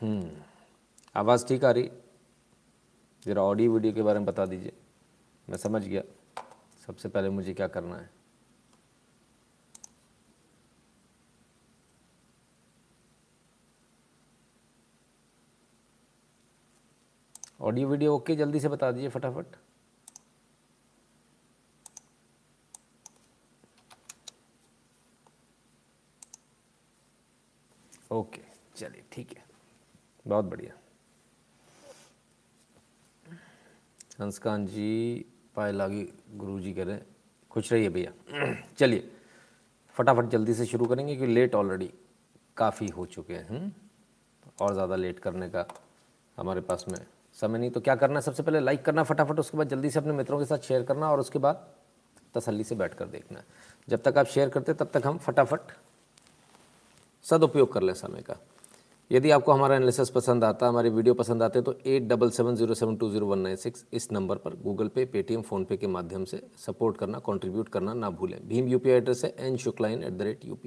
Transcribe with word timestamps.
हम्म। 0.00 0.30
आवाज़ 1.16 1.46
ठीक 1.46 1.64
आ 1.64 1.70
रही? 1.70 1.90
ज़रा 3.22 3.42
ऑडियो 3.42 3.72
वीडियो 3.72 3.92
के 3.92 4.02
बारे 4.02 4.18
में 4.18 4.26
बता 4.26 4.46
दीजिए। 4.46 4.72
मैं 5.48 5.56
समझ 5.58 5.82
गया। 5.84 6.02
सबसे 6.86 7.08
पहले 7.08 7.30
मुझे 7.30 7.54
क्या 7.54 7.66
करना 7.68 7.96
है? 7.96 8.10
ऑडियो 17.60 17.88
वीडियो 17.88 18.14
ओके 18.16 18.34
जल्दी 18.36 18.60
से 18.60 18.68
बता 18.68 18.90
दीजिए 18.92 19.08
फटाफट। 19.08 19.56
ओके 28.12 28.42
चलिए, 28.76 29.02
ठीक 29.12 29.32
है। 29.36 29.45
बहुत 30.26 30.44
बढ़िया। 30.44 30.74
हंसकान 34.20 34.66
जी 34.66 35.24
पाए 35.56 35.72
लागी 35.72 36.08
गुरु 36.34 36.60
जी 36.60 36.72
कह 36.72 36.84
रहे 36.84 36.94
हैं, 36.94 37.06
खुश 37.50 37.72
रहिए 37.72 37.88
भैया। 37.88 38.12
चलिए, 38.78 39.10
फटाफट 39.96 40.24
जल्दी 40.24 40.54
से 40.54 40.66
शुरू 40.66 40.86
करेंगे 40.86 41.16
क्योंकि 41.16 41.32
लेट 41.34 41.54
ऑलरेडी 41.54 41.90
काफ़ी 42.56 42.86
हो 42.86 43.06
चुके 43.06 43.34
हैं। 43.34 43.48
हम्म? 43.48 43.72
और 44.60 44.72
ज़्यादा 44.72 44.96
लेट 44.96 45.18
करने 45.18 45.48
का 45.48 45.66
हमारे 46.38 46.60
पास 46.60 46.84
में 46.88 46.98
समय 47.34 47.58
नहीं। 47.58 47.70
तो 47.70 47.80
क्या 47.80 47.94
करना 47.96 48.14
है? 48.14 48.20
सबसे 48.20 48.42
पहले 48.42 48.60
लाइक 48.60 48.84
करना 48.84 49.02
फटाफट, 49.02 49.38
उसके 49.38 49.58
बाद 49.58 49.68
जल्दी 49.68 49.90
से 49.90 49.98
अपने 49.98 50.12
मित्रों 50.12 50.38
के 50.38 50.44
साथ 50.44 50.58
शेयर 50.58 50.82
करना 50.82 51.10
और 51.10 51.20
उसके 51.20 51.38
बाद 51.38 51.66
तसल्ली 52.34 52.64
से 52.64 52.74
बैठ 52.74 52.94
कर 52.94 53.06
देखना। 53.06 53.42
जब 53.88 54.02
तक 54.02 54.18
आप 54.18 54.26
शेयर 54.26 54.48
करते 54.48 54.74
तब 54.74 54.90
तक 54.94 55.06
हम 55.06 55.18
फटाफट 55.18 55.60
सदुपयोग 57.22 57.72
कर 57.72 57.82
लें 57.82 57.94
समय 57.94 58.22
का। 58.22 58.36
यदि 59.10 59.30
आपको 59.30 59.52
हमारा 59.52 59.74
एनालिसिस 59.76 60.08
पसंद 60.10 60.44
आता, 60.44 60.68
हमारे 60.68 60.90
वीडियो 60.90 61.14
पसंद 61.14 61.42
आते 61.42 61.58
हैं 61.58 61.64
तो 61.64 61.74
eight 61.86 62.08
double 62.08 62.30
seven 62.30 62.54
zero 62.56 62.74
seven 62.74 62.96
two 62.96 63.10
zero 63.10 63.26
one 63.26 63.38
nine 63.38 63.56
six 63.56 63.84
इस 63.94 64.10
नंबर 64.12 64.36
पर 64.36 64.54
गूगल 64.62 64.88
पे 64.88 65.04
पेटीएम 65.06 65.42
फ़ोनपे 65.42 65.76
के 65.76 65.86
माध्यम 65.86 66.24
से 66.24 66.40
सपोर्ट 66.58 66.96
करना 66.96 67.18
कंट्रीब्यूट 67.26 67.68
करना 67.68 67.94
ना 67.94 68.10
भूलें। 68.10 68.38
भीम 68.48 68.68
यूपीआई 68.68 68.96
एड्रेस 68.96 69.24
है 69.24 69.34
N 69.38 69.56
Shukla 69.56 69.88
in 69.88 70.02
at 70.04 70.12
the 70.12 70.22
rate 70.22 70.44
U 70.44 70.58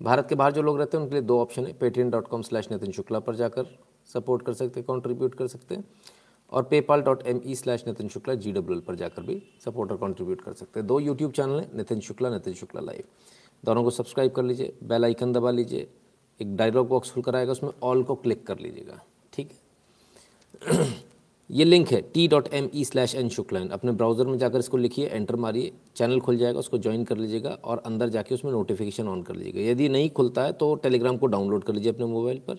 Bharat 0.00 0.26
के 0.28 0.34
बाहर 0.34 0.52
जो 0.52 0.62
लोग 0.62 0.78
रहते 0.78 0.96
हैं, 0.96 1.04
उनके 1.04 1.14
लिए 1.14 1.22
दो 1.22 1.40
ऑप्शन 1.40 1.66
है 1.66 1.72
Paytm 1.74 2.10
dot 2.10 2.28
com 2.28 2.42
slash 2.42 2.70
Nitin 2.72 2.92
Shukla 2.92 3.18
पर 3.20 3.34
जाकर 3.36 3.76
सपोर्ट 4.10 4.44
कर 4.46 4.52
सकते 4.54 4.80
हैं 4.80 4.86
कॉन्ट्रीब्यूट 4.86 5.34
कर 5.34 5.46
सकते 5.48 5.74
हैं, 5.74 5.84
और 6.52 6.62
PayPal 6.64 7.02
dot 7.02 7.26
M 7.26 7.40
E 7.44 7.54
slash 7.56 7.84
Nitin 7.86 8.08
Shukla 8.08 8.34
G 8.36 8.52
W 8.52 8.80
पर 8.80 8.94
जाकर 8.96 9.22
भी 9.22 9.42
सपोर्ट 9.64 9.92
और 9.92 9.98
कॉन्ट्रीब्यूट 9.98 10.40
कर 10.40 10.52
सकते 10.54 10.80
हैं। 10.80 10.86
दो 10.86 11.00
यूट्यूब 11.00 11.32
चैनल 11.32 11.60
हैं 11.60 11.76
नितिन 11.76 12.00
शुक्ला 12.00 12.30
नितिन 12.30 12.54
शुक्ला 12.54 12.80
लाइव 12.82 13.04
दोनों 13.64 13.82
को 13.84 13.90
सब्सक्राइब 13.92 14.32
कर 14.32 14.42
लीजिए 14.42 14.76
बेल 14.84 15.04
आइकन 15.04 15.32
दबा 15.32 15.50
लीजिए 15.50 15.88
एक 16.40 16.56
डायलॉग 16.56 16.88
बॉक्स 16.88 17.10
खुल 17.10 17.22
कर 17.22 17.36
आएगा, 17.36 17.52
उसमें 17.52 17.70
ऑल 17.82 18.02
को 18.02 18.14
क्लिक 18.16 18.46
कर 18.46 18.58
लीजिएगा, 18.58 19.00
ठीक 19.32 19.50
है? 19.50 20.86
ये 21.50 21.64
लिंक 21.64 21.88
है 21.88 22.00
T 22.04 22.26
dot 22.28 22.48
M 22.54 22.68
E 22.74 22.84
slash 22.84 23.14
N 23.14 23.28
Shukla in 23.30 23.68
अपने 23.70 23.92
ब्राउज़र 23.92 24.26
में 24.26 24.36
जाकर 24.38 24.58
इसको 24.58 24.76
लिखिए 24.76 25.06
एंटर 25.06 25.36
मारिए 25.36 25.72
चैनल 25.96 26.20
खुल 26.20 26.36
जाएगा, 26.38 26.58
उसको 26.58 26.78
ज्वाइन 26.78 27.04
कर 27.04 27.16
लीजिएगा 27.16 27.50
और 27.64 27.82
अंदर 27.86 28.08
जाके 28.08 28.34
उसमें 28.34 28.50
नोटिफिकेशन 28.52 29.08
ऑन 29.08 29.22
कर 29.22 29.34
लीजिएगा। 29.34 29.70
यदि 29.70 29.88
नहीं 29.88 30.10
खुलता 30.10 30.42
है 30.42 30.52
तो 30.54 30.74
टेलीग्राम 30.76 31.16
को 31.16 31.26
डाउनलोड 31.26 31.64
कर 31.64 31.74
लीजिए 31.74 31.92
अपने 31.92 32.06
मोबाइल 32.06 32.38
पर। 32.48 32.58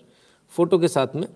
फ़ोटो 0.52 0.78
के 0.78 0.88
साथ 0.88 1.14
में 1.16 1.28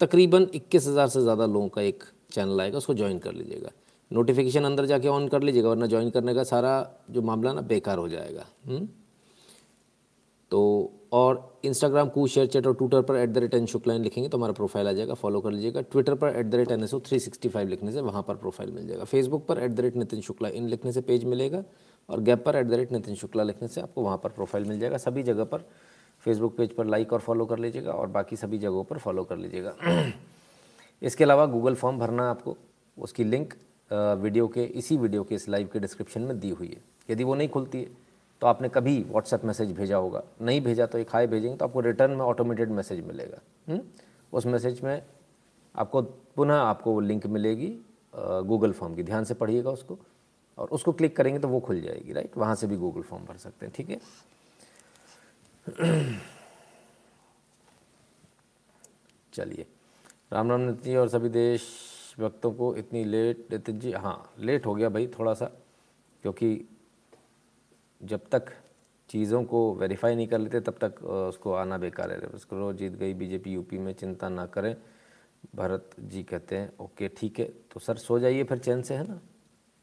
तकरीबन 0.00 0.48
इक्कीस 0.54 0.86
हज़ार 0.86 1.08
से 1.08 1.22
ज़्यादा 1.22 1.46
लोगों 1.46 1.68
का 1.68 1.82
एक 1.82 2.04
चैनल 2.32 2.60
आएगा, 2.60 2.78
उसको 2.78 2.94
ज्वाइन 2.94 3.18
कर 3.18 3.32
लीजिएगा। 3.32 3.70
नोटिफिकेशन 4.10 4.64
अंदर 4.64 4.86
जाके 4.86 5.08
ऑन 5.08 5.28
कर 5.28 5.42
लीजिएगा, 5.42 5.68
वरना 5.68 5.86
ज्वाइन 5.86 6.10
करने 6.10 6.34
का 6.34 6.44
सारा 6.44 6.72
जो 7.10 7.22
मामला 7.22 7.52
ना 7.52 7.60
बेकार 7.62 7.98
हो 7.98 8.08
जाएगा। 8.08 8.46
हुँ? 8.68 8.88
तो 10.50 10.90
और 11.12 11.60
इंस्टाग्राम 11.64 12.08
कू 12.08 12.26
शेयर 12.26 12.46
चैट 12.46 12.66
और 12.66 12.74
ट्विटर 12.74 13.02
पर 13.02 13.16
at 13.16 13.30
the 13.30 13.38
rate 13.38 13.54
N 13.54 13.66
Shukla in 13.66 14.02
लिखेंगे 14.02 14.28
तो 14.28 14.38
हमारा 14.38 14.52
प्रोफ़ाइल 14.52 14.88
आ 14.88 14.92
जाएगा। 14.92 15.14
फॉलो 15.14 15.40
कर 15.40 15.50
लीजिएगा। 15.50 15.80
ट्विटर 15.82 16.14
पर 16.14 16.36
at 16.36 16.46
the 16.46 16.54
rate 16.54 16.70
N 16.72 16.82
S 16.84 16.94
O 16.94 17.00
three 17.06 17.18
sixty 17.20 17.48
five 17.48 17.68
लिखने 17.68 17.92
से 17.92 18.00
वहाँ 18.00 18.22
पर 18.22 18.36
प्रोफ़ाइल 18.36 18.70
मिल 18.72 18.86
जाएगा। 18.88 19.04
फेसबुक 19.04 19.46
पर 19.46 19.58
at 19.58 19.70
the 19.70 19.80
rate 19.80 19.96
Nitin 19.96 20.20
Shukla 20.20 20.48
in 20.48 20.68
लिखने 20.68 20.92
से 20.92 21.00
पेज 21.00 21.24
मिलेगा 21.24 21.62
और 22.08 22.20
गैप 22.20 22.44
पर 22.44 22.56
at 22.56 22.66
the 22.66 22.74
rate 22.74 22.92
Nitin 22.92 23.14
Shukla 23.14 23.42
लिखने 23.42 23.68
से 23.68 23.80
आपको 23.80 24.02
वहाँ 24.02 24.18
पर 24.18 24.30
प्रोफ़ाइल 24.30 24.64
मिल 24.64 24.78
जाएगा। 24.80 24.96
सभी 24.98 25.22
जगह 25.22 25.44
पर 25.44 25.64
फेसबुक 26.24 26.56
पेज 26.56 26.74
पर 26.74 26.86
लाइक 26.86 27.12
और 27.12 27.20
फॉलो 27.20 27.46
कर 27.46 27.58
लीजिएगा 27.58 27.92
और 27.92 28.06
बाकी 28.08 28.36
सभी 28.36 28.58
जगहों 28.58 28.84
पर 28.84 28.98
फॉलो 28.98 29.24
कर 29.24 29.36
लीजिएगा। 29.36 29.74
इसके 31.02 31.24
अलावा 31.24 31.46
गूगल 31.46 31.74
फॉर्म 31.74 31.98
भरना 31.98 32.28
आपको, 32.30 32.56
उसकी 32.96 33.24
लिंक 33.24 33.54
वीडियो 33.90 34.46
के, 34.48 34.64
इसी 34.64 34.96
वीडियो 34.96 35.22
के 35.24 35.34
इस 35.34 35.48
लाइव 35.48 35.68
के 35.72 35.78
डिस्क्रिप्शन 35.78 36.20
में 36.20 36.38
दी 36.40 36.50
हुई 36.50 36.68
है। 36.68 36.82
यदि 37.10 37.24
वो 37.24 37.34
नहीं 37.34 37.48
खुलती 37.48 37.78
है 37.78 38.03
तो 38.42 38.46
आपने 38.46 38.68
कभी 38.68 39.02
व्हाट्सएप 39.02 39.44
मैसेज 39.44 39.72
भेजा 39.72 39.96
होगा। 39.96 40.22
नहीं 40.40 40.60
भेजा 40.60 40.86
तो 40.86 40.98
एक 40.98 41.10
हाई 41.12 41.26
भेजेंगे 41.26 41.56
तो 41.56 41.64
आपको 41.64 41.80
रिटर्न 41.80 42.10
में 42.10 42.24
ऑटोमेटेड 42.24 42.70
मैसेज 42.70 43.04
मिलेगा। 43.06 43.38
हुँ? 43.68 43.76
हम्म? 43.76 43.86
उस 44.32 44.46
मैसेज 44.46 44.80
में 44.82 45.02
आपको 45.74 46.02
पुनः 46.36 46.54
आपको 46.54 46.92
वो 46.92 47.00
लिंक 47.00 47.26
मिलेगी 47.26 47.68
गूगल 48.14 48.72
फॉर्म 48.72 48.94
की। 48.94 49.02
ध्यान 49.02 49.24
से 49.24 49.34
पढ़िएगा 49.34 49.70
उसको। 49.70 49.98
और 50.58 50.68
उसको 50.68 50.92
क्लिक 50.92 51.16
करेंगे 51.16 51.38
तो 51.40 51.48
वो 51.48 51.60
खुल 51.60 51.80
जाएगी 51.80 52.12
राइट 52.12 52.36
वहाँ 52.36 52.54
से 52.54 52.66
भी 52.66 52.76
गूगल 52.76 53.02
फॉर्म 53.02 53.24
भर 53.24 53.36
सकते 53.36 53.66
हैं, 53.66 53.74
ठीक 53.76 53.90
है? 53.90 54.00
चलिए। 59.32 59.66
राम 60.32 60.50
राम 60.50 60.60
नितिन 60.60 60.96
और 60.96 61.08
सभी 61.08 61.28
देश 61.28 61.62
भक्तों 62.20 62.52
को 62.52 62.74
इतनी 62.76 63.04
लेट 63.04 63.46
नितिन 63.52 63.78
जी 63.80 63.92
हाँ 63.92 64.32
लेट 64.38 64.66
हो 64.66 64.74
गया 64.74 64.88
भाई 64.88 65.06
थोड़ा 65.18 65.34
सा, 65.34 65.46
क्योंकि 66.24 66.68
जब 68.00 68.28
तक 68.32 68.52
चीज़ों 69.10 69.42
को 69.44 69.74
वेरीफाई 69.74 70.14
नहीं 70.16 70.26
कर 70.28 70.38
लेते, 70.38 70.60
तब 70.60 70.76
तक 70.80 71.02
उसको 71.04 71.52
आना 71.54 71.78
बेकार 71.78 72.10
है। 72.12 72.18
उसको 72.28 72.72
जीत 72.72 72.92
गई 72.92 73.14
बीजेपी 73.14 73.52
यूपी 73.52 73.78
में 73.78 73.92
चिंता 73.94 74.28
ना 74.28 74.46
करें। 74.46 74.76
भरत 75.56 75.90
जी 76.00 76.22
कहते 76.22 76.56
हैं, 76.56 76.72
ओके, 76.80 77.08
ठीक 77.08 77.38
है 77.38 77.44
तो 77.72 77.80
सर 77.80 77.96
सो 77.96 78.18
जाइए 78.18 78.44
फिर 78.44 78.58
चैन 78.58 78.82
से, 78.82 78.94
है 78.94 79.08
ना? 79.08 79.20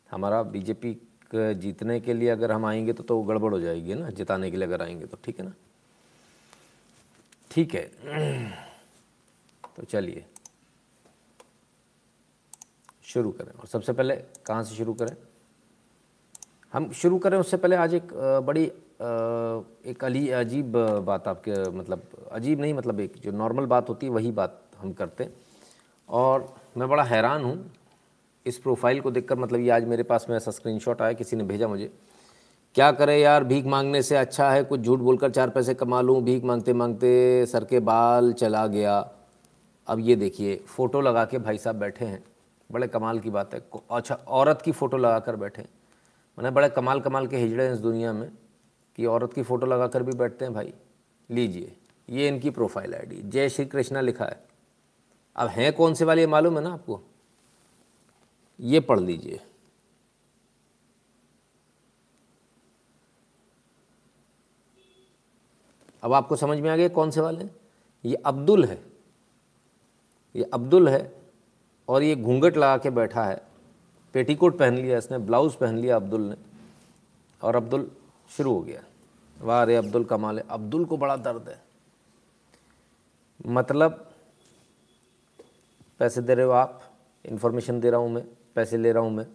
हमारा 0.10 0.42
बीजेपी 0.44 0.98
जीतने 1.34 2.00
के 2.00 2.14
लिए 2.14 2.30
अगर 2.30 2.52
हम 2.52 2.66
आएँगे 2.66 2.94
तो 2.94 3.04
तो 3.04 3.22
गड़बड़ 3.24 3.52
हो 3.54 3.60
जाएगी 3.60 3.94
ना, 3.94 4.10
जिताने 4.10 4.52
के 4.52 4.58
लिए 4.58 4.68
अगर 4.68 4.82
आएँगे 4.82 5.06
तो 5.06 5.18
ठीक 5.24 5.40
है 5.40 5.46
ना? 5.46 5.54
ठीक 7.52 7.74
है। 7.76 7.86
तो 9.76 9.84
चलिए, 9.84 10.26
शुरू 13.04 13.32
करें। 13.32 13.52
और 13.52 13.68
सबसे 13.68 13.94
पहले 13.94 14.16
कहाँ 14.46 14.64
से 14.64 14.76
शुरू 14.76 14.94
करें? 14.94 15.16
हम 16.74 16.90
शुरू 16.92 17.18
करें, 17.20 17.38
उससे 17.38 17.58
पहले 17.58 17.76
आज 17.76 17.94
एक 17.94 18.14
बड़ी 18.46 18.64
एक 19.92 20.04
अली, 20.04 20.30
अजीब 20.32 20.78
बात 21.06 21.28
आपके 21.28 21.70
मतलब 21.70 22.04
अजीब 22.32 22.60
नहीं 22.62 22.74
मतलब 22.74 23.00
एक 23.00 23.14
जो 23.24 23.32
नॉर्मल 23.32 23.66
बात 23.66 23.90
होती 23.90 24.06
है, 24.06 24.12
वही 24.12 24.32
बात 24.32 24.60
हम 24.80 24.92
करते 24.94 25.24
हैं। 25.24 25.34
और 26.10 26.54
मैं 26.78 26.88
बड़ा 26.90 27.04
हैरान 27.04 27.44
हूँ 27.44 27.72
इस 28.46 28.58
प्रोफ़ाइल 28.60 29.00
को 29.02 29.12
देखकर 29.12 29.38
मतलब 29.38 29.60
ये 29.60 29.70
आज 29.70 29.86
मेरे 29.86 30.04
पास 30.04 30.26
में 30.30 30.36
ऐसा 30.36 30.52
स्क्रीनशॉट 30.52 31.02
आया, 31.02 31.14
किसी 31.14 31.36
ने 31.36 31.44
भेजा 31.44 31.68
मुझे। 31.68 31.92
क्या 32.76 32.92
करें 32.92 33.18
यार, 33.18 33.44
भीख 33.44 33.66
मांगने 33.66 34.02
से 34.02 34.16
अच्छा 34.18 34.50
है, 34.52 34.64
कुछ 34.64 34.80
झूठ 34.80 35.00
बोलकर 35.00 35.32
चार 35.32 35.50
पैसे 35.50 35.74
कमा 35.74 36.02
लूँ, 36.02 36.22
भीख 36.24 36.44
मांगते 36.44 36.74
मांगते 36.74 37.46
सर 37.46 37.66
के 37.66 37.80
बाल 37.82 38.32
चला 38.34 38.66
गया। 38.70 38.98
अब 39.88 40.00
ये 40.00 40.16
देखिए, 40.16 40.56
फ़ोटो 40.68 41.02
लगा 41.02 41.26
के 41.26 41.38
भाई 41.40 41.58
साहब 41.58 41.76
बैठे 41.76 42.06
हैं, 42.06 42.24
बड़े 42.70 42.88
कमाल 42.88 43.20
की 43.20 43.30
बात 43.30 43.54
है 43.54 43.62
अच्छा 43.92 44.16
औरत 44.16 44.62
की 44.62 44.72
फ़ोटो 44.72 44.98
लगा 44.98 45.20
कर 45.20 45.36
बैठे 45.36 45.62
हैं। 45.62 45.70
मैंने 46.42 46.56
बड़े 46.56 46.70
कमाल 46.70 47.00
कमाल 47.02 47.28
के 47.28 47.38
हिजड़े 47.38 47.66
हैं 47.66 47.74
इस 47.74 47.80
दुनिया 47.80 48.14
में 48.14 48.32
कि 48.96 49.06
औरत 49.06 49.34
की 49.34 49.44
फ़ोटो 49.44 49.66
लगा 49.66 49.88
कर 49.88 50.04
भी 50.04 50.12
बैठते 50.12 50.46
हैं 50.46 50.54
भाई। 50.54 50.74
लीजिए, 51.30 51.76
ये 52.10 52.28
इनकी 52.28 52.50
प्रोफ़ाइल 52.50 52.96
आईडी, 52.96 53.22
जय 53.22 53.50
श्री 53.50 53.66
कृष्णा 53.66 54.02
लिखा 54.02 54.26
है। 54.26 54.44
अब 55.36 55.48
हैं 55.48 55.74
कौन 55.74 55.94
से 55.94 56.06
वाले 56.06 56.28
मालूम 56.28 56.58
है 56.58 56.64
ना 56.64 56.74
आपको? 56.74 57.02
ये 58.60 58.80
पढ़ 58.80 59.00
लीजिए। 59.00 59.40
अब 66.04 66.14
आपको 66.14 66.36
समझ 66.36 66.60
में 66.60 66.70
आ 66.70 66.76
गया 66.76 66.88
कौन 66.88 67.12
से 67.12 67.22
वाले? 67.22 67.46
ये 68.06 68.16
अब्दुल 68.16 68.66
है। 68.66 68.84
ये 70.36 70.44
अब्दुल 70.44 70.90
है 70.90 71.22
और 71.88 72.04
ये 72.04 72.16
घूंघट 72.16 72.58
लगा 72.58 72.78
के 72.78 72.90
बैठा 72.90 73.26
है। 73.26 73.51
पेटीकोट 74.16 74.58
पहन 74.58 74.74
लिया 74.74 74.98
इसने, 74.98 75.18
ब्लाउज़ 75.18 75.58
पहन 75.58 75.78
लिया 75.78 75.96
अब्दुल 75.96 76.22
ने, 76.22 76.36
और 77.42 77.56
अब्दुल 77.56 77.90
शुरू 78.38 78.54
हो 78.54 78.62
गया। 78.62 78.84
वाह 79.38 79.62
अरे 79.62 79.76
अब्दुल 79.76 80.04
कमाल 80.06 80.40
है। 80.40 80.46
अब्दुल 80.50 80.86
को 80.86 80.98
बड़ा 80.98 81.16
दर्द 81.16 81.50
है। 81.50 81.62
मतलब 83.48 84.08
पैसे 86.00 86.22
दे 86.22 86.34
रहे 86.34 86.46
हो 86.46 86.52
आप 86.52 86.82
इन्फॉर्मेशन 87.26 87.80
दे 87.80 87.90
रहा 87.90 88.00
हूँ 88.00 88.12
मैं, 88.12 88.24
पैसे 88.56 88.78
ले 88.78 88.92
रहा 88.92 89.04
हूँ 89.04 89.12
मैं, 89.12 89.26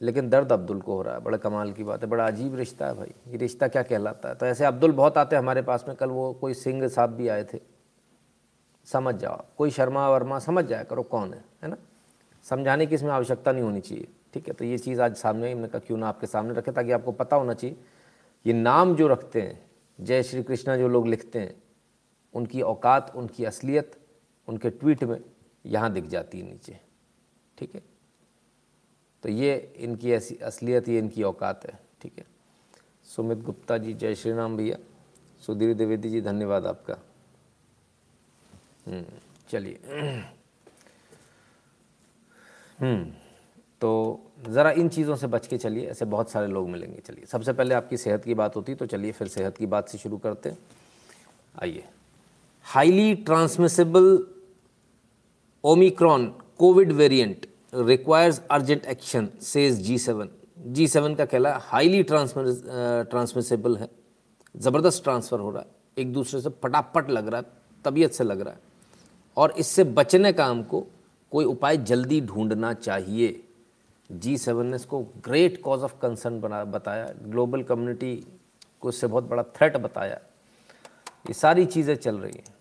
लेकिन 0.00 0.28
दर्द 0.30 0.52
अब्दुल 0.52 0.80
को 0.80 0.94
हो 0.94 1.02
रहा 1.02 1.14
है। 1.14 1.20
बड़ा 1.20 1.38
कमाल 1.38 1.72
की 1.72 1.84
बात 1.84 2.02
है, 2.02 2.08
बड़ा 2.08 2.26
अजीब 2.26 2.54
रिश्ता 2.54 2.86
है 2.86 2.94
भाई। 2.94 3.14
ये 3.28 3.36
रिश्ता 3.36 3.68
क्या 3.68 3.82
कहलाता 3.82 4.28
है? 4.28 4.34
तो 4.34 4.46
ऐसे 4.46 4.64
अब्दुल 4.64 4.92
बहुत 4.92 5.18
आते 5.18 5.36
हैं 5.36 5.42
हमारे 5.42 5.62
पास 5.62 5.84
में। 5.88 5.96
कल 5.96 6.08
वो 6.08 6.32
कोई 6.32 6.54
सिंह 6.54 6.88
साहब 6.88 7.10
भी 7.10 7.28
आए 7.28 7.44
थे। 7.44 7.60
समझ 8.86 9.14
जाओ, 9.14 9.44
कोई 9.58 9.70
शर्मा 9.70 10.08
वर्मा, 10.10 10.38
समझ 10.38 10.64
जाया 10.64 10.82
करो 10.82 11.02
कौन 11.02 11.34
है 11.34 11.44
है 11.62 11.68
ना? 11.68 11.76
समझाने 12.44 12.86
की 12.86 12.94
इसमें 12.94 13.10
आवश्यकता 13.10 13.52
नहीं 13.52 13.62
होनी 13.62 13.80
चाहिए। 13.80 14.08
ठीक 14.34 14.48
है? 14.48 14.54
तो 14.54 14.64
ये 14.64 14.78
चीज़ 14.78 15.00
आज 15.00 15.16
सामने 15.16 15.54
मैंने 15.54 15.68
कहा 15.68 15.78
क्यों 15.78 15.98
ना 15.98 16.08
आपके 16.08 16.26
सामने 16.26 16.54
रखे 16.54 16.72
ताकि 16.72 16.92
आपको 16.92 17.12
पता 17.12 17.36
होना 17.36 17.54
चाहिए। 17.54 17.76
ये 18.46 18.52
नाम 18.52 18.94
जो 18.96 19.08
रखते 19.08 19.40
हैं 19.42 19.60
जय 20.00 20.22
श्री 20.22 20.42
कृष्णा 20.42 20.76
जो 20.76 20.88
लोग 20.88 21.06
लिखते 21.08 21.40
हैं 21.40 21.54
उनकी 22.34 22.62
औकात 22.62 23.12
उनकी 23.16 23.44
असलियत 23.44 23.98
उनके 24.48 24.70
ट्वीट 24.70 25.04
में 25.04 25.20
यहाँ 25.64 25.92
दिख 25.92 26.04
जाती 26.04 26.40
है 26.40 26.46
नीचे। 26.46 26.78
ठीक 27.58 27.74
है? 27.74 27.82
तो 29.22 29.28
ये 29.28 29.72
इनकी 29.76 30.12
ऐसी 30.12 30.36
असलियत 30.36 30.88
ये 30.88 30.98
इनकी 30.98 31.22
औकात 31.22 31.66
है। 31.66 31.78
ठीक 32.02 32.18
है? 32.18 32.24
सुमित 33.04 33.38
गुप्ता 33.38 33.78
जी 33.78 33.94
जय 33.94 34.14
श्री 34.14 34.32
राम 34.32 34.56
भैया। 34.56 34.76
सुधीर 35.46 35.74
द्विवेदी 35.74 36.10
जी 36.10 36.20
धन्यवाद 36.20 36.66
आपका। 36.66 36.98
हम्म, 38.86 39.04
चलिए। 39.48 40.39
तो 42.80 44.20
ज़रा 44.48 44.70
इन 44.72 44.88
चीज़ों 44.88 45.16
से 45.16 45.26
बच 45.26 45.46
के 45.46 45.58
चलिए, 45.58 45.86
ऐसे 45.86 46.04
बहुत 46.06 46.30
सारे 46.30 46.46
लोग 46.46 46.68
मिलेंगे, 46.68 47.00
चलिए। 47.06 47.26
सबसे 47.26 47.52
पहले 47.52 47.74
आपकी 47.74 47.96
सेहत 47.96 48.24
की 48.24 48.34
बात 48.34 48.56
होती 48.56 48.74
तो 48.74 48.86
चलिए 48.86 49.12
फिर 49.12 49.28
सेहत 49.28 49.56
की 49.56 49.66
बात 49.66 49.88
से 49.88 49.98
शुरू 49.98 50.18
करते 50.18 50.52
आइए। 51.54 51.84
Highly 52.66 53.14
transmissible 53.16 54.18
Omicron 55.64 56.26
covid 56.58 56.92
variant 56.92 57.46
requires 57.74 58.40
urgent 58.50 58.84
action 58.86 59.28
says 59.42 59.80
G 59.82 59.98
seven 59.98 60.28
G 60.68 60.86
seven 60.88 61.14
का 61.14 61.24
कहला 61.24 61.56
हाईली 61.62 62.02
ट्रांसमिसिबल 62.02 63.76
है। 63.76 63.88
ज़बरदस्त 64.54 65.02
ट्रांसफ़र 65.04 65.38
हो 65.40 65.50
रहा 65.50 65.62
है। 65.62 65.68
एक 65.96 66.12
दूसरे 66.12 66.40
से 66.40 66.50
फटाफट 66.62 67.10
लग 67.10 67.28
रहा 67.28 67.40
है, 67.40 67.46
तबीयत 67.84 68.12
से 68.12 68.24
लग 68.24 68.40
रहा 68.40 68.52
है। 68.52 68.60
और 69.36 69.54
इससे 69.58 69.84
बचने 69.86 70.32
का 70.32 70.46
हमको 70.46 70.86
कोई 71.30 71.44
उपाय 71.44 71.76
जल्दी 71.76 72.20
ढूंढना 72.20 72.72
चाहिए। 72.72 73.48
जी 74.12 74.38
सेवन 74.38 74.66
ने 74.66 74.76
इसको 74.76 75.02
ग्रेट 75.02 75.62
कॉज 75.62 75.80
ऑफ़ 75.80 75.94
कंसर्न 75.94 76.40
बना, 76.40 76.64
बताया। 76.64 77.14
ग्लोबल 77.22 77.62
कम्युनिटी 77.62 78.26
को 78.80 78.88
इससे 78.88 79.06
बहुत 79.06 79.24
बड़ा 79.24 79.42
थ्रेट 79.42 79.76
बताया। 79.76 80.20
ये 81.06 81.32
सारी 81.32 81.66
चीज़ें 81.66 81.94
चल 81.94 82.18
रही 82.18 82.32
हैं। 82.32 82.54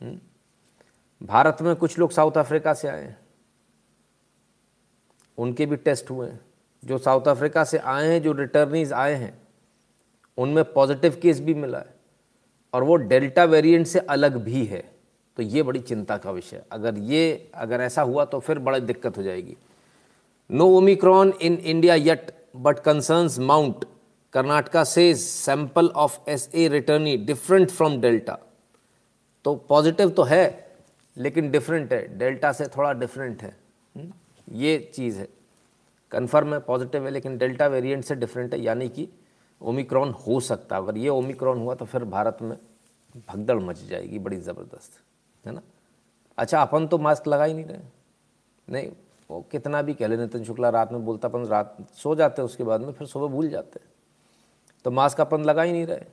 हम्म? 0.00 0.20
भारत 1.26 1.56
में 1.62 1.76
कुछ 1.76 1.98
लोग 1.98 2.10
साउथ 2.10 2.32
अफ्रीका 2.32 2.74
से 2.74 2.88
आए 2.88 3.02
हैं। 3.02 3.18
उनके 5.38 5.66
भी 5.66 5.76
टेस्ट 5.76 6.10
हुए 6.10 6.30
हैं। 6.30 6.40
जो 6.84 6.98
साउथ 6.98 7.28
अफ्रीका 7.28 7.64
से 7.64 7.78
आए 7.78 8.08
हैं, 8.08 8.22
जो 8.22 8.32
रिटर्नीज 8.32 8.92
आए 8.92 9.14
हैं, 9.14 9.48
उनमें 10.38 10.72
पॉजिटिव 10.72 11.18
केस 11.22 11.40
भी 11.40 11.54
मिला 11.54 11.78
है। 11.78 11.94
और 12.74 12.84
वो 12.84 12.96
डेल्टा 12.96 13.44
वेरिएंट 13.44 13.86
से 13.86 13.98
अलग 13.98 14.36
भी 14.36 14.64
है। 14.64 14.93
तो 15.36 15.42
ये 15.42 15.62
बड़ी 15.62 15.80
चिंता 15.80 16.16
का 16.16 16.30
विषय 16.30 16.62
अगर 16.72 16.98
ये, 16.98 17.50
अगर 17.54 17.80
ऐसा 17.80 18.02
हुआ 18.02 18.24
तो 18.24 18.40
फिर 18.40 18.58
बड़ी 18.58 18.80
दिक्कत 18.80 19.18
हो 19.18 19.22
जाएगी। 19.22 19.56
No 20.50 20.66
Omicron 20.66 21.32
in 21.42 21.54
India 21.54 21.94
yet, 21.94 22.30
but 22.56 22.78
concerns 22.78 23.38
mount. 23.38 23.84
Karnataka 24.32 24.84
से 24.84 25.14
sample 25.14 25.88
of 25.88 26.30
S 26.30 26.50
A 26.54 26.68
returnee 26.68 27.16
different 27.16 27.70
from 27.70 28.00
Delta. 28.00 28.38
तो 29.44 29.54
पॉजिटिव 29.54 30.10
तो 30.10 30.22
है, 30.22 30.76
लेकिन 31.16 31.50
डिफरेंट 31.50 31.92
है। 31.92 32.18
डेल्टा 32.18 32.52
से 32.52 32.66
थोड़ा 32.66 32.92
डिफरेंट 32.92 33.42
है। 33.42 33.56
हम्म? 33.96 34.12
ये 34.48 34.92
चीज़ 34.94 35.18
है। 35.18 35.28
कन्फर्म 36.10 36.54
है, 36.54 36.60
पॉजिटिव 36.60 37.04
है, 37.04 37.10
लेकिन 37.10 37.38
डेल्टा 37.38 37.66
वेरिएंट 37.66 38.04
से 38.04 38.14
डिफरेंट 38.14 38.54
है। 38.54 38.60
यानी 38.60 38.88
कि 38.88 39.08
ओमिक्रॉन 39.62 40.10
हो 40.10 40.40
सकता 40.40 40.76
है। 40.76 40.82
अगर 40.82 40.98
ये 40.98 41.08
ओमिक्रॉन 41.08 41.58
हुआ 41.58 41.74
तो 41.74 41.84
फिर 41.84 42.04
भारत 42.04 42.38
में 42.42 42.58
भगदड़ 43.28 43.58
मच 43.58 43.84
जाएगी, 43.84 44.18
बड़ी 44.18 44.36
ज़बरदस्त। 44.36 45.00
है 45.46 45.52
ना? 45.52 45.60
अच्छा 46.38 46.62
अपन 46.62 46.86
तो 46.86 46.98
मास्क 46.98 47.28
लगा 47.28 47.44
ही 47.44 47.54
नहीं 47.54 47.64
रहे। 47.64 47.78
नहीं, 48.70 48.92
वो 49.30 49.44
कितना 49.50 49.82
भी 49.82 49.94
कह 49.94 50.06
ले, 50.06 50.16
नितिन 50.16 50.44
शुक्ला 50.44 50.68
रात 50.68 50.92
में 50.92 51.04
बोलता, 51.04 51.28
अपन 51.28 51.44
रात 51.44 51.76
सो 51.92 52.14
जाते 52.14 52.42
हैं, 52.42 52.46
उसके 52.46 52.64
बाद 52.64 52.80
में 52.80 52.92
फिर 52.92 53.06
सुबह 53.06 53.26
भूल 53.26 53.48
जाते 53.48 53.80
हैं। 53.84 53.92
तो 54.84 54.90
मास्क 54.90 55.20
अपन 55.20 55.44
लगा 55.44 55.62
ही 55.62 55.72
नहीं 55.72 55.86
रहे। 55.86 56.04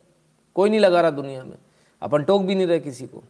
कोई 0.56 0.70
नहीं 0.70 0.80
लगा 0.80 1.02
रहा 1.02 1.12
दुनिया 1.12 1.44
में। 1.44 1.58
अपन 2.02 2.24
टोक 2.24 2.42
भी 2.42 2.56
नहीं 2.56 2.68
रहे 2.68 2.80
किसी 2.80 3.08
को। 3.08 3.24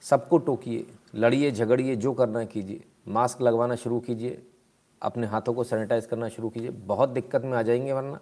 सबको 0.00 0.38
टोकिए, 0.38 0.86
लड़िए, 1.14 1.50
झगड़िए, 1.50 1.96
जो 1.96 2.12
करना 2.12 2.44
कीजिए। 2.44 2.84
मास्क 3.08 3.42
लगवाना 3.42 3.76
शुरू 3.76 4.00
कीजिए। 4.00 4.46
अपने 5.02 5.26
हाथों 5.26 5.54
को 5.54 5.64
सैनिटाइज 5.64 6.06
करना 6.06 6.28
शुरू 6.28 6.48
कीजिए। 6.48 6.70
बहुत 6.70 7.08
दिक्कत 7.08 7.42
में 7.42 7.58
आ 7.58 7.62
जाएँगे 7.62 7.92
वरना। 7.92 8.20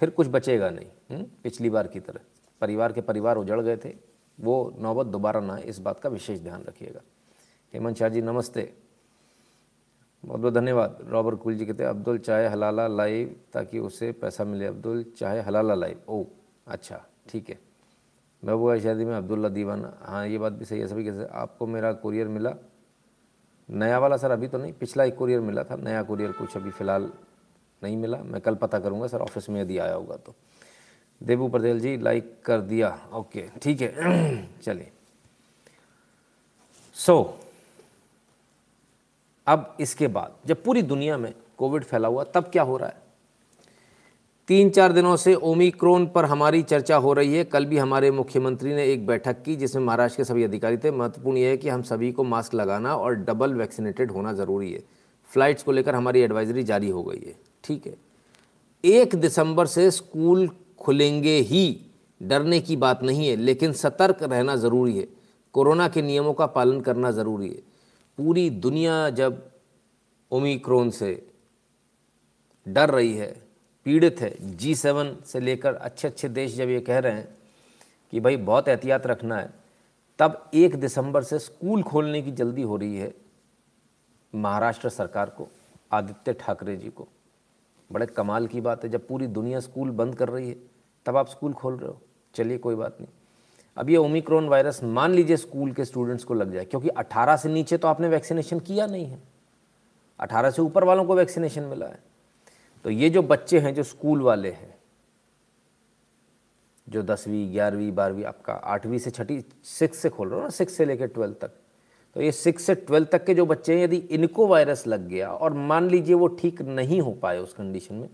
फिर 0.00 0.10
कुछ 0.10 0.26
बचेगा 0.26 0.70
नहीं 0.70 0.86
हुँ? 0.86 1.16
हम्म? 1.16 1.26
पिछली 1.42 1.70
बार 1.70 1.86
की 1.86 2.00
तरह। 2.00 2.20
परिवार 2.60 2.92
के 2.92 3.00
परिवार 3.00 3.36
उजड़ 3.36 3.60
गए 3.60 3.76
थे। 3.76 3.96
वो 4.38 4.74
नौबत 4.78 5.06
दोबारा 5.06 5.40
ना 5.40 5.56
इस 5.58 5.78
बात 5.78 6.00
का 6.00 6.08
विशेष 6.08 6.40
ध्यान 6.40 6.64
रखिएगा। 6.68 7.00
हेमंत 7.74 7.96
शाह 7.96 8.08
जी 8.08 8.22
नमस्ते। 8.22 8.72
बहुत 10.24 10.40
बहुत 10.40 10.54
धन्यवाद। 10.54 10.98
रॉबर्ट 11.08 11.38
कुल 11.38 11.56
जी 11.56 11.66
कहते 11.66 11.82
हैं, 11.82 11.90
अब्दुल 11.90 12.18
चाहे 12.18 12.46
हलाला 12.48 12.86
लाइव 12.86 13.34
ताकि 13.52 13.78
उसे 13.78 14.10
पैसा 14.12 14.44
मिले। 14.44 14.66
अब्दुल 14.66 15.04
चाहे 15.18 15.40
हलाला 15.40 15.74
लाइव 15.74 16.00
ओ 16.08 16.24
अच्छा 16.66 17.04
ठीक 17.28 17.50
है। 17.50 17.58
महबूबा 18.42 18.78
शादी 18.78 19.04
में 19.04 19.14
अब्दुल्ला 19.16 19.48
दीवाना। 19.48 19.92
हाँ 20.02 20.26
ये 20.26 20.38
बात 20.38 20.52
भी 20.52 20.64
सही 20.64 20.80
है, 20.80 20.88
सभी 20.88 21.04
कैसे 21.04 21.26
आपको 21.32 21.66
मेरा 21.66 21.92
कुरियर 21.92 22.28
मिला? 22.28 22.54
नया 23.68 23.98
वाला 23.98 24.16
सर 24.16 24.30
अभी 24.30 24.48
तो 24.48 24.58
नहीं, 24.58 24.72
पिछला 24.72 25.04
एक 25.04 25.16
कुरियर 25.16 25.40
मिला 25.40 25.64
था, 25.64 25.76
नया 25.76 26.02
कुरियर 26.02 26.32
कुछ 26.32 26.56
अभी 26.56 26.70
फ़िलहाल 26.70 27.10
नहीं 27.82 27.96
मिला। 27.96 28.18
मैं 28.18 28.40
कल 28.40 28.54
पता 28.54 28.78
करूँगा 28.78 29.06
सर 29.06 29.20
ऑफ़िस 29.20 29.48
में 29.48 29.60
यदि 29.60 29.78
आया 29.78 29.94
होगा 29.94 30.16
तो। 30.16 30.34
देबू 31.22 31.48
पटेल 31.48 31.80
जी 31.80 31.96
लाइक 31.96 32.34
कर 32.44 32.60
दिया। 32.60 33.08
ओके 33.14 33.44
ठीक 33.62 33.80
है। 33.80 33.88
चलिए। 34.62 34.90
सो 36.94 37.38
so, 37.38 37.48
अब 39.46 39.76
इसके 39.80 40.06
बाद 40.08 40.34
जब 40.46 40.62
पूरी 40.62 40.82
दुनिया 40.82 41.18
में 41.18 41.34
कोविड 41.58 41.84
फैला 41.84 42.08
हुआ 42.08 42.24
तब 42.24 42.44
क्या 42.44 42.62
हो 42.62 42.76
रहा 42.76 42.88
है? 42.88 43.08
तीन 44.48 44.70
चार 44.70 44.92
दिनों 44.92 45.16
से 45.16 45.34
ओमिक्रोन 45.34 46.06
पर 46.06 46.24
हमारी 46.24 46.62
चर्चा 46.62 46.96
हो 46.96 47.12
रही 47.12 47.34
है। 47.34 47.44
कल 47.44 47.66
भी 47.66 47.78
हमारे 47.78 48.10
मुख्यमंत्री 48.10 48.74
ने 48.74 48.84
एक 48.84 49.06
बैठक 49.06 49.42
की 49.42 49.56
जिसमें 49.56 49.82
महाराष्ट्र 49.82 50.16
के 50.16 50.24
सभी 50.24 50.44
अधिकारी 50.44 50.76
थे। 50.76 50.90
महत्वपूर्ण 50.90 51.36
यह 51.36 51.48
है 51.48 51.56
कि 51.56 51.68
हम 51.68 51.82
सभी 51.82 52.12
को 52.12 52.24
मास्क 52.24 52.54
लगाना 52.54 52.96
और 52.96 53.14
डबल 53.14 53.54
वैक्सीनेटेड 53.54 54.10
होना 54.10 54.32
ज़रूरी 54.32 54.72
है। 54.72 54.82
फ्लाइट्स 55.26 55.62
को 55.62 55.72
लेकर 55.72 55.94
हमारी 55.94 56.20
एडवाइजरी 56.20 56.62
जारी 56.62 56.88
हो 56.88 57.02
गई 57.02 57.22
है। 57.26 57.34
ठीक 57.64 57.86
है। 57.86 57.94
एक 58.84 59.14
दिसंबर 59.14 59.66
से 59.66 59.90
स्कूल 59.90 60.50
खुलेंगे 60.80 61.36
ही, 61.40 61.80
डरने 62.22 62.60
की 62.60 62.76
बात 62.76 63.02
नहीं 63.02 63.28
है, 63.28 63.36
लेकिन 63.36 63.72
सतर्क 63.72 64.22
रहना 64.22 64.56
ज़रूरी 64.56 64.98
है। 64.98 65.06
कोरोना 65.54 65.88
के 65.88 66.02
नियमों 66.02 66.34
का 66.34 66.46
पालन 66.46 66.80
करना 66.80 67.10
ज़रूरी 67.10 67.48
है। 67.48 67.62
पूरी 68.18 68.48
दुनिया 68.50 69.10
जब 69.10 69.42
ओमिक्रोन 70.30 70.90
से 70.90 71.30
डर 72.66 72.90
रही 72.90 73.14
है, 73.14 73.30
पीड़ित 73.86 74.20
है, 74.20 74.56
जी 74.56 74.74
सेवन 74.74 75.16
से 75.26 75.40
लेकर 75.40 75.74
अच्छे 75.74 76.08
अच्छे 76.08 76.28
देश 76.28 76.54
जब 76.54 76.68
ये 76.68 76.80
कह 76.80 76.98
रहे 76.98 77.12
हैं 77.12 77.36
कि 78.12 78.20
भाई 78.20 78.36
बहुत 78.36 78.68
एहतियात 78.68 79.06
रखना 79.06 79.36
है, 79.36 79.50
तब 80.18 80.50
एक 80.54 80.74
दिसंबर 80.76 81.22
से 81.22 81.38
स्कूल 81.38 81.82
खोलने 81.82 82.22
की 82.22 82.32
जल्दी 82.32 82.62
हो 82.62 82.76
रही 82.76 82.96
है 82.96 83.14
महाराष्ट्र 84.34 84.88
सरकार 84.88 85.30
को, 85.30 85.48
आदित्य 85.92 86.32
ठाकरे 86.32 86.76
जी 86.76 86.88
को। 86.88 87.08
बड़े 87.92 88.06
कमाल 88.06 88.46
की 88.46 88.60
बात 88.60 88.84
है, 88.84 88.90
जब 88.90 89.06
पूरी 89.06 89.26
दुनिया 89.26 89.60
स्कूल 89.60 89.90
बंद 89.90 90.14
कर 90.14 90.28
रही 90.28 90.48
है, 90.48 90.56
तब 91.06 91.16
आप 91.16 91.28
स्कूल 91.28 91.52
खोल 91.52 91.76
रहे 91.76 91.88
हो। 91.88 92.00
चलिए, 92.34 92.58
कोई 92.58 92.74
बात 92.74 92.96
नहीं। 93.00 93.10
अब 93.76 93.90
ये 93.90 93.96
ओमिक्रॉन 93.96 94.48
वायरस 94.48 94.82
मान 94.84 95.12
लीजिए 95.12 95.36
स्कूल 95.36 95.72
के 95.72 95.84
स्टूडेंट्स 95.84 96.24
को 96.24 96.34
लग 96.34 96.52
जाए, 96.52 96.64
क्योंकि 96.64 96.88
18 96.88 97.36
से 97.36 97.48
नीचे 97.48 97.76
तो 97.78 97.88
आपने 97.88 98.08
वैक्सीनेशन 98.08 98.60
किया 98.60 98.86
नहीं 98.86 99.06
है। 99.06 99.22
18 100.20 100.50
से 100.50 100.62
ऊपर 100.62 100.84
वालों 100.84 101.04
को 101.04 101.14
वैक्सीनेशन 101.14 101.62
मिला 101.62 101.86
है। 101.86 102.02
तो 102.84 102.90
ये 102.90 103.10
जो 103.10 103.22
बच्चे 103.22 103.58
हैं, 103.58 103.74
जो 103.74 103.82
स्कूल 103.82 104.22
वाले 104.22 104.50
हैं, 104.50 104.78
जो 106.88 107.02
दसवीं, 107.02 107.52
ग्यारहवीं, 107.52 107.94
बारहवीं, 107.94 108.24
आपका 108.24 108.52
आठवीं 108.52 108.98
से 108.98 109.10
छठी 109.10 109.44
सिक्स 109.64 109.98
से 109.98 110.08
खोल 110.08 110.28
रहे 110.28 110.38
हो 110.38 110.42
ना 110.42 110.50
सिक्स 110.50 110.76
से 110.76 110.84
लेकर 110.84 111.06
ट्वेल्थ 111.06 111.36
तक 111.36 111.50
तो 112.14 112.22
ये 112.22 112.32
सिक्स 112.32 112.62
से 112.62 112.74
ट्वेल्थ 112.74 113.10
तक 113.10 113.24
के 113.24 113.34
जो 113.34 113.46
बच्चे 113.46 113.74
हैं, 113.74 113.84
यदि 113.84 113.96
इनको 113.96 114.46
वायरस 114.46 114.86
लग 114.86 115.08
गया 115.08 115.30
और 115.30 115.52
मान 115.52 115.90
लीजिए 115.90 116.14
वो 116.14 116.26
ठीक 116.26 116.62
नहीं 116.62 117.00
हो 117.00 117.12
पाए 117.12 117.38
उस 117.38 117.54
कंडीशन 117.54 117.94
में, 117.94 118.08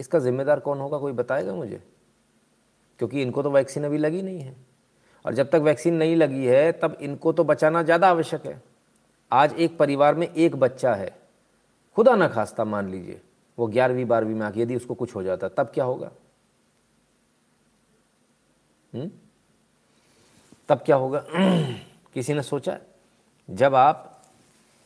इसका 0.00 0.18
जिम्मेदार 0.18 0.60
कौन 0.60 0.78
होगा, 0.78 0.98
कोई 0.98 1.12
बताएगा 1.12 1.54
मुझे? 1.54 1.82
क्योंकि 2.98 3.22
इनको 3.22 3.42
तो 3.42 3.50
वैक्सीन 3.50 3.84
अभी 3.84 3.98
लगी 3.98 4.22
नहीं 4.22 4.40
है। 4.40 4.56
और 5.26 5.34
जब 5.34 5.50
तक 5.50 5.56
वैक्सीन 5.56 5.94
नहीं 5.94 6.16
लगी 6.16 6.46
है, 6.46 6.72
तब 6.72 6.98
इनको 7.00 7.32
तो 7.32 7.44
बचाना 7.44 7.82
ज़्यादा 7.82 8.08
आवश्यक 8.08 8.46
है। 8.46 8.62
आज 9.32 9.52
एक 9.52 9.78
परिवार 9.78 10.14
में 10.14 10.34
एक 10.34 10.56
बच्चा 10.56 10.94
है, 10.94 11.18
खुदा 11.96 12.14
ना 12.16 12.28
खास्ता 12.28 12.64
मान 12.64 12.88
लीजिए, 12.88 13.20
वो 13.58 13.66
ग्यारहवीं, 13.66 14.04
बारहवीं 14.04 14.34
में 14.34 14.46
आके 14.46 14.60
यदि 14.60 14.76
उसको 14.76 14.94
कुछ 14.94 15.14
हो 15.14 15.22
जाता, 15.22 15.48
तब 15.48 15.70
क्या 15.74 15.84
होगा? 15.84 16.10
हुँ? 18.94 19.00
हम्म? 19.00 19.10
तब 20.68 20.82
क्या 20.86 20.96
होगा? 20.96 21.24
किसी 22.14 22.34
ने 22.34 22.42
सोचा 22.42 22.78
जब 23.50 23.74
आप 23.74 24.22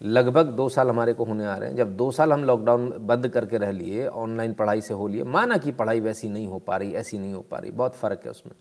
लगभग 0.03 0.47
दो 0.47 0.69
साल 0.69 0.89
हमारे 0.89 1.13
को 1.13 1.25
होने 1.25 1.47
आ 1.47 1.57
रहे 1.57 1.69
हैं, 1.69 1.77
जब 1.77 1.97
दो 1.97 2.11
साल 2.11 2.33
हम 2.33 2.45
लॉकडाउन 2.45 2.95
बंद 3.01 3.29
करके 3.29 3.59
रह 3.59 3.71
लिए 3.71 4.07
ऑनलाइन 4.07 4.53
पढ़ाई 4.53 4.81
से 4.81 4.95
हो 4.95 5.09
लिए, 5.09 5.25
माना 5.25 5.57
कि 5.57 5.73
पढ़ाई 5.73 6.01
वैसी 6.01 6.29
नहीं 6.29 6.47
हो 6.47 6.59
पा 6.59 6.77
रही, 6.77 6.95
ऐसी 6.95 7.19
नहीं 7.19 7.35
हो 7.35 7.41
पा 7.41 7.59
रही, 7.59 7.71
बहुत 7.71 7.95
फ़र्क 7.95 8.21
है 8.25 8.31
उसमें। 8.31 8.53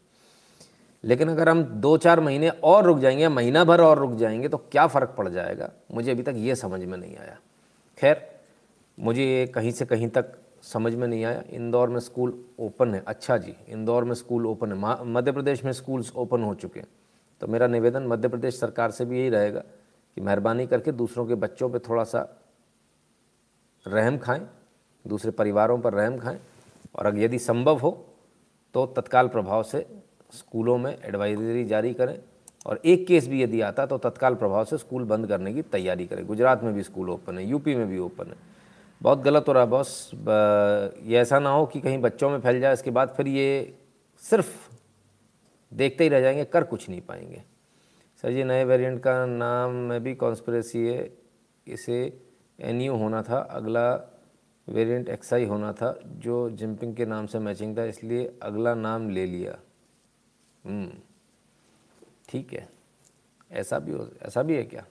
लेकिन 1.04 1.30
अगर 1.30 1.50
हम 1.50 1.64
दो 1.64 1.98
चार 1.98 2.20
महीने 2.20 2.50
और 2.50 2.84
रुक 2.84 3.00
जाएँगे 3.00 3.28
महीना 3.28 3.64
भर 3.64 3.82
और 3.82 3.98
रुक 3.98 4.14
जाएँगे 4.14 4.48
तो 4.48 4.58
क्या 4.58 4.88
फ़र्क 4.88 5.16
पड़ 5.18 5.30
जाएगा? 5.30 5.72
मुझे 5.94 6.12
अभी 6.12 6.24
तक 6.24 6.34
ये 6.38 6.56
समझ 6.56 6.84
में 6.84 6.98
नहीं 6.98 7.18
आया। 7.18 7.40
खैर, 7.98 8.40
मुझे 9.00 9.24
ये 9.24 9.48
कहीं 9.48 9.72
से 9.72 9.86
कहीं 9.86 10.08
तक 10.08 10.26
समझ 10.62 10.96
में 10.96 11.08
नहीं 11.08 11.26
आया। 11.26 11.44
इंदौर 11.50 11.90
में 11.90 12.00
स्कूल 12.00 12.46
ओपन 12.60 12.96
है। 12.96 13.04
अच्छा 13.08 13.38
जी, 13.38 13.56
इंदौर 13.70 14.04
में 14.04 14.14
स्कूल 14.14 14.46
ओपन 14.46 14.72
है। 14.72 15.06
मध्य 15.06 15.32
प्रदेश 15.32 15.66
में 15.66 15.72
स्कूल्स 15.72 16.14
ओपन 16.16 16.44
हो 16.44 16.56
चुके 16.56 16.80
हैं। 16.80 16.88
तो 17.42 17.48
मेरा 17.48 17.68
निवेदन 17.68 18.04
मध्य 18.04 18.28
प्रदेश 18.28 18.60
सरकार 18.60 18.92
से 18.92 19.06
भी 19.06 19.20
यही 19.20 19.30
रहेगा 19.30 19.64
कि 20.18 20.22
मेहरबानी 20.22 20.66
करके 20.68 20.92
दूसरों 20.92 21.26
के 21.26 21.36
बच्चों 21.36 21.70
पे 21.70 21.80
थोड़ा 21.80 22.04
सा 22.04 22.28
रहम 23.86 24.18
खाएँ, 24.18 24.48
दूसरे 25.06 25.32
परिवारों 25.32 25.80
पर 25.80 25.94
रहम 25.94 26.18
खाएँ। 26.18 26.40
और 26.96 27.06
अगर 27.06 27.20
यदि 27.20 27.40
संभव 27.40 27.78
हो 27.78 27.92
तो 28.76 28.86
तत्काल 28.88 29.28
प्रभाव 29.28 29.64
से 29.64 29.86
स्कूलों 30.34 30.78
में 30.78 30.98
एडवाइजरी 30.98 31.66
जारी 31.66 31.94
करें। 31.94 32.20
और 32.66 32.80
एक 32.86 33.06
केस 33.08 33.28
भी 33.28 33.42
यदि 33.44 33.62
आता 33.62 33.86
तो 33.86 33.98
तत्काल 33.98 34.36
प्रभाव 34.36 34.66
से 34.66 34.78
स्कूल 34.78 35.04
बंद 35.04 35.28
करने 35.28 35.54
की 35.54 35.62
तैयारी 35.62 36.06
करें। 36.08 36.26
गुजरात 36.28 36.64
में 36.64 36.74
भी 36.74 36.84
स्कूल 36.84 37.10
ओपन 37.10 37.38
है, 37.38 37.46
यूपी 37.46 37.76
में 37.76 37.88
भी 37.88 37.98
ओपन 38.00 38.28
है। 38.28 38.36
बहुत 39.02 39.20
गलत 39.20 39.46
हो 39.48 39.54
रहा 39.54 39.64
है, 39.64 39.70
बॉस। 39.70 40.12
ये 41.04 41.18
ऐसा 41.18 41.40
ना 41.40 41.50
हो 41.50 41.66
कि 41.66 41.80
कहीं 41.82 41.98
बच्चों 42.02 42.30
में 42.30 42.40
फैल 42.40 42.60
जाए, 42.60 42.74
इसके 42.74 42.92
बाद 42.92 43.14
फिर 43.18 43.28
ये 43.28 43.76
सिर्फ़ 44.24 44.70
देखते 45.72 46.04
ही 46.04 46.10
रह 46.10 46.22
जाएँगे, 46.22 46.46
कर 46.46 46.64
कुछ 46.64 46.90
नहीं 46.90 47.02
पाएँगे। 47.02 47.44
सर 48.24 48.32
जी 48.32 48.44
नए 48.44 48.64
वेरिएंट 48.64 49.00
का 49.04 49.26
नाम 49.26 49.72
में 49.88 50.04
भी 50.04 50.14
कॉन्स्परेसी 50.16 50.86
है। 50.88 51.10
इसे 51.68 51.98
एनयू 52.60 52.96
होना 52.96 53.22
था 53.22 53.40
अगला 53.52 53.88
वेरिएंट 54.68 55.10
एक्साई 55.10 55.46
होना 55.46 55.72
था 55.74 55.94
जो 56.24 56.50
जिम्पिंग 56.50 56.96
के 56.96 57.06
नाम 57.06 57.26
से 57.28 57.40
मैचिंग 57.40 57.78
था 57.78 57.86
इसलिए 57.86 58.32
अगला 58.44 58.74
नाम 58.76 59.10
ले 59.10 59.26
लिया। 59.26 59.58
हम्म, 60.64 60.92
ठीक 62.30 62.54
है। 62.54 62.68
ऐसा 63.52 63.80
भी 63.80 63.92
हो 63.92 64.08
ऐसा 64.22 64.44
भी 64.44 64.56
है 64.56 64.64
क्या? 64.64 64.86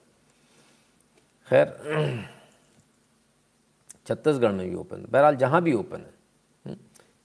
खैर 1.48 1.66
छत्तीसगढ़ 4.06 4.52
में 4.52 4.68
भी 4.70 4.76
ओपन 4.76 5.06
बहरहाल 5.10 5.36
जहाँ 5.36 5.62
भी 5.62 5.72
ओपन 5.72 6.00
है 6.00 6.14
हम्म, 6.66 6.76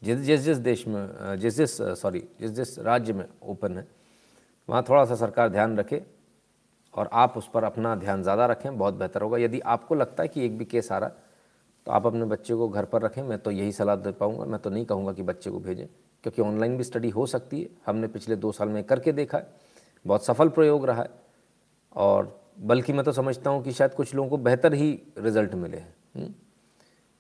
जिस 0.04 0.18
जिस 0.20 0.42
जिस 0.42 0.58
देश 0.60 0.88
में 0.88 1.38
जिस 1.40 1.58
जिस 1.58 1.78
सॉरी 2.02 2.24
जिस 2.40 2.52
जिस 2.52 2.78
राज्य 2.80 3.14
में 3.14 3.26
ओपन 3.44 3.78
है 3.78 3.88
वहाँ 4.70 4.84
थोड़ा 4.90 5.04
सा 5.06 5.16
सरकार 5.16 5.50
ध्यान 5.50 5.78
रखे 5.78 6.02
और 6.94 7.10
आप 7.14 7.38
उस 7.38 7.50
पर 7.54 7.64
अपना 7.64 7.96
ध्यान 7.96 8.24
ज़्यादा 8.24 8.46
रखें, 8.46 8.78
बहुत 8.78 8.94
बेहतर 8.94 9.22
होगा। 9.22 9.38
यदि 9.38 9.60
आपको 9.62 9.96
लगता 9.96 10.24
है 10.24 10.30
कि 10.30 10.46
एक 10.46 10.58
भी 10.58 10.66
केस 10.66 10.92
आ 10.92 10.98
रहा 10.98 11.10
तो 11.88 11.92
आप 11.92 12.06
अपने 12.08 12.26
बच्चे 12.26 12.56
को 12.56 12.68
घर 12.70 12.86
पर 12.86 13.02
रखें। 13.02 13.22
मैं 13.24 13.38
तो 13.40 13.52
यही 13.52 13.72
सलाह 13.72 13.96
दे 13.98 14.12
पाऊँगा। 14.14 14.46
मैं 14.46 14.60
तो 14.60 14.70
नहीं 14.70 14.86
कहूँगा 14.86 15.14
कि 15.14 15.24
बच्चे 15.24 15.50
को 15.50 15.60
भेजें, 15.60 15.86
क्योंकि 16.24 16.42
ऑनलाइन 16.42 16.76
भी 16.78 16.84
स्टडी 16.84 17.10
हो 17.10 17.26
सकती 17.26 17.62
है। 17.62 17.70
हमने 17.86 18.08
पिछले 18.08 18.36
दो 18.36 18.52
साल 18.52 18.70
में 18.70 18.84
करके 18.84 19.12
देखा 19.12 19.38
है। 19.38 19.48
बहुत 20.06 20.26
सफल 20.26 20.50
प्रयोग 20.50 20.86
रहा 20.86 21.02
है। 21.02 21.10
और 21.96 22.36
बल्कि 22.62 22.94
मैं 22.94 23.04
तो 23.06 23.12
समझता 23.12 23.50
हूँ 23.50 23.64
कि 23.64 23.72
शायद 23.72 23.94
कुछ 23.94 24.14
लोगों 24.16 24.30
को 24.30 24.38
बेहतर 24.40 24.74
ही 24.74 24.92
रिज़ल्ट 25.18 25.54
मिले 25.56 25.78
हैं। 25.78 25.94
हम्म? 26.16 26.34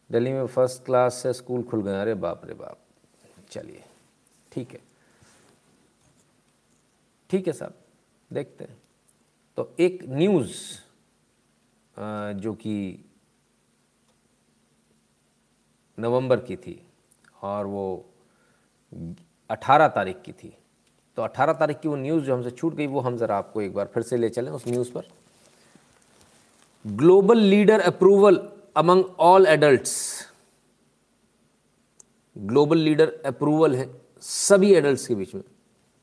दिल्ली 0.09 0.33
में 0.33 0.45
फ़र्स्ट 0.47 0.83
क्लास 0.85 1.13
से 1.13 1.33
स्कूल 1.33 1.63
खुल 1.63 1.81
गए 1.83 1.99
अरे 2.01 2.13
बाप 2.15 2.41
रे 2.45 2.53
बाप। 2.53 2.77
चलिए, 3.51 3.83
ठीक 4.51 4.71
है। 4.71 4.79
ठीक 7.29 7.47
है 7.47 7.53
साहब, 7.53 7.73
देखते 8.31 8.63
हैं। 8.63 8.77
तो 9.57 9.73
एक 9.79 10.03
न्यूज़ 10.09 10.51
जो 12.37 12.53
कि 12.55 13.03
नवंबर 15.97 16.39
की 16.39 16.55
थी 16.57 16.81
और 17.43 17.65
वो 17.65 18.05
18 19.49 19.87
तारीख 19.89 20.21
की 20.25 20.31
थी। 20.33 20.53
तो 21.17 21.21
18 21.23 21.53
तारीख 21.53 21.79
की 21.79 21.87
वो 21.87 21.95
न्यूज़ 21.95 22.23
जो 22.25 22.35
हमसे 22.35 22.51
छूट 22.51 22.73
गई, 22.75 22.87
वो 22.87 22.99
हम 22.99 23.17
ज़रा 23.17 23.37
आपको 23.37 23.61
एक 23.61 23.73
बार 23.73 23.89
फिर 23.93 24.03
से 24.03 24.17
ले 24.17 24.29
चलें 24.29 24.51
उस 24.51 24.67
न्यूज़ 24.67 24.91
पर। 24.91 25.07
Global 26.85 27.37
leader 27.39 27.79
approval 27.81 28.37
among 28.77 29.03
all 29.19 29.45
adults 29.47 29.95
global 32.35 32.77
leader 32.77 33.11
approval 33.25 33.75
है 33.75 33.89
सभी 34.21 34.73
एडल्ट्स 34.75 35.07
के 35.07 35.15
बीच 35.15 35.33
में। 35.35 35.43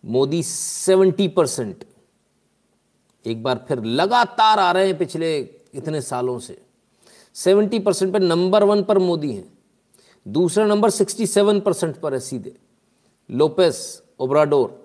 मोदी 0.05 0.43
70 0.43 1.29
परसेंट 1.37 1.85
एक 3.25 3.43
बार 3.43 3.65
फिर 3.69 3.83
लगातार 3.85 4.59
आ 4.59 4.71
रहे 4.73 4.87
हैं 4.87 4.97
पिछले 4.99 5.37
इतने 5.75 6.01
सालों 6.01 6.39
से। 6.39 6.61
70 7.37 7.85
परसेंट 7.85 8.13
पर 8.13 8.21
नंबर 8.21 8.65
वन 8.65 8.83
पर 8.85 8.99
मोदी 8.99 9.33
हैं। 9.33 9.53
दूसरा 10.27 10.67
नंबर 10.67 10.91
67 10.91 11.61
परसेंट 11.61 11.97
पर 12.01 12.15
है 12.15 12.21
सीधे। 12.21 12.57
Lopez, 13.31 14.03
Obrador, 14.21 14.81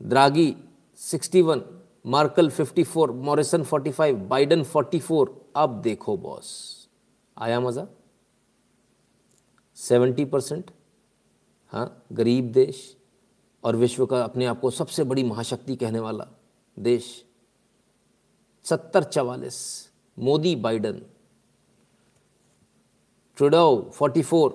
Draghi 0.00 0.54
61 0.98 1.62
Merkel 2.06 2.50
54 2.50 3.10
Morrison 3.22 3.64
45 3.64 4.14
Biden 4.28 4.64
44 4.66 5.28
अब 5.56 5.80
देखो 5.82 6.16
बॉस, 6.16 6.88
आया 7.36 7.60
मज़ा? 7.60 7.86
70 9.78 10.24
परसेंट 10.24 10.70
हाँ 11.72 12.04
गरीब 12.12 12.52
देश 12.52 12.96
और 13.64 13.76
विश्व 13.76 14.06
का 14.06 14.22
अपने 14.22 14.46
आप 14.46 14.60
को 14.60 14.70
सबसे 14.70 15.04
बड़ी 15.04 15.22
महाशक्ति 15.22 15.76
कहने 15.76 16.00
वाला 16.00 16.26
देश। 16.78 17.24
सत्तर 18.64 19.04
चवालीस, 19.04 19.90
Modi, 20.18 20.56
Biden. 20.56 21.02
Trudeau 23.36 23.90
44 23.94 24.50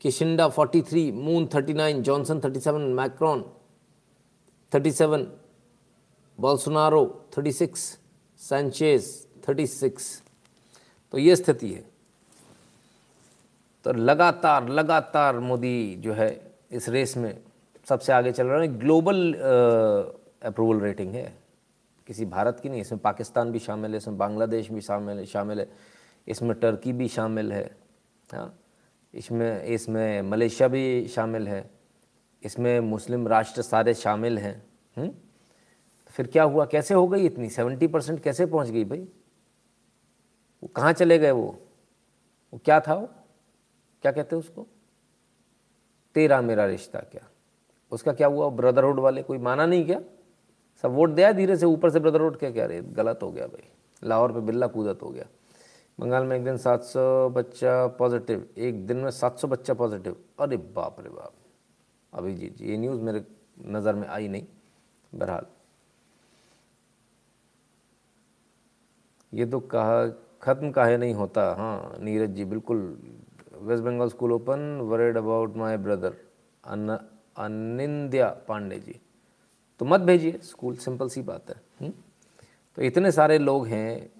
Kishida 0.00 0.48
43 0.48 1.10
Moon 1.12 1.46
39 1.46 2.00
Johnson 2.02 2.40
37 2.40 2.94
Macron 2.94 3.44
37 4.72 5.26
Bolsonaro 6.38 7.02
36 7.34 7.98
Sanchez 8.40 9.26
36 9.48 10.22
तो 11.12 11.18
ये 11.18 11.36
स्थिति 11.36 11.72
है। 11.72 11.84
तो 13.84 13.92
लगातार 13.92 14.68
लगातार 14.68 15.38
मोदी 15.38 15.96
जो 15.96 16.12
है 16.12 16.54
इस 16.72 16.88
रेस 16.88 17.16
में 17.16 17.45
सबसे 17.88 18.12
आगे 18.12 18.32
चल 18.32 18.46
रहा 18.46 18.60
है, 18.60 18.68
ग्लोबल 18.78 19.32
अप्रूवल 20.42 20.80
रेटिंग 20.80 21.14
है। 21.14 21.32
किसी 22.06 22.24
भारत 22.24 22.60
की 22.60 22.68
नहीं, 22.68 22.80
इसमें 22.80 23.00
पाकिस्तान 23.00 23.52
भी 23.52 23.58
शामिल 23.58 23.90
है, 23.90 23.96
इसमें 23.96 24.18
बांग्लादेश 24.18 24.70
भी 24.70 24.80
शामिल 24.80 25.18
है 25.18 25.24
शामिल 25.26 25.60
है। 25.60 25.68
इसमें 26.28 26.54
टर्की 26.60 26.92
भी 26.92 27.08
शामिल 27.08 27.52
है 27.52 27.76
हाँ। 28.32 28.58
इसमें 29.14 29.62
इसमें 29.64 30.22
मलेशिया 30.22 30.68
भी 30.68 31.08
शामिल 31.08 31.48
है। 31.48 31.70
इसमें 32.42 32.80
मुस्लिम 32.80 33.28
राष्ट्र 33.28 33.62
सारे 33.62 33.94
शामिल 33.94 34.38
हैं? 34.38 34.58
तो 34.96 36.10
फिर 36.10 36.26
क्या 36.26 36.42
हुआ? 36.42 36.64
कैसे 36.66 36.94
हो 36.94 37.06
गई 37.08 37.26
इतनी? 37.26 37.48
सेवेंटी 37.50 37.86
परसेंट 37.86 38.22
कैसे 38.22 38.46
पहुँच 38.46 38.68
गई 38.68 38.84
भाई? 38.84 39.00
वो 40.62 40.68
कहाँ 40.68 40.92
चले 40.92 41.18
गए 41.18 41.30
वो? 41.30 41.46
वो 42.52 42.60
क्या 42.64 42.80
था 42.80 42.94
वो? 42.94 43.08
क्या 44.02 44.12
कहते 44.12 44.36
हैं 44.36 44.40
उसको? 44.40 44.66
तेरा 46.14 46.40
मेरा 46.42 46.66
रिश्ता 46.66 46.98
क्या? 47.00 47.28
उसका 47.92 48.12
क्या 48.12 48.26
हुआ? 48.26 48.48
ब्रदरहुड 48.50 49.00
वाले 49.00 49.22
कोई 49.22 49.38
माना 49.38 49.66
नहीं 49.66 49.84
क्या? 49.86 50.00
सब 50.84 50.90
वोट 50.92 51.10
दिया 51.10 51.32
धीरे 51.32 51.56
से, 51.56 51.66
ऊपर 51.66 51.90
से 51.90 52.00
ब्रदरहुड 52.00 52.36
क्या 52.36 52.50
कह 52.50 52.66
रहे 52.66 52.80
गलत 52.82 53.18
हो 53.22 53.30
गया 53.32 53.46
भाई। 53.46 53.68
लाहौर 54.02 54.32
पे 54.32 54.40
बिल्ला 54.42 54.66
कूदत 54.66 55.02
हो 55.02 55.10
गया। 55.10 55.24
बंगाल 55.98 56.24
में 56.24 56.36
एक 56.36 56.44
दिन 56.44 56.56
700 56.56 57.28
बच्चा 57.30 57.86
पॉजिटिव 57.98 58.46
एक 58.58 58.86
दिन 58.86 58.96
में 58.96 59.10
700 59.12 59.48
बच्चा 59.48 59.74
पॉजिटिव 59.74 60.16
अरे 60.40 60.56
बाप 60.56 60.96
रे 61.00 61.10
बाप। 61.10 61.32
अभी 62.12 62.34
जी 62.34 62.52
ये 62.62 62.76
न्यूज़ 62.76 63.00
मेरे 63.00 63.24
नज़र 63.66 63.94
में 63.94 64.06
आई 64.08 64.28
नहीं, 64.28 64.44
बहरहाल। 65.12 65.46
ये 69.32 69.46
तो 69.46 69.60
कहा, 69.60 70.06
ख़त्म 70.42 70.70
काहे 70.70 70.96
नहीं 70.96 71.14
होता। 71.14 71.42
हाँ 71.54 71.96
नीरज 72.00 72.30
जी, 72.30 72.44
बिल्कुल। 72.44 72.78
West 73.58 73.84
Bengal 73.84 74.08
school 74.08 74.32
open 74.32 74.60
worried 74.82 75.16
about 75.16 75.56
my 75.56 75.76
brother 75.78 76.16
Anindya 77.36 78.28
Pandey 78.48 78.78
ji. 78.78 79.00
तो 79.78 79.84
मत 79.84 80.00
भेजिए 80.00 80.38
स्कूल 80.42 80.76
सिंपल 80.76 81.08
सी 81.08 81.22
बात 81.22 81.50
है। 81.50 81.56
हुँ? 81.56 81.88
हम्म? 81.88 82.00
तो 82.76 82.82
इतने 82.82 83.12
सारे 83.12 83.38
लोग 83.38 83.66
हैं 83.66 84.10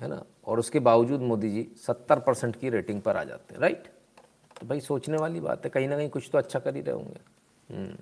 है 0.00 0.08
ना? 0.08 0.24
और 0.46 0.58
उसके 0.58 0.80
बावजूद 0.80 1.20
मोदी 1.20 1.50
जी 1.50 1.68
सत्तर 1.76 2.18
परसेंट 2.18 2.56
की 2.56 2.70
रेटिंग 2.70 3.02
पर 3.02 3.16
आ 3.16 3.24
जाते 3.24 3.54
हैं 3.54 3.60
राइट? 3.60 3.82
तो 4.60 4.66
भाई 4.66 4.80
सोचने 4.80 5.16
वाली 5.16 5.40
बात 5.40 5.64
है 5.64 5.70
कहीं 5.70 5.88
ना 5.88 5.96
कहीं 5.96 6.08
कुछ 6.08 6.28
तो 6.32 6.38
अच्छा 6.38 6.58
कर 6.58 6.76
ही 6.76 6.82
रहे 6.82 6.94
होंगे। 6.94 7.20
हम्म। 7.76 7.96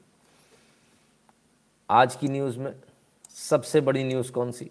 आज 1.90 2.16
की 2.16 2.28
न्यूज़ 2.28 2.58
में 2.58 2.74
सबसे 3.30 3.80
बड़ी 3.80 4.04
न्यूज़ 4.04 4.32
कौन 4.32 4.52
सी? 4.52 4.70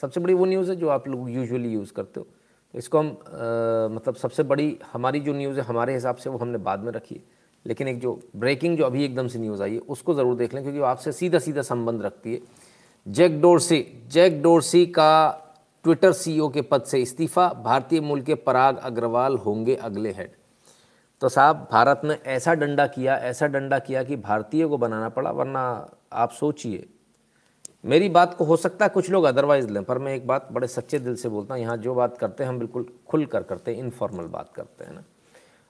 सबसे 0.00 0.20
बड़ी 0.20 0.34
वो 0.34 0.44
न्यूज़ 0.44 0.70
है 0.70 0.76
जो 0.76 0.88
आप 0.88 1.08
लोग 1.08 1.30
यूजुअली 1.30 1.68
यूज़ 1.68 1.92
करते 1.92 2.20
हो। 2.20 2.26
इसको 2.74 2.98
हम 2.98 3.08
आ, 3.08 3.94
मतलब 3.94 4.14
सबसे 4.14 4.42
बड़ी 4.42 4.78
हमारी 4.92 5.20
जो 5.20 5.32
न्यूज़ 5.32 5.60
है 5.60 5.64
हमारे 5.64 5.94
हिसाब 5.94 6.16
से 6.16 6.30
वो 6.30 6.38
हमने 6.38 6.58
बाद 6.58 6.80
में 6.80 6.92
रखी 6.92 7.14
है। 7.14 7.35
लेकिन 7.66 7.88
एक 7.88 7.98
जो 8.00 8.18
ब्रेकिंग 8.36 8.76
जो 8.78 8.84
अभी 8.84 9.04
एकदम 9.04 9.28
से 9.28 9.38
न्यूज़ 9.38 9.62
आई 9.62 9.72
है, 9.72 9.78
उसको 9.80 10.14
ज़रूर 10.14 10.36
देख 10.36 10.54
लें, 10.54 10.62
क्योंकि 10.62 10.80
आपसे 10.82 11.12
सीधा 11.12 11.38
सीधा 11.38 11.62
संबंध 11.64 12.02
रखती 12.02 12.32
है। 12.32 12.40
जैक 13.06 13.40
डोरसी 13.40 13.84
जैक 14.08 14.42
डोरसी 14.42 14.84
का 14.88 15.42
ट्विटर 15.84 16.12
सीईओ 16.14 16.48
के 16.48 16.62
पद 16.62 16.82
से 16.82 17.00
इस्तीफा, 17.02 17.48
भारतीय 17.56 18.00
मूल 18.00 18.20
के 18.22 18.34
पराग 18.36 18.78
अग्रवाल 18.78 19.36
होंगे 19.36 19.74
अगले 19.76 20.12
हेड 20.12 20.30
तो 21.22 21.28
साहब, 21.28 21.56
भारत 21.72 22.00
ने 22.04 22.14
ऐसा 22.26 22.54
डंडा 22.54 22.86
किया, 22.88 23.16
ऐसा 23.16 23.46
डंडा 23.46 23.78
किया 23.78 24.02
कि 24.02 24.16
भारतीय 24.18 24.66
को 24.66 24.78
बनाना 24.78 25.08
पड़ा, 25.08 25.30
वरना 25.30 25.60
आप 26.12 26.30
सोचिए। 26.32 26.86
मेरी 27.84 28.08
बात 28.08 28.34
को 28.34 28.44
हो 28.44 28.56
सकता 28.56 28.84
है 28.84 28.88
कुछ 28.88 29.10
लोग 29.10 29.24
अदरवाइज़ 29.24 29.68
लें, 29.68 29.82
पर 29.84 29.98
मैं 29.98 30.14
एक 30.14 30.26
बात 30.26 30.48
बड़े 30.52 30.66
सच्चे 30.68 30.98
दिल 30.98 31.16
से 31.16 31.28
बोलता 31.28 31.54
हूँ, 31.54 31.62
यहाँ 31.62 31.76
जो 31.76 31.94
बात 31.94 32.18
करते 32.18 32.44
हैं, 32.44 32.50
हम 32.50 32.58
बिल्कुल 32.58 32.86
खुल 33.08 33.24
कर 33.26 33.42
करते 33.42 33.70
हैं 33.70 33.78
इनफॉर्मल 33.78 34.26
बात 34.28 34.52
करते 34.54 34.84
हैं 34.84 34.94
ना। 34.94 35.04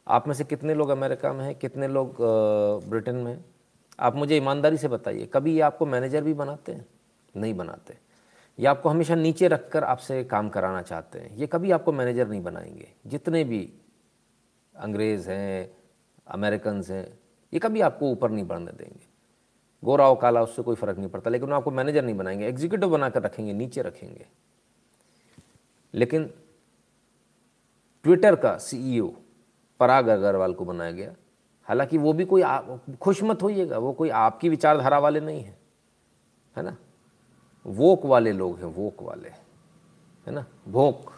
आप 0.09 0.29
में 0.29 0.35
से 0.35 0.45
कितने 0.45 0.75
लोग 0.75 0.89
अमेरिका 0.89 1.33
में 1.33 1.45
हैं, 1.45 1.55
कितने 1.55 1.89
लोग 1.89 2.17
ब्रिटेन 2.89 3.15
में 3.15 3.33
हैं? 3.33 3.45
आप 4.01 4.15
मुझे 4.17 4.37
ईमानदारी 4.37 4.77
से 4.77 4.89
बताइए, 4.89 5.27
कभी 5.27 5.55
ये 5.55 5.61
आपको 5.61 5.87
मैनेजर 5.87 6.25
भी 6.25 6.35
बनाते 6.35 6.73
हैं? 6.73 6.87
नहीं 7.37 7.55
बनाते। 7.55 7.99
ये 8.59 8.67
आपको 8.67 8.89
हमेशा 8.89 9.15
नीचे 9.15 9.49
रखकर 9.49 9.85
आपसे 9.85 10.25
काम 10.25 10.49
कराना 10.49 10.83
चाहते 10.83 11.19
हैं। 11.19 11.37
ये 11.37 11.47
कभी 11.47 11.71
आपको 11.71 11.93
मैनेजर 11.93 12.29
नहीं 12.29 12.43
बनाएँगे। 12.43 12.93
जितने 13.07 13.45
भी 13.45 13.73
अंग्रेज़ 14.77 15.31
हैं 15.31 15.77
अमेरिकन 16.29 16.83
हैं, 16.91 17.19
ये 17.53 17.59
कभी 17.59 17.81
आपको 17.81 18.11
ऊपर 18.11 18.31
नहीं 18.31 18.45
बढ़ने 18.45 18.73
देंगे। 18.73 19.07
गोरा 19.85 20.15
काला, 20.15 20.43
उससे 20.43 20.63
कोई 20.63 20.77
फ़र्क 20.77 20.99
नहीं 20.99 21.09
पड़ता, 21.09 21.31
लेकिन 21.31 21.53
आपको 21.53 21.71
मैनेजर 21.71 22.05
नहीं 22.05 22.17
बनाएँगे। 22.17 22.47
एग्जीक्यूटिव 22.47 22.91
बनाकर 22.91 23.23
रखेंगे, 23.23 23.53
नीचे 23.53 23.83
रखेंगे। 23.83 24.27
लेकिन 25.95 26.31
ट्विटर 28.03 28.37
का 28.37 28.57
सीईओ 28.59 29.13
पराग 29.81 30.07
अग्रवाल 30.07 30.55
को 30.55 30.65
बनाया 30.65 30.93
गया। 30.93 31.15
हालाँकि 31.65 31.99
वो 31.99 32.13
भी 32.13 32.25
कोई 32.25 32.43
खुश 33.01 33.23
मत 33.23 33.43
होइएगा, 33.43 33.79
वो 33.79 33.93
कोई 33.93 34.09
आपकी 34.09 34.49
विचारधारा 34.49 34.99
वाले 34.99 35.21
नहीं 35.21 35.43
है 35.43 35.59
है 36.57 36.63
ना? 36.63 36.77
वोक 37.67 38.07
वाले 38.07 38.33
लोग 38.33 38.57
हैं, 38.57 38.65
वोक 38.65 39.03
वाले, 39.03 39.29
है 39.29 40.31
ना? 40.31 40.47
भोक 40.69 41.13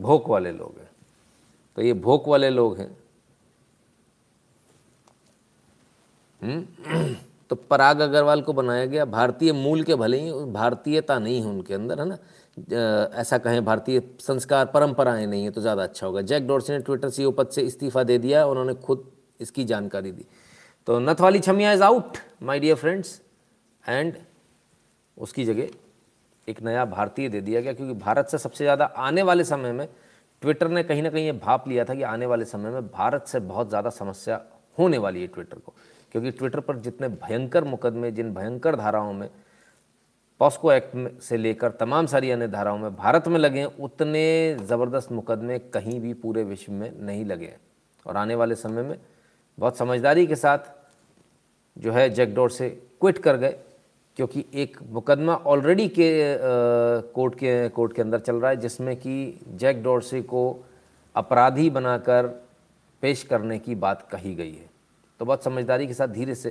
भोक 0.00 0.28
वाले 0.28 0.52
लोग 0.52 0.80
हैं। 0.80 0.90
तो 1.76 1.82
ये 1.82 1.92
भोक 1.92 2.28
वाले 2.28 2.50
लोग 2.50 2.78
हैं। 2.78 2.98
हम्म? 6.42 6.66
तो 7.50 7.56
पराग 7.56 8.00
अग्रवाल 8.00 8.42
को 8.42 8.52
बनाया 8.52 8.86
गया। 8.86 9.04
भारतीय 9.04 9.52
मूल 9.52 9.82
के 9.82 9.94
भले 9.94 10.20
ही, 10.20 10.32
भारतीयता 10.32 11.18
नहीं 11.18 11.42
है 11.42 11.48
उनके 11.48 11.74
अंदर, 11.74 12.00
है 12.00 12.06
ना? 12.06 12.18
ऐसा 13.12 13.38
कहें, 13.38 13.64
भारतीय 13.64 14.00
संस्कार, 14.20 14.64
परंपराएँ 14.66 15.26
नहीं 15.26 15.44
है 15.44 15.50
तो 15.50 15.60
ज़्यादा 15.60 15.82
अच्छा 15.82 16.06
होगा। 16.06 16.20
जैक 16.22 16.46
डॉर्सी 16.48 16.72
ने 16.72 16.78
ट्विटर 16.80 17.10
सीईओ 17.10 17.30
पद 17.30 17.48
से 17.48 17.62
इस्तीफा 17.62 18.02
दे 18.02 18.18
दिया, 18.18 18.44
उन्होंने 18.46 18.74
खुद 18.76 19.04
इसकी 19.40 19.64
जानकारी 19.64 20.12
दी। 20.12 20.24
तो 20.86 20.98
नथ 21.00 21.20
वाली 21.20 21.38
छमिया 21.40 21.72
is 21.72 21.82
out, 21.82 22.18
my 22.42 22.60
dear 22.60 22.76
friends, 22.76 23.20
and 23.84 24.14
उसकी 25.16 25.44
जगह 25.44 25.68
एक 26.48 26.62
नया 26.62 26.84
भारतीय 26.86 27.28
दे 27.28 27.40
दिया 27.40 27.60
गया, 27.60 27.72
क्योंकि 27.72 27.94
भारत 27.94 28.28
से 28.28 28.38
सबसे 28.38 28.64
ज़्यादा 28.64 28.84
आने 28.84 29.22
वाले 29.22 29.44
समय 29.44 29.72
में 29.72 29.88
ट्विटर 30.42 30.68
ने 30.68 30.82
कहीं 30.82 31.02
ना 31.02 31.10
कहीं 31.10 31.24
ये 31.24 31.32
भाप 31.34 31.68
लिया 31.68 31.84
था 31.84 31.94
कि 31.94 32.02
आने 32.04 32.26
वाले 32.26 32.44
समय 32.44 32.70
में 32.70 32.86
भारत 32.88 33.26
से 33.26 33.40
बहुत 33.42 33.68
ज़्यादा 33.68 33.90
समस्या 33.90 34.40
होने 34.78 34.98
वाली 34.98 35.20
है 35.20 35.26
ट्विटर 35.26 35.58
को, 35.58 35.72
क्योंकि 36.12 36.30
ट्विटर 36.30 36.60
पर 36.60 36.76
जितने 36.78 37.08
भयंकर 37.08 37.64
मुकदमे, 37.64 38.10
जिन 38.10 38.32
भयंकर 38.34 38.76
धाराओं 38.76 39.12
में 39.12 39.28
पॉस्को 40.40 40.72
एक्ट 40.72 41.22
से 41.22 41.36
लेकर 41.36 41.70
तमाम 41.70 42.06
सारी 42.06 42.30
अन्य 42.30 42.48
धाराओं 42.48 42.78
में 42.78 42.94
भारत 42.96 43.28
में 43.28 43.38
लगे 43.38 43.64
उतने 43.64 44.56
ज़बरदस्त 44.60 45.12
मुकदमे 45.12 45.58
कहीं 45.58 46.00
भी 46.00 46.12
पूरे 46.14 46.44
विश्व 46.44 46.72
में 46.72 46.90
नहीं 47.00 47.24
लगे 47.24 47.52
और 48.06 48.16
आने 48.16 48.34
वाले 48.34 48.54
समय 48.54 48.82
में 48.82 48.98
बहुत 49.58 49.76
समझदारी 49.78 50.26
के 50.26 50.36
साथ 50.36 50.70
जो 51.76 51.92
है 51.92 52.08
जैकडोर 52.10 52.50
से 52.50 52.68
क्विट 53.00 53.18
कर 53.18 53.36
गए, 53.36 53.58
क्योंकि 54.18 54.44
एक 54.54 54.76
मुकदमा 54.90 55.34
ऑलरेडी 55.46 55.88
के 55.88 56.08
कोर्ट 57.14 57.34
के 57.34 57.68
कोर्ट 57.68 57.92
के 57.92 58.02
अंदर 58.02 58.20
चल 58.20 58.36
रहा 58.36 58.50
है, 58.50 58.56
जिसमें 58.56 58.96
कि 58.96 59.40
जैक 59.48 59.82
डॉर्सी 59.82 60.22
को 60.22 60.64
अपराधी 61.14 61.68
बनाकर 61.70 62.26
पेश 63.02 63.22
करने 63.22 63.58
की 63.58 63.74
बात 63.76 64.08
कही 64.10 64.34
गई 64.34 64.52
है। 64.52 64.68
तो 65.20 65.24
बहुत 65.24 65.44
समझदारी 65.44 65.86
के 65.86 65.94
साथ 65.94 66.08
धीरे 66.08 66.34
से 66.34 66.50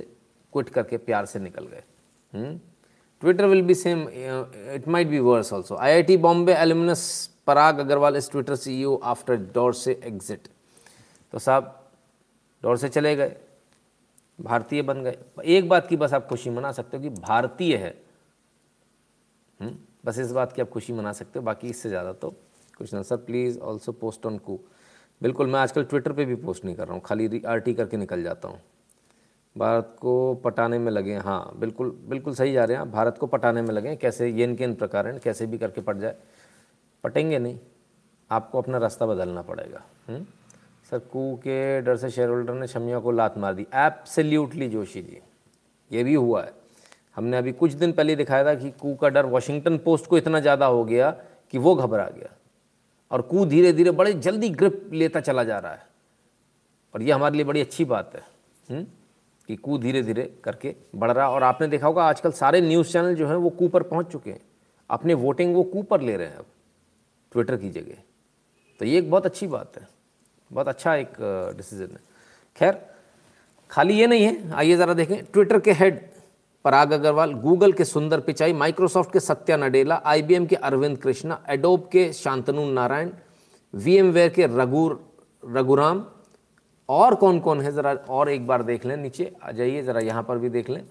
क्विट 0.52 0.68
करके 0.68 0.96
प्यार 0.98 1.26
से 1.26 1.38
निकल 1.38 1.66
गए। 1.66 2.58
Twitter 3.22 3.46
will 3.46 3.62
be 3.62 3.74
same 3.74 4.08
it 4.08 4.88
might 4.88 5.08
be 5.08 5.18
worse 5.20 5.52
also 5.52 5.76
I 5.76 5.92
I 5.92 6.02
T 6.02 6.16
Bombay 6.18 6.54
alumnus 6.54 7.04
Parag 7.46 7.78
Agrawal 7.80 8.16
इस 8.16 8.30
Twitter 8.30 8.54
C 8.56 8.80
E 8.82 8.96
after 9.04 9.36
Dorsey 9.74 10.00
exit 10.04 10.48
तो 11.32 11.38
साहब 11.38 11.74
डोर 12.62 12.76
से 12.78 12.88
चले 12.88 13.14
गए, 13.16 13.36
भारतीय 14.38 14.82
बन 14.82 15.02
गए। 15.02 15.18
एक 15.46 15.68
बात 15.68 15.86
की 15.88 15.96
बस 15.96 16.14
आप 16.14 16.26
खुशी 16.28 16.50
मना 16.50 16.72
सकते 16.72 16.96
हो 16.96 17.02
कि 17.02 17.08
भारतीय 17.10 17.76
है। 17.76 17.94
हुँ? 19.60 19.70
बस 20.04 20.18
इस 20.18 20.32
बात 20.32 20.52
की 20.52 20.62
आप 20.62 20.68
खुशी 20.70 20.92
मना 20.92 21.12
सकते 21.12 21.38
हो, 21.38 21.44
बाकी 21.44 21.68
इससे 21.68 21.88
ज़्यादा 21.88 22.12
तो 22.12 22.30
कुछ 22.78 22.94
ना। 22.94 23.02
Sir 23.02 23.16
please 23.18 23.58
also 23.60 23.92
post 23.94 24.26
on 24.26 24.38
Koo 24.38 24.58
बिल्कुल, 25.20 25.46
मैं 25.46 25.60
आजकल 25.60 25.84
ट्विटर 25.84 26.12
पे 26.12 26.24
भी 26.24 26.34
पोस्ट 26.36 26.64
नहीं 26.64 26.74
कर 26.76 26.84
रहा 26.84 26.94
हूँ, 26.94 27.02
खाली 27.04 27.42
आर 27.46 27.58
टी 27.58 27.74
करके 27.74 27.96
निकल 27.96 28.22
जाता 28.22 28.48
हूँ। 28.48 28.60
भारत 29.58 29.96
को 30.00 30.34
पटाने 30.34 30.78
में 30.78 30.90
लगे 30.92 31.16
हाँ। 31.16 31.52
बिल्कुल 31.56 31.90
बिल्कुल 32.08 32.34
सही 32.34 32.52
जा 32.52 32.64
रहे 32.64 32.76
हैं 32.76 32.90
भारत 32.90 33.18
को 33.18 33.26
पटाने 33.26 33.62
में 33.62 33.74
लगे 33.74 33.96
कैसे 33.96 34.28
येन 34.28 34.54
के 34.56 34.64
इन 34.64 34.74
प्रकार 34.74 35.18
कैसे 35.18 35.46
भी 35.46 35.58
करके 35.58 35.80
पट 35.80 35.96
जाए। 35.96 36.14
पटेंगे 37.04 37.38
नहीं। 37.38 37.58
आपको 38.30 38.62
अपना 38.62 38.78
रास्ता 38.78 39.06
बदलना 39.06 39.42
पड़ेगा। 39.42 39.82
हुँ? 40.08 40.26
सर, 40.90 40.98
कू 40.98 41.34
के 41.36 41.80
डर 41.80 41.96
से 41.96 42.10
शेयर 42.10 42.28
होल्डर 42.28 42.54
ने 42.54 42.66
शमिया 42.66 42.98
को 42.98 43.10
लात 43.10 43.38
मार 43.38 43.54
दी। 43.54 43.66
एप्सल्यूटली 43.74 44.68
जोशी 44.68 45.02
जी। 45.02 45.20
ये 45.90 46.04
भी 46.04 46.14
हुआ 46.14 46.42
है। 46.42 46.52
हमने 47.16 47.36
अभी 47.36 47.52
कुछ 47.52 47.72
दिन 47.72 47.92
पहले 47.92 48.16
दिखाया 48.16 48.44
था 48.44 48.54
कि 48.54 48.70
कू 48.70 48.94
का 48.94 49.08
डर 49.08 49.26
वॉशिंगटन 49.26 49.78
पोस्ट 49.78 50.06
को 50.06 50.18
इतना 50.18 50.40
ज़्यादा 50.40 50.66
हो 50.66 50.84
गया 50.84 51.10
कि 51.50 51.58
वो 51.58 51.74
घबरा 51.74 52.04
गया। 52.04 52.34
और 53.10 53.22
कू 53.22 53.44
धीरे 53.46 53.72
धीरे 53.72 53.90
बड़े 53.90 54.12
जल्दी 54.12 54.48
ग्रिप 54.48 54.90
लेता 54.92 55.20
चला 55.20 55.44
जा 55.44 55.58
रहा 55.58 55.72
है। 55.72 55.86
और 56.94 57.02
ये 57.02 57.12
हमारे 57.12 57.36
लिए 57.36 57.44
बड़ी 57.44 57.60
अच्छी 57.60 57.84
बात 57.84 58.12
है। 58.14 58.22
हुँ? 58.68 58.86
कि 59.48 59.56
कू 59.56 59.78
धीरे 59.78 60.02
धीरे 60.02 60.22
करके 60.44 60.74
बढ़ 60.96 61.10
रहा 61.10 61.28
और 61.30 61.42
आपने 61.42 61.66
देखा 61.68 61.86
होगा, 61.86 62.04
आजकल 62.04 62.32
सारे 62.32 62.60
न्यूज़ 62.60 62.92
चैनल 62.92 63.14
जो 63.14 63.26
हैं, 63.28 63.36
वो 63.36 63.50
कू 63.50 63.68
पर 63.68 63.82
पहुँच 63.82 64.06
चुके 64.06 64.30
हैं। 64.30 64.40
अपने 64.90 65.14
वोटिंग 65.14 65.54
वो 65.54 65.62
कू 65.62 65.82
पर 65.82 66.00
ले 66.00 66.16
रहे 66.16 66.26
हैं 66.26 66.36
अब, 66.36 66.44
ट्विटर 67.32 67.56
की 67.56 67.70
जगह। 67.70 68.02
तो 68.80 68.84
ये 68.84 68.98
एक 68.98 69.10
बहुत 69.10 69.26
अच्छी 69.26 69.46
बात 69.46 69.78
है। 69.78 69.86
बहुत 70.50 70.68
अच्छा 70.68 70.94
एक 70.94 71.12
डिसीज़न 71.56 71.84
है। 71.84 72.00
खैर, 72.56 72.78
खाली 73.70 73.94
ये 73.94 74.06
नहीं 74.06 74.24
है। 74.24 74.52
आइए 74.52 74.76
ज़रा 74.76 74.94
देखें, 74.94 75.24
ट्विटर 75.24 75.60
के 75.60 75.72
हेड 75.72 76.00
पराग 76.64 76.92
अग्रवाल, 76.92 77.32
गूगल 77.32 77.72
के 77.72 77.84
सुंदर 77.84 78.20
पिचाई, 78.20 78.52
माइक्रोसॉफ्ट 78.52 79.12
के 79.12 79.20
सत्या 79.20 79.56
नडेला, 79.56 80.00
आईबीएम 80.04 80.46
के 80.46 80.56
अरविंद 80.56 80.98
कृष्णा, 80.98 81.42
एडोब 81.48 81.88
के 81.92 82.12
शांतनु 82.12 82.64
नारायण 82.72 83.10
वीएमवेयर 83.74 84.28
के 84.28 84.46
रघु 84.46 84.88
रघुराम 85.42 86.04
और 86.88 87.14
कौन 87.14 87.40
कौन 87.40 87.60
है? 87.60 87.72
ज़रा 87.72 87.94
और 87.94 88.28
एक 88.28 88.46
बार 88.46 88.62
देख 88.62 88.84
लें 88.84 88.96
नीचे। 88.96 89.36
आ 89.42 89.52
जाइए, 89.52 89.82
ज़रा 89.82 90.00
यहाँ 90.00 90.22
पर 90.22 90.38
भी 90.38 90.48
देख 90.48 90.70
लें। 90.70 90.84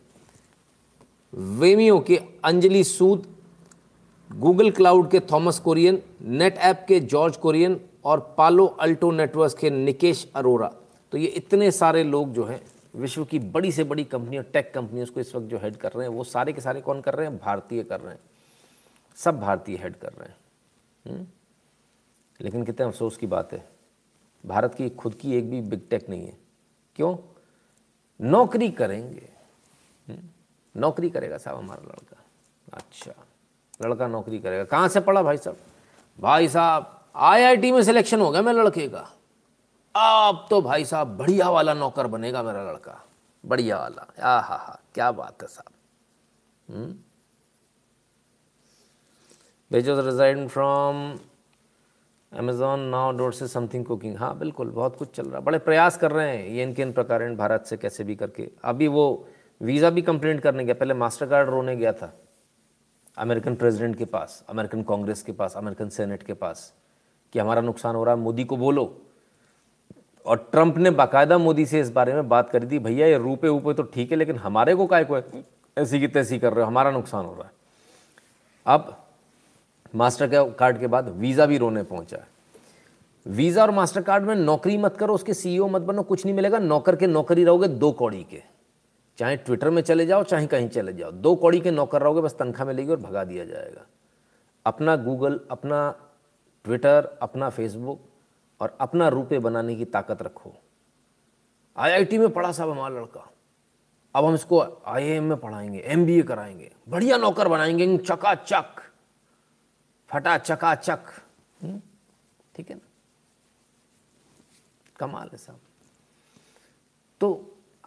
वेमियो 1.34 2.00
के 2.00 2.22
अंजलि 2.44 2.84
सूद 2.84 3.36
गूगल 4.32 4.72
क्लाउड 4.72 5.12
के 5.12 5.20
थॉमस 5.20 5.60
कोरियन 5.60 6.02
नेट 6.22 6.58
ऐप 6.58 6.86
के 6.88 7.00
जॉर्ज 7.00 7.38
कोरियन 7.38 7.82
और 8.06 8.36
पालो 8.38 8.66
अल्टो 8.66 9.12
नेटवर्क्स 9.12 9.56
के 9.56 9.70
निकेश 9.70 10.32
अरोरा। 10.36 10.74
तो 11.12 11.18
ये 11.18 11.28
इतने 11.28 11.72
सारे 11.72 12.04
लोग 12.04 12.34
जो 12.34 12.44
हैं, 12.44 12.62
विश्व 12.96 13.26
की 13.26 13.40
बड़ी 13.40 13.72
से 13.72 13.84
बड़ी 13.84 14.04
कंपनियों 14.04 14.44
टेक 14.44 14.72
कंपनियों 14.76 15.06
को 15.06 15.20
इस 15.20 15.36
वक्त 15.36 15.46
जो 15.46 15.58
हेड 15.58 15.76
कर 15.76 15.92
रहे 15.92 16.08
हैं, 16.08 16.16
वो 16.16 16.24
सारे 16.24 16.54
के 16.54 16.62
सारे 16.62 16.82
कौन 16.82 17.02
कर 17.02 17.14
रहे 17.14 17.28
हैं? 17.28 17.38
भारतीय 17.38 17.84
कर 17.84 18.00
रहे 18.00 18.14
हैं। 18.14 18.20
सब 19.16 19.40
भारतीय 19.40 19.78
हेड 19.78 19.96
कर 19.96 20.10
रहे 20.10 20.30
हैं। 20.30 20.36
हम्म? 21.12 21.28
लेकिन 22.42 22.64
कितने 22.64 22.88
अफसोस 22.88 23.18
की 23.18 23.28
बात 23.28 23.54
है। 23.54 23.77
भारत 24.48 24.76
की 24.76 24.90
खुद 24.90 25.16
की 25.16 25.36
एक 25.36 25.50
भी 25.50 25.62
बिग 25.62 25.90
टेक 25.90 26.10
नहीं 26.10 26.26
है। 26.26 26.38
क्यों? 26.96 27.18
नौकरी 28.22 28.70
करेंगे। 28.70 29.30
हम्म? 30.10 30.20
नौकरी 30.82 31.10
करेगा 31.10 31.38
साहब 31.38 31.58
हमारा 31.58 31.84
लड़का। 31.84 32.24
अच्छा। 32.74 33.12
लड़का 33.82 34.08
नौकरी 34.08 34.40
करेगा। 34.40 34.64
कहाँ 34.64 34.88
से 34.88 35.00
पढ़ा 35.00 35.24
भाई 35.24 35.38
साहब? 35.38 35.58
भाई 36.20 36.48
साहब 36.48 37.06
आईआईटी 37.16 37.72
में 37.72 37.84
सिलेक्शन 37.84 38.22
हो 38.22 38.32
गया 38.32 38.42
मेरे 38.42 38.58
लड़के 38.58 38.90
का। 38.90 39.14
अब 40.30 40.48
तो 40.50 40.62
भाई 40.62 40.86
साहब 40.86 41.18
बढ़िया 41.18 41.50
वाला 41.50 41.74
नौकर 41.74 42.08
बनेगा 42.08 42.44
मेरा 42.44 42.72
लड़का। 42.72 43.06
बढ़िया 43.46 43.78
वाला। 43.78 44.22
आ 44.24 44.40
हा 44.40 44.56
हा 44.56 44.80
क्या 44.94 45.12
बात 45.12 45.42
है 45.42 45.48
साहब। 45.48 45.74
हम्म? 46.76 46.96
भेजो 49.72 50.02
रिजाइड 50.02 50.48
फ्रॉम 50.48 51.20
अमेजोन 52.32 52.80
नाउ 52.82 53.12
डोर 53.18 53.34
से 53.34 53.48
समथिंग 53.48 53.86
कुकिंग 53.86 54.16
हाँ 54.18 54.38
बिल्कुल, 54.40 54.70
बहुत 54.70 54.96
कुछ 54.96 55.16
चल 55.16 55.24
रहा 55.24 55.38
है 55.38 55.44
बड़े 55.44 55.58
प्रयास 55.60 55.98
कर 55.98 56.12
रहे 56.12 56.30
हैं 56.30 56.48
ये 56.48 56.64
इनके 56.64 56.82
इन 56.82 56.92
प्रकार 56.92 57.30
भारत 57.36 57.66
से 57.66 57.78
कैसे 57.78 58.04
भी 58.04 58.16
करके। 58.16 58.50
अभी 58.64 58.88
वो 58.88 59.28
वीज़ा 59.62 59.90
भी 59.90 60.02
कंप्लेंट 60.02 60.42
करने 60.42 60.66
गया, 60.66 60.74
पहले 60.74 60.94
मास्टर 60.94 61.26
कार्ड 61.26 61.50
रोने 61.50 61.76
गया 61.76 61.94
था, 61.94 62.14
अमेरिकन 63.18 63.56
प्रेसिडेंट 63.56 63.96
के 63.98 64.06
पास, 64.06 64.44
अमेरिकन 64.50 64.84
कांग्रेस 64.84 65.22
के 65.22 65.32
पास, 65.32 65.54
अमेरिकन 65.58 65.90
सेनेट 65.90 66.24
के 66.24 66.34
पास, 66.34 66.74
कि 67.34 67.40
हमारा 67.40 67.62
नुकसान 67.62 67.96
हो 67.96 68.04
रहा 68.04 68.16
है, 68.16 68.22
मोदी 68.22 68.44
को 68.44 68.58
बोलो। 68.58 68.86
और 70.26 70.38
ट्रंप 70.52 70.78
ने 70.78 70.90
बाकायदा 70.92 71.38
मोदी 71.38 71.66
से 71.66 71.80
इस 71.80 71.92
बारे 71.92 72.14
में 72.14 72.30
बात 72.30 72.50
करी 72.50 72.68
थी, 72.68 72.80
भैया 72.80 73.08
ये 73.08 73.18
रूपे 73.18 73.48
ऊपे 73.48 73.74
तो 73.74 73.84
ठीक 73.86 74.12
है, 74.12 74.18
लेकिन 74.18 74.38
हमारे 74.38 74.76
को 74.76 74.86
काय 74.88 75.06
को 75.06 75.22
ऐसी 75.78 76.00
की 76.00 76.08
तैसी 76.10 76.40
कर 76.40 76.54
रहे 76.54 76.64
हो, 76.64 76.68
हमारा 76.68 76.92
नुकसान 76.92 77.26
हो 77.26 77.34
रहा 77.34 77.44
है। 77.44 77.52
अब 78.66 78.96
मास्टर 79.98 80.52
कार्ड 80.60 80.80
के 80.80 80.88
बाद 80.88 81.10
वीज़ा 81.10 81.46
भी 81.46 81.58
रोने 81.58 81.84
पहुँचा। 81.84 82.18
है 82.18 82.28
वीज़ा 83.28 83.62
और 83.62 83.72
मास्टर 83.72 84.02
कार्ड 84.02 84.24
में 84.24 84.36
नौकरी 84.36 84.78
मत 84.78 84.98
करो, 84.98 85.14
उसके 85.14 85.34
सीईओ 85.34 85.68
मत 85.68 85.82
बनो, 85.82 86.04
कुछ 86.04 86.26
नहीं 86.26 86.36
मिलेगा। 86.36 86.60
नौकर 86.60 86.96
के 86.96 87.08
नौकरी 87.08 87.44
रहोगे 87.44 87.68
दो 87.68 87.92
कौड़ी 87.92 88.24
के। 88.24 88.44
चाहे 89.18 89.36
ट्विटर 89.36 89.70
में 89.70 89.82
चले 89.82 90.06
जाओ, 90.06 90.24
चाहे 90.24 90.48
कहीं 90.48 90.70
चले 90.70 90.94
जाओ, 90.94 91.12
दो 91.12 91.36
कौड़ी 91.36 91.60
के 91.60 91.72
नौकर 91.72 92.02
रहोगे, 92.02 92.22
बस 92.22 92.36
तनख्वाह 92.40 92.68
मिलेगी 92.68 92.92
और 92.92 92.98
भगा 92.98 93.24
दिया 93.24 93.46
जाएगा। 93.46 93.86
अपना 94.66 94.96
गूगल 94.96 95.40
अपना 95.52 95.96
ट्विटर 96.66 97.18
अपना 97.22 97.50
फेसबुक 97.50 98.02
और 98.62 98.78
अपना 98.82 99.08
रुपये 99.08 99.40
बनाने 99.40 99.76
की 99.76 99.86
ताकत 99.86 100.22
रखो। 100.22 100.54
आईआईटी 101.78 102.18
में 102.18 102.30
पढ़ा 102.30 102.52
साहब 102.52 102.70
हमारा 102.70 102.96
लड़का। 102.96 103.32
अब 104.16 104.26
हम 104.26 104.34
इसको 104.34 104.84
आईएम 104.88 105.24
में 105.24 105.38
पढ़ाएँगे 105.38 105.80
एमबीए 105.80 106.22
कराएँगे। 106.22 106.72
बढ़िया 106.90 107.18
नौकर 107.18 107.48
बनाएँगे, 107.48 107.98
चकाचक। 107.98 108.87
फटा 110.10 110.38
चकाचक। 110.38 111.00
हम्म? 111.62 111.82
ठीक 112.56 112.70
है 112.70 112.76
ना? 112.76 112.88
कमाल 115.00 115.30
है 115.32 115.38
साहब 115.38 115.60
तो 117.22 117.28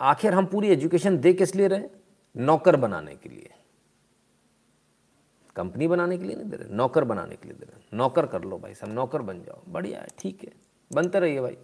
आखिर 0.00 0.35
हम 0.35 0.46
पूरी 0.46 0.68
एजुकेशन 0.68 1.18
दे 1.18 1.33
किस 1.35 1.54
लिए 1.56 1.68
रहे 1.68 1.88
नौकर 2.35 2.76
बनाने 2.76 3.14
के 3.16 3.28
लिए। 3.28 3.50
कंपनी 5.56 5.88
बनाने 5.88 6.18
के 6.18 6.24
लिए 6.24 6.37
नहीं 6.37 6.48
दे 6.50 6.56
रहे, 6.56 6.68
नौकर 6.68 7.04
बनाने 7.04 7.37
के 7.37 7.48
लिए 7.48 7.56
दे 7.56 7.66
रहे 7.66 7.96
नौकर 7.96 8.26
कर 8.26 8.44
लो 8.44 8.59
भाई 8.59 8.74
साहब, 8.74 8.92
नौकर 8.92 9.22
बन 9.22 9.42
जाओ। 9.42 9.62
बढ़िया 9.68 10.00
है, 10.00 10.09
ठीक 10.18 10.44
है। 10.44 10.52
बनते 10.90 11.20
रहिए 11.20 11.40
भाई, 11.40 11.56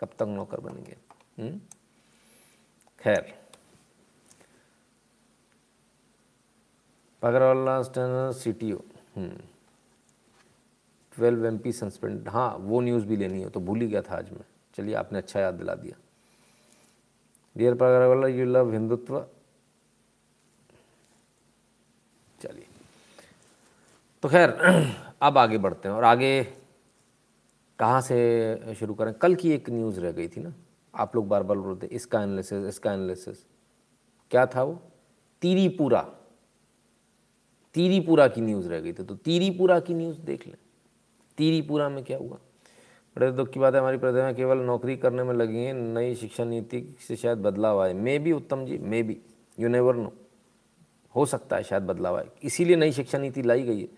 कब 0.00 0.10
तक 0.18 0.26
नौकर 0.28 0.60
बनेंगे? 0.60 0.96
हम्म? 1.38 1.60
खैर। 2.98 3.34
Pagarwala 7.22 8.32
C 8.32 8.52
T 8.52 8.72
O 8.72 8.78
twelve 11.18 11.46
M 11.46 11.58
P 11.58 11.72
suspend 11.72 12.28
हाँ 12.28 12.50
वो 12.60 12.80
न्यूज़ 12.80 13.04
भी 13.06 13.16
लेनी 13.16 13.40
है 13.42 13.48
तो 13.50 13.60
भूल 13.60 13.80
ही 13.80 13.86
गया 13.88 14.02
था 14.02 14.16
आज 14.16 14.30
मैं। 14.30 14.44
चलिए, 14.74 14.94
आपने 14.94 15.18
अच्छा 15.18 15.40
याद 15.40 15.54
दिला 15.54 15.74
दिया। 15.74 15.96
Dear 17.56 17.74
Pagarwala 17.74 18.26
you 18.28 18.44
love 18.46 18.72
Hindutva 18.72 19.18
चलिए। 22.40 22.66
तो 24.22 24.28
खैर, 24.28 24.50
अब 25.22 25.38
आगे 25.38 25.58
बढ़ते 25.58 25.88
हैं, 25.88 25.94
और 25.96 26.04
आगे 26.04 26.42
कहाँ 27.78 28.00
से 28.00 28.74
शुरू 28.74 28.94
करें? 28.94 29.12
कल 29.14 29.34
की 29.34 29.50
एक 29.52 29.70
न्यूज़ 29.70 30.00
रह 30.00 30.12
गई 30.12 30.28
थी 30.28 30.40
ना, 30.40 30.52
आप 30.94 31.16
लोग 31.16 31.28
बार 31.28 31.42
बार 31.42 31.58
बोलते 31.58 31.86
इसका 31.88 32.22
एनालिसिस 32.22 32.64
इसका 32.66 32.92
एनालिसिस 32.92 33.44
क्या 34.30 34.46
था 34.46 34.62
वो? 34.62 34.80
तीरीपुरा 35.42 36.00
तीरीपुरा 37.74 38.26
की 38.28 38.40
न्यूज़ 38.40 38.68
रह 38.68 38.80
गई 38.80 38.92
थी 38.92 39.04
तो 39.04 39.14
तीरीपुरा 39.16 39.78
की 39.80 39.94
न्यूज़ 39.94 40.20
देख 40.20 40.46
लें। 40.46 40.56
तीरीपुरा 41.38 41.88
में 41.88 42.02
क्या 42.04 42.18
हुआ? 42.18 42.38
बड़े 43.16 43.30
दुख 43.32 43.48
की 43.50 43.60
बात 43.60 43.74
है, 43.74 43.80
हमारी 43.80 43.98
प्रतिभा 43.98 44.32
केवल 44.32 44.58
नौकरी 44.58 44.96
करने 44.96 45.22
में 45.22 45.34
लगी 45.34 45.64
है, 45.64 45.72
नई 45.72 46.14
शिक्षा 46.14 46.44
नीति 46.44 46.84
से 47.08 47.16
शायद 47.16 47.38
बदलाव 47.38 47.80
आए। 47.82 47.92
मे 47.92 48.18
भी 48.18 48.32
उत्तम 48.32 48.64
जी 48.66 48.78
मे 48.78 49.02
भी 49.02 49.16
यू 49.58 49.68
नेवर 49.68 49.94
नो 49.94 50.12
हो 51.14 51.24
सकता 51.26 51.56
है 51.56 51.62
शायद 51.62 51.82
बदलाव 51.82 52.16
आए। 52.18 52.28
इसीलिए 52.42 52.76
नई 52.76 52.92
शिक्षा 52.92 53.18
नीति 53.18 53.42
लाई 53.42 53.62
गई 53.62 53.80
है। 53.80 53.88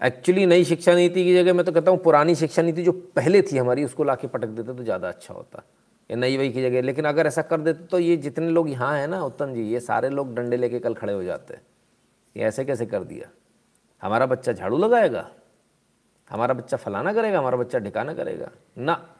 एक्चुअली 0.00 0.46
नई 0.46 0.64
शिक्षा 0.64 0.94
नीति 0.94 1.24
की 1.24 1.34
जगह 1.34 1.54
मैं 1.54 1.64
तो 1.64 1.72
कहता 1.72 1.90
हूँ, 1.90 1.98
पुरानी 1.98 2.34
शिक्षा 2.34 2.62
नीति 2.62 2.82
जो 2.82 2.92
पहले 2.92 3.42
थी 3.42 3.58
हमारी, 3.58 3.84
उसको 3.84 4.04
ला 4.04 4.14
पटक 4.14 4.48
देते 4.48 4.74
तो 4.74 4.84
ज़्यादा 4.84 5.08
अच्छा 5.08 5.34
होता। 5.34 5.62
या 6.10 6.16
नई 6.16 6.36
वही 6.36 6.52
की 6.52 6.62
जगह, 6.62 6.82
लेकिन 6.82 7.04
अगर 7.04 7.26
ऐसा 7.26 7.42
कर 7.42 7.60
देते 7.60 7.84
तो 7.84 7.98
ये 7.98 8.16
जितने 8.16 8.48
लोग 8.50 8.70
यहाँ 8.70 8.96
हैं 8.98 9.08
ना, 9.08 9.22
उत्तम 9.22 9.52
जी, 9.54 9.62
ये 9.62 9.80
सारे 9.80 10.08
लोग 10.08 10.34
डंडे 10.34 10.56
लेके 10.56 10.78
कल 10.78 10.94
खड़े 10.94 11.12
हो 11.12 11.22
जाते 11.22 11.54
हैं। 11.54 11.62
ये 12.36 12.44
ऐसे 12.44 12.64
कैसे 12.64 12.86
कर 12.86 13.04
दिया? 13.04 13.28
हमारा 14.02 14.26
बच्चा 14.26 14.52
झाड़ू 14.52 14.78
लगाएगा? 14.78 15.28
हमारा 16.30 16.54
बच्चा 16.54 16.76
फलाना 16.76 17.12
करेगा, 17.12 17.38
हमारा 17.38 17.56
बच्चा 17.56 17.78
ढिकाना 17.78 18.14
करेगा। 18.14 18.48
ना। 18.78 19.14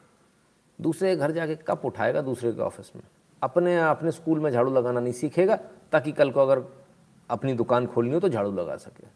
दूसरे 0.81 1.15
घर 1.15 1.31
जाके 1.31 1.55
कब 1.55 1.81
उठाएगा 1.85 2.21
दूसरे 2.21 2.51
के 2.51 2.61
ऑफ़िस 2.61 2.95
में। 2.95 3.03
अपने 3.43 3.81
अपने 3.81 4.11
स्कूल 4.11 4.39
में 4.39 4.51
झाड़ू 4.51 4.73
लगाना 4.73 4.99
नहीं 4.99 5.13
सीखेगा, 5.13 5.55
ताकि 5.91 6.11
कल 6.11 6.31
को 6.31 6.39
अगर 6.39 6.83
अपनी 7.29 7.53
दुकान 7.53 7.87
खोलनी 7.87 8.13
हो 8.13 8.19
तो 8.19 8.29
झाड़ू 8.29 8.51
लगा 8.51 8.77
सके। 8.77 9.07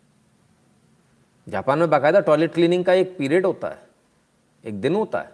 जापान 1.52 1.80
में 1.80 1.90
बाकायदा 1.90 2.20
टॉयलेट 2.20 2.54
क्लीनिंग 2.54 2.86
का 2.86 2.94
एक 2.94 3.18
पीरियड 3.18 3.46
होता 3.46 3.68
है। 3.68 3.88
एक 4.66 4.82
दिन 4.82 4.96
होता 4.96 5.20
है। 5.20 5.32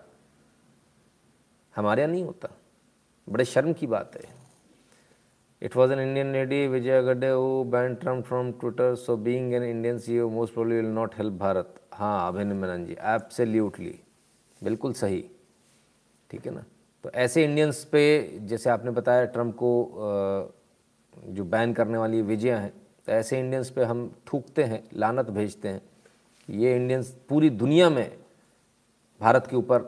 हमारे 1.75 2.01
यहाँ 2.01 2.11
नहीं 2.11 2.23
होता। 2.23 2.49
बड़े 3.29 3.45
शर्म 3.45 3.73
की 3.73 3.87
बात 3.87 4.11
है। 4.15 4.40
Was 5.61 5.91
an 5.93 5.99
Indian 5.99 6.31
lady 6.33 6.67
Vijaya 6.67 6.97
Gadde 6.97 7.29
who 7.29 7.63
ban 7.71 7.95
Trump 7.95 8.25
from 8.25 8.51
Twitter 8.51 8.95
so 8.95 9.15
being 9.17 9.53
an 9.53 9.63
Indian 9.63 9.97
C 9.99 10.19
O 10.19 10.29
most 10.29 10.53
probably 10.53 10.75
will 10.75 10.85
not 10.85 11.15
help 11.17 11.33
Bharat 11.39 11.73
हाँ 11.93 12.27
अभिनंदन 12.27 12.85
जी 12.85 12.93
एब्सोल्युटली 12.93 13.93
बिल्कुल 14.61 14.93
सही। 14.93 15.23
ठीक 16.29 16.45
है 16.45 16.53
ना? 16.53 16.63
तो 17.03 17.09
ऐसे 17.09 17.43
इंडियंस 17.43 17.83
पे, 17.91 18.39
जैसे 18.39 18.69
आपने 18.69 18.91
बताया 18.91 19.25
ट्रंप 19.25 19.55
को 19.55 20.53
जो 21.27 21.43
बैन 21.45 21.73
करने 21.73 21.97
वाली 21.97 22.21
विजय 22.21 22.51
हैं 22.51 22.73
तो 23.07 23.11
ऐसे 23.11 23.39
इंडियंस 23.39 23.69
पे 23.69 23.83
हम 23.83 24.09
थूकते 24.33 24.63
हैं, 24.63 24.83
लानत 24.93 25.29
भेजते 25.29 25.67
हैं 25.67 25.81
ये 26.49 26.75
इंडियंस 26.75 27.15
पूरी 27.29 27.49
दुनिया 27.49 27.89
में 27.89 28.11
भारत 29.21 29.47
के 29.47 29.55
ऊपर 29.55 29.79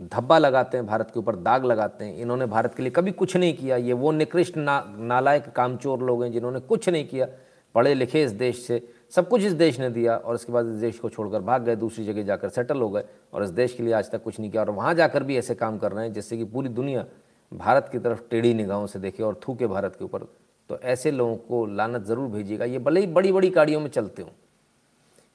धब्बा 0.00 0.38
लगाते 0.38 0.76
हैं, 0.76 0.86
भारत 0.86 1.10
के 1.14 1.18
ऊपर 1.20 1.36
दाग 1.36 1.64
लगाते 1.64 2.04
हैं। 2.04 2.16
इन्होंने 2.16 2.46
भारत 2.46 2.74
के 2.74 2.82
लिए 2.82 2.90
कभी 2.90 3.12
कुछ 3.12 3.36
नहीं 3.36 3.54
किया। 3.54 3.76
ये 3.76 3.92
वो 3.92 4.12
निकृष्ट 4.12 4.56
ना, 4.56 4.84
नालायक 4.98 5.50
कामचोर 5.52 6.02
लोग 6.02 6.22
हैं 6.22 6.30
जिन्होंने 6.32 6.60
कुछ 6.60 6.88
नहीं 6.88 7.06
किया। 7.08 7.26
पढ़े 7.74 7.94
लिखे 7.94 8.22
इस 8.22 8.30
देश 8.32 8.64
से, 8.66 8.82
सब 9.10 9.28
कुछ 9.28 9.42
इस 9.42 9.52
देश 9.52 9.78
ने 9.80 9.90
दिया 9.90 10.16
और 10.16 10.34
इसके 10.34 10.52
बाद 10.52 10.66
इस 10.66 10.74
देश 10.76 10.98
को 10.98 11.08
छोड़कर 11.08 11.40
भाग 11.40 11.64
गए, 11.64 11.76
दूसरी 11.76 12.04
जगह 12.04 12.22
जाकर 12.22 12.48
सेटल 12.48 12.80
हो 12.80 12.88
गए 12.90 13.04
और 13.32 13.44
इस 13.44 13.50
देश 13.50 13.74
के 13.74 13.82
लिए 13.82 13.92
आज 13.92 14.10
तक 14.10 14.22
कुछ 14.22 14.40
नहीं 14.40 14.50
किया। 14.50 14.62
और 14.62 14.70
वहाँ 14.70 14.94
जाकर 14.94 15.22
भी 15.22 15.36
ऐसे 15.38 15.54
काम 15.54 15.78
कर 15.78 15.92
रहे 15.92 16.04
हैं 16.04 16.12
जिससे 16.12 16.36
कि 16.36 16.44
पूरी 16.44 16.68
दुनिया 16.68 17.04
भारत 17.52 17.88
की 17.92 17.98
तरफ़ 17.98 18.20
टेढ़ी 18.30 18.52
निगाहों 18.54 18.86
से 18.86 18.98
देखे 18.98 19.22
और 19.22 19.40
थूके 19.48 19.66
भारत 19.66 19.96
के 19.96 20.04
ऊपर। 20.04 20.26
तो 20.70 20.78
ऐसे 20.78 21.10
लोगों 21.10 21.36
को 21.36 21.64
लानत 21.66 22.04
ज़रूर 22.04 22.28
भेजिएगा। 22.28 22.64
ये 22.64 22.78
भले 22.78 23.00
ही 23.00 23.06
बड़ी 23.06 23.32
बड़ी 23.32 23.50
गाड़ियों 23.50 23.80
में 23.80 23.88
चलते 23.88 24.22
हों। 24.22 24.30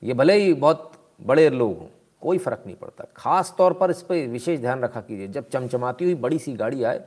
ये 0.04 0.14
भले 0.14 0.34
ही 0.34 0.54
बहुत 0.54 0.92
बड़े 1.22 1.50
लोग 1.50 1.78
हों। 1.80 1.88
कोई 2.26 2.38
फ़र्क 2.40 2.64
नहीं 2.66 2.76
पड़ता। 2.76 3.06
ख़ास 3.18 3.54
तौर 3.58 3.74
पर 3.74 3.92
इस 3.92 4.02
पर 4.04 4.28
विशेष 4.30 4.60
ध्यान 4.60 4.82
रखा 4.82 5.02
कीजिए। 5.02 5.28
जब 5.30 5.50
चमचमाती 5.50 6.06
हुई 6.06 6.16
बड़ी 6.18 6.40
सी 6.40 6.54
गाड़ी 6.56 6.84
आए 6.84 7.00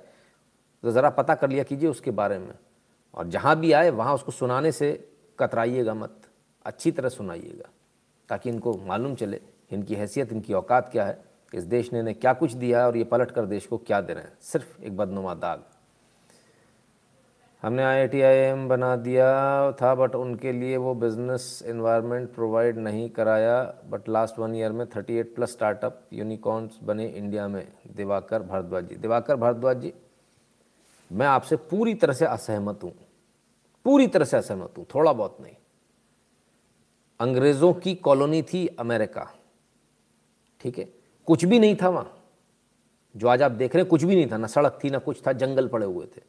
तो 0.85 0.91
ज़रा 0.91 1.11
पता 1.13 1.35
कर 1.35 1.51
लिया 1.51 1.63
कीजिए 1.65 1.89
उसके 1.91 2.11
बारे 2.13 2.39
में। 2.39 2.55
और 3.15 3.29
जहाँ 3.29 3.55
भी 3.61 3.73
आए, 3.73 3.91
वहाँ 3.91 4.15
उसको 4.15 4.33
सुनाने 4.33 4.73
से 4.73 4.93
कतराइएगा 5.39 5.95
मत। 5.95 6.21
अच्छी 6.67 6.91
तरह 6.91 7.09
सुनाइएगा, 7.09 7.69
ताकि 8.29 8.51
इनको 8.51 8.75
मालूम 8.87 9.15
चले 9.15 9.41
इनकी 9.71 9.95
हैसियत, 9.95 10.33
इनकी 10.33 10.53
औकात 10.55 10.89
क्या 10.93 11.05
है, 11.05 11.19
इस 11.53 11.65
देश 11.65 11.93
ने 11.93 11.99
इन्हें 12.01 12.15
क्या 12.17 12.33
कुछ 12.35 12.53
दिया 12.55 12.81
है 12.81 12.87
और 12.87 12.97
ये 12.97 13.05
पलट 13.07 13.31
कर 13.31 13.47
देश 13.47 13.67
को 13.67 13.79
क्या 13.79 14.01
दे 14.01 14.13
रहे 14.13 14.25
हैं। 14.25 14.33
सिर्फ़ 14.43 14.83
एक 14.83 14.97
बदनुमा 14.97 15.35
दाग। 15.37 15.65
हमने 17.63 17.83
आई 17.83 18.21
आई 18.23 18.53
बना 18.69 18.95
दिया 18.97 19.27
था 19.73 19.95
बट 19.95 20.15
उनके 20.15 20.53
लिए 20.53 20.77
वो 20.77 20.95
बिज़नेस 20.95 21.63
इन्वायरमेंट 21.67 22.29
प्रोवाइड 22.35 22.79
नहीं 22.79 23.09
कराया 23.11 23.63
बट 23.87 24.09
लास्ट 24.09 24.39
वन 24.39 24.55
ईयर 24.55 24.73
में 24.73 24.87
thirty 24.87 25.17
eight 25.17 25.35
plus 25.35 25.53
startup 25.53 26.01
unicorns 26.13 26.79
बने 26.83 27.07
इंडिया 27.07 27.49
में, 27.49 27.67
दिवाकर 27.97 28.43
भारद्वाज 28.43 28.89
जी। 28.89 28.97
दिवाकर 28.97 29.37
भारद्वाज 29.37 29.81
जी, 29.81 29.93
मैं 31.11 31.27
आपसे 31.27 31.57
पूरी 31.57 31.95
तरह 31.95 32.13
से 32.13 32.27
असहमत 32.27 32.85
हूँ। 32.85 32.93
पूरी 33.87 34.07
तरह 34.07 34.25
से 34.25 34.37
असहमत 34.37 34.79
हूँ, 34.79 34.87
थोड़ा 34.95 35.13
बहुत 35.13 35.37
नहीं। 35.41 35.57
अंग्रेज़ों 37.21 37.73
की 37.75 37.95
कॉलोनी 37.95 38.43
थी 38.43 38.67
अमेरिका, 38.79 39.29
ठीक 40.61 40.79
है? 40.79 40.89
कुछ 41.29 41.45
भी 41.45 41.59
नहीं 41.59 41.77
था 41.77 41.89
वहाँ। 41.89 42.15
जो 43.15 43.29
आज 43.29 43.43
आप 43.43 43.51
देख 43.51 43.75
रहे 43.75 43.83
हैं, 43.83 43.91
कुछ 43.91 44.05
भी 44.05 44.15
नहीं 44.15 44.31
था, 44.33 44.37
ना 44.37 44.47
सड़क 44.47 44.79
थी, 44.85 44.91
ना 44.91 44.99
कुछ 44.99 45.27
था, 45.27 45.33
जंगल 45.33 45.69
पड़े 45.69 45.87
हुए 45.87 46.07
थे। 46.07 46.28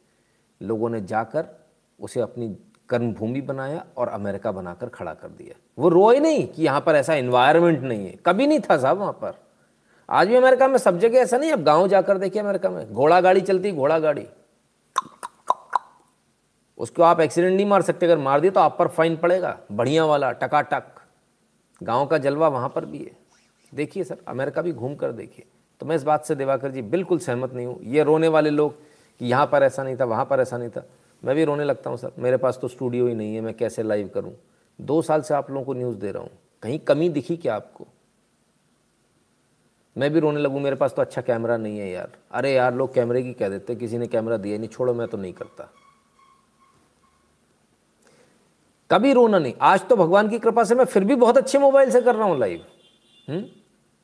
लोगों 0.60 0.90
ने 0.90 1.00
जाकर 1.00 1.46
उसे 2.00 2.20
अपनी 2.20 2.56
कर्मभूमि 2.88 3.40
बनाया 3.40 3.84
और 3.96 4.08
अमेरिका 4.08 4.52
बनाकर 4.52 4.88
खड़ा 4.88 5.14
कर 5.14 5.28
दिया। 5.28 5.54
वो 5.78 5.88
रोए 5.88 6.18
नहीं 6.20 6.46
कि 6.46 6.62
यहाँ 6.62 6.80
पर 6.80 6.96
ऐसा 6.96 7.14
इन्वायरमेंट 7.14 7.82
नहीं 7.82 8.06
है। 8.06 8.18
कभी 8.26 8.46
नहीं 8.46 8.60
था 8.60 8.76
साहब 8.78 8.98
वहाँ 8.98 9.12
पर। 9.12 9.38
आज 10.08 10.28
भी 10.28 10.34
अमेरिका 10.34 10.68
में 10.68 10.78
सब 10.78 10.98
जगह 10.98 11.18
ऐसा 11.18 11.38
नहीं 11.38 11.52
अब 11.52 11.62
गाँव 11.62 11.88
जाकर 11.88 12.18
देखिए 12.18 12.42
अमेरिका 12.42 12.70
में। 12.70 12.92
घोड़ा 12.92 13.20
गाड़ी 13.20 13.40
चलती 13.40 13.72
घोड़ा 13.72 13.98
गाड़ी। 13.98 14.26
उसको 16.78 17.02
आप 17.02 17.20
एक्सीडेंट 17.20 17.54
नहीं 17.56 17.66
मार 17.66 17.82
सकते। 17.82 18.06
अगर 18.06 18.18
मार 18.18 18.40
दिए 18.40 18.50
तो 18.50 18.60
आप 18.60 18.76
पर 18.78 18.88
फाइन 18.88 19.16
पड़ेगा। 19.16 19.58
बढ़िया 19.72 20.04
वाला, 20.04 20.30
टकाटक। 20.32 20.84
गाँव 21.80 22.06
का 22.06 22.18
जलवा 22.18 22.48
वहाँ 22.48 22.68
पर 22.68 22.84
भी 22.84 22.98
है। 22.98 23.12
देखिए 23.72 24.04
सर, 24.04 24.16
अमेरिका 24.28 24.62
भी 24.62 24.72
घूम 24.72 24.94
कर 24.94 25.12
देखिए। 25.12 25.44
तो 25.80 25.86
मैं 25.86 25.96
इस 25.96 26.02
बात 26.02 26.24
से 26.24 26.34
दिवाकर 26.34 26.70
जी 26.70 26.82
बिल्कुल 26.82 27.18
सहमत 27.18 27.52
नहीं 27.54 27.66
हूँ। 27.66 27.78
ये 27.84 28.02
रोने 28.02 28.28
वाले 28.28 28.50
लोग 28.50 28.89
कि 29.20 29.26
यहाँ 29.26 29.46
पर 29.46 29.62
ऐसा 29.62 29.82
नहीं 29.82 29.96
था, 29.96 30.04
वहाँ 30.04 30.24
पर 30.24 30.40
ऐसा 30.40 30.58
नहीं 30.58 30.68
था। 30.68 30.86
मैं 31.24 31.36
भी 31.36 31.44
रोने 31.44 31.64
लगता 31.64 31.90
हूँ, 31.90 31.98
सर। 31.98 32.12
मेरे 32.18 32.36
पास 32.36 32.58
तो 32.62 32.68
स्टूडियो 32.68 33.06
ही 33.06 33.14
नहीं 33.14 33.34
है, 33.34 33.40
मैं 33.40 33.54
कैसे 33.54 33.82
लाइव 33.82 34.10
करूँ? 34.14 34.32
दो 34.80 35.02
साल 35.02 35.22
से 35.22 35.34
आप 35.34 35.50
लोगों 35.50 35.64
को 35.64 35.74
न्यूज़ 35.74 35.96
दे 35.96 36.10
रहा 36.10 36.22
हूँ। 36.22 36.30
कहीं 36.62 36.78
कमी 36.78 37.08
दिखी 37.08 37.36
क्या 37.36 37.54
आपको? 37.54 37.86
मैं 39.98 40.12
भी 40.12 40.20
रोने 40.20 40.40
लगूँ, 40.40 40.60
मेरे 40.60 40.76
पास 40.76 40.94
तो 40.94 41.02
अच्छा 41.02 41.22
कैमरा 41.22 41.56
नहीं 41.56 41.78
है 41.78 41.90
यार। 41.90 42.10
अरे 42.30 42.52
यार, 42.52 42.74
लोग 42.74 42.94
कैमरे 42.94 43.22
की 43.22 43.32
कह 43.32 43.48
देते 43.48 43.76
किसी 43.76 43.98
ने 43.98 44.06
कैमरा 44.06 44.36
दिया 44.36 44.58
नहीं, 44.58 44.68
छोड़ो, 44.68 44.94
मैं 44.94 45.08
तो 45.08 45.16
नहीं 45.16 45.32
करता। 45.32 45.72
कभी 48.90 49.12
रोना 49.12 49.38
नहीं। 49.38 49.54
आज 49.60 49.88
तो 49.88 49.96
भगवान 49.96 50.28
की 50.28 50.38
कृपा 50.38 50.64
से 50.64 50.74
मैं 50.74 50.84
फिर 50.84 51.04
भी 51.04 51.14
बहुत 51.14 51.36
अच्छे 51.36 51.58
मोबाइल 51.58 51.90
से 51.90 52.00
कर 52.00 52.14
रहा 52.14 52.24
हूँ 52.24 52.38
लाइव। 52.38 52.64
हम्म? 53.28 53.40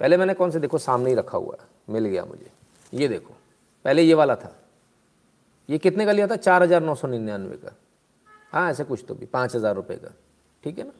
पहले 0.01 0.17
मैंने 0.17 0.35
कौन 0.35 0.51
से, 0.51 0.61
देखो, 0.61 0.79
सामने 0.79 1.11
ही 1.11 1.17
रखा 1.17 1.39
हुआ 1.39 1.57
है। 1.61 1.95
मिल 1.95 2.05
गया 2.05 2.25
मुझे। 2.25 2.51
ये 2.95 3.09
देखो, 3.09 3.35
पहले 3.85 4.03
ये 4.03 4.15
वाला 4.15 4.37
था। 4.37 4.63
ये 5.69 5.79
कितने 5.79 6.07
का 6.07 6.13
लिया 6.13 6.27
था? 6.27 6.37
चार 6.37 6.63
हज़ार 6.63 6.83
नौ 6.83 6.95
सौ 6.95 7.09
निन्यानवे 7.09 7.57
का। 7.57 7.73
हाँ 8.53 8.71
ऐसे 8.71 8.85
कुछ 8.85 9.05
तो 9.09 9.15
भी, 9.15 9.27
पाँच 9.27 9.57
हज़ार 9.57 9.75
रुपये 9.75 9.97
का। 9.97 10.13
ठीक 10.65 10.79
है 10.79 10.85
ना? 10.85 10.93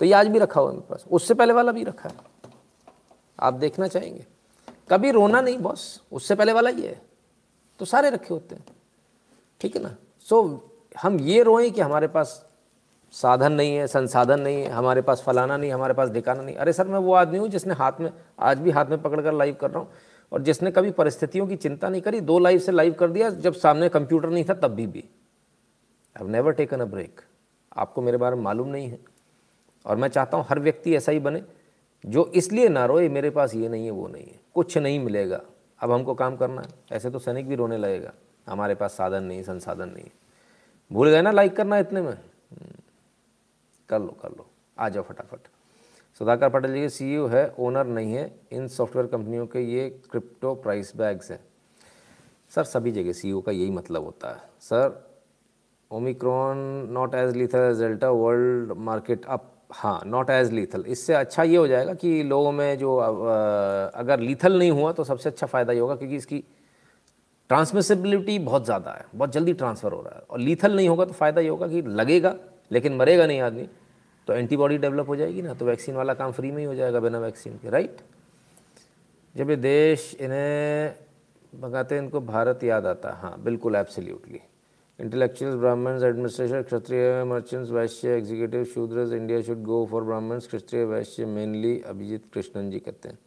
तो 0.00 0.04
ये 0.04 0.12
आज 0.12 0.28
भी 0.28 0.38
रखा 0.38 0.60
हुआ 0.60 0.70
है 0.70 0.76
मेरे 0.76 0.88
पास। 0.90 1.04
उससे 1.10 1.34
पहले 1.34 1.52
वाला 1.52 1.72
भी 1.72 1.84
रखा 1.84 2.08
है। 2.08 2.16
आप 3.38 3.54
देखना 3.54 3.88
चाहेंगे। 3.88 4.26
कभी 4.90 5.10
रोना 5.10 5.40
नहीं, 5.40 5.58
बॉस। 5.58 6.02
उससे 6.12 6.34
पहले 6.34 6.52
वाला 6.52 6.70
ही 6.70 6.82
है। 6.82 7.00
तो 7.80 7.84
सारे 7.84 8.10
रखे 8.10 8.34
होते 8.34 8.54
हैं। 8.54 8.64
ठीक 9.60 9.76
है 9.76 9.82
ना? 9.82 9.94
सो 10.20 10.70
हम 11.02 11.18
ये 11.20 11.42
रोएँ 11.42 11.70
कि 11.70 11.80
हमारे 11.80 12.08
पास 12.08 12.44
साधन 13.14 13.52
नहीं 13.52 13.74
है, 13.76 13.86
संसाधन 13.86 14.40
नहीं 14.40 14.62
है, 14.62 14.68
हमारे 14.68 15.02
पास 15.02 15.22
फलाना 15.22 15.56
नहीं, 15.56 15.70
हमारे 15.72 15.94
पास 15.94 16.10
ढिकाना 16.10 16.42
नहीं। 16.42 16.56
अरे 16.56 16.72
सर, 16.72 16.86
मैं 16.86 16.98
वो 16.98 17.12
आदमी 17.12 17.38
हूँ 17.38 17.48
जिसने 17.48 17.74
हाथ 17.74 18.00
में, 18.00 18.10
आज 18.38 18.58
भी 18.58 18.70
हाथ 18.70 18.86
में 18.86 19.02
पकड़ 19.02 19.20
कर 19.20 19.32
लाइव 19.32 19.56
कर 19.60 19.70
रहा 19.70 19.80
हूँ। 19.80 19.88
और 20.32 20.42
जिसने 20.42 20.70
कभी 20.70 20.90
परिस्थितियों 20.90 21.46
की 21.46 21.56
चिंता 21.56 21.88
नहीं 21.88 22.02
करी 22.02 22.20
दो 22.20 22.38
लाइव 22.38 22.58
से 22.58 22.72
लाइव 22.72 22.92
कर 22.92 23.10
दिया 23.10 23.30
जब 23.30 23.54
सामने 23.54 23.88
कंप्यूटर 23.88 24.30
नहीं 24.30 24.44
था 24.44 24.54
तब 24.54 24.74
भी 24.74 24.86
भी। 24.86 25.00
I 25.00 26.22
have 26.22 26.28
never 26.28 26.52
taken 26.52 26.80
a 26.80 26.84
break 26.84 27.20
आपको 27.76 28.02
मेरे 28.02 28.18
बारे 28.18 28.36
में 28.36 28.42
मालूम 28.42 28.68
नहीं 28.68 28.88
है। 28.88 28.98
और 29.84 29.96
मैं 29.96 30.08
चाहता 30.08 30.36
हूँ 30.36 30.46
हर 30.48 30.60
व्यक्ति 30.60 30.94
ऐसा 30.96 31.12
ही 31.12 31.18
बने 31.18 31.42
जो 32.04 32.26
इसलिए 32.34 32.68
ना 32.68 32.84
रोए 32.86 33.08
मेरे 33.08 33.30
पास 33.30 33.54
ये 33.54 33.68
नहीं 33.68 33.84
है 33.84 33.90
वो 33.90 34.08
नहीं 34.08 34.24
है। 34.24 34.40
कुछ 34.54 34.78
नहीं 34.78 35.00
मिलेगा। 35.00 35.40
अब 35.80 35.92
हमको 35.92 36.14
काम 36.14 36.36
करना 36.36 36.62
है। 36.62 36.68
ऐसे 36.92 37.10
तो 37.10 37.18
सैनिक 37.18 37.48
भी 37.48 37.54
रोने 37.54 37.76
लगेगा। 37.76 38.12
हमारे 38.46 38.74
पास 38.74 38.92
साधन 38.92 39.24
नहीं 39.24 39.42
संसाधन 39.42 39.88
नहीं। 39.88 40.10
भूल 40.92 41.10
गए 41.10 41.22
ना 41.22 41.30
लाइक 41.30 41.56
करना 41.56 41.78
इतने 41.78 42.02
में? 42.02 42.12
हम्म, 42.12 42.72
कर 43.88 44.00
लो 44.00 44.16
कर 44.22 44.28
लो। 44.28 44.46
आ 44.78 44.88
जाओ 44.88 45.02
फटाफट। 45.02 45.38
सुधाकर 46.20 46.48
पटेल 46.48 46.72
जी 46.74 46.80
के 46.80 46.88
सी 46.88 47.12
है 47.30 47.42
ओनर 47.58 47.86
नहीं 47.88 48.14
है। 48.14 48.30
इन 48.52 48.66
सॉफ्टवेयर 48.68 49.06
कंपनियों 49.08 49.46
के 49.46 49.60
ये 49.62 49.88
क्रिप्टो 50.10 50.54
प्राइस 50.56 50.92
बैग्स 50.96 51.30
हैं। 51.30 51.40
सर, 52.52 52.64
सभी 52.64 52.92
जगह 52.92 53.12
सी 53.12 53.32
का 53.46 53.52
यही 53.52 53.70
मतलब 53.70 54.04
होता 54.04 54.30
है। 54.30 54.42
Sir 54.60 55.04
Omicron 55.90 56.58
not 56.92 57.14
as 57.14 57.36
lethal 57.36 57.58
as 57.60 57.80
Delta 57.80 58.10
world 58.12 58.72
market 58.80 59.24
up 59.26 59.54
हाँ 59.72 60.00
नॉट 60.06 60.30
एज 60.30 60.52
लीथल 60.52 60.84
इससे 60.88 61.14
अच्छा 61.14 61.42
ये 61.42 61.56
हो 61.56 61.66
जाएगा 61.68 61.94
कि 61.94 62.22
लोगों 62.24 62.52
में 62.52 62.78
जो 62.78 62.96
अगर 62.96 64.20
लीथल 64.20 64.58
नहीं 64.58 64.70
हुआ 64.70 64.92
तो 64.92 65.04
सबसे 65.04 65.28
अच्छा 65.28 65.46
फ़ायदा 65.46 65.72
ये 65.72 65.80
होगा 65.80 65.96
क्योंकि 65.96 66.16
इसकी 66.16 66.44
ट्रांसमिसिबिलिटी 67.50 68.38
बहुत 68.40 68.64
ज़्यादा 68.64 68.90
है, 68.90 69.04
बहुत 69.14 69.32
जल्दी 69.32 69.52
ट्रांसफ़र 69.54 69.92
हो 69.92 70.00
रहा 70.02 70.14
है। 70.14 70.22
और 70.22 70.38
लीथल 70.40 70.76
नहीं 70.76 70.88
होगा 70.88 71.04
तो 71.04 71.12
फ़ायदा 71.12 71.40
ये 71.40 71.48
होगा 71.48 71.68
कि 71.68 71.82
लगेगा, 71.82 72.34
लेकिन 72.70 72.96
मरेगा 72.96 73.26
नहीं 73.26 73.40
आदमी। 73.40 73.68
तो 74.28 74.34
एंटीबॉडी 74.34 74.76
डेवलप 74.78 75.08
हो 75.08 75.16
जाएगी 75.16 75.42
ना 75.42 75.54
तो 75.54 75.66
वैक्सीन 75.66 75.94
वाला 75.96 76.14
काम 76.14 76.32
फ्री 76.32 76.50
में 76.50 76.58
ही 76.58 76.64
हो 76.64 76.74
जाएगा 76.74 77.00
बिना 77.00 77.18
वैक्सीन 77.18 77.56
के 77.58 77.70
राइट 77.70 78.00
जब 79.34 79.50
ये 79.50 79.56
देश 79.56 80.14
इन्हें 80.20 81.60
भगाते 81.60 81.98
इनको 81.98 82.20
भारत 82.20 82.64
याद 82.64 82.86
आता 82.86 83.12
हाँ। 83.22 83.34
बिल्कुल 83.44 83.76
absolutely 83.76 84.40
intellectuals 84.98 85.56
Brahmins 85.56 86.02
administration 86.02 86.62
Kshatriya 86.62 87.24
merchants 87.24 87.70
Vaishya 87.70 88.16
executive 88.16 88.64
Shudras 88.64 89.12
India 89.12 89.40
should 89.42 89.62
go 89.62 89.84
for 89.90 90.04
Brahmins 90.04 90.46
Kshatriya 90.46 90.84
Vaishya 90.84 91.26
mainly 91.26 91.80
Abhijit 91.86 92.24
Krishnan 92.34 92.70
जी 92.70 92.78
कहते 92.78 93.08
हैं। 93.08 93.18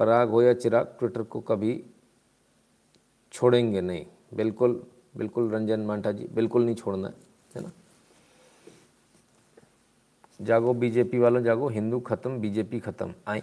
पराग 0.00 0.30
हो 0.30 0.42
या 0.42 0.54
चिराग 0.54 0.96
ट्विटर 0.98 1.22
को 1.22 1.40
कभी 1.40 1.82
छोड़ेंगे 3.32 3.80
नहीं। 3.80 4.04
बिल्कुल 4.34 4.80
बिल्कुल 5.16 5.50
रंजन 5.50 5.80
मांठा 5.80 6.12
जी, 6.12 6.28
बिल्कुल 6.32 6.64
नहीं 6.64 6.74
छोड़ना, 6.74 7.12
है 7.56 7.62
ना? 7.62 7.70
जागो 10.40 10.74
बीजेपी 10.74 11.18
वालों, 11.18 11.42
जागो, 11.42 11.68
हिंदू 11.68 12.00
खत्म, 12.00 12.38
बीजेपी 12.38 12.80
खत्म, 12.80 13.14
आए। 13.26 13.42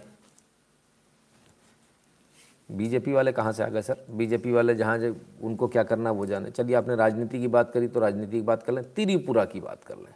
बीजेपी 2.72 3.12
वाले 3.12 3.32
कहाँ 3.32 3.52
से 3.52 3.62
आ 3.62 3.68
गए, 3.68 3.82
सर? 3.82 4.06
बीजेपी 4.10 4.52
वाले 4.52 4.74
जहाँ 4.74 4.98
जो 4.98 5.16
उनको 5.42 5.68
क्या 5.68 5.82
करना 5.82 6.10
वो 6.10 6.26
जाने। 6.26 6.50
चलिए, 6.50 6.76
आपने 6.76 6.96
राजनीति 6.96 7.40
की 7.40 7.48
बात 7.48 7.72
करी 7.72 7.88
तो 7.88 8.00
राजनीति 8.00 8.32
की 8.32 8.40
बात 8.40 8.62
कर 8.62 8.72
लें, 8.72 8.94
त्रिपुरा 8.94 9.44
की 9.44 9.60
बात 9.60 9.84
कर 9.84 9.96
लें। 9.96 10.14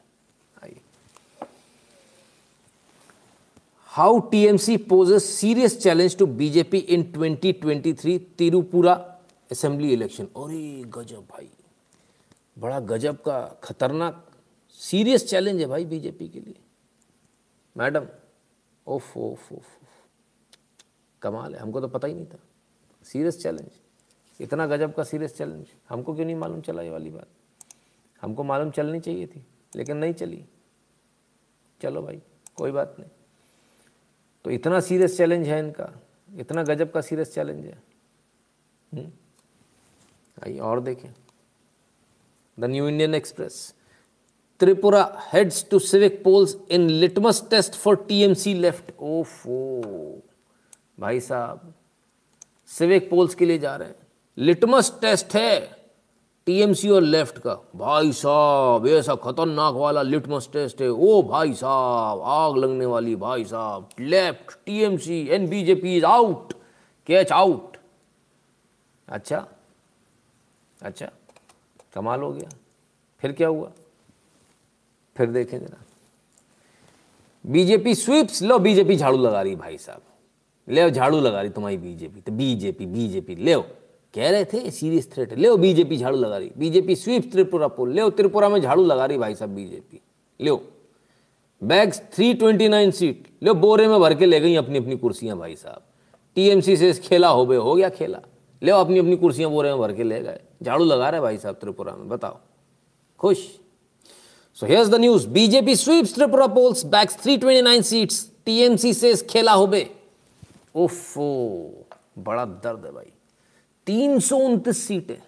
आइए। 0.64 0.80
How 3.84 4.18
TMC 4.18 4.76
poses 4.76 5.24
serious 5.24 5.82
challenge 5.82 6.18
to 6.18 6.26
BJP 6.26 6.78
in 6.78 7.02
2023 7.02 8.18
Tripura 8.38 9.18
assembly 9.50 9.92
election 9.92 10.24
अरे, 10.24 10.84
गजब 10.84 11.20
भाई। 11.20 11.48
बड़ा 12.58 12.80
गजब 12.80 13.16
का, 13.16 13.60
खतरनाक 13.62 14.26
सीरियस 14.72 15.30
चैलेंज 15.30 15.60
है 15.60 15.66
भाई 15.66 15.84
बीजेपी 15.84 16.28
के 16.28 16.40
लिए। 16.40 16.54
मैडम, 17.76 18.08
ओफ 18.86 19.16
ओफ 19.16 19.52
ओफ 19.52 19.66
कमाल 21.22 21.54
है, 21.54 21.60
हमको 21.60 21.80
तो 21.80 21.88
पता 21.88 22.08
ही 22.08 22.14
नहीं 22.14 22.26
था। 22.26 22.38
Serious 23.04 23.42
challenge. 23.42 23.70
इतना 24.40 24.66
गजब 24.66 24.94
का 24.94 25.04
सीरियस 25.04 25.36
चैलेंज। 25.36 25.66
हमको 25.88 26.14
क्यों 26.14 26.26
नहीं 26.26 26.36
मालूम 26.36 26.60
चला 26.60 26.82
ये 26.82 26.90
वाली 26.90 27.10
बात? 27.10 27.28
हमको 28.20 28.44
मालूम 28.44 28.70
चलनी 28.70 29.00
चाहिए 29.00 29.26
थी, 29.26 29.46
लेकिन 29.76 29.96
नहीं 29.96 30.14
चली। 30.14 30.44
चलो 31.82 32.02
भाई, 32.02 32.22
कोई 32.56 32.70
बात 32.70 32.96
नहीं। 33.00 33.10
तो 34.44 34.50
इतना 34.50 34.80
सीरियस 34.80 35.16
चैलेंज 35.16 35.48
है 35.48 35.58
इनका। 35.58 35.92
इतना 36.36 36.62
गजब 36.62 36.92
का 36.92 37.00
सीरियस 37.00 37.34
चैलेंज 37.34 37.66
है। 37.66 37.82
हम्म? 38.92 39.12
आइए 40.46 40.58
और 40.58 40.80
देखें। 40.80 41.10
The 42.60 42.64
New 42.64 42.88
Indian 42.88 43.14
Express. 43.14 43.74
Tripura 44.60 45.02
heads 45.32 45.64
to 45.70 45.78
civic 45.78 46.22
polls 46.24 46.56
in 46.70 46.88
litmus 46.90 47.42
test 47.50 47.74
for 47.74 47.96
TMC 48.08 48.54
Left 48.54 48.92
ओफो। 49.00 50.22
भाई 51.00 51.20
साहब 51.20 51.72
सिविक 52.68 53.08
पोल्स 53.10 53.34
के 53.34 53.46
लिए 53.46 53.58
जा 53.58 53.74
रहे 53.76 53.88
हैं। 53.88 53.96
लिटमस 54.38 54.92
टेस्ट 55.00 55.34
है 55.34 55.60
टीएमसी 56.46 56.88
और 56.88 57.02
लेफ़्ट 57.02 57.38
का। 57.38 57.54
भाई 57.76 58.12
साहब 58.12 58.86
ऐसा 58.86 59.14
खतरनाक 59.14 59.74
वाला 59.74 60.02
लिटमस 60.02 60.48
टेस्ट 60.52 60.82
है। 60.82 60.88
ओ 60.88 61.22
भाई 61.22 61.52
साहब, 61.54 62.20
आग 62.20 62.56
लगने 62.56 62.86
वाली 62.86 63.16
भाई 63.16 63.44
साहब। 63.44 63.88
Left 64.00 64.52
TMC 64.66 65.26
and 65.26 65.48
BJP 65.50 65.96
is 65.96 66.04
out 66.04 66.52
catch 67.06 67.32
out 67.32 67.76
अच्छा? 69.08 69.46
अच्छा? 70.82 71.10
कमाल 71.94 72.20
हो 72.20 72.32
गया। 72.32 72.48
फिर 73.22 73.32
क्या 73.32 73.48
हुआ? 73.48 73.70
फिर 75.16 75.26
देखें 75.26 75.58
जरा। 75.58 75.84
बीजेपी 77.46 77.94
स्वीप्स, 77.94 78.42
लो, 78.42 78.58
बीजेपी 78.58 78.96
झाड़ू 78.96 79.18
लगा 79.18 79.42
रही 79.42 79.56
भाई 79.56 79.78
साहब। 79.78 80.02
ले 80.68 80.90
झाड़ू 80.90 81.20
लगा 81.20 81.40
रही 81.40 81.50
तुम्हारी 81.50 81.76
बीजेपी। 81.76 82.20
तो 82.20 82.32
बीजेपी 82.32 82.86
बीजेपी 82.86 83.34
ले 83.34 83.54
कह 84.14 84.30
रहे 84.30 84.44
थे 84.44 84.70
सीरियस 84.70 85.12
थ्रेट 85.12 85.32
ले 85.32 85.56
बीजेपी 85.56 85.96
झाड़ू 85.96 86.16
लगा 86.16 86.38
रही। 86.38 86.50
BJP 86.58 86.96
sweep 86.96 87.32
Tripura 87.32 87.68
poll. 87.68 87.92
ले 87.92 88.10
त्रिपुरा 88.10 88.48
में 88.48 88.60
झाड़ू 88.60 88.84
लगा 88.84 89.06
रही 89.06 89.18
भाई 89.18 89.34
साहब 89.34 89.50
बीजेपी। 89.50 90.00
ले 90.40 90.50
बैग्स 91.62 92.00
329 92.16 92.90
सीट 92.90 93.28
ले 93.42 93.52
बोरे 93.52 93.88
में 93.88 94.00
भर 94.00 94.14
के 94.14 94.26
ले 94.26 94.40
गई 94.40 94.54
अपनी 94.54 94.78
अपनी 94.78 94.96
कुर्सियाँ 94.96 95.38
भाई 95.38 95.56
साहब। 95.56 95.82
टीएमसी 96.34 96.76
से 96.76 96.92
खेला 96.92 97.28
हो 97.28 97.46
गए 97.46 97.56
हो 97.56 97.74
गया 97.74 97.88
खेला। 97.88 98.20
ले 98.62 98.70
अपनी 98.70 98.98
अपनी 98.98 99.16
कुर्सियाँ 99.16 99.50
बोरे 99.50 99.70
में 99.70 99.78
भर 99.78 99.92
के 99.92 100.02
ले 100.02 100.20
गए। 100.20 100.40
झाड़ू 100.62 100.84
लगा 100.84 101.08
रहे 101.08 101.20
भाई 101.20 101.38
साहब 101.38 101.54
त्रिपुरा 101.54 101.94
में, 101.94 102.08
बताओ। 102.08 102.38
खुश? 103.18 103.58
So 104.60 104.66
here's 104.66 104.88
the 104.88 104.94
news 104.94 105.28
BJP 105.28 105.76
sweeps 105.76 106.14
Tripura 106.14 106.46
polls 106.46 106.84
bags 106.84 107.16
329 107.16 107.82
seats 107.82 108.30
TMC 108.46 108.94
से 108.94 109.16
खेला 109.16 109.52
हो 109.52 109.66
गए 109.66 109.90
ओफो, 110.76 111.86
बड़ा 112.18 112.44
दर्द 112.44 112.86
है 112.86 112.92
भाई। 112.92 113.12
तीन 113.86 114.20
सौ 114.20 114.36
उनतीस 114.36 114.86
सीटें। 114.86 115.22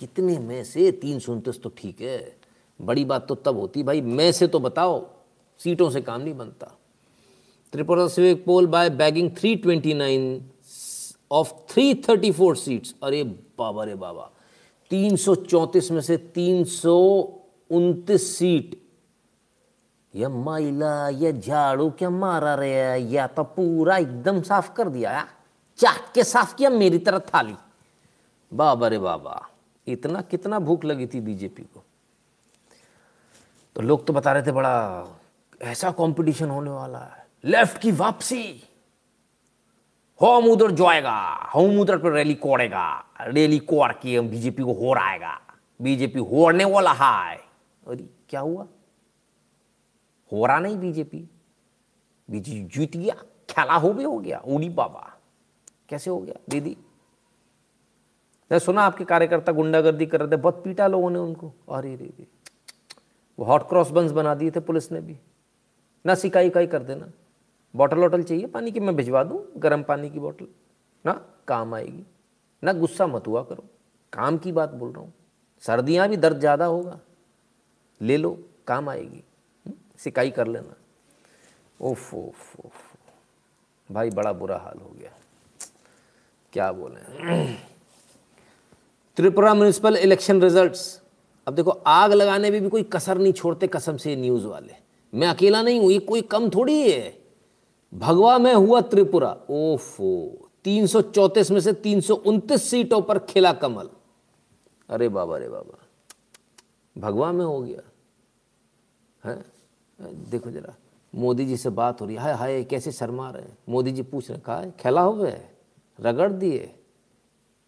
कितने 0.00 0.38
में 0.38 0.64
से 0.64 0.92
तीन 0.92 1.18
सौ 1.18 1.32
उनतीस 1.32 1.62
तो 1.62 1.68
ठीक 1.68 2.00
है। 2.00 2.36
बड़ी 2.80 3.04
बात 3.04 3.28
तो 3.28 3.34
तब 3.34 3.58
होती 3.58 3.82
भाई। 3.82 4.00
मैं 4.00 4.32
से 4.32 4.46
तो 4.46 4.60
बताओ। 4.60 5.06
सीटों 5.58 5.90
से 5.90 6.00
काम 6.00 6.20
नहीं 6.20 6.34
बनता। 6.34 6.78
Tripura 7.72 8.08
civic 8.08 8.44
poll 8.44 8.66
by 8.66 8.90
bagging 8.90 9.30
329 9.30 10.40
of 11.32 11.52
334 11.74 12.54
seats 12.54 12.94
अरे 13.02 13.24
बाबा 13.58 13.84
रे 13.84 13.94
बाबा। 13.94 14.30
334 14.90 15.90
में 15.90 16.00
से 16.00 16.16
तीन 16.16 16.64
सीट। 17.72 18.88
ये 20.14 20.28
मैला, 20.28 21.08
ये 21.08 21.32
झाड़ू 21.32 21.90
क्या 21.90 22.10
मारा 22.10 22.54
रे? 22.54 22.96
या 22.96 23.26
तो 23.26 23.44
पूरा 23.44 23.96
एकदम 23.96 24.42
साफ़ 24.42 24.72
कर 24.72 24.88
दिया, 24.88 25.12
या? 25.12 25.28
चाक 25.76 26.12
के 26.14 26.24
साफ़ 26.24 26.56
किया, 26.56 26.70
मेरी 26.70 26.98
तरह 26.98 27.18
थाली। 27.18 27.54
बाबा 28.54 28.88
रे 28.88 28.98
बाबा, 28.98 29.48
इतना 29.86 30.20
कितना 30.20 30.58
भूख 30.58 30.84
लगी 30.84 31.06
थी 31.06 31.20
बीजेपी 31.20 31.62
को। 31.62 31.84
तो 33.74 33.82
लोग 33.82 34.06
तो 34.06 34.12
बता 34.12 34.32
रहे 34.32 34.42
थे, 34.42 34.52
बड़ा 34.52 35.04
ऐसा 35.62 35.90
कंपटीशन 35.90 36.48
होने 36.48 36.70
वाला 36.70 36.98
है। 36.98 37.26
लेफ़्ट 37.44 37.78
की 37.78 37.92
वापसी। 37.92 38.62
होम 40.22 40.44
उधर 40.44 40.70
जाएगा, 40.70 41.34
होम 41.54 41.80
उधर 41.80 41.98
पर 41.98 42.12
रैली 42.12 42.34
कोड़ेगा। 42.34 43.04
रैली 43.20 43.58
कोड़ 43.58 43.92
के 43.92 44.20
बीजेपी 44.20 44.62
को 44.62 44.72
हो 44.72 44.94
आएगा 44.94 45.40
बीजेपी 45.82 46.18
होने 46.18 46.64
वाला 46.64 46.92
है। 46.92 47.47
अरे 47.88 48.08
क्या 48.28 48.40
हुआ? 48.40 48.66
हो 50.32 50.46
रहा 50.46 50.58
नहीं 50.58 50.78
बीजेपी। 50.78 51.28
बीजेपी 52.28 52.64
जीत 52.68 52.96
गया 52.96 53.14
खेला 53.50 53.74
हो 53.74 53.92
भी 53.92 54.04
हो 54.04 54.18
गया। 54.18 54.38
उड़ी 54.46 54.68
बाबा। 54.70 55.14
कैसे 55.88 56.10
हो 56.10 56.18
गया? 56.18 56.34
दीदी, 56.50 56.76
मैं 58.50 58.58
सुना 58.58 58.82
आपके 58.82 59.04
कार्यकर्ता 59.04 59.52
गुंडागर्दी 59.52 60.06
कर 60.06 60.20
रहे 60.20 60.30
थे, 60.30 60.36
बहुत 60.36 60.62
पीटा 60.64 60.86
लोगों 60.86 61.10
ने 61.10 61.18
उनको। 61.18 61.52
अरे 61.68 61.94
रे 61.96 62.04
रे, 62.18 62.26
वो 63.38 63.44
हॉट 63.44 63.68
क्रॉस 63.68 63.90
बंस 63.90 64.10
बना 64.10 64.34
दिए 64.34 64.50
थे 64.50 64.60
पुलिस 64.60 64.90
ने 64.92 65.00
भी। 65.00 65.18
ना 66.04 66.14
सिकाई 66.14 66.50
काई 66.50 66.66
कर 66.66 66.82
देना। 66.82 67.10
बॉटल 67.74 67.98
वॉटल 67.98 68.22
चाहिए? 68.22 68.46
पानी 68.46 68.70
की 68.70 68.80
मैं 68.80 68.96
भिजवा 68.96 69.22
दूँ? 69.24 69.44
गर्म 69.56 69.82
पानी 69.82 70.10
की 70.10 70.18
बॉटल? 70.18 70.46
ना, 71.04 71.12
काम 71.48 71.74
आएगी। 71.74 72.04
ना 72.62 72.72
गुस्सा 72.72 73.06
मत 73.06 73.26
हुआ 73.26 73.42
करो। 73.42 73.64
काम 74.12 74.38
की 74.38 74.52
बात 74.52 74.70
बोल 74.70 74.92
रहा 74.92 75.00
हूँ। 75.00 75.12
सर्दियाँ 75.62 76.08
भी 76.08 76.16
दर्द 76.16 76.38
ज़्यादा 76.38 76.64
होगा। 76.64 76.98
ले 78.02 78.16
लो 78.16 78.38
काम 78.66 78.88
आएगी। 78.88 79.24
हम्म, 79.66 79.76
सिकाई 79.98 80.30
कर 80.30 80.46
लेना। 80.46 80.74
ओफ 81.80 82.14
ओफ 82.14 82.60
ओफ। 82.66 82.72
भाई 83.92 84.10
बड़ा 84.10 84.32
बुरा 84.32 84.58
हाल 84.58 84.78
हो 84.78 84.90
गया। 85.00 85.10
क्या 86.52 86.72
बोले? 86.72 87.54
त्रिपुरा 89.16 89.54
म्यूनिसिपल 89.54 89.96
इलेक्शन 89.96 90.42
रिजल्ट्स 90.42 91.02
अब 91.48 91.54
देखो 91.54 91.70
आग 91.70 92.12
लगाने 92.12 92.50
में 92.50 92.62
भी 92.62 92.68
कोई 92.68 92.82
कसर 92.82 93.18
नहीं 93.18 93.32
छोड़ते 93.32 93.66
कसम 93.66 93.96
से 93.96 94.16
न्यूज़ 94.16 94.46
वाले। 94.46 94.74
मैं 95.14 95.28
अकेला 95.28 95.62
नहीं 95.62 95.80
हूँ 95.80 95.92
ये 95.92 95.98
कोई 95.98 96.22
कम 96.22 96.50
थोड़ी 96.50 96.92
है। 96.92 97.18
भगवा 97.94 98.38
में 98.38 98.54
हुआ 98.54 98.80
त्रिपुरा। 98.80 99.36
ओफो 99.50 100.38
तीन 100.64 100.88
में 101.50 101.60
से 101.60 101.72
तीन 101.72 102.00
सीटों 102.56 103.02
पर 103.02 103.18
खिला 103.18 103.52
कमल। 103.52 103.90
अरे 104.88 105.08
बाबा 105.08 105.36
अरे 105.36 105.48
बाबा। 105.48 105.78
भगवा 106.98 107.32
में 107.32 107.44
हो 107.44 107.60
गया। 107.60 107.87
है? 109.22 109.42
देखो 109.98 110.50
जरा, 110.50 110.74
मोदी 111.12 111.44
जी 111.46 111.56
से 111.56 111.70
बात 111.70 112.00
हो 112.00 112.06
रही 112.06 112.16
है। 112.16 112.22
हाय 112.22 112.32
हाय, 112.34 112.62
कैसे 112.64 112.92
शर्मा 112.92 113.30
रहे 113.30 113.42
हैं? 113.42 113.56
मोदी 113.68 113.92
जी 113.92 114.02
पूछ 114.04 114.30
रहे 114.30 114.40
कहा 114.40 114.64
खेला 114.80 115.00
हो 115.00 115.12
गए 115.14 115.40
रगड़ 115.98 116.30
दिए। 116.32 116.74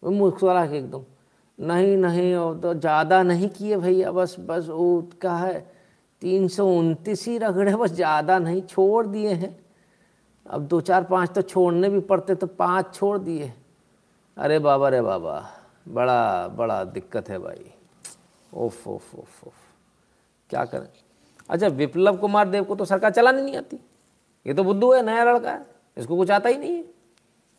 मुस्कुरा 0.03 0.67
के 0.67 0.77
एकदम, 0.79 1.05
नहीं 1.59 1.97
नहीं 1.97 2.35
और 2.35 2.59
तो 2.61 2.75
ज़्यादा 2.75 3.23
नहीं 3.23 3.49
किए 3.51 3.77
भैया, 3.77 4.13
बस 4.13 4.37
बस 4.41 4.67
वो 4.69 5.11
क्या 5.21 5.35
है, 5.35 5.59
तीन 6.23 6.47
सौ 6.49 6.67
उनतीस 6.69 7.27
ही 7.29 7.37
रगड़े 7.39 7.75
बस 7.77 7.91
ज़्यादा 7.93 8.39
नहीं, 8.39 8.63
छोड़ 8.63 9.07
दिए 9.07 9.33
हैं। 9.35 9.57
अब 10.47 10.67
दो 10.69 10.81
चार 10.81 11.05
पाँच 11.05 11.35
तो 11.35 11.43
छोड़ने 11.43 11.89
भी 11.89 12.01
पड़ते 12.03 12.35
तो 12.35 12.47
पाँच 12.47 12.95
छोड़ 12.95 13.19
दिए 13.19 13.53
अरे 14.37 14.59
बाबा 14.59 14.89
रे 14.89 15.01
बाबा, 15.03 15.35
बड़ा 15.89 16.49
बड़ा 16.49 16.83
दिक्कत 16.87 17.29
है 17.31 17.39
भाई। 17.39 17.71
ओफ 18.53 18.87
ओफ 18.89 19.15
ओफ 19.15 19.47
ओफ। 19.47 19.55
क्या 20.51 20.65
करें? 20.65 20.89
अच्छा 21.51 21.69
विप्लव 21.69 22.17
कुमार 22.17 22.49
देव 22.49 22.65
को 22.65 22.75
तो 22.75 22.85
सरकार 22.85 23.11
चलानी 23.11 23.43
नहीं 23.43 23.57
आती। 23.57 23.77
ये 24.47 24.55
तो 24.55 24.65
बुद्धू 24.65 24.93
है 24.93 25.03
नया 25.03 25.25
लड़का 25.25 25.53
है। 25.53 25.67
इसको 25.97 26.17
कुछ 26.17 26.31
आता 26.31 26.49
ही 26.49 26.59
नहीं 26.59 26.77
है। 26.77 26.85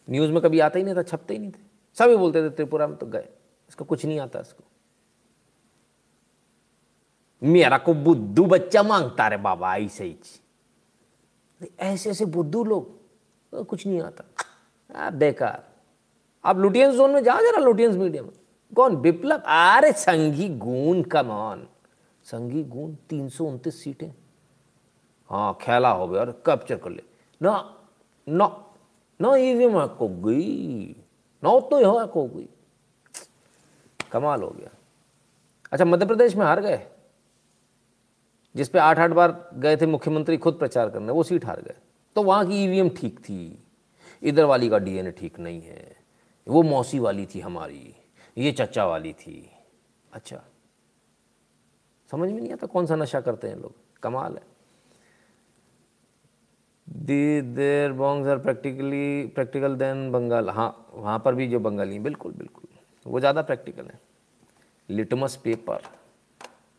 न्यूज़ 0.10 0.32
में 0.32 0.42
कभी 0.42 0.60
आता 0.60 0.80
ही 0.80 0.86
नहीं 0.86 0.96
था 0.96 1.04
छपते 1.04 1.34
ही 1.34 1.40
नहीं 1.40 1.52
थे। 1.52 1.62
सभी 1.94 2.16
बोलते 2.16 2.44
थे 2.44 2.50
त्रिपुरा 2.50 2.88
में 2.88 2.98
तो 2.98 3.06
गए। 3.06 3.30
इसको 3.70 3.86
कुछ 3.86 4.06
नहीं 4.06 4.20
आता 4.20 4.40
इसको। 4.40 4.64
मेरा 7.44 7.78
को 7.78 7.94
बुद्धू 7.94 8.46
बच्चा 8.46 8.84
माँगता 8.84 9.28
रे 9.28 9.38
बाबा 9.38 9.76
ऐसे 9.76 10.04
ही 10.04 10.16
ऐसे 11.80 12.10
ऐसे 12.10 12.26
बुद्धू 12.26 12.64
लोग 12.64 13.00
तो 13.52 13.64
कुछ 13.64 13.88
नहीं 13.88 14.02
आता। 14.02 14.24
आ, 14.96 15.10
बेकार 15.10 15.70
आप 16.46 16.58
लुटियंस 16.58 16.96
जोन 16.96 17.12
में 17.12 17.24
जाओ 17.24 17.38
जरा 17.38 17.58
लुटियंस 17.58 17.96
मीडियम 17.96 18.30
कौन? 18.76 18.96
विप्लव? 18.96 19.38
अरे 19.38 19.92
संघी 19.92 20.50
गुण 20.50 21.02
का 21.04 21.24
संघी 22.32 22.64
गुण 22.64 22.96
तीन 22.96 23.30
सौ 23.30 23.46
उनतीस 23.46 23.84
सीटें। 23.84 24.14
हाँ 25.30 25.58
खेला 25.62 25.90
हो 25.90 26.08
गया 26.08 26.26
कैप्चर 26.26 26.78
कर 26.78 26.90
ले। 26.90 27.04
ना 27.42 27.84
ना 28.30 28.66
ना 29.22 29.36
ईवीएम 29.36 29.86
को 29.86 30.08
गई। 30.08 30.96
ना 31.44 31.60
तो 31.60 31.80
यह 31.80 32.06
को 32.06 32.28
गई। 32.28 32.50
कमाल 34.12 34.42
हो 34.42 34.50
गया। 34.50 34.70
अच्छा 35.72 35.86
मध्य 35.86 36.06
प्रदेश 36.06 36.36
में 36.36 36.46
हार 36.46 36.62
गए। 36.62 36.88
जिस 38.56 38.70
पे 38.70 38.80
आठ 38.80 39.00
आठ 39.00 39.12
बार 39.12 39.50
गए 39.54 39.78
थे 39.78 39.86
मुख्यमंत्री 39.86 40.38
खुद 40.38 40.54
प्रचार 40.54 40.90
करने, 40.90 41.12
वो 41.12 41.24
सीट 41.24 41.46
हार 41.46 41.62
गए। 41.62 41.76
तो 42.16 42.24
वहाँ 42.24 42.48
की 42.48 42.64
ईवीएम 42.64 42.90
ठीक 42.90 43.20
थी। 43.20 43.64
इधर 44.24 44.46
वाली 44.46 44.70
का 44.70 44.78
डीएनए 44.78 45.12
ठीक 45.12 45.40
नहीं 45.40 45.62
है। 45.62 45.96
वो 46.48 46.64
मौसी 46.64 47.00
वाली 47.00 47.26
थी 47.26 47.40
हमारी। 47.40 47.96
ये 48.38 48.52
चचा 48.52 48.86
वाली 48.86 49.14
थी। 49.14 49.52
अच्छा। 50.14 50.44
समझ 52.12 52.30
में 52.30 52.40
नहीं 52.40 52.52
आता 52.54 52.68
कौन 52.68 52.86
सा 52.86 52.96
नशा 52.96 53.22
करते 53.22 53.48
हैं 53.48 53.56
लोग? 53.56 53.74
कमाल 54.04 54.34
है। 54.34 54.50
The 56.88 57.42
there 57.42 57.92
Bongs 57.94 58.30
are 58.30 58.38
practically, 58.38 59.26
practical 59.28 59.76
than 59.76 60.12
Bengal. 60.12 60.50
हाँ 60.50 60.88
वहाँ 60.94 61.18
पर 61.26 61.36
भी 61.36 61.48
जो 61.48 61.60
बंगाली 61.60 61.94
हैं, 61.94 62.04
बिल्कुल 62.04 62.32
बिल्कुल। 62.32 62.68
वो 63.06 63.20
ज़्यादा 63.20 63.42
प्रैक्टिकल 63.42 63.86
है। 63.86 64.00
Litmus 64.90 65.36
paper. 65.36 65.82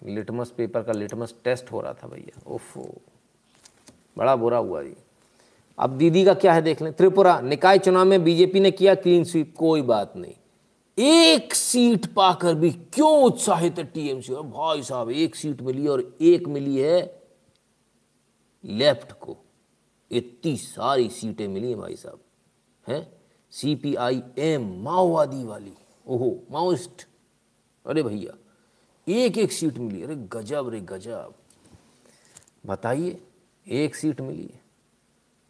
लिटमस 0.03 0.51
पेपर 0.51 0.83
का 0.83 0.93
लिटमस 0.93 1.35
टेस्ट 1.45 1.73
हो 1.73 1.81
रहा 1.81 1.93
था 1.93 2.09
भैया। 2.09 2.41
ओफो। 2.47 2.83
बड़ा 4.19 4.37
बुरा 4.37 4.59
हुआ 4.59 4.83
जी 4.83 4.95
अब 5.79 5.97
दीदी 5.99 6.25
का 6.25 6.35
क्या 6.35 6.53
है 6.53 6.63
देख 6.63 6.83
लें। 6.83 6.93
त्रिपुरा, 6.93 7.41
निकाय 7.41 7.79
चुनाव 7.79 8.05
में 8.05 8.23
बीजेपी 8.25 8.61
ने 8.61 8.71
किया 8.71 8.95
क्लीन 8.95 9.25
स्वीप। 9.25 9.55
कोई 9.59 9.83
बात 9.83 10.17
नहीं। 10.17 10.35
एक 10.99 11.55
सीट 11.55 12.07
पाकर 12.07 12.55
भी 12.55 12.71
क्यों 12.71 13.23
उत्साहित 13.23 13.79
है 13.79 13.85
टीएमसी? 13.85 14.33
और 14.33 14.43
भाई 14.43 14.83
साहब, 14.83 15.11
एक 15.11 15.37
सीट 15.37 15.63
मिली 15.63 15.87
और 15.87 16.17
एक 16.21 16.49
मिली 16.49 16.79
है 16.79 17.23
लेफ़्ट 18.65 19.13
को। 19.13 19.37
इतनी 20.11 20.57
सारी 20.57 21.09
सीटें 21.09 21.49
मिली 21.49 21.71
है 21.71 21.75
भाई 21.75 21.97
साहब, 21.97 22.21
हैं? 22.89 23.13
सीपीआईएम 23.51 24.83
माओवादी 24.83 25.45
वाली। 25.45 25.73
ओहो, 26.07 26.43
माओइस्ट। 26.51 27.07
अरे 27.87 28.03
भैया, 28.03 28.37
एक 29.09 29.39
एक 29.39 29.53
सीट 29.53 29.79
मिली 29.79 30.03
अरे 30.03 30.17
गजब 30.17 30.69
रे, 30.69 30.81
गजब। 30.81 31.35
बताइए, 32.67 33.23
एक 33.67 33.95
सीट 33.95 34.21
मिली 34.21 34.43
है। 34.43 34.61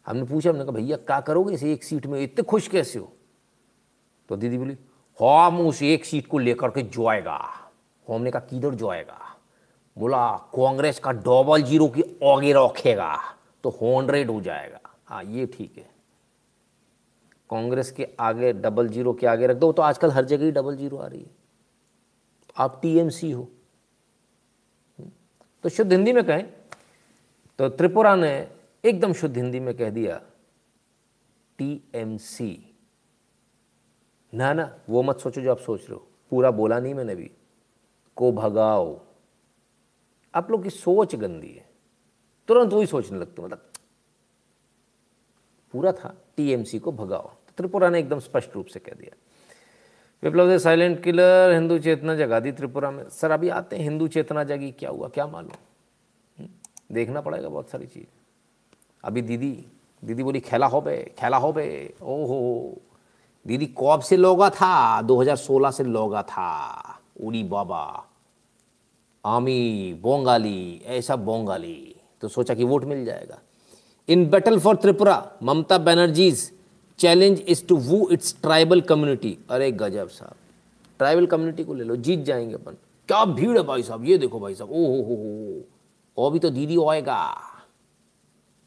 हमने 0.05 0.23
पूछा, 0.23 0.49
हमने 0.49 0.63
कहा, 0.63 0.71
भैया, 0.71 0.97
क्या 0.97 1.19
करोगे 1.21 1.53
इस 1.53 1.63
एक 1.63 1.83
सीट 1.83 2.05
में? 2.05 2.21
इतने 2.21 2.43
खुश 2.43 2.67
कैसे 2.67 2.99
हो? 2.99 3.11
तो 4.29 4.35
दीदी 4.35 4.57
बोली 4.57 4.75
हम 5.19 5.59
उस 5.67 5.81
एक 5.83 6.05
सीट 6.05 6.27
को 6.27 6.37
लेकर 6.37 6.69
के 6.69 6.81
जोएगा। 6.83 7.39
हमने 8.07 8.31
कहा, 8.31 8.39
किधर 8.41 8.75
जोएगा? 8.75 9.19
बोला, 9.97 10.27
कांग्रेस 10.55 10.99
का 10.99 11.11
डबल 11.11 11.61
ज़ीरो 11.63 11.87
की 11.87 12.01
आगे 12.25 12.53
रखेगा 12.53 13.15
तो 13.63 13.69
हंड्रेड 13.71 14.29
हो 14.29 14.39
जाएगा। 14.41 14.79
हाँ 15.05 15.23
ये 15.23 15.45
ठीक 15.47 15.77
है। 15.77 15.91
कांग्रेस 17.49 17.91
के 17.91 18.07
आगे 18.19 18.51
डबल 18.53 18.87
ज़ीरो 18.89 19.13
के 19.13 19.27
आगे 19.27 19.47
रख 19.47 19.57
दो 19.57 19.71
तो 19.71 19.81
आजकल 19.81 20.11
हर 20.11 20.25
जगह 20.25 20.45
ही 20.45 20.51
डबल 20.51 20.75
ज़ीरो 20.75 20.97
आ 20.97 21.07
रही 21.07 21.21
है। 21.21 21.29
आप 22.57 22.79
टीएमसी 22.81 23.31
हो। 23.31 23.47
तो 25.63 25.69
शुद्ध 25.69 25.91
हिंदी 25.91 26.13
में 26.13 26.23
कहें 26.23 26.45
तो 27.59 27.69
त्रिपुरा 27.69 28.15
ने 28.15 28.31
एकदम 28.83 29.13
शुद्ध 29.13 29.35
हिंदी 29.37 29.59
में 29.59 29.73
कह 29.77 29.89
दिया 29.89 30.19
टीएमसी 31.59 32.72
ना 34.33 34.53
ना 34.53 34.79
वो 34.89 35.03
मत 35.03 35.19
सोचो 35.19 35.41
जो 35.41 35.51
आप 35.51 35.59
सोच 35.59 35.81
रहे 35.81 35.93
हो। 35.93 36.07
पूरा 36.29 36.51
बोला 36.51 36.79
नहीं 36.79 36.93
मैंने 36.93 37.15
भी। 37.15 37.31
को 38.15 38.31
भगाओ। 38.31 39.01
आप 40.35 40.51
लोग 40.51 40.63
की 40.63 40.69
सोच 40.69 41.15
गंदी 41.15 41.47
है। 41.47 41.69
तुरंत 42.47 42.73
वही 42.73 42.85
सोचने 42.85 43.19
लगते 43.19 43.41
मतलब 43.41 43.69
पूरा 45.71 45.91
था 45.91 46.17
टीएमसी 46.37 46.79
को 46.79 46.91
भगाओ। 46.91 47.27
तो 47.27 47.53
त्रिपुरा 47.57 47.89
ने 47.89 47.99
एकदम 47.99 48.19
स्पष्ट 48.19 48.55
रूप 48.55 48.65
से 48.65 48.79
कह 48.79 48.91
दिया। 48.91 49.15
विप्लव 50.23 50.47
दे 50.47 50.59
साइलेंट 50.59 51.03
किलर 51.03 51.51
हिंदू 51.53 51.79
चेतना 51.79 52.15
जगा 52.15 52.39
दी 52.39 52.51
त्रिपुरा 52.51 52.91
में। 52.91 53.09
सर 53.09 53.31
अभी 53.31 53.49
आते 53.49 53.75
हैं 53.75 53.83
हिंदू 53.83 54.07
चेतना 54.07 54.43
जगी 54.43 54.71
क्या 54.71 54.89
हुआ 54.89 55.07
क्या 55.07 55.27
मालूम? 55.27 55.53
हम्म, 56.39 56.49
देखना 56.91 57.21
पड़ेगा 57.21 57.49
बहुत 57.49 57.69
सारी 57.69 57.85
चीज़। 57.85 58.07
अभी 59.03 59.21
दीदी 59.21 59.65
दीदी 60.03 60.23
बोली 60.23 60.39
खेला 60.39 60.67
हो 60.67 60.81
बे 60.81 61.15
खेला 61.17 61.37
हो 61.37 61.53
बे। 61.53 61.93
ओहो। 62.01 62.81
दीदी 63.47 63.65
कब 63.65 64.01
से 64.01 64.17
लोगा 64.17 64.49
था? 64.49 65.01
2016 65.01 65.71
से 65.71 65.83
लोगा 65.83 66.23
था। 66.23 66.99
उड़ी 67.21 67.43
बाबा। 67.43 68.05
आमी, 69.25 69.93
बोंगाली, 70.01 70.81
ऐसा 70.85 71.15
बोंगाली। 71.15 71.95
तो 72.21 72.27
सोचा 72.27 72.53
कि 72.53 72.63
वोट 72.63 72.83
मिल 72.83 73.05
जाएगा। 73.05 73.39
In 74.09 74.29
battle 74.29 74.59
for 74.59 74.75
Tripura, 74.75 75.31
Mamata 75.43 75.77
Banerjee's, 75.77 76.51
challenge 76.97 77.41
is 77.47 77.65
to 77.65 77.77
woo 77.77 78.09
its 78.11 78.41
tribal 78.41 78.81
community. 78.81 79.37
अरे 79.49 79.71
गजब 79.71 80.09
साहब। 80.09 80.35
ट्राइबल 80.97 81.25
कम्युनिटी 81.25 81.63
को 81.63 81.73
ले 81.73 81.83
लो, 81.83 81.95
जीत 81.95 82.19
जाएँगे 82.19 82.55
अपन। 82.55 82.71
क्या 83.07 83.25
भीड़ 83.25 83.57
है 83.57 83.63
भाई 83.63 83.83
साहब? 83.83 84.05
ये 84.05 84.17
देखो 84.17 84.39
भाई 84.39 84.55
साहब। 84.55 84.71
ओ 84.71 84.73
हो 84.73 85.03
हो 85.03 85.15
हो 86.17 86.27
अभी 86.27 86.39
तो 86.39 86.49
दीदी 86.49 86.77
आएगा। 86.89 87.35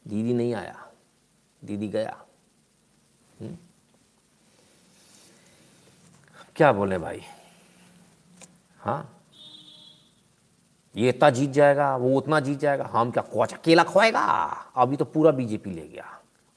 दीदी 0.07 0.33
नहीं 0.33 0.53
आया। 0.53 0.87
दीदी 1.65 1.87
गया 1.87 2.25
हुँ? 3.41 3.47
हम्म? 3.47 3.57
क्या 6.57 6.71
बोले 6.73 6.97
भाई 6.97 7.21
हाँ 8.79 9.13
ये 10.95 11.09
इतना 11.09 11.29
जीत 11.29 11.49
जाएगा, 11.49 11.95
वो 11.97 12.17
उतना 12.17 12.39
जीत 12.39 12.59
जाएगा 12.59 12.89
हम 12.93 13.11
क्या 13.11 13.23
कोच 13.23 13.53
अकेला 13.53 13.83
खोएगा 13.83 14.21
अभी 14.75 14.97
तो 14.97 15.05
पूरा 15.05 15.31
बीजेपी 15.31 15.69
ले 15.69 15.87
गया 15.87 16.05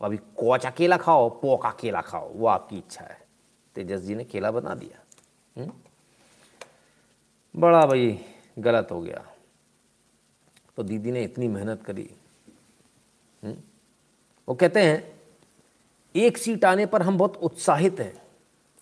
अभी 0.00 0.16
कोच 0.16 0.66
अकेला 0.66 0.96
खाओ, 0.96 1.28
पोक 1.28 1.66
अकेला 1.66 2.00
खाओ, 2.00 2.28
वो 2.28 2.46
आपकी 2.46 2.78
इच्छा 2.78 3.04
है 3.04 3.18
तेजस 3.74 4.00
जी 4.00 4.14
ने 4.14 4.24
केला 4.24 4.50
बना 4.50 4.74
दिया 4.74 4.98
हुँ? 5.56 5.64
हम्म? 5.64 5.72
बड़ा 7.60 7.86
भाई 7.86 8.20
गलत 8.58 8.88
हो 8.90 9.00
गया 9.00 9.24
तो 10.76 10.82
दीदी 10.82 11.12
ने 11.12 11.22
इतनी 11.24 11.48
मेहनत 11.48 11.82
करी 11.82 12.10
हुँ? 13.44 13.50
हम्म? 13.50 13.62
वो 14.48 14.54
कहते 14.54 14.82
हैं, 14.82 15.20
एक 16.14 16.38
सीट 16.38 16.64
आने 16.64 16.86
पर 16.86 17.02
हम 17.02 17.18
बहुत 17.18 17.36
उत्साहित 17.36 18.00
हैं 18.00 18.29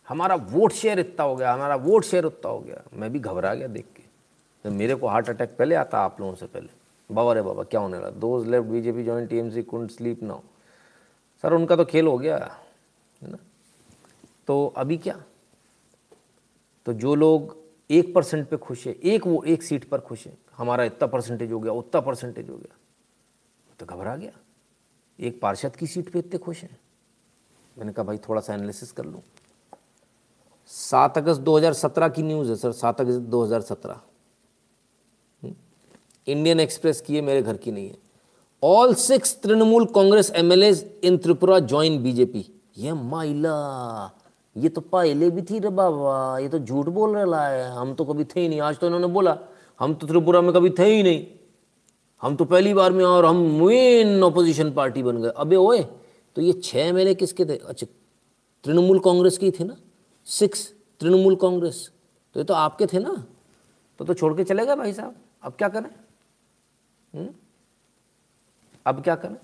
हमारा 0.08 0.34
वोट 0.34 0.72
शेयर 0.72 0.98
इतना 0.98 1.24
हो 1.24 1.36
गया, 1.36 1.52
हमारा 1.52 1.76
वोट 1.76 2.04
शेयर 2.04 2.24
उतना 2.24 2.50
हो 2.50 2.60
गया। 2.60 2.82
मैं 2.94 3.12
भी 3.12 3.18
घबरा 3.18 3.54
गया 3.54 3.68
देख 3.68 3.86
के। 3.96 4.02
तो 4.64 4.70
मेरे 4.70 4.94
को 4.94 5.06
हार्ट 5.06 5.28
अटैक 5.28 5.56
पहले 5.56 5.74
आता 5.74 5.98
आप 5.98 6.20
लोगों 6.20 6.34
से 6.34 6.46
पहले। 6.46 6.68
बाबा 7.10 7.32
रे 7.32 7.42
बाबा, 7.42 7.62
क्या 7.62 7.80
होने 7.80 7.96
लगा? 7.96 8.10
Those 8.10 8.46
Left 8.46 8.68
BJP 8.68 9.04
join 9.04 9.26
TMC 9.26 9.62
Kund 9.62 9.90
sleep 9.90 10.22
now 10.22 10.40
sir 11.42 11.52
उनका 11.52 11.76
तो 11.76 11.84
खेल 11.84 12.06
हो 12.06 12.18
गया, 12.18 12.36
है 13.22 13.30
ना? 13.30 13.38
तो 14.46 14.66
अभी 14.76 14.96
क्या? 14.98 15.22
तो 16.86 16.92
जो 16.92 17.14
लोग 17.14 17.56
एक 17.90 18.14
परसेंट 18.14 18.48
पे 18.48 18.56
खुश 18.56 18.86
है, 18.86 18.92
एक 18.92 19.26
वो 19.26 19.42
एक 19.42 19.62
सीट 19.62 19.88
पर 19.88 20.00
खुश 20.00 20.26
है, 20.26 20.38
हमारा 20.56 20.84
इतना 20.84 21.06
परसेंटेज 21.06 21.52
हो 21.52 21.60
गया, 21.60 21.72
उतना 21.72 22.00
परसेंटेज 22.00 22.50
हो 22.50 22.56
गया। 22.56 22.76
तो 23.80 23.86
घबरा 23.86 24.16
गया। 24.16 24.32
एक 25.18 25.40
पार्षद 25.40 25.76
की 25.76 25.86
सीट 25.86 26.12
पे 26.12 26.18
इतने 26.18 26.38
खुश 26.38 26.62
हैं। 26.62 26.78
मैंने 27.78 27.92
कहा, 27.92 28.04
भाई, 28.04 28.18
थोड़ा 28.18 28.40
सा 28.40 28.54
एनालिसिस 28.54 28.92
कर 28.92 29.04
लूँ। 29.04 29.22
सात 30.68 31.18
अगस्त 31.18 31.40
2017 31.40 32.08
की 32.08 32.22
न्यूज़ 32.22 32.48
है, 32.50 32.56
सर। 32.56 32.72
सात 32.72 33.00
अगस्त 33.00 33.20
2017 33.28 34.00
इंडियन 36.26 36.60
एक्सप्रेस 36.60 37.00
की 37.00 37.14
है 37.16 37.20
मेरे 37.22 37.42
घर 37.42 37.56
की 37.56 37.70
नहीं 37.72 37.88
है। 37.88 37.96
All 38.62 38.94
six 38.96 39.36
Trinamool 39.42 39.84
Congress 39.86 40.30
M 40.30 40.44
MLA 40.46 40.70
in 41.04 41.16
Tripura 41.18 41.58
join 41.60 42.02
BJP 42.02 42.44
ये 42.78 42.92
माइला, 42.92 44.10
ये 44.56 44.68
तो 44.68 44.80
पहले 44.82 45.30
भी 45.30 45.42
थी 45.42 45.58
रे 45.58 45.68
बाबा, 45.70 46.38
ये 46.38 46.48
तो 46.48 46.58
झूठ 46.58 46.86
बोल 46.88 47.16
रहा 47.16 47.46
है। 47.46 47.70
हम 47.70 47.94
तो 47.94 48.04
कभी 48.04 48.24
थे 48.24 48.40
ही 48.40 48.48
नहीं, 48.48 48.60
आज 48.60 48.78
तो 48.78 48.86
इन्होंने 48.86 49.06
बोला, 49.08 49.36
हम 49.80 49.94
तो 49.94 50.06
त्रिपुरा 50.06 50.40
में 50.40 50.52
कभी 50.52 50.70
थे 50.70 50.84
ही 50.86 51.02
नहीं। 51.02 51.26
हम 52.22 52.36
तो 52.36 52.44
पहली 52.44 52.74
बार 52.74 52.92
में 52.92 53.04
और 53.04 53.24
हम 53.24 53.36
मेन 53.58 54.22
अपोजिशन 54.22 54.72
पार्टी 54.72 55.02
बन 55.02 55.22
गए। 55.22 55.32
अबे 55.36 55.56
ओए 55.56 55.82
तो 56.36 56.42
ये 56.42 56.52
छः 56.54 56.92
महीने 56.92 57.14
किसके 57.14 57.44
थे? 57.44 57.56
अच्छा 57.56 57.86
तृणमूल 58.64 58.98
कांग्रेस 59.00 59.38
की 59.38 59.50
थी 59.50 59.64
ना? 59.64 59.76
Six 60.28 60.74
Trinamool 61.00 61.36
Congress. 61.36 61.90
तो 62.34 62.40
ये 62.40 62.44
तो 62.44 62.54
आपके 62.54 62.86
थे 62.86 62.98
ना। 62.98 63.26
तो 63.98 64.04
तो 64.04 64.14
छोड़ 64.14 64.36
के 64.36 64.44
चले 64.44 64.66
गए 64.66 64.74
भाई 64.74 64.92
साहब। 64.92 65.16
अब 65.42 65.52
क्या 65.52 65.68
करें? 65.68 65.90
हम्म? 67.14 67.28
अब 68.86 69.02
क्या 69.02 69.14
करें? 69.16 69.36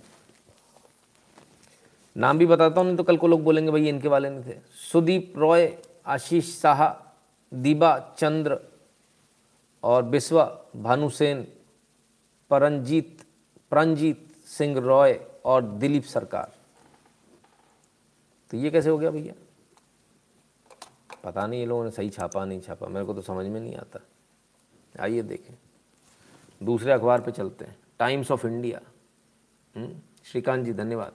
नाम 2.17 2.39
भी 2.39 2.47
बताता 2.47 2.81
हूँ, 2.81 2.87
नहीं 2.87 2.97
तो 2.97 3.03
कल 3.03 3.17
को 3.17 3.27
लोग 3.27 3.43
बोलेंगे 3.43 3.71
भाई 3.71 3.89
इनके 3.89 4.09
वाले 4.09 4.31
नहीं 4.31 4.45
थे। 4.45 4.59
सुदीप 4.93 5.35
रॉय, 5.37 5.79
आशीष 6.07 6.61
शाह 6.61 6.89
दीबा 7.53 8.15
चंद्र 8.19 8.59
और 9.83 10.03
बिस्वा 10.03 10.45
भानुसेन 10.77 11.47
परंजीत 12.51 13.25
प्रंजीत 13.71 14.35
सिंह 14.47 14.79
रॉय 14.79 15.21
और 15.45 15.63
दिलीप 15.63 16.05
सरकार। 16.05 16.53
तो 18.51 18.57
ये 18.57 18.71
कैसे 18.71 18.91
हो 18.91 18.99
गया 18.99 19.11
भैया? 19.11 19.35
पता 21.25 21.47
नहीं 21.47 21.61
ये 21.61 21.67
लोगों 21.67 21.85
ने 21.85 21.91
सही 21.91 22.11
छापा, 22.11 22.45
नहीं 22.45 22.61
छापा, 22.61 22.87
मेरे 22.87 23.07
को 23.07 23.15
तो 23.15 23.21
समझ 23.21 23.47
में 23.47 23.61
नहीं 23.61 23.75
आता। 23.75 24.01
आइए 25.01 25.23
देखें। 25.23 25.55
दूसरे 26.63 26.93
अखबार 26.93 27.21
पे 27.21 27.31
चलते 27.31 27.65
हैं। 27.65 27.77
Times 27.99 28.31
of 28.31 28.47
India 28.47 28.81
Shrikant 30.25 30.65
ji, 30.65 30.73
धन्यवाद। 30.73 31.13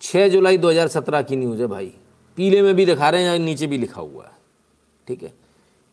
6 0.00 0.28
जुलाई 0.28 0.58
2017 0.58 1.22
की 1.22 1.36
न्यूज़ 1.36 1.60
है 1.60 1.66
भाई। 1.66 1.94
पीले 2.36 2.62
में 2.62 2.74
भी 2.74 2.86
दिखा 2.86 3.10
रहे 3.10 3.22
हैं 3.22 3.38
या 3.38 3.38
नीचे 3.38 3.66
भी 3.66 3.78
लिखा 3.78 4.00
हुआ 4.00 4.24
है। 4.24 4.32
ठीक 5.08 5.22
है? 5.22 5.32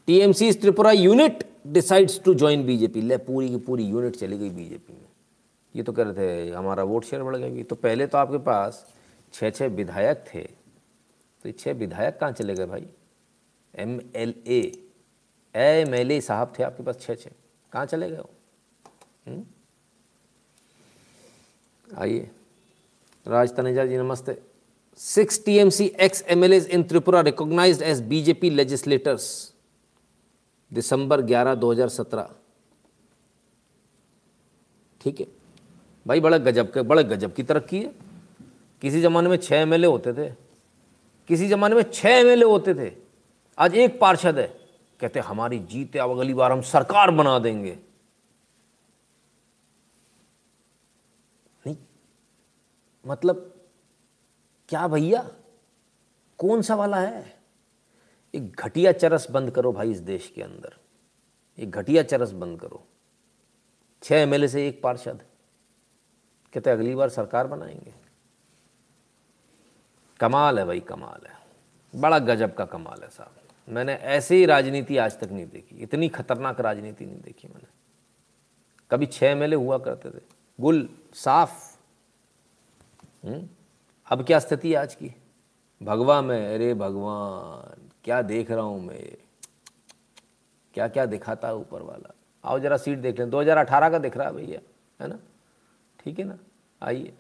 TMC 0.08 0.54
Tripura 0.54 0.92
unit 0.92 1.52
decides 1.68 2.22
to 2.24 2.34
join 2.34 2.66
BJP 2.66 3.02
ले, 3.02 3.18
पूरी 3.18 3.50
की 3.50 3.58
पूरी 3.58 3.84
यूनिट 3.84 4.16
चली 4.16 4.38
गई 4.38 4.50
बीजेपी 4.50 4.94
में। 4.94 5.10
ये 5.76 5.84
तो 5.84 5.94
कह 5.94 6.04
रहे 6.04 6.14
थे, 6.14 6.50
हमारा 6.52 6.84
वोट 6.84 7.04
शेयर 7.04 7.24
बढ़ 7.24 7.36
गया। 7.36 7.64
तो 7.64 7.76
पहले 7.76 8.08
तो 8.08 8.18
आपके 8.18 8.38
पास 8.38 8.94
छः 9.34 9.50
छः 9.50 9.68
विधायक 9.68 10.26
थे। 10.34 10.61
तो 11.44 11.50
ये 11.50 11.54
छः 11.60 11.74
विधायक 11.74 12.18
कहाँ 12.20 12.32
चले 12.32 12.56
गए 12.56 12.66
भाई? 12.66 12.88
M 13.74 14.00
L 14.16 14.34
A 14.48 14.62
M 15.56 15.96
L 15.96 16.12
A 16.12 16.20
साहब 16.22 16.54
थे 16.60 16.64
आपके 16.64 16.84
पास 16.84 16.98
छः 17.02 17.16
छः 17.16 17.32
कहाँ 17.74 17.86
चले 17.86 18.10
गए 18.10 18.24
हम्म? 19.28 19.44
आइए। 21.86 22.30
राज 23.26 23.56
तनेजा 23.56 23.86
जी, 23.86 23.98
नमस्ते। 23.98 24.38
Six 25.00 25.44
T 25.46 25.58
M 25.58 25.70
C 25.70 25.86
ex 26.00 26.24
M 26.30 26.44
L 26.44 26.54
As 26.54 26.66
in 26.68 26.84
Tripura 26.84 27.22
recognise 27.22 27.82
as 27.84 28.02
BJP 28.08 28.50
legislators 28.50 29.26
दिसंबर 30.72 31.22
11 31.22 31.56
2017 31.56 32.30
ठीक 35.02 35.20
है। 35.20 35.28
भाई, 36.06 36.20
बड़ा 36.20 36.38
गजब 36.38 36.72
के, 36.74 36.82
बड़े 36.82 37.04
गजब 37.04 37.34
की 37.34 37.44
तरक्की 37.44 37.80
है। 37.80 37.94
किसी 38.82 39.02
ज़माने 39.02 39.30
में 39.30 39.38
छः 39.38 39.56
एम 39.56 39.74
एल 39.74 39.84
ए 39.84 39.88
होते 39.88 40.14
थे। 40.14 40.30
किसी 41.32 41.48
ज़माने 41.48 41.76
में 41.76 41.92
छः 41.92 42.10
एम 42.10 42.48
होते 42.48 42.76
थे। 42.76 42.96
आज 43.58 43.76
एक 43.76 44.00
पार्षद 44.00 44.40
है। 44.40 44.48
कहते 45.00 45.20
हमारी 45.20 45.60
जीत 45.60 45.96
है, 45.96 46.02
अब 46.02 46.10
अगली 46.10 46.34
बार 46.34 46.52
हम 46.52 46.62
सरकार 46.62 47.12
बना 47.12 47.40
देंगे। 47.40 47.80
नहीं 51.66 51.78
मतलब 53.08 53.66
क्या 54.70 54.88
भैया? 54.88 55.32
कौन 56.38 56.62
सा 56.62 56.76
वाला 56.76 56.98
है? 56.98 57.40
एक 58.36 58.56
घटिया 58.56 58.92
चरस 58.92 59.32
बंद 59.32 59.52
करो 59.52 59.72
भाई 59.72 59.92
इस 59.92 60.00
देश 60.00 60.32
के 60.36 60.42
अंदर। 60.42 60.78
एक 61.60 61.72
घटिया 61.72 62.04
चरस 62.04 62.32
बंद 62.32 62.62
करो। 62.62 62.88
छह 64.04 64.16
एमएलए 64.16 64.48
से 64.48 64.68
एक 64.68 64.82
पार्षद। 64.82 65.22
कहते 66.54 66.70
अगली 66.70 66.96
बार 66.96 67.10
सरकार 67.10 67.48
बनाएँगे। 67.48 68.01
कमाल 70.22 70.60
है 70.60 70.66
भाई, 70.66 70.80
कमाल 70.80 71.28
है। 71.28 71.40
बड़ा 71.96 72.20
गजब 72.20 72.54
का 72.54 72.66
कमाल 72.66 73.04
है 73.04 73.10
साहब। 73.10 73.36
मैंने 73.70 73.94
ऐसे 73.94 74.46
राजनीति 74.46 74.98
आज 74.98 75.20
तक 75.20 75.32
नहीं 75.32 75.48
देखी, 75.48 75.76
इतनी 75.76 76.10
खतरनाक 76.10 76.60
राजनीति 76.60 77.06
नहीं 77.06 77.22
देखी 77.22 77.48
मैंने। 77.48 77.68
कभी 78.92 79.06
छः 79.06 79.28
एम 79.28 79.54
हुआ 79.54 79.78
करते 79.78 80.10
थे। 80.10 80.22
गुल, 80.60 80.90
साफ़। 81.14 81.80
हुँ? 83.26 83.36
हम्म? 83.36 83.48
अब 84.08 84.26
क्या 84.26 84.40
स्थिति 84.40 84.70
है 84.70 84.76
आज 84.76 84.96
की? 84.96 85.16
भगवा 85.84 86.22
में, 86.22 86.56
अरे 86.56 86.74
भगवान, 86.74 87.90
क्या 88.04 88.22
देख 88.22 88.52
रहा 88.52 88.66
हूँ 88.66 88.82
मैं? 88.82 89.18
क्या 90.74 90.88
क्या 90.88 91.06
दिखाता 91.06 91.48
है 91.48 91.56
ऊपर 91.56 91.82
वाला? 91.82 92.14
आओ 92.46 92.60
जरा 92.60 92.78
सीट 92.78 93.00
देख 93.00 93.20
लें। 93.20 93.30
2018 93.30 93.90
का 93.90 93.98
दिख 93.98 94.18
रहा 94.18 94.28
है 94.28 94.34
भैया, 94.34 94.60
है 95.04 95.10
ना? 95.10 95.20
ठीक 96.00 96.20
है 96.20 96.26
ना? 96.26 96.38
आइए, 96.82 97.14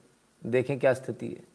देखें 0.46 0.80
क्या 0.80 0.94
स्थिति 0.94 1.28
है। 1.28 1.51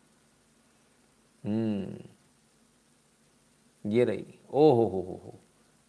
ये 3.86 4.04
रही। 4.04 4.26
ओ 4.50 4.72
हो 4.74 4.86
हो 4.86 5.00
हो। 5.00 5.20
हो 5.24 5.40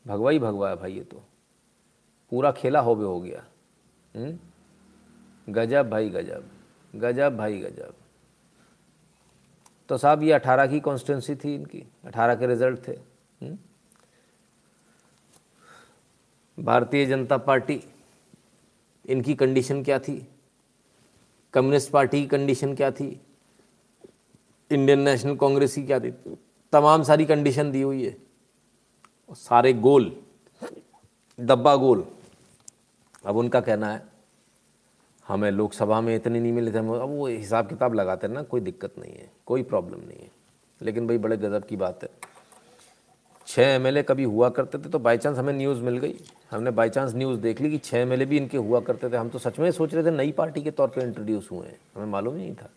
भगवा 0.08 0.32
ही 0.32 0.40
भगवा 0.40 0.70
है 0.70 0.76
भाई 0.76 0.94
ये 0.94 1.04
तो। 1.04 1.24
पूरा 2.30 2.52
खेला 2.52 2.80
हो 2.80 2.94
हो 2.94 3.22
गया। 3.22 3.46
हम्म? 4.16 4.40
गजब 5.54 5.90
भाई, 5.90 6.10
गजब। 6.10 6.50
गजब 6.96 7.38
भाई, 7.38 7.60
गजब। 7.60 7.94
तो 9.90 9.98
साहब 9.98 10.24
ये 10.24 10.32
अठारह 10.32 10.68
की 10.68 10.80
कॉन्स्टिट्यूंसी 10.80 11.36
थी 11.36 11.56
इनकी। 11.56 11.86
अठारह 12.06 12.36
के 12.36 12.48
रिज़ल्ट 12.48 12.88
थे। 12.88 12.92
हम्म? 13.42 13.58
भारतीय 16.64 17.06
जनता 17.06 17.38
पार्टी, 17.38 17.84
इनकी 19.06 19.36
कंडीशन 19.36 19.84
क्या 19.84 20.00
थी? 20.00 20.28
कम्युनिस्ट 21.54 21.92
पार्टी 21.92 22.22
की 22.22 22.28
कंडीशन 22.28 22.76
क्या 22.76 22.92
थी? 22.92 23.27
इंडियन 24.72 25.00
नेशनल 25.00 25.36
कांग्रेस 25.36 25.76
की 25.76 25.84
क्या 25.84 26.00
थी 26.00 26.12
तमाम 26.72 27.04
सारी 27.04 27.26
कंडीशन 27.26 27.72
दी 27.72 27.82
हुई 27.82 28.06
है। 28.06 28.18
सारे 29.32 29.74
गोल 29.74 30.24
डब्बा 31.40 31.76
गोल। 31.76 32.08
अब 33.26 33.38
उनका 33.38 33.62
कहना 33.62 33.92
है, 33.94 34.06
हमें 35.28 35.52
लोकसभा 35.52 36.02
में 36.02 36.16
इतने 36.16 36.40
नहीं 36.40 36.54
मिले 36.54 36.72
थे 36.72 36.78
अब 36.78 36.86
वो 36.86 37.28
हिसाब 37.28 37.68
किताब 37.68 37.94
लगाते 37.94 38.28
हैं 38.28 38.34
ना, 38.34 38.44
कोई 38.44 38.62
दिक्कत 38.62 38.94
नहीं 39.00 39.14
है, 39.14 39.32
कोई 39.46 39.64
प्रॉब्लम 39.64 40.00
नहीं 40.00 40.20
है। 40.20 40.32
लेकिन 40.82 41.08
भाई, 41.08 41.18
बड़े 41.18 41.38
गज़ब 41.38 41.64
की 41.64 41.76
बात 41.76 42.04
है। 42.04 42.10
छः 43.48 43.64
एम 43.64 44.02
कभी 44.02 44.24
हुआ 44.24 44.50
करते 44.50 44.78
थे 44.78 44.90
तो 44.90 45.00
बाई 45.00 45.18
चांस 45.18 45.38
हमें 45.38 45.54
न्यूज़ 45.54 45.82
मिल 45.82 45.98
गई। 45.98 46.20
हमने 46.52 46.72
बाई 46.72 46.90
चांस 46.90 47.16
न्यूज़ 47.16 47.40
देख 47.40 47.62
ली 47.62 47.72
कि 47.72 47.78
छः 47.78 47.98
एम 47.98 48.26
भी 48.26 48.38
इनके 48.38 48.58
हुआ 48.58 48.80
करते 48.80 49.10
थे। 49.10 49.18
हम 49.18 49.30
तो 49.30 49.40
सच 49.40 49.60
में 49.60 49.72
सोच 49.72 49.94
रहे 49.94 50.04
थे, 50.04 50.12
नई 50.12 50.32
पार्टी 50.32 50.62
के 50.62 50.72
तौर 50.72 50.88
पर 50.88 51.02
इंट्रोड्यूस 51.02 51.52
हुए 51.52 51.68
हैं। 51.68 51.80
हमें 51.96 52.06
मालूम 52.06 52.36
नहीं 52.36 52.56
था। 52.56 52.70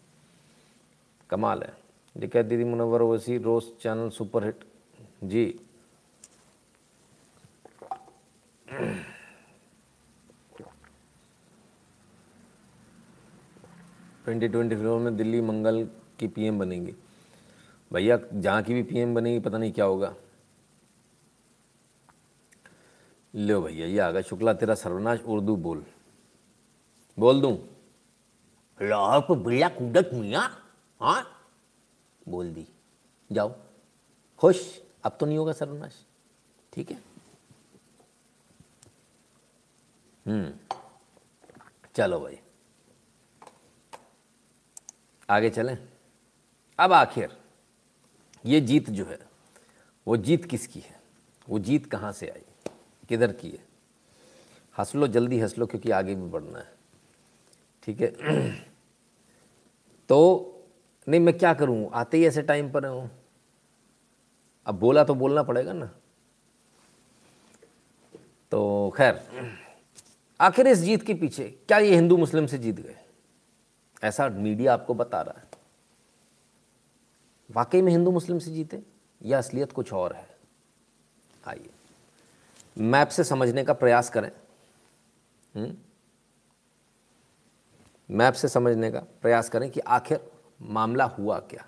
कमाल 1.30 1.62
है। 1.62 1.79
लिखा 2.16 2.42
दीदी 2.42 2.64
मुनवर 2.64 3.02
ओवैसी 3.02 3.38
रोज 3.38 3.64
channel 3.82 4.10
super 4.10 4.44
hit 4.44 4.64
G 5.24 5.60
twenty 14.24 14.48
twenty 14.48 14.76
four 14.76 14.98
में 15.00 15.16
दिल्ली 15.16 15.40
मंगल 15.40 15.88
की 16.18 16.28
पीएम 16.28 16.58
बनेंगी। 16.58 16.94
भैया, 17.92 18.18
जहाँ 18.34 18.62
की 18.62 18.74
भी 18.74 18.82
पीएम 18.82 19.14
बनेगी, 19.14 19.38
पता 19.40 19.58
नहीं 19.58 19.72
क्या 19.72 19.84
होगा। 19.84 20.14
लो 23.34 23.60
भैया, 23.62 23.86
ये 23.86 23.98
आ 23.98 24.10
गया 24.10 24.22
शुक्ला, 24.22 24.52
तेरा 24.52 24.74
सर्वनाश 24.74 25.20
उर्दू 25.20 25.56
बोल। 25.56 25.84
बोल 27.18 27.40
दूँ? 27.40 27.58
लाहौर 28.82 29.36
बिल्ला 29.36 29.68
कूदत 29.68 30.10
मियाँ 30.14 30.48
हाँ? 31.00 31.39
बोल 32.28 32.54
दी। 32.54 32.68
जाओ। 33.32 33.54
खुश। 34.38 34.82
अब 35.04 35.16
तो 35.20 35.26
नहीं 35.26 35.38
होगा 35.38 35.52
सर्वनाश। 35.52 36.06
ठीक 36.72 36.90
है? 36.90 37.02
हम्म। 40.26 40.76
चलो 41.94 42.20
भाई। 42.20 42.40
आगे 45.30 45.50
चलें। 45.50 45.88
अब 46.78 46.92
आखिर। 46.92 47.40
ये 48.46 48.60
जीत 48.60 48.90
जो 48.90 49.04
है, 49.04 49.18
वो 50.06 50.16
जीत 50.16 50.44
किसकी 50.44 50.80
है? 50.80 51.00
वो 51.48 51.58
जीत 51.58 51.86
कहाँ 51.86 52.12
से 52.12 52.28
आई? 52.28 52.72
किधर 53.08 53.32
की 53.32 53.50
है? 53.50 53.66
हंस 54.78 54.94
लो 54.94 55.06
जल्दी 55.06 55.40
हंस 55.40 55.58
लो 55.58 55.66
क्योंकि 55.66 55.90
आगे 55.90 56.14
भी 56.14 56.22
बढ़ना 56.22 56.58
है। 56.58 56.74
ठीक 57.82 58.00
है? 58.00 58.10
तो 60.08 60.46
नहीं, 61.08 61.20
मैं 61.20 61.38
क्या 61.38 61.52
करूँ? 61.54 61.90
आते 61.92 62.16
ही 62.16 62.26
ऐसे 62.26 62.42
टाइम 62.42 62.70
पर 62.72 62.86
हूँ। 62.86 63.10
अब 64.66 64.78
बोला 64.78 65.04
तो 65.04 65.14
बोलना 65.14 65.42
पड़ेगा 65.42 65.72
ना। 65.72 65.86
तो 68.52 68.92
खैर, 68.96 69.20
आखिर 70.40 70.66
इस 70.66 70.78
जीत 70.78 71.02
के 71.02 71.14
पीछे 71.14 71.48
क्या 71.68 71.78
ये 71.78 71.94
हिंदू 71.94 72.16
मुस्लिम 72.16 72.46
से 72.46 72.58
जीत 72.58 72.76
गए? 72.76 72.96
ऐसा 74.02 74.28
मीडिया 74.28 74.72
आपको 74.72 74.94
बता 74.94 75.20
रहा 75.22 75.40
है। 75.40 75.48
वाकई 77.50 77.82
में 77.82 77.90
हिंदू 77.92 78.10
मुस्लिम 78.10 78.38
से 78.38 78.50
जीते 78.50 78.82
या 79.22 79.38
असलियत 79.38 79.72
कुछ 79.72 79.92
और 79.92 80.12
है? 80.12 80.28
आइए, 81.46 81.70
मैप 82.78 83.08
से 83.08 83.24
समझने 83.24 83.64
का 83.64 83.72
प्रयास 83.72 84.10
करें। 84.10 84.30
हम्म? 85.54 85.76
मैप 88.10 88.34
से 88.34 88.48
समझने 88.48 88.90
का 88.90 89.00
प्रयास 89.22 89.48
करें 89.48 89.70
कि 89.70 89.80
आखिर 89.80 90.30
मामला 90.60 91.04
हुआ 91.04 91.38
क्या? 91.40 91.64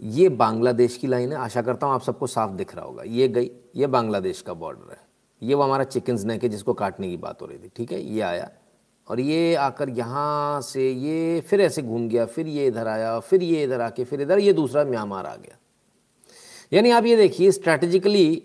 ये 0.00 0.28
बांग्लादेश 0.28 0.96
की 0.96 1.06
लाइन 1.06 1.32
है 1.32 1.38
आशा 1.38 1.62
करता 1.62 1.86
हूँ 1.86 1.94
आप 1.94 2.02
सबको 2.02 2.26
साफ़ 2.26 2.50
दिख 2.50 2.74
रहा 2.74 2.84
होगा। 2.84 3.02
ये 3.02 3.28
गई, 3.28 3.50
ये 3.76 3.86
बांग्लादेश 3.86 4.40
का 4.42 4.54
बॉर्डर 4.54 4.90
है। 4.90 5.00
ये 5.42 5.54
वो 5.54 5.62
हमारा 5.62 5.84
चिकन्स 5.84 6.24
नेक 6.24 6.42
है 6.42 6.48
जिसको 6.48 6.72
काटने 6.74 7.08
की 7.08 7.16
बात 7.16 7.42
हो 7.42 7.46
रही 7.46 7.58
थी, 7.58 7.70
ठीक 7.76 7.92
है? 7.92 8.00
ये 8.00 8.20
आया 8.20 8.50
और 9.08 9.20
ये 9.20 9.54
आकर 9.54 9.88
यहाँ 9.88 10.60
से 10.60 10.90
ये 10.90 11.40
फिर 11.40 11.60
ऐसे 11.60 11.82
घूम 11.82 12.08
गया, 12.08 12.26
फिर 12.26 12.46
ये 12.46 12.66
इधर 12.66 12.88
आया, 12.88 13.18
फिर 13.20 13.42
ये 13.42 13.62
इधर 13.64 13.80
आके, 13.80 14.04
फिर 14.04 14.20
इधर, 14.20 14.38
ये 14.38 14.52
दूसरा 14.52 14.84
म्यांमार 14.84 15.26
आ 15.26 15.34
गया। 15.36 15.56
यानी 16.72 16.90
आप 16.90 17.04
ये 17.04 17.16
देखिए 17.16 17.52
स्ट्रैटेजिकली 17.52 18.42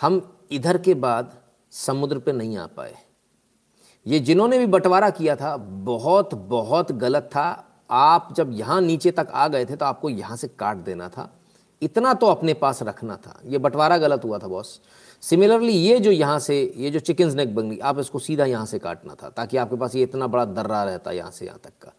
हम 0.00 0.20
इधर 0.52 0.78
के 0.78 0.94
बाद 0.94 1.32
समुद्र 1.72 2.18
पे 2.18 2.32
नहीं 2.32 2.56
आ 2.56 2.66
पाए। 2.66 2.94
ये 4.06 4.20
जिन्होंने 4.20 4.58
भी 4.58 4.66
बंटवारा 4.66 5.10
किया 5.10 5.36
था, 5.36 5.56
बहुत 5.56 6.34
बहुत 6.34 6.92
गलत 6.92 7.22
था। 7.22 7.73
आप 7.94 8.28
जब 8.36 8.50
यहाँ 8.52 8.80
नीचे 8.80 9.10
तक 9.10 9.28
आ 9.30 9.46
गए 9.48 9.64
थे 9.64 9.76
तो 9.76 9.84
आपको 9.84 10.10
यहाँ 10.10 10.36
से 10.36 10.48
काट 10.50 10.76
देना 10.76 11.08
था। 11.08 11.30
इतना 11.82 12.12
तो 12.14 12.26
अपने 12.26 12.54
पास 12.54 12.82
रखना 12.82 13.16
था। 13.16 13.40
ये 13.44 13.58
बंटवारा 13.58 13.98
गलत 13.98 14.24
हुआ 14.24 14.38
था, 14.38 14.46
बॉस। 14.48 14.80
सिमिलरली 15.22 15.72
ये 15.72 15.98
जो 16.00 16.10
यहाँ 16.10 16.38
से, 16.38 16.72
ये 16.76 16.90
जो 16.90 17.00
चिकन 17.00 17.34
नेक 17.36 17.54
बन 17.54 17.70
गई 17.70 17.78
आप 17.78 17.98
इसको 17.98 18.18
सीधा 18.18 18.44
यहाँ 18.44 18.66
से 18.66 18.78
काटना 18.78 19.14
था, 19.14 19.28
ताकि 19.28 19.56
आपके 19.56 19.76
पास 19.76 19.94
ये 19.94 20.02
इतना 20.02 20.26
बड़ा 20.26 20.44
दर्रा 20.44 20.82
रहता 20.84 21.12
यहाँ 21.12 21.30
से 21.30 21.46
यहाँ 21.46 21.58
तक 21.64 21.72
का। 21.82 21.92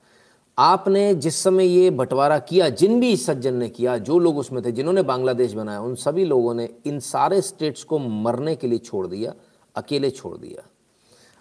आपने 0.58 1.14
जिस 1.16 1.42
समय 1.44 1.66
ये 1.66 1.90
बंटवारा 1.92 2.38
किया, 2.40 2.70
जिन 2.70 3.00
भी 3.00 3.16
सज्जन 3.18 3.54
ने 3.54 3.70
किया, 3.70 3.98
जो 3.98 4.20
लोग 4.20 4.38
उसमें 4.38 4.64
थे, 4.66 4.72
जिन्होंने 4.72 5.02
बांग्लादेश 5.02 5.54
बनाया, 5.54 5.82
उन 5.82 5.96
सभी 5.96 6.26
लोगों 6.26 6.54
ने 6.54 6.70
इन 6.86 7.00
सारे 7.00 7.42
स्टेट्स 7.42 7.84
को 7.84 8.00
मरने 8.00 8.56
के 8.56 8.68
लिए 8.68 8.80
छोड़ 8.80 9.08
दिया, 9.08 9.34
अकेले 9.76 10.10
छोड़ 10.12 10.38
दिया। 10.38 10.64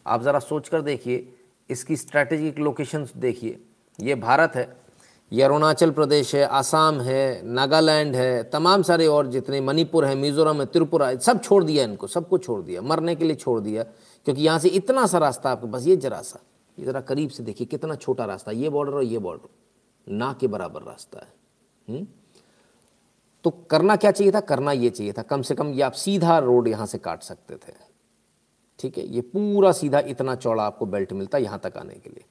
आप 0.07 0.23
ज़रा 0.23 0.39
सोच 0.39 0.69
कर 0.69 0.83
देखिए, 0.83 1.29
इसकी 1.71 1.97
स्ट्रैटेजिक 1.97 2.59
लोकेशन 2.59 3.07
देखिए। 3.17 3.59
ये 3.99 4.15
भारत 4.15 4.53
है, 4.55 4.69
ये 5.33 5.43
अरुणाचल 5.43 5.91
प्रदेश 5.91 6.35
है, 6.35 6.45
आसाम 6.45 7.01
है, 7.01 7.43
नागालैंड 7.45 8.17
है, 8.17 8.43
तमाम 8.45 8.83
सारे 8.83 9.07
और 9.07 9.27
जितने 9.27 9.61
मणिपुर 9.61 10.05
है, 10.05 10.15
मिजोरम 10.15 10.61
है, 10.61 10.67
त्रिपुरा 10.67 11.09
है, 11.09 11.19
सब 11.19 11.43
छोड़ 11.43 11.63
दिया 11.65 11.85
इनको 11.85 12.07
सबको 12.07 12.39
छोड़ 12.39 12.61
दिया, 12.63 12.83
मरने 12.83 13.15
के 13.15 13.25
लिए 13.25 13.37
छोड़ 13.37 13.61
दिया, 13.61 13.83
क्योंकि 14.27 14.43
यहाँ 14.43 14.59
से 14.59 14.69
इतना 14.71 15.07
सा 15.07 15.19
रास्ता 15.19 15.51
आपके 15.51 15.71
पास, 15.73 15.87
ये 15.87 15.97
जरा 15.97 16.21
सा, 16.23 16.41
ये 16.79 16.85
ज़रा 16.87 17.01
करीब 17.03 17.31
से 17.31 17.43
देखिए, 17.43 17.67
कितना 17.67 17.95
छोटा 17.97 18.25
रास्ता 18.25 18.53
ये 18.53 18.69
बॉर्डर 18.69 18.93
और 18.93 19.05
ये 19.05 19.19
बॉर्डर 19.19 20.13
ना 20.13 20.33
के 20.41 20.47
बराबर 20.47 20.83
रास्ता 20.83 21.19
है 21.19 21.33
हुँ? 21.89 21.97
हम्म? 21.97 22.07
तो 23.45 23.51
करना 23.71 23.97
क्या 23.97 24.11
चाहिए 24.11 24.33
था 24.33 24.41
करना 24.43 24.73
ये 24.73 24.91
चाहिए 24.91 25.13
था, 25.13 25.23
कम 25.23 25.43
से 25.43 25.55
कम 25.55 25.73
ये 25.73 25.83
आप 25.83 25.93
सीधा 25.95 26.39
रोड 26.39 26.69
यहाँ 26.69 26.87
से 26.87 26.99
काट 26.99 27.23
सकते 27.23 27.55
थे, 27.57 27.73
ठीक 28.81 28.99
है 28.99 29.07
ये 29.07 29.21
पूरा 29.23 29.73
सीधा 29.73 29.99
इतना 30.07 30.35
चौड़ा 30.37 30.63
आपको 30.65 30.87
बेल्ट 30.87 31.13
मिलता 31.13 31.39
यहाँ 31.39 31.59
तक 31.59 31.77
आने 31.77 31.95
के 31.95 32.11
लिए 32.11 32.25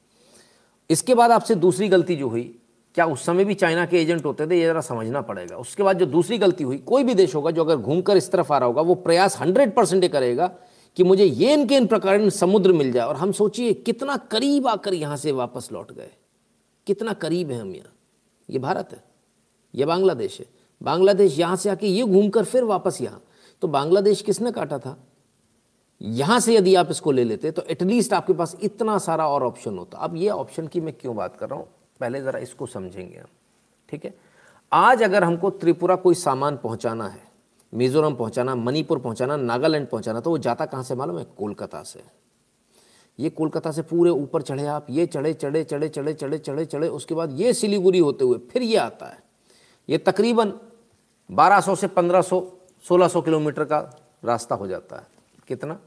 इसके 0.90 1.16
बाद 1.16 1.32
आपसे 1.32 1.56
दूसरी 1.56 1.88
गलती 1.88 2.16
जो 2.16 2.28
हुई, 2.30 2.44
क्या 2.96 3.06
उस 3.06 3.26
समय 3.26 3.46
भी 3.46 3.54
चाइना 3.54 3.86
के 3.86 3.98
एजेंट 3.98 4.26
होते 4.26 4.48
थे, 4.48 4.60
ये 4.60 4.66
ज़रा 4.66 4.82
समझना 4.82 5.22
पड़ेगा। 5.22 5.58
उसके 5.58 5.84
बाद 5.84 6.00
जो 6.00 6.06
दूसरी 6.08 6.38
गलती 6.38 6.64
हुई, 6.64 6.78
कोई 6.80 7.04
भी 7.04 7.14
देश 7.14 7.36
होगा 7.36 7.52
जो 7.52 7.64
अगर 7.64 7.78
घूमकर 7.78 8.18
इस 8.18 8.32
तरफ़ 8.32 8.54
आ 8.54 8.58
रहा 8.58 8.68
होगा, 8.68 8.82
वो 8.82 8.96
प्रयास 8.98 9.38
हंड्रेड 9.38 9.74
परसेंट 9.76 10.06
करेगा 10.08 10.48
कि 10.98 11.04
मुझे 11.04 11.26
ये 11.26 11.54
इनके 11.54 11.76
इन 11.76 11.86
प्रकार 11.88 12.30
समुद्र 12.32 12.74
मिल 12.74 12.92
जाए। 12.92 13.08
और 13.08 13.16
हम 13.16 13.32
सोचिए, 13.32 13.74
कितना 13.74 14.18
करीब 14.32 14.68
आकर 14.68 14.94
यहाँ 14.94 15.18
से 15.18 15.32
वापस 15.32 15.70
लौट 15.72 15.92
गए। 15.92 16.10
कितना 16.88 17.14
करीब 17.14 17.52
है 17.52 17.60
हम 17.60 17.74
यहाँ। 17.76 17.94
ये 18.50 18.60
भारत 18.60 18.90
है, 18.92 19.04
ये 19.74 19.86
बांग्लादेश 19.86 20.40
है। 20.40 20.46
बांग्लादेश 20.82 21.40
यहाँ 21.40 21.56
से 21.56 21.70
आके 21.70 21.88
ये 21.88 22.04
घूमकर 22.04 22.44
फिर 22.44 22.64
वापस 22.66 23.02
यहाँ। 23.02 23.22
तो 23.62 23.68
बांग्लादेश 23.68 24.22
किसने 24.22 24.52
काटा 24.52 24.80
था? 24.80 24.98
यहाँ 26.04 26.40
से 26.40 26.56
यदि 26.56 26.74
आप 26.76 26.88
इसको 26.92 27.12
ले 27.12 27.24
लेते 27.24 27.52
तो 27.52 27.62
एटलीस्ट 27.64 28.14
आपके 28.14 28.34
पास 28.34 28.56
इतना 28.64 28.98
सारा 28.98 29.28
और 29.28 29.44
ऑप्शन 29.44 29.78
होता। 29.78 29.98
अब 29.98 30.16
ये 30.16 30.30
ऑप्शन 30.30 30.68
की 30.68 30.82
मैं 30.82 30.94
क्यों 30.94 31.16
बात 31.16 31.36
कर 31.38 31.50
रहा 31.50 31.60
हूँ? 31.60 31.68
पहले 32.00 32.22
ज़रा 32.22 32.40
इसको 32.40 32.66
समझेंगे 32.66 33.18
हम, 33.18 33.28
ठीक 33.92 34.06
है? 34.06 34.14
आज 34.72 35.04
अगर 35.04 35.24
हमको 35.24 35.50
त्रिपुरा 35.52 35.96
कोई 35.96 36.16
सामान 36.16 36.58
पहुँचाना 36.58 37.08
है, 37.08 37.22
मिज़ोरम 37.74 38.16
पहुँचाना, 38.16 38.56
मणिपुर 38.56 39.00
पहुँचाना, 39.00 39.38
नागालैंड 39.38 39.88
पहुँचाना 39.88 40.20
तो 40.20 40.30
वो 40.30 40.38
जाता 40.38 40.66
कहाँ 40.66 40.84
से 40.84 40.96
मालूम 40.96 41.18
है? 41.18 41.26
कोलकाता 41.38 41.82
से। 41.84 42.04
ये 43.20 43.30
कोलकाता 43.30 43.72
से 43.72 43.82
पूरे 43.84 44.12
ऊपर 44.12 44.42
चढ़े 44.42 44.66
आप, 44.68 44.88
ये 44.90 45.06
चढ़े 45.06 45.34
चढ़े 45.34 45.64
चढ़े 45.64 45.90
चढ़े 45.90 46.14
चढ़े 46.14 46.40
चढ़े 46.40 46.66
चढ़े, 46.66 46.88
उसके 46.88 47.16
बाद 47.16 47.40
ये 47.40 47.54
सिलीगुड़ी 47.54 48.00
होते 48.00 48.26
हुए 48.26 48.38
फिर 48.52 48.62
ये 48.62 48.78
आता 48.78 49.06
है। 49.06 49.18
ये 49.90 49.98
तकरीबन 50.00 50.54
1200 51.30 51.76
से 51.76 51.88
1500 51.90 52.42
1600 52.86 53.22
किलोमीटर 53.22 53.64
का 53.64 53.80
रास्ता 54.26 54.56
हो 54.56 54.68
जाता 54.68 54.96
है। 54.96 55.08
कितना? 55.48 55.80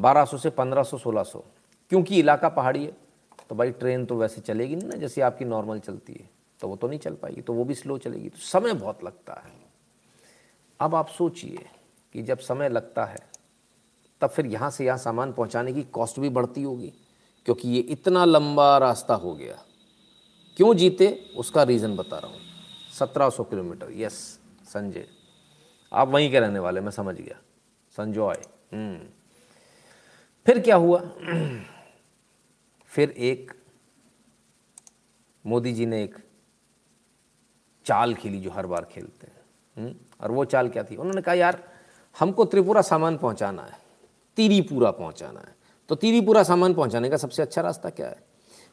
1200 0.00 0.38
से 0.38 0.50
1500 0.50 0.98
1600 0.98 1.42
क्योंकि 1.90 2.18
इलाका 2.18 2.48
पहाड़ी 2.48 2.84
है 2.84 2.92
तो 3.50 3.54
भाई 3.54 3.70
ट्रेन 3.70 4.04
तो 4.06 4.16
वैसे 4.16 4.40
चलेगी 4.40 4.76
नहीं 4.76 4.88
ना, 4.88 4.96
जैसे 4.96 5.20
आपकी 5.20 5.44
नॉर्मल 5.44 5.78
चलती 5.78 6.12
है। 6.12 6.28
तो 6.60 6.68
वो 6.68 6.76
तो 6.76 6.88
नहीं 6.88 6.98
चल 6.98 7.14
पाएगी 7.14 7.40
तो 7.40 7.52
वो 7.52 7.64
भी 7.64 7.74
स्लो 7.74 7.96
चलेगी। 7.98 8.28
तो 8.28 8.38
समय 8.38 8.72
बहुत 8.72 9.04
लगता 9.04 9.32
है। 9.32 9.52
अब 10.80 10.94
आप 10.94 11.08
सोचिए 11.08 11.66
कि 12.14 12.22
जब 12.22 12.38
समय 12.38 12.68
लगता 12.68 13.04
है, 13.04 13.18
तब 14.20 14.30
फिर 14.30 14.46
यहाँ 14.46 14.70
से 14.70 14.84
यहाँ 14.84 14.98
सामान 14.98 15.32
पहुँचाने 15.32 15.72
की 15.72 15.82
कॉस्ट 15.82 16.20
भी 16.20 16.28
बढ़ती 16.28 16.62
होगी, 16.62 16.92
क्योंकि 17.46 17.68
ये 17.68 17.80
इतना 17.80 18.24
लंबा 18.24 18.76
रास्ता 18.78 19.14
हो 19.14 19.34
गया। 19.34 19.58
क्यों 20.56 20.74
जीते, 20.74 21.08
उसका 21.36 21.62
रीज़न 21.62 21.96
बता 21.96 22.18
रहा 22.18 22.30
हूँ। 22.30 22.40
सत्रह 22.98 23.30
सौ 23.30 23.44
किलोमीटर 23.44 23.92
यस 23.92 24.18
संजय। 24.64 25.06
आप 25.92 26.08
वहीं 26.08 26.30
के 26.30 26.40
रहने 26.40 26.58
वाले, 26.58 26.80
मैं 26.80 26.90
समझ 26.90 27.14
गया। 27.14 27.36
संजॉय 27.96 28.42
हम्म। 28.72 29.19
फिर 30.46 30.58
क्या 30.58 30.76
हुआ? 30.76 31.00
फिर 32.86 33.10
एक 33.10 33.52
मोदी 35.46 35.72
जी 35.72 35.86
ने 35.86 36.02
एक 36.04 36.16
चाल 37.86 38.14
खेली 38.14 38.40
जो 38.40 38.50
हर 38.50 38.66
बार 38.66 38.84
खेलते 38.84 39.26
हैं। 39.26 39.40
हम्म? 39.76 39.94
और 40.20 40.30
वो 40.30 40.44
चाल 40.44 40.68
क्या 40.68 40.82
थी? 40.82 40.96
उन्होंने 40.96 41.22
कहा, 41.22 41.34
यार, 41.34 41.62
हमको 42.18 42.44
त्रिपुरा 42.44 42.82
सामान 42.82 43.16
पहुंचाना 43.16 43.62
है, 43.62 43.78
तिरीपुरा 44.36 44.90
पहुंचाना 44.90 45.40
है। 45.40 45.54
तो 45.88 45.94
तिरीपुरा 45.94 46.42
सामान 46.42 46.74
पहुँचाने 46.74 47.10
का 47.10 47.16
सबसे 47.16 47.42
अच्छा 47.42 47.60
रास्ता 47.60 47.90
क्या 47.90 48.08
है? 48.08 48.22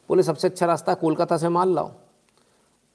बोले, 0.08 0.22
सबसे 0.22 0.48
अच्छा 0.48 0.66
रास्ता 0.66 0.94
कोलकाता 0.94 1.36
से 1.36 1.48
माल 1.48 1.74
लाओ। 1.74 1.92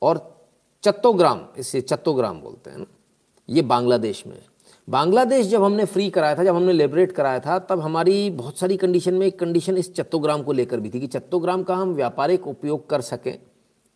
और 0.02 0.46
चत्तोग्राम, 0.84 1.48
इसे 1.58 1.82
चत्तोग्राम 1.82 2.42
बोलते 2.42 2.70
हैं 2.70 2.78
ना, 2.78 2.86
ये 3.50 3.62
बांग्लादेश 3.62 4.28
में 4.28 4.42
बांग्लादेश 4.90 5.48
जब 5.48 5.64
हमने 5.64 5.86
फ्री 5.86 6.10
कराया 6.10 6.36
था, 6.38 6.44
जब 6.44 6.56
हमने 6.56 6.74
लिबरेट 6.74 7.12
कराया 7.12 7.40
था, 7.40 7.60
तब 7.60 7.80
हमारी 7.80 8.30
बहुत 8.30 8.58
सारी 8.58 8.78
कंडीशन 8.78 9.14
में 9.14 9.28
एक 9.28 9.40
कंडीशन 9.40 9.78
इस 9.78 9.96
चत्तोग्राम 9.96 10.44
को 10.44 10.52
लेकर 10.52 10.80
भी 10.80 10.90
थी 10.90 11.00
कि 11.00 11.08
चत्तोग्राम 11.08 11.64
का 11.64 11.76
हम 11.76 11.94
व्यापारिक 11.94 12.48
उपयोग 12.48 12.90
कर 12.90 13.02
सकें। 13.02 13.40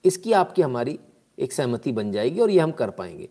इसकी 0.05 0.31
आपकी 0.31 0.61
हमारी 0.61 0.99
एक 1.39 1.53
सहमति 1.53 1.91
बन 1.91 2.11
जाएगी 2.11 2.39
और 2.39 2.49
ये 2.49 2.59
हम 2.59 2.71
कर 2.71 2.89
पाएँगे। 2.89 3.29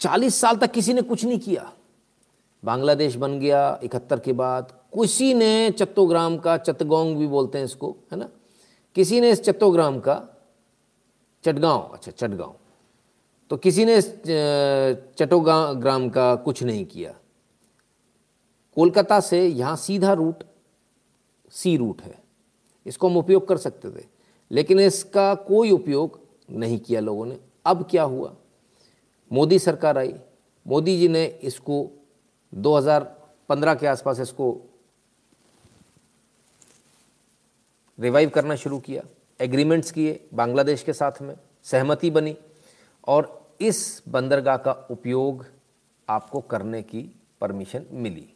चालीस 0.00 0.34
साल 0.34 0.56
तक 0.56 0.72
किसी 0.72 0.94
ने 0.94 1.02
कुछ 1.02 1.24
नहीं 1.24 1.38
किया। 1.38 1.72
बांग्लादेश 2.64 3.16
बन 3.16 3.38
गया 3.38 3.80
इकहत्तर 3.84 4.18
के 4.18 4.32
बाद। 4.32 4.72
किसी 4.94 5.34
ने 5.34 5.70
चत्तोग्राम 5.70 6.38
का 6.38 6.56
चतगोंग 6.56 7.16
भी 7.16 7.26
बोलते 7.26 7.58
हैं 7.58 7.64
इसको, 7.64 7.96
है 8.12 8.18
ना? 8.18 8.28
किसी 8.94 9.20
ने 9.20 9.30
इस 9.30 9.42
चत्तोग्राम 9.42 9.98
का 9.98 10.22
चटगांव 11.44 11.80
अच्छा 11.80 12.12
चटगांव। 12.12 12.54
तो 13.50 13.56
किसी 13.56 13.84
ने 13.84 14.00
चटोग्राम 15.18 16.08
का 16.10 16.34
कुछ 16.34 16.62
नहीं 16.62 16.84
किया। 16.86 17.14
कोलकाता 18.76 19.18
से 19.20 19.46
यहाँ 19.46 19.76
सीधा 19.76 20.12
रूट, 20.12 20.42
सी 21.52 21.76
रूट 21.76 22.00
है। 22.02 22.18
इसको 22.86 23.08
हम 23.08 23.16
उपयोग 23.16 23.46
कर 23.48 23.56
सकते 23.56 23.90
थे, 23.90 24.04
लेकिन 24.50 24.80
इसका 24.80 25.34
कोई 25.34 25.70
उपयोग 25.70 26.20
नहीं 26.50 26.78
किया 26.78 27.00
लोगों 27.00 27.26
ने। 27.26 27.38
अब 27.66 27.86
क्या 27.90 28.02
हुआ? 28.02 28.34
मोदी 29.30 29.58
सरकार 29.58 29.98
आई। 29.98 30.14
मोदी 30.66 30.96
जी 30.98 31.08
ने 31.08 31.24
इसको 31.24 31.88
2015 32.52 33.74
के 33.74 33.86
आसपास 33.86 34.20
इसको 34.20 34.56
रिवाइव 37.98 38.30
करना 38.30 38.54
शुरू 38.56 38.78
किया। 38.78 39.02
एग्रीमेंट्स 39.40 39.90
किए 39.90 40.28
बांग्लादेश 40.34 40.82
के 40.82 40.92
साथ 40.92 41.22
में। 41.22 41.34
सहमति 41.64 42.10
बनी। 42.10 42.36
और 43.06 43.56
इस 43.60 44.02
बंदरगाह 44.08 44.56
का 44.58 44.72
उपयोग 44.90 45.44
आपको 46.08 46.40
करने 46.42 46.82
की 46.84 47.10
परमिशन 47.40 47.86
मिली। 47.92 48.32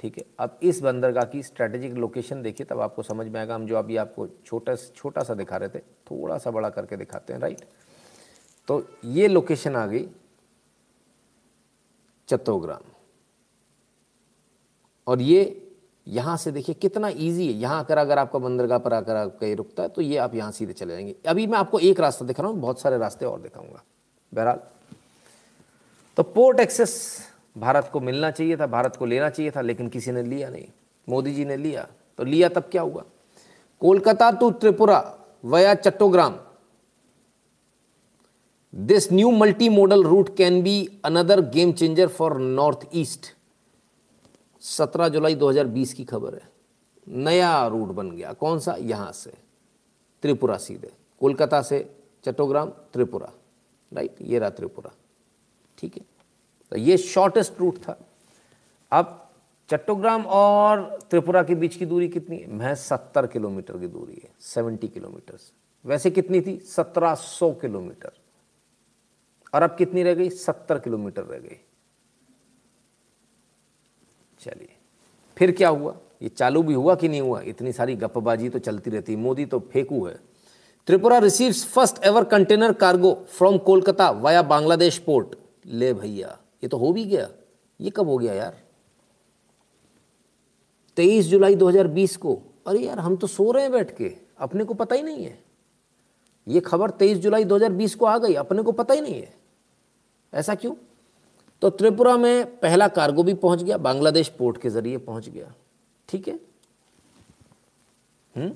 ठीक 0.00 0.18
है? 0.18 0.24
अब 0.38 0.58
इस 0.62 0.80
बंदरगाह 0.82 1.24
की 1.24 1.42
स्ट्रेटेजिक 1.42 1.94
लोकेशन 1.94 2.42
देखिए, 2.42 2.66
तब 2.66 2.80
आपको 2.80 3.02
समझ 3.02 3.26
में 3.26 3.38
आएगा। 3.40 3.54
हम 3.54 3.66
जो 3.66 3.76
अभी 3.76 3.96
आपको 3.96 4.26
छोटा 4.46 4.74
छोटा 4.76 5.22
सा 5.22 5.34
दिखा 5.34 5.56
रहे 5.56 5.68
थे 5.68 5.78
थोड़ा 5.78 6.38
सा 6.38 6.50
बड़ा 6.50 6.68
करके 6.70 6.96
दिखाते 6.96 7.32
हैं 7.32 7.40
राइट 7.40 7.64
तो 8.68 8.82
ये 9.06 9.28
लोकेशन 9.28 9.76
आ 9.76 9.86
गई 9.86 10.06
चत्तोग्राम 12.28 12.90
और 15.06 15.20
ये 15.22 15.64
यहाँ 16.06 16.36
से 16.36 16.50
देखिए, 16.52 16.74
कितना 16.74 17.08
इजी 17.08 17.46
है। 17.46 17.52
यहाँ 17.54 17.78
आकर 17.78 17.98
अगर 17.98 18.18
आपका 18.18 18.38
बंदरगाह 18.38 18.78
पर 18.78 18.92
आकर 18.94 19.16
आप 19.16 19.36
कहीं 19.40 19.56
रुकता 19.56 19.82
है 19.82 19.88
तो 19.88 20.02
ये 20.02 20.16
आप 20.18 20.34
यहाँ 20.34 20.52
सीधे 20.52 20.72
चले 20.72 20.92
जाएँगे। 20.92 21.14
अभी 21.26 21.46
मैं 21.46 21.58
आपको 21.58 21.78
एक 21.80 22.00
रास्ता 22.00 22.24
दिखा 22.26 22.42
रहा 22.42 22.52
हूँ, 22.52 22.60
बहुत 22.60 22.80
सारे 22.80 22.98
रास्ते 22.98 23.26
और 23.26 23.40
दिखाऊँगा। 23.40 23.82
बहरहाल। 24.34 24.60
तो 26.16 26.22
पोर्ट 26.22 26.60
एक्सेस 26.60 27.18
भारत 27.58 27.90
को 27.92 28.00
मिलना 28.00 28.30
चाहिए 28.30 28.56
था, 28.56 28.66
भारत 28.66 28.96
को 28.96 29.06
लेना 29.06 29.30
चाहिए 29.30 29.52
था, 29.56 29.60
लेकिन 29.60 29.88
किसी 29.88 30.12
ने 30.12 30.22
लिया 30.22 30.48
नहीं। 30.48 30.66
मोदी 31.08 31.34
जी 31.34 31.44
ने 31.44 31.56
लिया। 31.56 31.88
तो 32.18 32.24
लिया 32.24 32.48
तब 32.48 32.60
क्या 32.60 32.82
हुआ? 32.82 33.04
Kolkata 33.80 34.30
to 34.30 34.50
Tripura 34.50 35.18
via 35.44 35.74
Chattogram. 35.74 36.38
This 38.74 39.12
new 39.12 39.30
multi 39.30 39.68
modal 39.68 40.04
route 40.04 40.36
can 40.36 40.62
be 40.62 41.00
another 41.04 41.40
game 41.40 41.72
changer 41.72 42.08
for 42.08 42.38
North 42.38 42.80
East 42.94 43.20
17 44.60 45.08
जुलाई 45.08 45.34
2020 45.34 45.94
की 45.94 46.04
खबर 46.04 46.34
है। 46.34 46.48
नया 47.08 47.66
रूट 47.66 47.88
बन 47.88 48.10
गया। 48.10 48.32
कौन 48.32 48.60
सा? 48.60 48.76
यहाँ 48.78 49.12
से। 49.12 49.32
त्रिपुरा 50.22 50.58
सीधे। 50.58 50.92
कोलकाता 51.20 51.62
से 51.62 51.96
चट्टोग्राम, 52.24 52.68
त्रिपुरा। 52.68 53.32
राइट 53.92 54.16
ये 54.22 54.38
रहा 54.38 54.50
त्रिपुरा 54.50 54.92
ठीक 55.78 55.96
है? 55.96 56.02
तो 56.70 56.76
ये 56.76 56.96
शॉर्टेस्ट 56.96 57.60
रूट 57.60 57.78
था। 57.78 58.06
अब 58.92 59.30
चट्टोग्राम 59.70 60.26
और 60.26 60.98
त्रिपुरा 61.10 61.42
के 61.42 61.54
बीच 61.54 61.76
की 61.76 61.86
दूरी 61.86 62.08
कितनी 62.08 62.36
है? 62.36 62.52
महज 62.52 62.76
सत्तर 62.76 63.26
किलोमीटर 63.26 63.78
की 63.78 63.86
दूरी 63.86 64.20
है। 64.24 64.30
सेवेंटी 64.40 64.88
किलोमीटर 64.88 65.38
वैसे 65.84 66.10
कितनी 66.10 66.40
थी? 66.40 66.58
सत्रह 66.58 67.14
सौ 67.14 67.52
किलोमीटर। 67.52 68.12
और 69.54 69.62
अब 69.62 69.76
कितनी 69.76 70.02
रह 70.02 70.14
गई? 70.14 70.30
सत्तर 70.30 70.78
किलोमीटर 70.78 71.22
रह 71.22 71.38
गई। 71.38 71.60
चलिए। 74.40 74.76
फिर 75.36 75.52
क्या 75.52 75.68
हुआ? 75.68 75.96
ये 76.22 76.28
चालू 76.28 76.62
भी 76.62 76.74
हुआ 76.74 76.94
कि 76.94 77.08
नहीं 77.08 77.20
हुआ? 77.20 77.40
इतनी 77.40 77.72
सारी 77.72 77.96
गपबाजी 77.96 78.48
तो 78.48 78.58
चलती 78.58 78.90
रहती 78.90 79.16
मोदी 79.16 79.46
तो 79.46 79.60
फेंकू 79.60 80.06
है। 80.06 80.27
Tripura 80.86 81.18
receives 81.18 81.66
first 81.66 82.04
ever 82.04 82.24
container 82.24 82.72
cargo 82.72 83.26
from 83.28 83.58
Kolkata 83.58 84.10
via 84.10 84.42
Bangladesh 84.42 84.98
port 84.98 85.34
ले 85.66 85.92
भैया, 85.94 86.38
ये 86.62 86.68
तो 86.68 86.76
हो 86.76 86.92
भी 86.92 87.04
गया। 87.04 87.30
ये 87.80 87.90
कब 87.90 88.08
हो 88.08 88.18
गया 88.18 88.34
यार? 88.34 88.62
23 90.96 91.26
जुलाई 91.26 91.54
2020 91.54 92.16
को। 92.16 92.42
अरे 92.66 92.78
यार, 92.78 92.98
हम 92.98 93.16
तो 93.16 93.26
सो 93.26 93.52
रहे 93.52 93.62
हैं 93.62 93.72
बैठ 93.72 93.96
के। 93.96 94.16
अपने 94.38 94.64
को 94.64 94.74
पता 94.74 94.96
ही 94.96 95.02
नहीं 95.02 95.24
है। 95.24 95.44
ये 96.48 96.60
खबर 96.60 96.90
23 96.90 97.18
जुलाई 97.18 97.44
2020 97.44 97.94
को 97.94 98.06
आ 98.06 98.18
गई। 98.18 98.34
अपने 98.34 98.62
को 98.62 98.72
पता 98.72 98.94
ही 98.94 99.00
नहीं 99.00 99.14
है। 99.14 99.34
ऐसा 100.34 100.54
क्यों? 100.54 100.74
तो 101.62 101.70
त्रिपुरा 101.70 102.16
में 102.16 102.58
पहला 102.58 102.88
कार्गो 102.88 103.22
भी 103.22 103.34
पहुँच 103.34 103.62
गया। 103.62 103.78
बांग्लादेश 103.78 104.28
पोर्ट 104.28 104.58
के 104.58 104.70
ज़रिए 104.70 104.98
पहुँच 104.98 105.28
गया। 105.28 105.54
ठीक 106.08 106.28
है? 106.28 106.34
हम्म? 108.36 108.52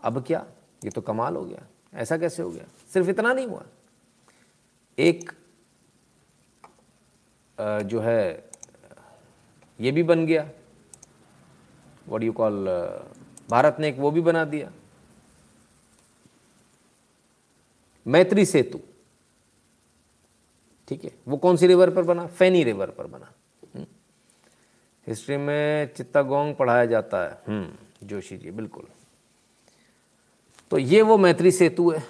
अब 0.00 0.24
क्या? 0.26 0.46
ये 0.84 0.90
तो 0.90 1.00
कमाल 1.00 1.36
हो 1.36 1.44
गया। 1.44 1.66
ऐसा 1.94 2.18
कैसे 2.18 2.42
हो 2.42 2.50
गया? 2.50 2.64
सिर्फ़ 2.92 3.10
इतना 3.10 3.32
नहीं 3.32 3.46
हुआ। 3.46 3.64
एक 4.98 5.32
जो 7.60 8.00
है, 8.00 8.50
ये 9.80 9.90
भी 9.90 10.02
बन 10.02 10.26
गया। 10.26 10.50
वॉट 12.08 12.22
यू 12.22 12.32
कॉल 12.32 12.68
भारत 13.50 13.76
ने 13.80 13.88
एक 13.88 13.98
वो 13.98 14.10
भी 14.10 14.20
बना 14.20 14.44
दिया। 14.44 14.72
मैत्री 18.06 18.46
सेतु। 18.46 18.80
ठीक 20.88 21.04
है? 21.04 21.10
वो 21.28 21.36
कौन 21.36 21.56
सी 21.56 21.66
रिवर 21.66 21.90
पर 21.94 22.02
बना? 22.02 22.26
फैनी 22.26 22.64
रिवर 22.64 22.90
पर 22.90 23.06
बना। 23.06 23.32
हिस्ट्री 25.06 25.34
हम्म। 25.34 25.46
में 25.46 25.94
चित्तागोंग 25.94 26.54
पढ़ाया 26.54 26.86
जाता 26.86 27.24
है। 27.24 27.42
हम्म 27.46 28.06
जोशी 28.06 28.38
जी, 28.38 28.50
बिल्कुल। 28.50 28.86
तो 30.70 30.78
ये 30.78 31.02
वो 31.02 31.16
मैत्री 31.18 31.50
सेतु 31.50 31.90
है। 31.90 32.02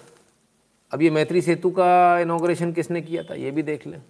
अब 0.92 1.02
ये 1.02 1.10
मैत्री 1.10 1.40
सेतु 1.42 1.70
का 1.70 2.18
इनोग्रेशन 2.18 2.72
किसने 2.72 3.00
किया 3.02 3.22
था 3.22 3.34
ये 3.34 3.50
भी 3.50 3.62
देख 3.62 3.86
लें। 3.86 4.02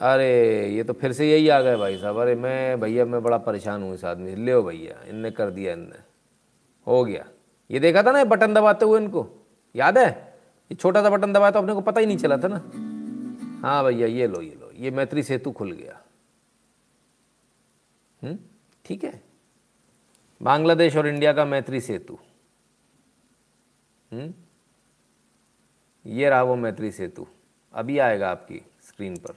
अरे 0.00 0.68
ये 0.68 0.84
तो 0.84 0.92
फिर 0.92 1.12
से 1.12 1.30
यही 1.30 1.48
आ 1.48 1.60
गए 1.60 1.76
भाई 1.76 1.96
साहब। 1.98 2.18
अरे 2.18 2.34
मैं 2.34 2.80
भैया 2.80 3.04
मैं 3.04 3.22
बड़ा 3.22 3.38
परेशान 3.38 3.82
हूँ 3.82 3.94
इस 3.94 4.04
आदमी 4.04 4.34
ले 4.34 4.60
भैया 4.60 5.02
इनने 5.08 5.30
कर 5.30 5.50
दिया 5.50 5.72
इनने। 5.72 5.98
हो 6.86 7.04
गया। 7.04 7.24
ये 7.70 7.80
देखा 7.80 8.02
था 8.02 8.12
ना 8.12 8.24
बटन 8.24 8.54
दबाते 8.54 8.84
हुए 8.84 9.00
इनको। 9.00 9.26
याद 9.74 9.98
है? 9.98 10.08
ये 10.70 10.74
छोटा 10.74 11.02
सा 11.02 11.10
बटन 11.10 11.32
दबाया 11.32 11.50
तो 11.50 11.58
अपने 11.58 11.74
को 11.74 11.80
पता 11.80 12.00
ही 12.00 12.06
नहीं 12.06 12.18
चला 12.18 12.36
था 12.36 12.48
ना। 12.48 12.62
हाँ 13.62 13.84
भैया 13.84 14.06
ये 14.06 14.26
लो 14.26 14.40
ये 14.40 14.54
लो। 14.60 14.70
ये 14.76 14.90
मैत्री 14.90 15.22
सेतु 15.22 15.50
खुल 15.52 15.72
गया। 15.72 16.00
हम्म, 18.22 18.38
ठीक 18.84 19.04
है। 19.04 19.20
बांग्लादेश 20.40 20.96
और 20.96 21.06
इंडिया 21.08 21.32
का 21.32 21.44
मैत्री 21.44 21.80
सेतु। 21.80 22.18
ये 26.06 26.30
रहा 26.30 26.42
वो 26.42 26.56
मैत्री 26.56 26.90
सेतु। 26.90 27.26
अभी 27.74 27.98
आएगा 27.98 28.30
आपकी 28.30 28.66
स्क्रीन 28.88 29.16
पर। 29.16 29.36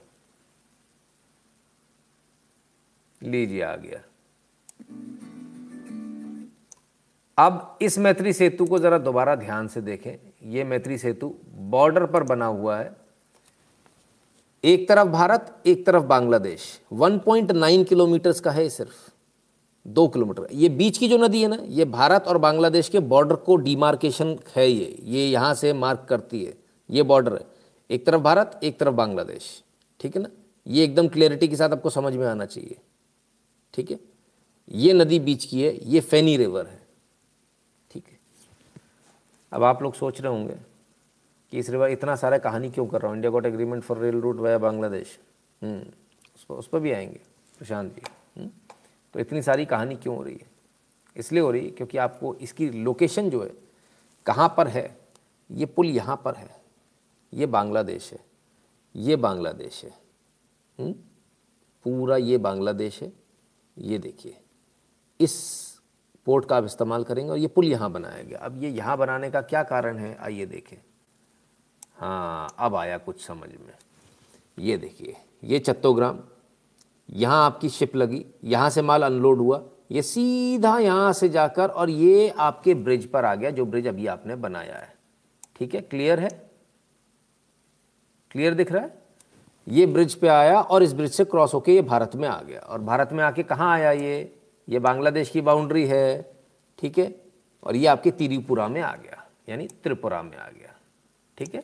लीजिए 3.22 3.62
आ 3.62 3.76
गया 3.76 4.00
अब 7.38 7.78
इस 7.82 7.98
मैत्री 7.98 8.32
सेतु 8.32 8.66
को 8.66 8.78
ज़रा 8.78 8.98
दोबारा 8.98 9.34
ध्यान 9.34 9.68
से 9.68 9.80
देखें। 9.80 10.32
ये 10.50 10.64
मैत्री 10.64 10.98
सेतु 10.98 11.34
बॉर्डर 11.54 12.06
पर 12.06 12.22
बना 12.22 12.46
हुआ 12.46 12.78
है। 12.78 12.96
एक 14.64 14.88
तरफ़ 14.88 15.08
भारत, 15.08 15.62
एक 15.66 15.86
तरफ़ 15.86 16.04
बांग्लादेश। 16.04 16.80
1.9 16.92 17.84
किलोमीटर 17.84 18.32
का 18.32 18.50
है 18.50 18.68
सिर्फ़। 18.68 19.13
दो 19.86 20.06
किलोमीटर। 20.08 20.46
ये 20.52 20.68
बीच 20.68 20.98
की 20.98 21.08
जो 21.08 21.16
नदी 21.18 21.42
है 21.42 21.48
ना, 21.48 21.58
ये 21.64 21.84
भारत 21.84 22.24
और 22.28 22.38
बांग्लादेश 22.38 22.88
के 22.88 22.98
बॉर्डर 22.98 23.36
को 23.36 23.56
डिमार्केशन 23.56 24.38
है 24.56 24.68
ये। 24.68 24.98
ये 25.02 25.26
यहाँ 25.30 25.54
से 25.54 25.72
मार्क 25.72 26.06
करती 26.08 26.44
है। 26.44 26.54
ये 26.90 27.02
बॉर्डर 27.02 27.34
है। 27.34 27.46
एक 27.90 28.06
तरफ़ 28.06 28.20
भारत, 28.20 28.60
एक 28.64 28.78
तरफ़ 28.78 28.94
बांग्लादेश। 28.94 29.62
ठीक 30.00 30.16
है 30.16 30.22
ना? 30.22 30.28
ये 30.66 30.84
एकदम 30.84 31.08
क्लियरिटी 31.08 31.48
के 31.48 31.56
साथ 31.56 31.70
आपको 31.70 31.90
समझ 31.90 32.14
में 32.16 32.26
आना 32.26 32.46
चाहिए। 32.46 32.76
ठीक 33.74 33.90
है? 33.90 33.98
ये 34.72 34.92
नदी 34.92 35.18
बीच 35.20 35.44
की 35.44 35.62
है, 35.62 35.90
ये 35.90 36.00
फैनी 36.00 36.36
रिवर 36.36 36.66
है। 36.66 36.82
ठीक 37.90 38.04
है? 38.08 38.18
अब 39.52 39.62
आप 39.62 39.82
लोग 39.82 39.94
सोच 39.94 40.20
रहे 40.20 40.32
होंगे 40.32 40.54
कि 41.52 41.58
इस 41.58 41.70
रिवर 41.70 41.88
इतना 41.88 42.16
सारा 42.16 42.38
कहानी 42.38 42.70
क्यों 42.70 42.86
कर 42.86 43.00
रहा 43.00 43.08
हूँ? 43.08 43.16
India 43.16 43.30
got 43.30 43.46
agreement 43.46 43.82
for 43.82 43.98
rail 43.98 44.14
route 44.14 44.36
via 44.36 44.58
Bangladesh 44.58 45.18
उस 45.64 46.44
पर 46.44 46.54
उस 46.54 46.68
पर 46.68 46.80
भी 46.80 46.92
आएँगे। 46.92 47.20
प्रशांत 47.58 47.94
जी। 47.94 48.02
तो 49.14 49.20
इतनी 49.20 49.42
सारी 49.42 49.64
कहानी 49.64 49.96
क्यों 49.96 50.16
हो 50.16 50.22
रही 50.22 50.34
है? 50.34 50.46
इसलिए 51.16 51.42
हो 51.42 51.50
रही 51.50 51.64
है 51.64 51.70
क्योंकि 51.70 51.98
आपको 51.98 52.34
इसकी 52.34 52.68
लोकेशन 52.70 53.30
जो 53.30 53.42
है, 53.42 53.50
कहाँ 54.26 54.54
पर 54.56 54.68
है, 54.68 54.96
ये 55.50 55.66
पुल 55.66 55.86
यहाँ 55.86 56.20
पर 56.24 56.34
है। 56.34 56.62
ये 57.32 57.46
बांग्लादेश 57.46 58.12
है, 58.12 58.18
ये 58.94 59.16
बांग्लादेश 59.16 59.84
है। 59.84 59.90
हुँ? 60.78 60.92
पूरा 61.86 62.16
ये 62.16 62.38
बांग्लादेश 62.38 63.02
है, 63.02 63.12
ये 63.76 63.98
देखिए। 63.98 64.36
इस 65.20 65.34
पोर्ट 66.26 66.44
का 66.44 66.56
आप 66.56 66.64
इस्तेमाल 66.64 67.04
करेंगे 67.04 67.30
और 67.30 67.38
ये 67.38 67.46
पुल 67.46 67.66
यहाँ 67.66 67.90
बनाया 67.92 68.22
गया। 68.22 68.38
अब 68.38 68.62
ये 68.62 68.70
यहाँ 68.70 68.96
बनाने 68.98 69.30
का 69.30 69.40
क्या 69.42 69.62
कारण 69.62 69.98
है? 69.98 70.16
आइए 70.16 70.46
देखें। 70.46 70.76
हाँ 71.96 72.54
अब 72.58 72.74
आया 72.74 72.98
कुछ 72.98 73.26
समझ 73.26 73.48
में। 73.48 73.74
ये 74.58 74.76
देखिए, 74.76 75.16
ये 75.44 75.58
चत्तोग्राम 75.58 76.18
यहाँ 77.08 77.44
आपकी 77.46 77.68
शिप 77.68 77.96
लगी, 77.96 78.24
यहाँ 78.44 78.70
से 78.70 78.82
माल 78.82 79.02
अनलोड 79.02 79.38
हुआ, 79.38 79.62
ये 79.92 80.02
सीधा 80.02 80.78
यहाँ 80.78 81.12
से 81.12 81.28
जाकर 81.28 81.68
और 81.68 81.90
ये 81.90 82.28
आपके 82.28 82.74
ब्रिज 82.74 83.06
पर 83.06 83.24
आ 83.24 83.34
गया, 83.34 83.50
जो 83.50 83.64
ब्रिज 83.64 83.86
अभी 83.88 84.06
आपने 84.06 84.36
बनाया 84.36 84.76
है। 84.76 84.92
ठीक 85.56 85.74
है? 85.74 85.80
क्लियर 85.80 86.20
है? 86.20 86.28
क्लियर 88.30 88.54
दिख 88.54 88.72
रहा 88.72 88.82
है? 88.82 89.02
ये 89.68 89.86
ब्रिज 89.86 90.14
पे 90.14 90.28
आया 90.28 90.60
और 90.60 90.82
इस 90.82 90.92
ब्रिज 90.92 91.12
से 91.12 91.24
क्रॉस 91.24 91.54
होके 91.54 91.74
ये 91.74 91.82
भारत 91.82 92.16
में 92.16 92.28
आ 92.28 92.40
गया। 92.42 92.60
और 92.60 92.80
भारत 92.80 93.12
में 93.12 93.22
आके 93.24 93.42
कहाँ 93.42 93.72
आया 93.72 93.90
ये? 93.90 94.34
ये 94.68 94.78
बांग्लादेश 94.78 95.30
की 95.30 95.40
बाउंड्री 95.40 95.86
है। 95.86 96.34
ठीक 96.78 96.98
है? 96.98 97.14
और 97.62 97.76
ये 97.76 97.86
आपके 97.86 98.10
त्रिपुरा 98.10 98.68
में 98.68 98.80
आ 98.82 98.94
गया, 98.96 99.24
यानी 99.48 99.68
त्रिपुरा 99.82 100.22
में 100.22 100.36
आ 100.36 100.48
गया। 100.48 100.74
ठीक 101.38 101.54
है? 101.54 101.62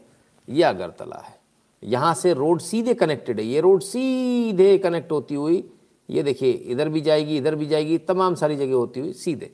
ये 0.49 0.63
अगरतला 0.63 1.17
है। 1.17 1.40
यहाँ 1.83 2.15
से 2.15 2.33
रोड 2.35 2.61
सीधे 2.61 2.95
कनेक्टेड 2.95 3.41
है। 3.41 3.47
ये 3.47 3.61
रोड 3.61 3.83
सीधे 3.83 4.77
कनेक्ट 4.79 5.13
होती 5.13 5.35
हुई, 5.35 5.65
ये 6.09 6.23
देखिए, 6.23 6.53
इधर 6.53 6.89
भी 6.89 7.01
जाएगी, 7.01 7.37
इधर 7.37 7.55
भी 7.55 7.67
जाएगी, 7.67 7.99
तमाम 7.99 8.35
सारी 8.35 8.57
जगह 8.57 8.75
होती 8.75 9.01
हुई 9.01 9.13
सीधे। 9.13 9.51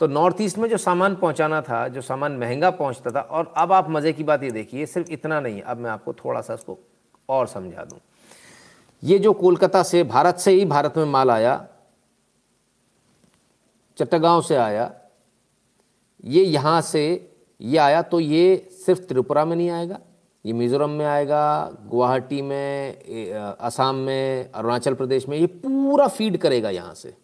तो 0.00 0.06
नॉर्थ 0.06 0.40
ईस्ट 0.40 0.58
में 0.58 0.68
जो 0.68 0.76
सामान 0.76 1.14
पहुंचाना 1.16 1.60
था, 1.60 1.86
जो 1.88 2.00
सामान 2.00 2.32
महँगा 2.32 2.70
पहुँचता 2.70 3.10
था, 3.10 3.20
और 3.20 3.52
अब 3.56 3.72
आप 3.72 3.90
मज़े 3.90 4.12
की 4.12 4.24
बात 4.24 4.42
ये 4.42 4.50
देखिए, 4.50 4.86
सिर्फ़ 4.86 5.10
इतना 5.10 5.40
नहीं, 5.40 5.60
अब 5.62 5.78
मैं 5.78 5.90
आपको 5.90 6.12
थोड़ा 6.14 6.40
सा 6.40 6.54
इसको 6.54 6.78
और 7.28 7.46
समझा 7.46 7.84
दूँ। 7.84 7.98
ये 9.02 9.18
जो 9.18 9.32
कोलकाता 9.32 9.82
से 9.82 10.02
भारत 10.04 10.36
से 10.36 10.52
ही 10.52 10.64
भारत 10.64 10.96
में 10.96 11.04
माल 11.04 11.30
आया, 11.30 11.54
चट्टगांव 13.98 14.42
से 14.42 14.56
आया, 14.56 14.90
ये 16.24 16.42
यहाँ 16.42 16.80
से 16.80 17.30
ये 17.60 17.78
आया 17.78 18.02
तो 18.02 18.20
ये 18.20 18.56
सिर्फ़ 18.86 19.00
त्रिपुरा 19.00 19.44
में 19.44 19.54
नहीं 19.56 19.70
आएगा। 19.70 19.98
ये 20.44 20.52
मिज़ोरम 20.52 20.90
में 20.90 21.04
आएगा, 21.06 21.70
गुवाहाटी 21.88 22.40
में 22.42 23.54
असम 23.56 23.94
में, 23.96 24.50
अरुणाचल 24.52 24.94
प्रदेश 24.94 25.28
में, 25.28 25.36
ये 25.38 25.46
पूरा 25.46 26.06
फ़ीड 26.08 26.36
करेगा 26.38 26.70
यहाँ 26.70 26.94
से। 26.94 27.14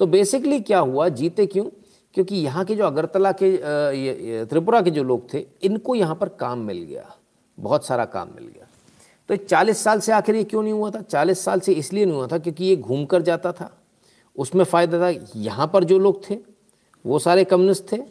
तो 0.00 0.06
बेसिकली 0.06 0.60
क्या 0.60 0.78
हुआ, 0.78 1.08
जीते 1.10 1.46
क्यों? 1.46 1.64
क्योंकि 2.14 2.36
यहाँ 2.36 2.64
के 2.64 2.74
जो 2.76 2.86
अगरतला 2.86 3.32
के 3.32 4.44
त्रिपुरा 4.46 4.80
के 4.82 4.90
जो 4.90 5.02
लोग 5.02 5.32
थे, 5.32 5.46
इनको 5.62 5.94
यहाँ 5.94 6.14
पर 6.14 6.28
काम 6.40 6.58
मिल 6.60 6.78
गया, 6.78 7.04
बहुत 7.58 7.86
सारा 7.86 8.04
काम 8.06 8.28
मिल 8.34 8.44
गया। 8.46 8.66
तो 9.28 9.36
चालीस 9.38 9.82
साल 9.84 10.00
से 10.00 10.12
आखिर 10.12 10.36
ये 10.36 10.44
क्यों 10.44 10.62
नहीं 10.62 10.72
हुआ 10.72 10.90
था? 10.90 11.00
चालीस 11.00 11.44
साल 11.44 11.60
से 11.60 11.72
इसलिए 11.72 12.04
नहीं 12.04 12.16
हुआ 12.16 12.26
था 12.26 12.38
क्योंकि 12.38 12.64
ये 12.64 12.76
घूम 12.76 13.04
कर 13.04 13.22
जाता 13.22 13.52
था। 13.52 13.70
उसमें 14.36 14.64
फ़ायदा 14.64 14.98
था, 15.00 15.08
यहाँ 15.36 15.70
पर 15.72 15.84
जो 15.84 15.98
लोग 15.98 16.22
थे, 16.30 16.38
वो 17.04 17.18
सारे 17.18 17.44
कम्युनिस्ट 17.44 17.92
थे, 17.92 18.02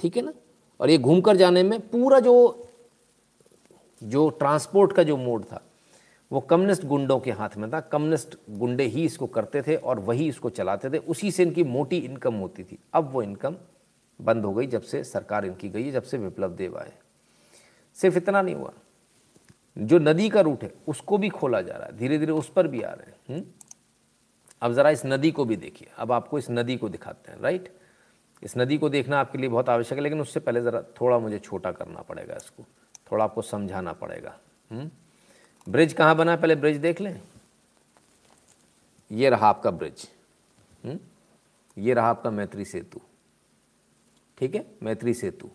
ठीक 0.00 0.16
है 0.16 0.22
ना? 0.22 0.32
और 0.80 0.90
ये 0.90 0.98
घूम 0.98 1.20
कर 1.20 1.36
जाने 1.36 1.62
में 1.62 1.78
पूरा 1.80 2.20
जो 2.20 2.66
जो 4.02 4.30
ट्रांसपोर्ट 4.30 4.92
का 4.92 5.02
जो 5.02 5.16
मोड 5.16 5.44
था, 5.44 5.66
वो 6.32 6.40
कम्युनिस्ट 6.40 6.84
गुंडों 6.84 7.20
के 7.20 7.30
हाथ 7.30 7.48
में 7.56 7.72
था। 7.72 7.80
कम्युनिस्ट 7.80 8.36
गुंडे 8.50 8.84
ही 8.84 9.04
इसको 9.04 9.26
करते 9.26 9.62
थे 9.62 9.76
और 9.76 10.00
वही 10.00 10.28
इसको 10.28 10.50
चलाते 10.50 10.90
थे। 10.90 10.98
उसी 10.98 11.30
से 11.30 11.42
इनकी 11.42 11.64
मोटी 11.64 11.98
इनकम 11.98 12.34
होती 12.34 12.64
थी। 12.64 12.78
अब 12.92 13.10
वो 13.12 13.22
इनकम 13.22 13.56
बंद 14.20 14.44
हो 14.44 14.54
गई 14.54 14.66
जब 14.66 14.82
से 14.82 15.04
सरकार 15.04 15.44
इनकी 15.44 15.68
गई 15.68 15.90
जब 15.90 16.02
से 16.02 16.18
विप्लव 16.18 16.50
देव 16.50 16.78
आए। 16.78 16.92
सिर्फ़ 17.94 18.16
इतना 18.16 18.42
नहीं 18.42 18.54
हुआ। 18.54 18.72
जो 19.78 19.98
नदी 19.98 20.28
का 20.28 20.40
रूट 20.40 20.62
है, 20.62 20.74
उसको 20.88 21.18
भी 21.18 21.28
खोला 21.28 21.60
जा 21.60 21.74
रहा 21.74 21.86
है। 21.86 21.96
धीरे 21.96 22.18
धीरे 22.18 22.32
उस 22.32 22.52
पर 22.52 22.68
भी 22.68 22.82
आ 22.82 22.92
रहे 22.92 23.10
हैं। 23.10 23.40
हम्म? 23.40 23.50
अब 24.62 24.72
ज़रा 24.72 24.90
इस 24.90 25.06
नदी 25.06 25.30
को 25.30 25.44
भी 25.44 25.56
देखिए। 25.56 25.88
अब 25.96 26.12
आपको 26.12 26.38
इस 26.38 26.50
नदी 26.50 26.76
को 26.76 26.88
दिखाते 26.88 27.32
हैं, 27.32 27.40
राइट? 27.40 27.76
इस 28.42 28.58
नदी 28.58 28.78
को 28.78 28.88
देखना 28.88 29.20
आपके 29.20 29.38
लिए 29.38 29.48
बहुत 29.48 29.68
आवश्यक 29.68 29.98
है, 29.98 30.02
लेकिन 30.02 30.20
उससे 30.20 30.40
पहले 30.40 30.60
ज़रा 30.62 30.82
थोड़ा 30.82 31.18
मुझे 31.18 31.38
छोटा 31.38 31.72
करना 31.72 32.02
पड़ेगा 32.02 32.34
इसको। 32.34 32.64
थोड़ा 33.12 33.24
आपको 33.24 33.42
समझाना 33.42 33.92
पड़ेगा। 33.92 34.38
हम्म? 34.70 34.90
ब्रिज 35.68 35.92
कहाँ 35.92 36.16
बना 36.16 36.36
पहले 36.36 36.54
ब्रिज 36.54 36.76
देख 36.76 37.00
लें। 37.00 37.20
ये 39.10 39.30
रहा 39.30 39.48
आपका 39.48 39.70
ब्रिज। 39.70 40.08
हम्म? 40.84 40.98
ये 41.78 41.94
रहा 41.94 42.10
आपका 42.10 42.30
मैत्री 42.30 42.64
सेतु। 42.64 43.00
ठीक 44.38 44.54
है? 44.54 44.66
मैत्री 44.82 45.14
सेतु। 45.14 45.48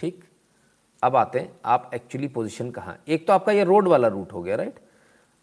ठीक? 0.00 0.24
अब 1.02 1.16
आते 1.16 1.38
हैं, 1.38 1.52
आप 1.64 1.90
एक्चुअली 1.94 2.28
पोजीशन 2.28 2.70
कहाँ 2.70 2.98
एक 3.08 3.26
तो 3.26 3.32
आपका 3.32 3.52
ये 3.52 3.64
रोड 3.64 3.88
वाला 3.88 4.08
रूट 4.08 4.32
हो 4.32 4.42
गया 4.42 4.56
राइट 4.56 4.78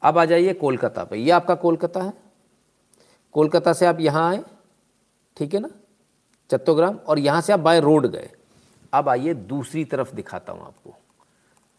अब 0.02 0.18
आ 0.18 0.26
जाइए 0.26 0.54
कोलकाता 0.54 1.04
पे। 1.04 1.18
ये 1.18 1.32
आपका 1.32 1.56
कोलकाता 1.56 2.02
है। 2.02 2.14
कोलकाता 3.34 3.74
से 3.74 3.86
आप 3.86 4.00
यहाँ 4.00 4.30
आए, 4.30 4.44
ठीक 5.38 5.54
है 5.54 5.60
ना? 5.60 5.70
चत्तोग्राम 6.50 6.96
और 6.96 7.20
यहाँ 7.20 7.42
से 7.42 7.54
आप 7.54 7.60
बाय 7.60 7.80
रोड 7.80 8.08
गए। 8.08 8.30
अब 8.94 9.10
आइए 9.10 9.34
दूसरी 9.34 9.86
तरफ़ 9.86 10.16
दिखाता 10.16 10.54
हूँ 10.54 10.66
आपको। 10.66 10.96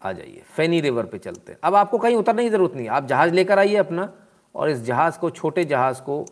आ 0.03 0.13
जाइए। 0.13 0.43
फैनी 0.57 0.81
रिवर 0.81 1.07
पे 1.07 1.19
चलते 1.19 1.53
हैं। 1.53 1.59
अब 1.65 1.75
आपको 1.75 1.99
कहीं 1.99 2.17
उतरने 2.17 2.43
की 2.43 2.51
ज़रूरत 2.51 2.75
नहीं 2.75 2.89
आप 2.89 3.07
जहाज़ 3.07 3.33
लेकर 3.35 3.59
आइए 3.59 3.77
अपना, 3.77 4.13
और 4.55 4.71
इस 4.71 4.79
जहाज़ 4.79 5.19
को, 5.19 5.31
छोटे 5.31 5.65
जहाज़ 5.65 6.03
को 6.03 6.25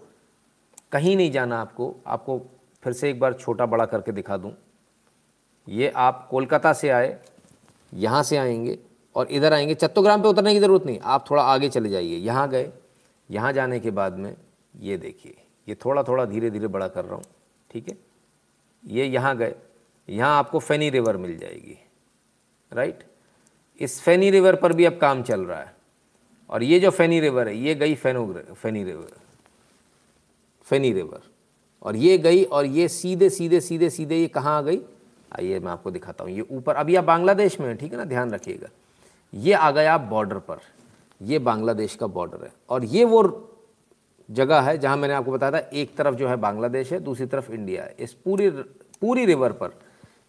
कहीं 0.92 1.16
नहीं 1.16 1.30
जाना 1.30 1.60
आपको। 1.60 1.94
आपको 2.06 2.40
फिर 2.82 2.92
से 2.92 3.10
एक 3.10 3.20
बार 3.20 3.34
छोटा 3.34 3.66
बड़ा 3.66 3.86
करके 3.86 4.12
दिखा 4.12 4.36
दूँ। 4.36 4.52
ये 5.68 5.88
आप 5.88 6.28
कोलकाता 6.30 6.72
से 6.72 6.88
आए, 6.88 7.18
यहाँ 7.94 8.22
से 8.22 8.36
आएँगे, 8.36 8.78
और 9.16 9.26
इधर 9.26 9.52
आएँगे। 9.52 9.74
चत्तोग्राम 9.74 10.22
पे 10.22 10.28
उतरने 10.28 10.52
की 10.54 10.60
ज़रूरत 10.60 10.86
नहीं। 10.86 11.00
आप 11.02 11.30
थोड़ा 11.30 11.42
आगे 11.42 11.68
चले 11.68 11.88
जाइए। 11.88 12.16
यहाँ 12.16 12.48
गए, 12.48 12.72
यहाँ 13.30 13.52
जाने 13.52 13.80
के 13.80 13.90
बाद 13.90 14.18
में 14.18 14.36
ये 14.80 14.96
देखिए। 14.96 15.36
ये 15.68 15.74
थोड़ा 15.74 16.02
थोड़ा 16.02 16.24
धीरे 16.24 16.50
धीरे 16.50 16.66
बड़ा 16.66 16.88
कर 16.88 17.04
रहा 17.04 17.14
हूँ। 17.14 17.24
ठीक 17.70 17.88
है? 17.88 17.98
ये 18.86 19.04
यहाँ 19.04 19.36
गए। 19.36 19.54
यहाँ 20.08 20.38
आपको 20.38 20.58
फैनी 20.58 20.90
रिवर 20.90 21.16
मिल 21.16 21.38
जाएगी। 21.38 21.78
राइट? 22.72 23.04
इस 23.80 24.00
फैनी 24.00 24.30
रिवर 24.30 24.56
पर 24.56 24.72
भी 24.72 24.84
अब 24.84 24.98
काम 24.98 25.22
चल 25.22 25.40
रहा 25.40 25.60
है। 25.60 25.74
और 26.50 26.62
ये 26.62 26.80
जो 26.80 26.90
फैनी 26.90 27.20
रिवर 27.20 27.48
है, 27.48 27.56
ये 27.56 27.74
गई 27.74 27.94
फैनो 27.94 28.26
फैनी 28.54 28.84
रिवर 28.84 29.12
फैनी 30.62 30.92
रिवर। 30.92 31.20
और 31.82 31.96
ये 31.96 32.18
गई 32.18 32.44
और 32.44 32.66
ये 32.66 32.88
सीधे 32.88 33.30
सीधे 33.30 33.60
सीधे 33.60 33.90
सीधे 33.90 34.16
ये 34.16 34.28
कहाँ 34.28 34.58
आ 34.58 34.62
गई? 34.62 34.78
आइए 35.32 35.58
मैं 35.58 35.72
आपको 35.72 35.90
दिखाता 35.90 36.24
हूँ। 36.24 36.32
ये 36.32 36.40
ऊपर 36.40 36.74
अभी 36.74 36.96
आप 36.96 37.04
बांग्लादेश 37.04 37.60
में 37.60 37.66
है, 37.68 37.74
ठीक 37.74 37.92
है 37.92 37.98
ना? 37.98 38.04
ध्यान 38.04 38.30
रखिएगा। 38.30 38.68
ये 39.34 39.52
आ 39.52 39.70
गया 39.70 39.94
आप 39.94 40.00
बॉर्डर 40.00 40.38
पर। 40.38 40.58
ये 41.22 41.38
बांग्लादेश 41.38 41.94
का 41.94 42.06
बॉर्डर 42.06 42.44
है। 42.44 42.52
और 42.68 42.84
ये 42.84 43.04
वो 43.04 43.52
जगह 44.30 44.60
है 44.60 44.78
जहाँ 44.78 44.96
मैंने 44.96 45.14
आपको 45.14 45.32
बताया 45.32 45.52
था, 45.52 45.58
एक 45.58 45.96
तरफ़ 45.96 46.14
जो 46.14 46.28
है 46.28 46.36
बांग्लादेश 46.36 46.92
है, 46.92 47.00
दूसरी 47.00 47.26
तरफ़ 47.26 47.52
इंडिया 47.52 47.84
है। 47.84 47.94
इस 47.98 48.12
पूरी 48.12 48.50
पूरी 49.00 49.24
रिवर 49.26 49.52
पर 49.52 49.68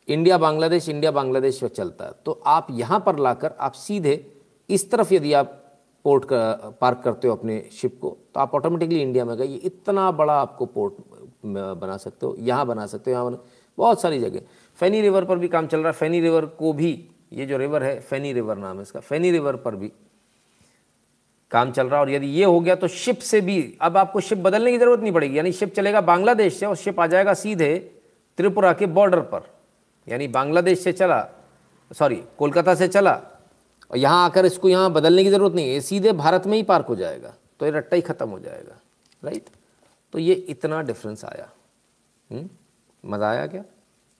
इंडिया 0.08 0.38
बांग्लादेश 0.38 0.90
इंडिया 0.90 1.12
बांग्लादेश 1.12 1.62
में 1.64 1.70
चलता 1.70 2.06
है। 2.06 2.12
तो 2.26 2.42
आप 2.48 2.68
यहाँ 2.72 3.00
पर 3.06 3.20
लाकर 3.20 3.54
आप 3.60 3.74
सीधे 3.76 4.26
इस 4.70 4.90
तरफ़ 4.92 5.14
यदि 5.14 5.34
आप 5.34 5.64
पोर्ट 6.06 6.26
का, 6.26 6.54
पार्क 6.82 7.02
करते 7.04 7.28
हो 7.28 7.36
अपने 7.36 7.64
शिप 7.72 7.98
को 8.02 8.18
तो 8.34 8.40
आप 8.40 8.54
ऑटोमेटिकली 8.56 9.02
इंडिया 9.02 9.26
में 9.26 9.36
गए। 9.38 9.46
ये 9.46 9.58
इतना 9.58 10.10
बड़ा 10.14 10.34
आपको 10.34 10.66
पोर्ट 10.68 10.94
बना 11.46 11.98
सकते 11.98 12.26
हो, 12.26 12.36
यहाँ 12.40 12.66
बना 12.66 12.86
सकते 12.86 13.12
हो, 13.12 13.16
यहाँ 13.16 13.26
बना, 13.26 13.38
बहुत 13.78 14.02
सारी 14.02 14.20
जगह। 14.20 14.42
फैनी 14.80 15.02
रिवर 15.02 15.26
पर 15.26 15.38
भी 15.38 15.48
काम 15.48 15.68
चल 15.68 15.78
रहा 15.78 15.88
है। 15.88 15.94
फैनी 15.94 16.20
रिवर 16.22 16.46
को 16.46 16.74
भी, 16.74 16.92
ये 17.34 17.46
जो 17.46 17.58
रिवर 17.58 17.84
है, 17.84 18.00
फैनी 18.00 18.34
रिवर 18.34 18.58
नाम 18.58 18.76
है 18.76 18.82
इसका, 18.82 19.00
फैनी 19.00 19.32
रिवर 19.32 19.56
पर 19.56 19.76
भी 19.76 19.92
काम 21.52 21.72
चल 21.72 21.88
रहा 21.88 21.96
है। 21.96 22.06
और 22.06 22.12
यदि 22.12 22.28
ये 22.30 22.46
हो 22.46 22.60
गया 22.60 22.76
तो 22.76 22.88
शिप 22.88 23.20
से 23.20 23.42
भी, 23.42 23.78
अब 23.82 23.98
आपको 23.98 24.20
शिप 24.22 24.38
बदलने 24.38 24.72
की 24.72 24.78
ज़रूरत 24.78 25.02
नहीं 25.02 25.14
पड़ेगी। 25.14 25.38
यानी 25.38 25.52
शिप 25.52 25.74
चलेगा 25.76 26.02
बांग्लादेश 26.04 26.60
से 26.60 26.66
और 26.66 26.76
शिप 26.76 27.00
आ 27.00 27.08
जाएगा 27.08 27.34
सीधे 27.36 27.78
त्रिपुरा 28.38 28.74
के 28.74 28.86
बॉर्डर 28.88 29.20
पर। 29.24 29.57
यानी 30.08 30.28
बांग्लादेश 30.30 30.80
से 30.80 30.92
चला 30.94 31.26
सॉरी 31.92 32.16
कोलकाता 32.38 32.76
से 32.76 32.88
चला, 32.88 33.14
और 33.92 33.98
यहाँ 33.98 34.26
आकर 34.26 34.46
इसको 34.46 34.70
यहाँ 34.70 34.92
बदलने 34.94 35.24
की 35.24 35.30
ज़रूरत 35.30 35.54
नहीं 35.56 35.74
है 35.74 35.80
सीधे 35.82 36.12
भारत 36.14 36.48
में 36.48 36.56
ही 36.58 36.64
पार्क 36.64 36.86
हो 36.86 36.96
जाएगा 36.96 37.34
तो 37.60 37.66
ये 37.66 37.72
रट्टा 37.72 37.96
ही 37.96 38.02
ख़त्म 38.02 38.30
हो 38.30 38.40
जाएगा 38.40 38.80
राइट 39.24 39.50
तो 40.14 40.20
ये 40.20 40.34
इतना 40.34 40.82
डिफरेंस 40.82 41.24
आया। 41.26 41.50
हम्म? 42.30 42.50
मज़ा 43.04 43.30
आया 43.30 43.48
क्या? 43.48 43.64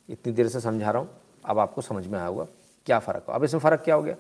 इतनी 0.10 0.34
देर 0.34 0.48
से 0.48 0.60
समझा 0.60 0.92
रहा 0.92 1.02
हूँ, 1.02 1.10
अब 1.46 1.60
आपको 1.60 1.82
समझ 1.82 2.06
में 2.08 2.18
आया 2.20 2.28
होगा, 2.28 2.46
क्या 2.88 3.00
फ़र्क 3.00 3.24
हो? 3.28 3.34
अब 3.34 3.44
इसमें 3.44 3.60
फ़र्क 3.62 3.82
क्या 3.82 3.96
हो 3.96 4.02
गया? 4.02 4.16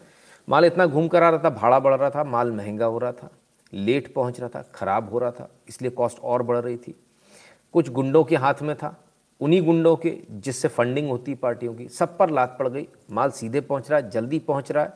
माल 0.47 0.65
इतना 0.65 0.86
घूम 0.86 1.07
कर 1.07 1.24
आ 1.24 1.30
रहा 1.30 1.43
था, 1.43 1.49
भाड़ा 1.51 1.80
बढ़ 1.80 1.93
रहा 1.93 2.09
था, 2.09 2.24
माल 2.24 2.51
महँगा 2.51 2.86
हो 2.86 2.97
रहा 2.97 3.11
था 3.13 3.30
लेट 3.74 4.13
पहुँच 4.13 4.39
रहा 4.39 4.49
था, 4.49 4.61
ख़राब 4.76 5.09
हो 5.11 5.20
रहा 5.20 5.32
था, 5.32 5.49
इसलिए 5.70 5.91
कॉस्ट 5.91 6.20
और 6.20 6.43
बढ़ 6.43 6.57
रही 6.57 6.78
थी। 6.78 6.95
कुछ 7.74 7.89
गुंडों 7.89 8.24
के 8.24 8.36
हाथ 8.36 8.61
में 8.61 8.76
था 8.76 8.95
उन्हीं 9.41 9.61
गुंडों 9.61 9.95
के 9.95 10.17
जिससे 10.31 10.67
फंडिंग 10.67 11.09
होती 11.09 11.33
पार्टियों 11.35 11.73
की, 11.73 11.88
सब 11.88 12.17
पर 12.17 12.29
लात 12.29 12.55
पड़ 12.59 12.67
गई। 12.67 12.88
माल 13.11 13.31
सीधे 13.31 13.61
पहुँच 13.61 13.89
रहा 13.91 13.99
है, 13.99 14.09
जल्दी 14.09 14.39
पहुँच 14.39 14.71
रहा 14.71 14.83
है। 14.83 14.93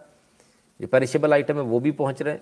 जो 0.80 0.88
पेरिशेबल 0.88 1.34
आइटम 1.34 1.56
है, 1.56 1.62
वो 1.62 1.80
भी 1.80 1.92
पहुँच 1.92 2.22
रहे 2.22 2.34
हैं। 2.34 2.42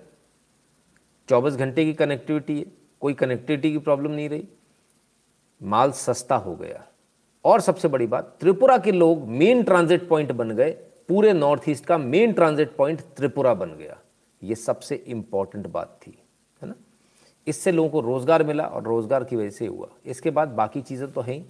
चौबीस 1.28 1.54
घंटे 1.54 1.84
की 1.84 1.92
कनेक्टिविटी 1.92 2.58
है, 2.58 2.64
कोई 3.00 3.14
कनेक्टिविटी 3.14 3.72
की 3.72 3.78
प्रॉब्लम 3.78 4.10
नहीं 4.10 4.28
रही। 4.28 4.48
माल 5.60 5.90
सस्ता 5.92 6.36
हो 6.36 6.54
गया। 6.56 6.84
और 7.44 7.60
सबसे 7.60 7.88
बड़ी 7.88 8.06
बात, 8.06 8.36
त्रिपुरा 8.40 8.78
के 8.78 8.92
लोग 8.92 9.28
मेन 9.28 9.62
ट्रांजिट 9.62 10.08
पॉइंट 10.08 10.32
बन 10.32 10.50
गए। 10.50 10.70
पूरे 11.08 11.32
नॉर्थ 11.32 11.68
ईस्ट 11.68 11.84
का 11.84 11.98
मेन 11.98 12.32
ट्रांजिट 12.32 12.74
पॉइंट 12.76 13.00
त्रिपुरा 13.16 13.54
बन 13.54 13.76
गया। 13.76 13.98
ये 14.42 14.54
सबसे 14.54 14.94
इंपॉर्टेंट 14.96 15.66
बात 15.66 15.98
थी, 16.02 16.18
है 16.62 16.68
ना? 16.68 16.74
इससे 17.46 17.72
लोगों 17.72 17.90
को 17.90 18.00
रोज़गार 18.00 18.44
मिला 18.44 18.64
और 18.64 18.82
रोज़गार 18.82 19.24
की 19.24 19.36
वजह 19.36 19.50
से 19.50 19.66
हुआ। 19.66 19.88
इसके 20.06 20.30
बाद 20.30 20.48
बाकी 20.48 20.80
चीज़ें 20.80 21.10
तो 21.12 21.20
हैं। 21.20 21.40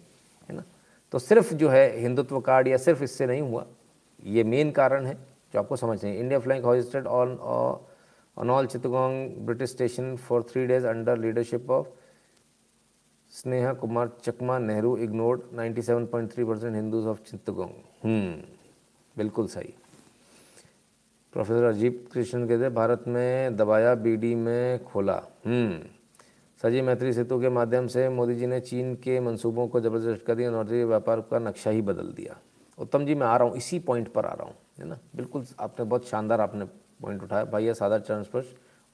ही 0.50 0.56
है 0.56 0.56
ना? 0.56 0.64
तो 1.12 1.18
सिर्फ़ 1.18 1.54
जो 1.54 1.68
है 1.68 2.00
हिंदुत्व 2.00 2.40
कार्ड 2.40 2.68
या 2.68 2.76
सिर्फ़ 2.78 3.02
इससे 3.04 3.26
नहीं 3.26 3.40
हुआ, 3.40 3.66
ये 4.24 4.44
मेन 4.44 4.70
कारण 4.72 5.06
है 5.06 5.14
जो 5.52 5.58
आपको 5.58 5.76
समझ 5.76 6.04
नहीं 6.04 6.18
India 6.18 6.38
flying 6.40 6.64
hoisted 6.64 7.06
on 7.06 7.36
on 8.36 8.50
all 8.50 8.66
Chittagong 8.66 9.46
British 9.46 9.70
station 9.70 10.14
for 10.28 10.42
three 10.50 10.66
days 10.66 10.86
under 10.86 11.18
leadership 11.18 11.70
of 11.70 11.86
Sneha 13.32 13.72
Kumar 13.80 14.10
Chakma 14.22 14.58
Nehru 14.58 14.96
ignored 14.98 15.40
97.3 15.58 16.46
percent 16.46 16.74
Hindus 16.74 17.06
of 17.06 17.20
Chittagong 17.30 17.70
हम्म 18.04 18.32
बिल्कुल 19.16 19.46
सही। 19.46 19.74
प्रोफेसर 21.32 21.64
अजीब 21.64 22.04
कृष्ण 22.12 22.46
कहते 22.48 22.68
भारत 22.74 23.04
में 23.08 23.56
दबाया 23.56 23.94
बीडी 23.96 24.34
में 24.34 24.84
खोला। 24.84 25.22
हम्म 25.46 25.78
सजी 26.62 26.80
मैत्री 26.80 27.12
सेतु 27.12 27.38
के 27.40 27.48
माध्यम 27.48 27.86
से 27.86 28.08
मोदी 28.08 28.34
जी 28.34 28.46
ने 28.46 28.58
चीन 28.60 28.94
के 28.94 29.18
मंसूबों 29.20 29.66
को 29.68 29.80
ज़बरदस्त 29.80 30.24
कर 30.26 30.34
दिया 30.34 30.50
नॉर्थ 30.50 30.70
व्यापार 30.70 31.20
का 31.30 31.38
नक्शा 31.38 31.70
ही 31.70 31.82
बदल 31.82 32.12
दिया। 32.12 32.36
उत्तम 32.78 33.06
जी, 33.06 33.14
मैं 33.14 33.26
आ 33.26 33.36
रहा 33.36 33.48
हूँ, 33.48 33.56
इसी 33.56 33.78
पॉइंट 33.78 34.12
पर 34.12 34.26
आ 34.26 34.32
रहा 34.32 34.46
हूँ, 34.46 34.54
है 34.78 34.86
ना? 34.86 34.98
बिल्कुल 35.16 35.46
आपने 35.60 35.84
बहुत 35.84 36.08
शानदार 36.08 36.40
आपने 36.40 36.64
पॉइंट 37.02 37.22
उठाया। 37.22 37.44
भैया 37.46 37.72
सादा 37.72 37.98
ट्रांसफ़र 37.98 38.44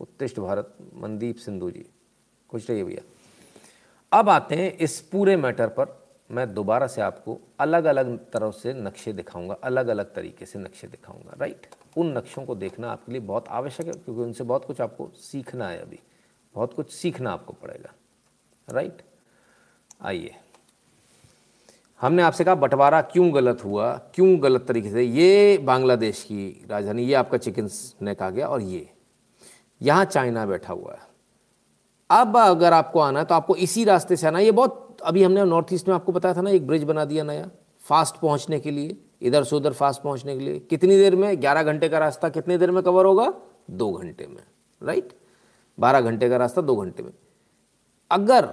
उत्तिष्ट 0.00 0.40
भारत, 0.40 0.72
मनदीप 0.94 1.36
सिंधु 1.38 1.70
जी। 1.70 1.84
खुश 2.50 2.70
रहिए 2.70 2.84
भैया। 2.84 3.02
अब 4.12 4.28
आते 4.28 4.54
हैं 4.54 4.72
इस 4.72 5.00
पूरे 5.02 5.36
मैटर 5.36 5.68
पर। 5.68 5.96
मैं 6.30 6.52
दोबारा 6.54 6.86
से 6.86 7.02
आपको 7.02 7.38
अलग 7.60 7.84
अलग 7.86 8.16
तरह 8.30 8.50
से 8.52 8.72
नक्शे 8.74 9.12
दिखाऊँगा 9.12 9.56
अलग 9.64 9.88
अलग 9.88 10.14
तरीके 10.14 10.46
से 10.46 10.58
नक्शे 10.58 10.86
दिखाऊँगा 10.88 11.36
राइट 11.40 11.66
उन 11.96 12.16
नक्शों 12.16 12.44
को 12.44 12.54
देखना 12.56 12.90
आपके 12.90 13.12
लिए 13.12 13.20
बहुत 13.22 13.48
आवश्यक 13.48 13.86
है, 13.86 13.92
क्योंकि 13.94 14.22
उनसे 14.22 14.44
बहुत 14.44 14.64
कुछ 14.64 14.80
आपको 14.80 15.10
सीखना 15.16 15.68
है 15.68 15.80
अभी। 15.80 15.98
बहुत 16.56 16.74
कुछ 16.74 16.90
सीखना 16.90 17.30
आपको 17.30 17.52
पड़ेगा 17.52 17.92
राइट 18.68 19.02
आइए। 20.02 20.34
हमने 22.00 22.22
आपसे 22.22 22.44
कहा, 22.44 22.54
बंटवारा 22.54 23.00
क्यों 23.02 23.34
गलत 23.34 23.64
हुआ, 23.64 23.92
क्यों 24.14 24.42
गलत 24.42 24.64
तरीके 24.68 24.90
से? 24.90 25.02
ये 25.02 25.58
बांग्लादेश 25.58 26.22
की 26.22 26.66
राजधानी, 26.70 27.02
ये 27.02 27.14
आपका 27.14 27.38
चिकन 27.38 27.68
नेक 28.02 28.22
आ 28.22 28.30
गया 28.30 28.48
और 28.48 28.62
ये। 28.62 28.88
यहाँ 29.80 30.04
चाइना 30.04 30.46
बैठा 30.46 30.72
हुआ 30.72 30.92
है। 30.92 31.06
अब 32.10 32.36
अगर 32.36 32.72
आपको 32.72 33.00
आना 33.00 33.18
है 33.18 33.24
तो 33.24 33.34
आपको 33.34 33.56
इसी 33.56 33.84
रास्ते 33.84 34.16
से 34.16 34.26
आना 34.26 34.38
ये 34.38 34.52
बहुत, 34.52 34.98
अभी 35.02 35.22
हमने 35.22 35.44
नॉर्थ 35.44 35.72
ईस्ट 35.72 35.88
में 35.88 35.94
आपको 35.94 36.12
बताया 36.12 36.34
था 36.34 36.40
ना, 36.40 36.50
एक 36.50 36.66
ब्रिज 36.66 36.84
बना 36.84 37.04
दिया 37.04 37.24
नया 37.24 37.50
फास्ट 37.84 38.16
पहुँचने 38.16 38.60
के 38.60 38.70
लिए, 38.70 38.96
इधर 39.22 39.44
से 39.44 39.56
उधर 39.56 39.72
फास्ट 39.72 40.02
पहुँचने 40.02 40.38
के 40.38 40.44
लिए। 40.44 40.58
कितनी 40.60 40.96
देर 40.96 41.16
में? 41.16 41.40
ग्यारह 41.40 41.62
घंटे 41.62 41.88
का 41.88 41.98
रास्ता 41.98 42.28
कितनी 42.28 42.56
देर 42.56 42.70
में 42.70 42.82
कवर 42.82 43.04
होगा? 43.04 43.32
दो 43.70 43.92
घंटे 43.92 44.26
में 44.26 44.42
राइट 44.82 45.12
बारह 45.78 46.00
घंटे 46.00 46.28
का 46.28 46.36
रास्ता 46.36 46.62
दो 46.62 46.76
घंटे 46.76 47.02
में। 47.02 47.12
अगर 48.10 48.48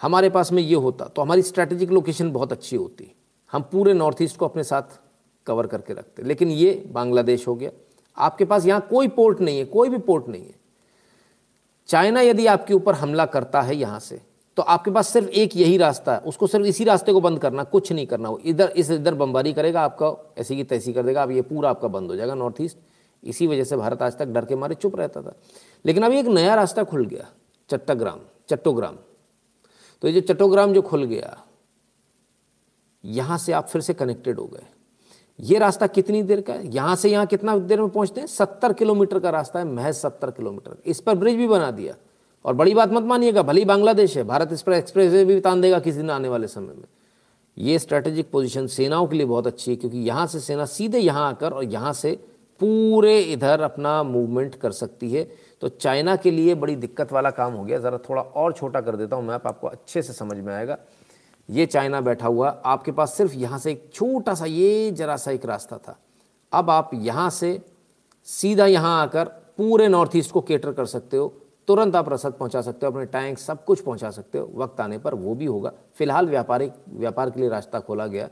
हमारे 0.00 0.30
पास 0.30 0.52
में 0.52 0.62
ये 0.62 0.74
होता 0.76 1.04
तो 1.06 1.22
हमारी 1.22 1.42
स्ट्रैटेजिक 1.42 1.90
लोकेशन 1.90 2.30
बहुत 2.32 2.52
अच्छी 2.52 2.76
होती। 2.76 3.12
हम 3.52 3.62
पूरे 3.62 3.94
नॉर्थ 3.94 4.22
ईस्ट 4.22 4.36
को 4.36 4.44
अपने 4.44 4.64
साथ 4.64 4.98
कवर 5.46 5.66
करके 5.66 5.94
रखते। 5.94 6.22
लेकिन 6.22 6.50
ये 6.50 6.72
बांग्लादेश 6.92 7.46
हो 7.48 7.54
गया। 7.54 7.70
आपके 8.16 8.44
पास 8.44 8.66
यहाँ 8.66 8.86
कोई 8.90 9.08
पोर्ट 9.08 9.40
नहीं 9.40 9.58
है, 9.58 9.64
कोई 9.64 9.88
भी 9.88 9.98
पोर्ट 9.98 10.28
नहीं 10.28 10.42
है। 10.42 10.54
चाइना 11.88 12.20
यदि 12.20 12.46
आपके 12.46 12.74
ऊपर 12.74 12.94
हमला 12.94 13.26
करता 13.26 13.60
है 13.62 13.76
यहाँ 13.76 14.00
से 14.00 14.20
तो 14.56 14.62
आपके 14.64 14.90
पास 14.90 15.08
सिर्फ़ 15.08 15.28
एक 15.28 15.56
यही 15.56 15.76
रास्ता 15.76 16.12
है। 16.12 16.20
उसको 16.20 16.46
सिर्फ़ 16.46 16.66
इसी 16.66 16.84
रास्ते 16.84 17.12
को 17.12 17.20
बंद 17.20 17.38
करना, 17.38 17.64
कुछ 17.64 17.92
नहीं 17.92 18.06
करना। 18.06 18.28
वो 18.28 18.38
इधर, 18.38 18.68
इस 18.68 18.90
इधर 18.90 19.14
बमबारी 19.14 19.52
करेगा, 19.52 19.80
आपका 19.80 20.34
ऐसी 20.38 20.56
की 20.56 20.64
तैसी 20.64 20.92
कर 20.92 21.02
देगा, 21.02 21.22
आप 21.22 21.30
ये 21.30 21.42
पूरा 21.42 21.70
आपका 21.70 21.88
बंद 21.88 22.10
हो 22.10 22.16
जाएगा 22.16 22.34
नॉर्थ 22.34 22.60
ईस्ट 22.60 22.76
इसी 23.22 23.46
वजह 23.46 23.64
से 23.64 23.76
भारत 23.76 24.02
आज 24.02 24.18
तक 24.18 24.26
डर 24.26 24.44
के 24.44 24.56
मारे 24.56 24.74
चुप 24.74 24.96
रहता 24.96 25.22
था। 25.22 25.34
लेकिन 25.84 26.02
अभी 26.02 26.18
एक 26.18 26.26
नया 26.26 26.54
रास्ता 26.54 26.84
खुल 26.84 27.06
गया, 27.06 27.28
चट्टाग्राम, 27.70 28.20
चट्टोग्राम। 28.48 28.96
तो 30.02 30.08
ये 30.08 30.14
जो 30.14 30.20
चट्टोग्राम 30.22 30.72
जो 30.72 30.82
खुल 30.82 31.04
गया, 31.04 31.36
यहाँ 33.04 33.38
से 33.38 33.52
आप 33.52 33.68
फिर 33.68 33.82
से 33.82 33.94
कनेक्टेड 33.94 34.38
हो 34.38 34.46
गए। 34.46 34.66
ये 35.38 35.58
रास्ता 35.58 35.86
कितनी 35.86 36.22
देर 36.22 36.40
का 36.40 36.52
है? 36.52 36.74
यहाँ 36.74 36.96
से 36.96 37.10
यहाँ 37.10 37.26
कितना 37.26 37.56
देर 37.58 37.80
में 37.80 37.88
पहुँचते 37.90 38.20
हैं? 38.20 38.26
सत्तर 38.26 38.72
किलोमीटर 38.72 39.18
का 39.18 39.30
रास्ता 39.30 39.58
है, 39.58 39.64
महज 39.64 39.94
सत्तर 39.94 40.30
किलोमीटर। 40.30 40.76
इस 40.86 41.00
पर 41.00 41.14
ब्रिज 41.14 41.36
भी 41.36 41.48
बना 41.48 41.70
दिया। 41.70 41.94
और 42.44 42.54
बड़ी 42.54 42.74
बात 42.74 42.92
मत 42.92 43.02
मानिएगा, 43.02 43.42
भले 43.42 43.64
बांग्लादेश 43.64 44.16
है, 44.16 44.24
भारत 44.24 44.52
इस 44.52 44.62
पर 44.62 44.72
एक्सप्रेस 44.72 45.12
वे 45.12 45.24
भी 45.24 45.40
तान 45.40 45.60
देगा 45.60 45.78
किसी 45.78 45.96
दिन 45.96 46.10
आने 46.10 46.28
वाले 46.28 46.46
समय 46.46 46.74
में। 46.74 46.84
ये 47.56 47.78
स्ट्रैटेजिक 47.78 48.30
पोजीशन 48.30 48.66
सेनाओं 48.66 49.06
के 49.06 49.16
लिए 49.16 49.26
बहुत 49.26 49.46
अच्छी 49.46 49.70
है, 49.70 49.76
क्योंकि 49.76 49.98
यहाँ 49.98 50.26
से 50.26 50.40
सेना 50.40 50.64
सीधे 50.64 50.98
यहाँ 50.98 51.28
आकर 51.28 51.52
और 51.52 51.64
यहाँ 51.64 51.92
से 51.92 52.18
पूरे 52.60 53.18
इधर 53.22 53.60
अपना 53.60 54.02
मूवमेंट 54.02 54.54
कर 54.54 54.72
सकती 54.72 55.10
है। 55.12 55.26
तो 55.62 55.68
चाइना 55.68 56.16
के 56.16 56.30
लिए 56.30 56.54
बड़ी 56.54 56.76
दिक्कत 56.76 57.12
वाला 57.12 57.30
काम 57.30 57.52
हो 57.52 57.64
गया। 57.64 57.78
ज़रा 57.78 57.98
थोड़ा 58.08 58.22
और 58.22 58.52
छोटा 58.52 58.80
कर 58.80 58.96
देता 58.96 59.16
हूँ 59.16 59.24
मैप 59.24 59.46
आपको 59.46 59.66
अच्छे 59.66 60.02
से 60.02 60.12
समझ 60.12 60.36
में 60.38 60.52
आएगा। 60.54 60.78
ये 61.48 61.66
चाइना 61.66 62.00
बैठा 62.00 62.26
हुआ, 62.26 62.48
आपके 62.48 62.92
पास 62.92 63.14
सिर्फ़ 63.14 63.34
यहाँ 63.34 63.58
से 63.58 63.70
एक 63.72 63.90
छोटा 63.94 64.34
सा, 64.34 64.44
ये 64.44 64.90
जरा 64.90 65.16
सा 65.16 65.30
एक 65.30 65.44
रास्ता 65.46 65.78
था। 65.78 65.98
अब 66.52 66.70
आप 66.70 66.90
यहाँ 66.94 67.28
से 67.30 67.60
सीधा 68.28 68.66
यहाँ 68.66 69.00
आकर 69.02 69.24
पूरे 69.58 69.88
नॉर्थ 69.88 70.16
ईस्ट 70.16 70.32
को 70.32 70.40
केटर 70.40 70.72
कर 70.72 70.86
सकते 70.86 71.16
हो। 71.16 71.32
तुरंत 71.68 71.96
आप 71.96 72.08
रसद 72.08 72.32
पहुँचा 72.32 72.60
सकते 72.62 72.86
हो, 72.86 72.92
अपने 72.92 73.04
टैंक 73.06 73.38
सब 73.38 73.64
कुछ 73.64 73.80
पहुँचा 73.80 74.10
सकते 74.10 74.38
हो। 74.38 74.50
वक्त 74.54 74.80
आने 74.80 74.98
पर 74.98 75.14
वो 75.14 75.34
भी 75.34 75.44
होगा। 75.44 75.72
फ़िलहाल 75.94 76.28
व्यापारिक, 76.28 76.72
व्यापार 76.88 77.30
के 77.30 77.40
लिए 77.40 77.48
रास्ता 77.48 77.80
खोला 77.80 78.06
गया। 78.06 78.28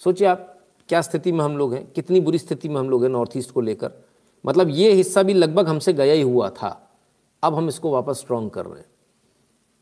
सोचिए 0.00 0.26
आप 0.28 0.56
क्या 0.90 1.00
स्थिति 1.00 1.32
में 1.32 1.44
हम 1.44 1.56
लोग 1.56 1.74
हैं? 1.74 1.92
कितनी 1.92 2.20
बुरी 2.20 2.38
स्थिति 2.38 2.68
में 2.68 2.76
हम 2.76 2.90
लोग 2.90 3.02
हैं 3.02 3.10
नॉर्थ 3.10 3.30
ईस्ट 3.36 3.50
को 3.50 3.60
लेकर? 3.60 3.92
मतलब 4.46 4.68
ये 4.68 4.92
हिस्सा 4.92 5.22
भी 5.22 5.34
लगभग 5.34 5.68
हमसे 5.68 5.92
गया 5.92 6.14
ही 6.14 6.22
हुआ 6.22 6.50
था। 6.50 6.90
अब 7.42 7.54
हम 7.54 7.68
इसको 7.68 7.90
वापस 7.90 8.18
स्ट्रॉन्ग 8.18 8.50
कर 8.50 8.66
रहे 8.66 8.78
हैं। 8.78 8.86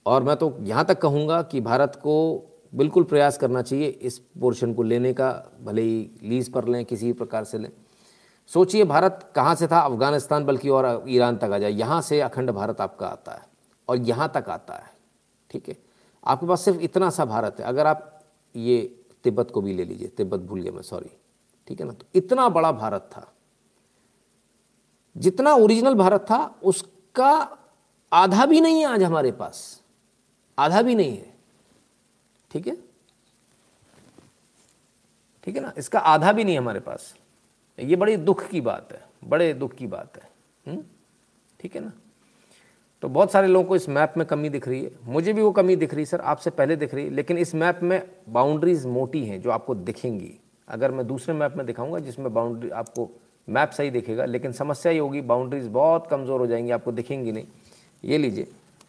और 0.07 0.23
मैं 0.23 0.37
तो 0.37 0.57
यहाँ 0.61 0.85
तक 0.85 0.99
कहूँगा 0.99 1.43
कि 1.43 1.61
भारत 1.61 1.97
को 1.97 2.45
बिल्कुल 2.75 3.05
प्रयास 3.05 3.39
करना 3.39 3.63
चाहिए 3.63 3.89
इस 3.89 4.19
पोर्शन 4.19 4.75
को 4.75 4.83
लेने 4.83 5.13
का, 5.13 5.53
भले 5.65 5.83
ही 5.83 6.11
लीज 6.23 6.53
पर 6.53 6.69
लें, 6.69 6.85
किसी 6.85 7.13
प्रकार 7.13 7.45
से 7.45 7.59
लें। 7.59 7.71
सोचिए 8.47 8.85
भारत 8.85 9.33
कहाँ 9.35 9.55
से 9.55 9.67
था? 9.67 9.81
अफ़गानिस्तान 9.81 10.45
बल्कि 10.45 10.69
और 10.69 11.05
ईरान 11.09 11.37
तक 11.37 11.45
आ 11.45 11.59
जाए। 11.59 11.71
यहाँ 11.71 12.03
से 12.03 12.21
अखंड 12.21 12.51
भारत 12.51 12.81
आपका 12.81 13.07
आता 13.07 13.33
है 13.33 13.43
और 13.89 13.97
यहाँ 13.97 14.33
तक 14.35 14.45
आता 14.49 14.75
है। 14.75 14.91
ठीक 15.51 15.69
है? 15.69 15.77
आपके 16.27 16.47
पास 16.47 16.61
सिर्फ़ 16.61 16.81
इतना 16.81 17.11
सा 17.11 17.25
भारत 17.25 17.57
है। 17.61 17.67
अगर 17.67 17.87
आप 17.87 18.21
ये 18.57 18.98
तिब्बत 19.25 19.51
को 19.51 19.61
भी 19.61 19.75
ले 19.75 19.85
लीजिए, 19.85 20.09
तिब्बत 20.09 20.41
भूल 20.41 20.63
गया 20.63 20.73
मैं 20.73 20.83
सॉरी 20.83 21.11
ठीक 21.67 21.81
है 21.81 21.87
ना? 21.87 21.93
तो 21.93 22.07
इतना 22.15 22.49
बड़ा 22.49 22.73
भारत 22.73 23.11
था। 23.13 23.35
जितना 25.17 25.55
ओरिजिनल 25.55 25.95
भारत 25.95 26.21
था, 26.21 26.59
उसका 26.63 27.59
आधा 28.13 28.47
भी 28.47 28.61
नहीं 28.61 28.81
है 28.81 28.87
आज 28.87 29.03
हमारे 29.03 29.33
पास। 29.33 29.83
आधा 30.59 30.83
भी 30.83 30.95
नहीं 30.95 31.17
है। 31.17 31.35
ठीक 32.51 32.67
है? 32.67 32.77
ठीक 35.45 35.57
है 35.57 35.63
ना? 35.63 35.73
इसका 35.79 35.99
आधा 35.99 36.33
भी 36.33 36.45
नहीं 36.45 36.59
हमारे 36.59 36.81
पास। 36.81 37.15
ये 37.79 37.97
बड़े 37.97 38.17
दुख 38.17 38.49
की 38.49 38.61
बात 38.61 38.93
है, 38.93 39.09
बड़े 39.25 39.55
दुख 39.55 39.75
की 39.75 39.87
बात 39.87 40.17
है। 40.17 40.31
हम्म? 40.67 40.85
ठीक 41.61 41.75
है 41.75 41.81
ना? 41.81 41.93
तो 43.03 43.09
बहुत 43.09 43.33
सारे 43.33 43.49
लोगों 43.49 43.69
को 43.69 43.77
इस 43.77 43.89
मैप 43.89 44.15
में 44.17 44.27
कमी 44.27 44.49
दिख 44.49 44.67
रही 44.69 44.83
है। 44.85 44.91
मुझे 45.05 45.33
भी 45.33 45.43
वो 45.43 45.51
कमी 45.53 45.77
दिख 45.77 45.95
रही 45.95 46.03
है 46.03 46.07
सर, 46.07 46.21
आपसे 46.21 46.51
पहले 46.51 46.77
दिख 46.77 46.95
रही 46.95 47.05
है 47.05 47.11
लेकिन 47.11 47.39
इस 47.39 47.55
मैप 47.55 47.81
में 47.83 48.03
बाउंड्रीज 48.29 48.87
मोटी 48.87 49.25
हैं 49.25 49.41
जो 49.43 49.51
आपको 49.51 49.75
दिखेंगी। 49.75 50.35
अगर 50.69 50.91
मैं 50.91 51.07
दूसरे 51.07 51.35
मैप 51.35 51.57
में 51.57 51.65
दिखाऊँगा 51.67 51.99
जिसमें 51.99 52.33
बाउंड्री 52.35 52.71
आपको 52.71 53.09
मैप 53.49 53.71
सही 53.71 53.91
दिखेगा, 53.91 54.25
लेकिन 54.25 54.53
समस्या 54.53 54.93
ये 54.93 54.99
होगी, 54.99 55.21
बाउंड्रीज 55.21 55.67
बहुत 55.67 56.07
कमज़ोर 56.07 56.41
हो 56.41 56.47
जाएँगी, 56.47 56.71
आपको 56.71 56.93
दिखेंगी 56.93 57.33
नहीं। 57.33 57.47
ये 58.05 58.19
लीजिए, 58.19 58.47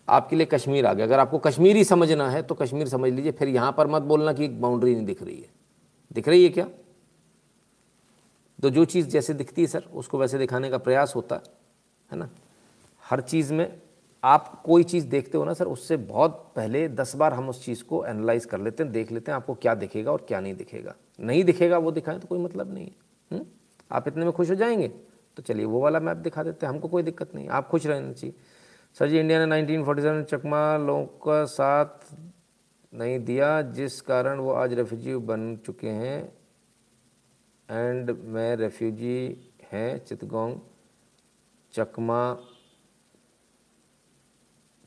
आपके 0.08 0.36
लिए 0.36 0.46
कश्मीर 0.46 0.86
आ 0.86 0.94
गया। 0.94 1.06
अगर 1.06 1.20
आपको 1.20 1.38
कश्मीर 1.40 1.76
ही 1.76 1.84
समझना 1.84 2.30
है 2.30 2.42
तो 2.44 2.56
कश्मीर 2.56 2.88
समझ 2.88 3.12
लीजिए, 3.12 3.32
फिर 3.32 3.48
यहाँ 3.48 3.72
पर 3.72 3.88
मत 3.88 4.02
बोलना 4.02 4.34
कि 4.34 4.48
बाउंड्री 4.48 4.96
नहीं 4.96 5.06
दिख 5.06 5.24
रही 5.24 5.36
है। 5.36 5.50
दिख 6.12 6.28
रही 6.28 6.44
है 6.44 6.50
क्या? 6.50 6.68
तो 8.60 8.70
जो 8.70 8.86
चीज़ 8.86 9.08
जैसे 9.08 9.34
दिखती 9.34 9.62
है, 9.62 9.68
सर, 9.68 9.84
उसको 9.94 10.18
वैसे 10.18 10.38
दिखाने 10.38 10.70
का 10.70 10.78
प्रयास 10.78 11.14
होता 11.16 11.42
है 12.10 12.18
ना? 12.18 12.30
हर 13.04 13.22
चीज़ 13.22 13.54
में 13.54 13.72
आप 14.24 14.62
कोई 14.66 14.84
चीज़ 14.84 15.08
देखते 15.08 15.38
हो 15.38 15.46
ना 15.46 15.54
सर, 15.54 15.66
उससे 15.66 15.98
बहुत 15.98 16.54
पहले 16.56 16.90
दस 16.90 17.16
बार 17.16 17.34
हम 17.34 17.50
उस 17.50 17.66
चीज़ 17.66 17.84
को 17.84 18.06
एनालाइज 18.06 18.46
कर 18.46 18.60
लेते 18.60 18.84
हैं, 18.84 18.92
देख 18.92 19.12
लेते 19.12 19.32
हैं 19.32 19.36
आपको 19.36 19.54
क्या 19.56 19.76
दिखेगा 19.76 20.12
और 20.12 20.26
क्या 20.28 20.40
नहीं 20.40 20.56
दिखेगा। 20.56 20.96
नहीं 21.20 21.44
दिखेगा 21.44 21.78
वो 21.78 21.92
दिखाएँ 21.92 22.20
तो 22.20 22.28
कोई 22.28 22.40
मतलब 22.40 22.74
नहीं 22.74 22.86
है। 22.86 22.96
हम्म? 23.32 23.46
आप 23.92 24.08
इतने 24.08 24.24
में 24.24 24.34
खुश 24.34 24.50
हो 24.50 24.56
जाएँगे। 24.56 24.88
तो 25.38 25.44
चलिए 25.44 25.66
वो 25.66 25.82
वाला 25.82 26.00
मैप 26.00 26.18
दिखा 26.18 26.44
देते 26.44 26.66
हैं, 26.66 26.74
हमको 26.74 26.88
कोई 26.88 27.04
दिक्कत 27.04 27.36
नहीं, 27.36 27.48
आप 27.48 27.68
खुश 27.68 27.86
रहना 27.86 28.14
चाहिए। 28.14 28.36
सर 29.00 29.10
जी 29.10 29.20
इंडिया 29.20 29.46
ने 29.46 29.46
1947 29.46 30.24
चकमा 30.24 30.78
लोगों 30.78 31.06
का 31.06 31.46
साथ 31.46 32.16
नहीं 32.94 33.20
दिया, 33.20 33.62
जिस 33.62 34.02
कारण 34.02 34.40
वो 34.40 34.52
आज 34.52 34.74
रेफ्यूजी 34.74 35.16
बन 35.16 35.58
चुके 35.58 35.88
हैं। 35.88 36.34
एंड 37.70 38.12
मैं 38.12 38.56
रेफ्यूजी 38.56 39.50
हैं 39.72 40.06
चितगोंग, 40.06 40.56
चकमा 41.74 42.38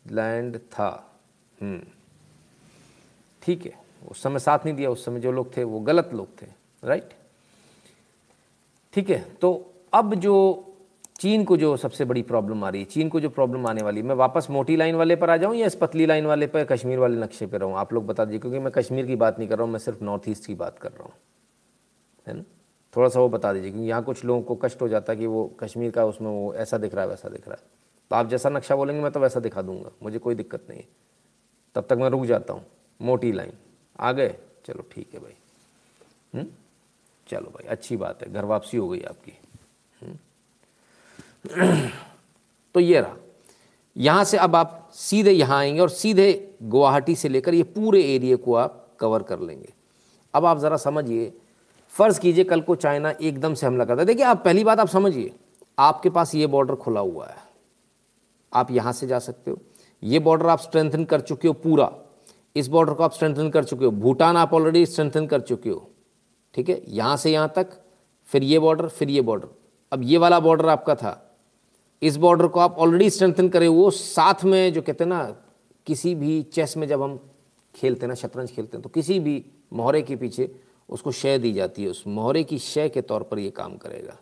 लैंड 0.07 0.59
था। 0.59 0.88
हम्म। 1.59 1.80
ठीक 3.42 3.64
है, 3.66 3.72
उस 4.03 4.22
समय 4.22 4.38
साथ 4.38 4.64
नहीं 4.64 4.74
दिया, 4.74 4.90
उस 4.90 5.05
समय 5.05 5.20
जो 5.20 5.32
लोग 5.32 5.57
थे 5.57 5.64
वो 5.64 5.80
गलत 5.80 6.11
लोग 6.14 6.42
थे 6.42 6.46
राइट 6.82 7.14
ठीक 8.94 9.11
है 9.11 9.18
तो 9.40 9.72
अब 9.92 10.14
जो 10.14 10.68
चीन 11.20 11.44
को 11.44 11.57
जो 11.57 11.76
सबसे 11.76 12.05
बड़ी 12.05 12.22
प्रॉब्लम 12.22 12.64
आ 12.64 12.68
रही 12.68 12.80
है, 12.80 12.86
चीन 12.86 13.09
को 13.09 13.20
जो 13.20 13.28
प्रॉब्लम 13.30 13.66
आने 13.66 13.82
वाली 13.82 14.00
है, 14.00 14.07
मैं 14.07 14.14
वापस 14.14 14.46
मोटी 14.50 14.76
लाइन 14.76 14.94
वाले 14.94 15.16
पर 15.16 15.30
आ 15.30 15.36
जाऊँ 15.36 15.55
या 15.57 15.66
इस 15.66 15.74
पतली 15.74 16.07
लाइन 16.07 16.26
वाले 16.26 16.46
पर, 16.46 16.64
कश्मीर 16.64 16.98
वाले 16.98 17.20
नक्शे 17.20 17.46
पर 17.46 17.61
रहूँ? 17.61 17.76
आप 17.76 17.92
लोग 17.92 18.07
बता 18.07 18.24
दीजिए, 18.24 18.40
क्योंकि 18.40 18.59
मैं 18.59 18.72
कश्मीर 18.72 19.07
की 19.07 19.16
बात 19.16 19.38
नहीं 19.38 19.48
कर 19.48 19.57
रहा 19.57 19.64
हूँ, 19.64 19.72
मैं 19.72 19.78
सिर्फ़ 19.78 20.05
नॉर्थ 20.05 20.28
ईस्ट 20.28 20.46
की 20.46 20.55
बात 20.55 20.78
कर 20.78 20.90
रहा 20.90 21.05
हूँ। 21.05 21.12
है 22.26 22.34
ना? 22.34 22.42
थोड़ा 22.96 23.09
सा 23.09 23.20
वो 23.20 23.28
बता 23.28 23.53
दीजिए, 23.53 23.70
क्योंकि 23.70 23.88
यहाँ 23.88 24.03
कुछ 24.03 24.24
लोगों 24.24 24.42
को 24.42 24.55
कष्ट 24.55 24.82
हो 24.82 24.88
जाता 24.88 25.12
है 25.12 25.18
कि 25.18 25.26
वो 25.26 25.46
कश्मीर 25.61 25.90
का 25.90 26.05
उसमें 26.05 26.30
वो 26.30 26.55
ऐसा 26.55 26.78
दिख 26.78 26.94
रहा 26.94 27.05
है, 27.05 27.11
वैसा 27.11 27.28
दिख 27.28 27.48
रहा 27.48 27.57
है। 27.61 27.82
तो 28.13 28.17
आप 28.17 28.29
जैसा 28.29 28.49
नक्शा 28.49 28.77
बोलेंगे, 28.77 29.03
मैं 29.03 29.13
तो 29.13 29.21
वैसा 29.21 29.41
दिखा 29.41 29.63
दूँगा। 29.63 29.91
मुझे 30.03 30.19
कोई 30.19 30.35
दिक्कत 30.35 30.67
नहीं 30.71 30.83
तब 31.75 31.85
तक 31.85 31.93
मैं 31.93 32.09
रुक 32.09 32.25
जाता 32.25 32.53
हूँ। 32.53 32.67
मोटी 33.03 33.33
लाइन। 33.33 33.53
आ 34.01 34.13
गए? 34.13 34.37
चलो 34.67 34.85
ठीक 34.93 35.15
है 35.15 35.21
भाई। 35.21 35.33
हुँ? 36.35 36.41
हम्म? 36.41 36.53
चलो 37.29 37.47
भाई, 37.47 37.67
अच्छी 37.69 37.97
बात 37.97 38.23
है। 38.23 38.33
घर 38.33 38.45
वापसी 38.45 38.77
हो 38.77 38.89
गई 38.89 39.01
आपकी। 39.01 39.33
हम्म? 40.03 41.91
तो 42.75 42.81
ये 42.81 43.01
रहा। 43.01 43.17
यहाँ 43.97 44.25
से 44.25 44.37
अब 44.37 44.57
आप 44.57 44.91
सीधे 44.95 45.31
यहाँ 45.31 45.59
आएँगे 45.59 45.81
और 45.81 45.89
सीधे 45.89 46.55
गुवाहाटी 46.63 47.17
से 47.17 47.29
लेकर 47.29 47.55
ये 47.55 47.63
पूरे 47.63 48.03
एरिए 48.03 48.37
को 48.37 48.55
आप 48.55 48.89
कवर 49.01 49.23
कर 49.23 49.41
लेंगे। 49.41 49.73
अब 50.35 50.45
आप 50.45 50.59
ज़रा 50.59 50.77
समझिए। 50.77 51.33
फ़र्ज़ 51.89 52.21
कीजिए 52.21 52.45
कल 52.45 52.61
को 52.61 52.75
चाइना 52.75 53.11
एकदम 53.11 53.55
से 53.55 53.67
हमला 53.67 53.85
करता 53.85 54.01
है 54.01 54.07
देखिए, 54.07 54.25
आप 54.25 54.45
पहली 54.45 54.65
बात 54.65 54.81
आप 54.81 54.89
समझिए। 54.89 55.35
आपके 55.79 56.11
पास 56.11 56.35
ये 56.35 56.47
बॉर्डर 56.47 56.75
खुला 56.75 57.01
हुआ 57.01 57.27
है। 57.27 57.51
आप 58.53 58.70
यहाँ 58.70 58.92
से 58.92 59.07
जा 59.07 59.18
सकते 59.18 59.50
हो। 59.50 59.59
ये 60.03 60.18
बॉर्डर 60.18 60.46
आप 60.46 60.61
स्ट्रेंथन 60.61 61.05
कर 61.05 61.20
चुके 61.20 61.48
हो 61.48 61.55
पूरा। 61.55 61.90
इस 62.57 62.68
बॉर्डर 62.68 62.94
को 62.94 63.03
आप 63.03 63.12
स्ट्रेंथन 63.12 63.50
कर 63.50 63.64
चुके 63.64 63.84
हो। 63.84 63.90
भूटान 63.90 64.36
आप 64.36 64.55
ऑलरेडी 64.55 64.84
स्ट्रेंथन 64.86 65.26
कर 65.26 65.40
चुके 65.40 65.70
हो। 65.70 65.88
ठीक 66.55 66.68
है? 66.68 66.80
यहाँ 66.88 67.16
से 67.16 67.32
यहाँ 67.32 67.53
तक, 67.57 67.68
फिर 68.28 68.42
ये 68.42 68.59
बॉर्डर 68.59 68.88
फिर 68.88 69.11
ये 69.11 69.20
बॉर्डर 69.20 69.48
अब 69.92 70.03
ये 70.03 70.18
वाला 70.18 70.40
बॉर्डर 70.40 70.68
आपका 70.68 70.94
था। 70.94 71.18
इस 72.03 72.16
बॉर्डर 72.16 72.46
को 72.46 72.61
आप 72.61 72.76
ऑलरेडी 72.78 73.09
स्ट्रेंथन 73.11 73.48
करे 73.48 73.68
वो 73.68 73.90
साथ 73.90 74.44
में 74.44 74.72
जो 74.72 74.82
कहते 74.82 75.05
हैं 75.05 75.09
ना, 75.09 75.22
किसी 75.86 76.14
भी 76.14 76.42
चेस 76.44 76.76
में 76.76 76.86
जब 76.88 77.03
हम 77.03 77.18
खेलते 77.74 78.00
हैं 78.00 78.09
ना, 78.09 78.14
शतरंज 78.14 78.50
खेलते 78.50 78.76
हैं 78.76 78.82
तो 78.82 78.88
किसी 78.88 79.18
भी 79.20 79.44
मोहरे 79.72 80.03
के 80.03 80.16
पीछे 80.16 80.50
उसको 80.88 81.12
शय 81.12 81.38
दी 81.38 81.53
जाती 81.53 81.82
है। 81.82 81.88
उस 81.88 82.03
मोहरे 82.07 82.42
की 82.44 82.59
शय 82.59 82.88
के 82.88 83.00
तौर 83.03 83.22
पर 83.22 83.38
ये 83.38 83.50
काम 83.50 83.76
करेगा। 83.76 84.16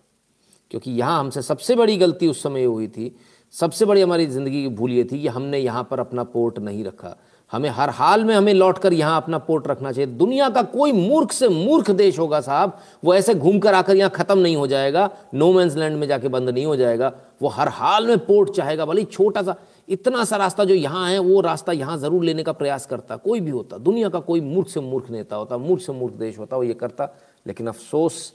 क्योंकि 0.70 0.90
यहाँ 0.90 1.18
हमसे 1.20 1.42
सबसे 1.42 1.74
बड़ी 1.76 1.96
गलती 1.96 2.28
उस 2.28 2.42
समय 2.42 2.64
हुई 2.64 2.88
थी 2.88 3.14
सबसे 3.54 3.84
बड़ी 3.84 4.00
हमारी 4.00 4.26
ज़िंदगी 4.26 4.62
की 4.62 4.68
भूल 4.70 4.90
ये 4.90 5.04
थी 5.04 5.20
कि 5.20 5.28
हमने 5.28 5.58
यहाँ 5.58 5.82
पर 5.90 6.00
अपना 6.00 6.24
पोर्ट 6.24 6.58
नहीं 6.58 6.84
रखा। 6.84 7.16
हमें 7.52 7.68
हर 7.68 7.90
हाल 7.90 8.24
में 8.24 8.34
हमें 8.34 8.52
लौट 8.54 8.78
कर 8.78 8.92
यहाँ 8.92 9.16
अपना 9.16 9.38
पोर्ट 9.38 9.66
रखना 9.68 9.92
चाहिए। 9.92 10.06
दुनिया 10.08 10.48
का 10.48 10.62
कोई 10.64 10.92
मूर्ख 10.92 11.32
से 11.32 11.48
मूर्ख 11.48 11.90
देश 11.90 12.18
होगा 12.18 12.40
साहब, 12.40 12.76
वो 13.04 13.14
ऐसे 13.14 13.34
घूम 13.34 13.58
कर 13.58 13.74
आकर 13.74 13.96
यहाँ 13.96 14.10
ख़त्म 14.10 14.38
नहीं 14.38 14.56
हो 14.56 14.66
जाएगा 14.66 15.08
नो 15.34 15.52
मैंस 15.52 15.76
लैंड 15.76 15.96
में 15.96 16.06
जाके 16.08 16.28
बंद 16.28 16.48
नहीं 16.48 16.66
हो 16.66 16.76
जाएगा। 16.76 17.12
वो 17.42 17.48
हर 17.48 17.68
हाल 17.70 18.06
में 18.06 18.18
पोर्ट 18.18 18.50
चाहेगा, 18.50 18.84
भले 18.84 19.04
छोटा 19.04 19.42
सा, 19.42 19.56
इतना 19.88 20.24
सा 20.24 20.36
रास्ता 20.36 20.64
जो 20.64 20.74
यहाँ 20.74 21.10
है, 21.10 21.18
वो 21.18 21.40
रास्ता 21.40 21.72
यहाँ 21.72 21.96
ज़रूर 21.98 22.24
लेने 22.24 22.42
का 22.42 22.52
प्रयास 22.52 22.86
करता। 22.86 23.16
कोई 23.18 23.40
भी 23.40 23.50
होता, 23.50 23.78
दुनिया 23.78 24.08
का 24.08 24.20
कोई 24.20 24.40
मूर्ख 24.40 24.68
से 24.68 24.80
मूर्ख 24.80 25.10
नेता 25.10 25.36
होता, 25.36 25.58
मूर्ख 25.58 25.82
से 25.82 25.92
मूर्ख 25.92 26.14
देश 26.14 26.38
होता, 26.38 26.56
वो 26.56 26.62
ये 26.62 26.74
करता। 26.74 27.14
लेकिन 27.46 27.66
अफसोस 27.66 28.32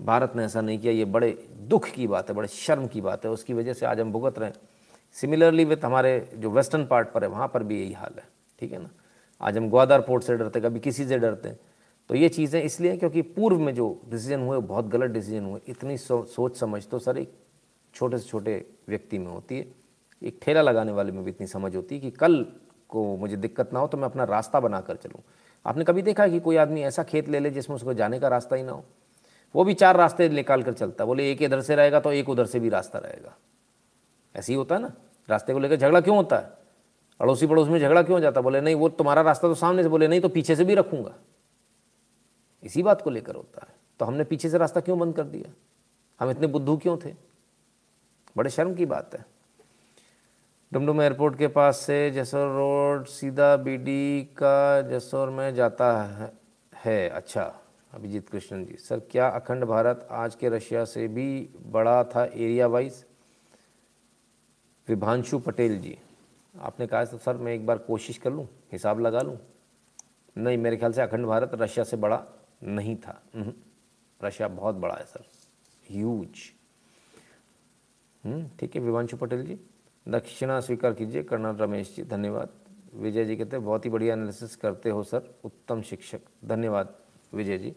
भारत 0.00 0.32
ने 0.36 0.44
ऐसा 0.44 0.60
नहीं 0.60 0.78
किया 0.78 0.92
ये 0.92 1.04
बड़े 1.06 1.30
दुख 1.68 1.88
की 1.88 2.06
बात 2.06 2.28
है 2.28 2.34
बड़े 2.36 2.48
शर्म 2.48 2.86
की 2.86 3.00
बात 3.00 3.24
है। 3.24 3.30
उसकी 3.30 3.54
वजह 3.54 3.72
से 3.72 3.86
आज 3.86 4.00
हम 4.00 4.12
भुगत 4.12 4.38
रहे 4.38 4.48
हैं। 4.48 4.56
सिमिलरली 5.16 5.64
विथ 5.64 5.84
हमारे 5.84 6.30
जो 6.34 6.50
वेस्टर्न 6.50 6.86
पार्ट 6.86 7.08
पर 7.08 7.24
है 7.24 7.28
वहाँ 7.30 7.48
पर 7.48 7.62
भी 7.62 7.80
यही 7.80 7.92
हाल 7.92 8.14
है 8.18 8.24
ठीक 8.58 8.72
है 8.72 8.78
ना? 8.78 8.90
आज 9.40 9.56
हम 9.56 9.68
ग्वादर 9.70 10.00
पोर्ट 10.00 10.24
से 10.24 10.36
डरते 10.36 10.60
कभी 10.60 10.80
किसी 10.80 11.06
से 11.06 11.18
डरते 11.18 11.48
हैं। 11.48 11.58
तो 12.10 12.14
ये 12.14 12.28
चीज़ें 12.28 12.62
इसलिए 12.62 12.96
क्योंकि 12.96 13.22
पूर्व 13.24 13.58
में 13.58 13.74
जो 13.74 14.00
डिसीज़न 14.10 14.40
हुए 14.40 14.58
बहुत 14.60 14.86
गलत 14.86 15.10
डिसीज़न 15.10 15.44
हुए। 15.44 15.60
इतनी 15.68 15.96
सो, 15.98 16.22
सोच 16.24 16.56
समझ 16.58 16.86
तो 16.86 16.98
सर 16.98 17.18
एक 17.18 17.32
छोटे 17.94 18.18
से 18.18 18.28
छोटे 18.28 18.64
व्यक्ति 18.88 19.18
में 19.18 19.26
होती 19.26 19.58
है। 19.58 19.66
एक 20.22 20.38
ठेला 20.42 20.62
लगाने 20.62 20.92
वाले 20.92 21.12
में 21.12 21.22
भी 21.24 21.30
इतनी 21.30 21.46
समझ 21.46 21.74
होती 21.76 21.94
है 21.94 22.00
कि 22.00 22.10
कल 22.12 22.44
को 22.90 23.04
मुझे 23.16 23.36
दिक्कत 23.36 23.72
ना 23.72 23.80
हो 23.80 23.86
तो 23.86 23.98
मैं 23.98 24.04
अपना 24.04 24.24
रास्ता 24.24 24.60
बना 24.60 24.80
कर 24.80 24.96
चलूँ। 24.96 25.22
आपने 25.64 25.84
कभी 25.84 26.02
देखा 26.02 26.26
कि 26.28 26.40
कोई 26.40 26.56
आदमी 26.56 26.82
ऐसा 26.82 27.02
खेत 27.02 27.28
ले 27.28 27.40
ले 27.40 27.50
जिसमें 27.50 27.76
उसको 27.76 27.94
जाने 27.94 28.18
का 28.20 28.28
रास्ता 28.28 28.56
ही 28.56 28.62
ना 28.62 28.72
हो? 28.72 28.84
वो 29.54 29.64
भी 29.64 29.74
चार 29.74 29.96
रास्ते 29.96 30.28
निकाल 30.28 30.62
कर 30.62 30.72
चलता 30.72 31.04
बोले 31.04 31.30
एक 31.32 31.42
इधर 31.42 31.60
से 31.60 31.74
रहेगा 31.74 32.00
तो 32.00 32.12
एक 32.12 32.28
उधर 32.28 32.46
से 32.46 32.60
भी 32.60 32.68
रास्ता 32.68 32.98
रहेगा। 32.98 33.36
ऐसे 34.36 34.52
ही 34.52 34.56
होता 34.56 34.74
है 34.74 34.82
ना? 34.82 34.92
रास्ते 35.28 35.52
को 35.52 35.58
लेकर 35.58 35.76
झगड़ा 35.76 36.00
क्यों 36.00 36.16
होता 36.16 36.36
है? 36.36 36.52
अड़ोसी 37.20 37.46
पड़ोस 37.46 37.68
में 37.68 37.80
झगड़ा 37.80 38.02
क्यों 38.02 38.16
हो 38.16 38.20
जाता 38.20 38.40
बोले 38.40 38.60
नहीं 38.60 38.74
वो 38.74 38.88
तुम्हारा 38.88 39.22
रास्ता 39.22 39.48
तो 39.48 39.54
सामने 39.54 39.82
से 39.82 39.88
बोले 39.88 40.08
नहीं 40.08 40.20
तो 40.20 40.28
पीछे 40.28 40.56
से 40.56 40.64
भी 40.64 40.74
रखूँगा। 40.74 41.14
इसी 42.62 42.82
बात 42.82 43.02
को 43.02 43.10
लेकर 43.10 43.34
होता 43.34 43.66
है। 43.68 43.74
तो 43.98 44.04
हमने 44.04 44.24
पीछे 44.24 44.50
से 44.50 44.58
रास्ता 44.58 44.80
क्यों 44.80 44.98
बंद 44.98 45.16
कर 45.16 45.22
दिया? 45.22 45.52
हम 46.20 46.30
इतने 46.30 46.46
बुद्धू 46.46 46.76
क्यों 46.76 46.96
थे? 46.96 47.14
बड़े 48.36 48.50
शर्म 48.50 48.74
की 48.74 48.86
बात 48.86 49.14
है। 49.14 49.24
डुमडुम 50.72 51.02
एयरपोर्ट 51.02 51.38
के 51.38 51.48
पास 51.48 51.76
से 51.76 52.10
जसोर 52.10 52.48
रोड 52.48 53.06
सीधा 53.06 53.56
बीडी 53.56 54.22
का 54.22 54.80
जसोर 54.80 55.30
में 55.30 55.54
जाता 55.54 56.02
है, 56.02 56.32
है 56.74 57.08
अच्छा। 57.08 57.59
अभिजीत 57.92 58.28
कृष्णन 58.28 58.64
जी। 58.64 58.76
सर 58.78 59.00
क्या 59.10 59.28
अखंड 59.28 59.64
भारत 59.64 60.06
आज 60.10 60.34
के 60.34 60.48
रशिया 60.48 60.84
से 60.84 61.06
भी 61.08 61.48
बड़ा 61.66 62.02
था 62.04 62.24
एरिया 62.24 62.66
वाइज? 62.66 63.04
विभांशु 64.88 65.38
पटेल 65.38 65.78
जी 65.80 65.96
आपने 66.54 66.86
कहा 66.86 67.04
तो 67.04 67.18
सर 67.18 67.36
मैं 67.36 67.52
एक 67.54 67.66
बार 67.66 67.78
कोशिश 67.78 68.18
कर 68.18 68.32
लूँ 68.32 68.46
हिसाब 68.72 69.00
लगा 69.00 69.20
लूँ? 69.20 69.36
नहीं 70.36 70.58
मेरे 70.58 70.76
ख्याल 70.76 70.92
से 70.92 71.02
अखंड 71.02 71.26
भारत 71.26 71.50
रशिया 71.54 71.84
से 71.84 71.96
बड़ा 71.96 72.22
नहीं 72.62 72.96
था। 72.96 73.20
रशिया 74.20 74.48
बहुत 74.48 74.74
बड़ा 74.74 74.94
है 74.94 75.04
सर। 75.04 75.24
ह्यूज 75.84 76.50
हम्म, 78.24 78.48
ठीक 78.60 78.74
है 78.76 78.82
विभांशु 78.82 79.16
पटेल 79.16 79.44
जी। 79.46 79.58
दक्षिणा 80.06 80.60
स्वीकार 80.60 80.94
कीजिए 80.94 81.22
कर्नल 81.22 81.56
रमेश 81.56 81.94
जी 81.96 82.02
धन्यवाद। 82.04 82.48
विजय 82.94 83.24
जी 83.24 83.36
कहते 83.36 83.56
हैं 83.56 83.64
बहुत 83.64 83.84
ही 83.84 83.90
बढ़िया 83.90 84.14
एनालिसिस 84.14 84.56
करते 84.56 84.90
हो 84.90 85.02
सर 85.02 85.34
उत्तम 85.44 85.82
शिक्षक। 85.82 86.20
धन्यवाद। 86.44 86.94
विजय 87.32 87.58
जी। 87.58 87.72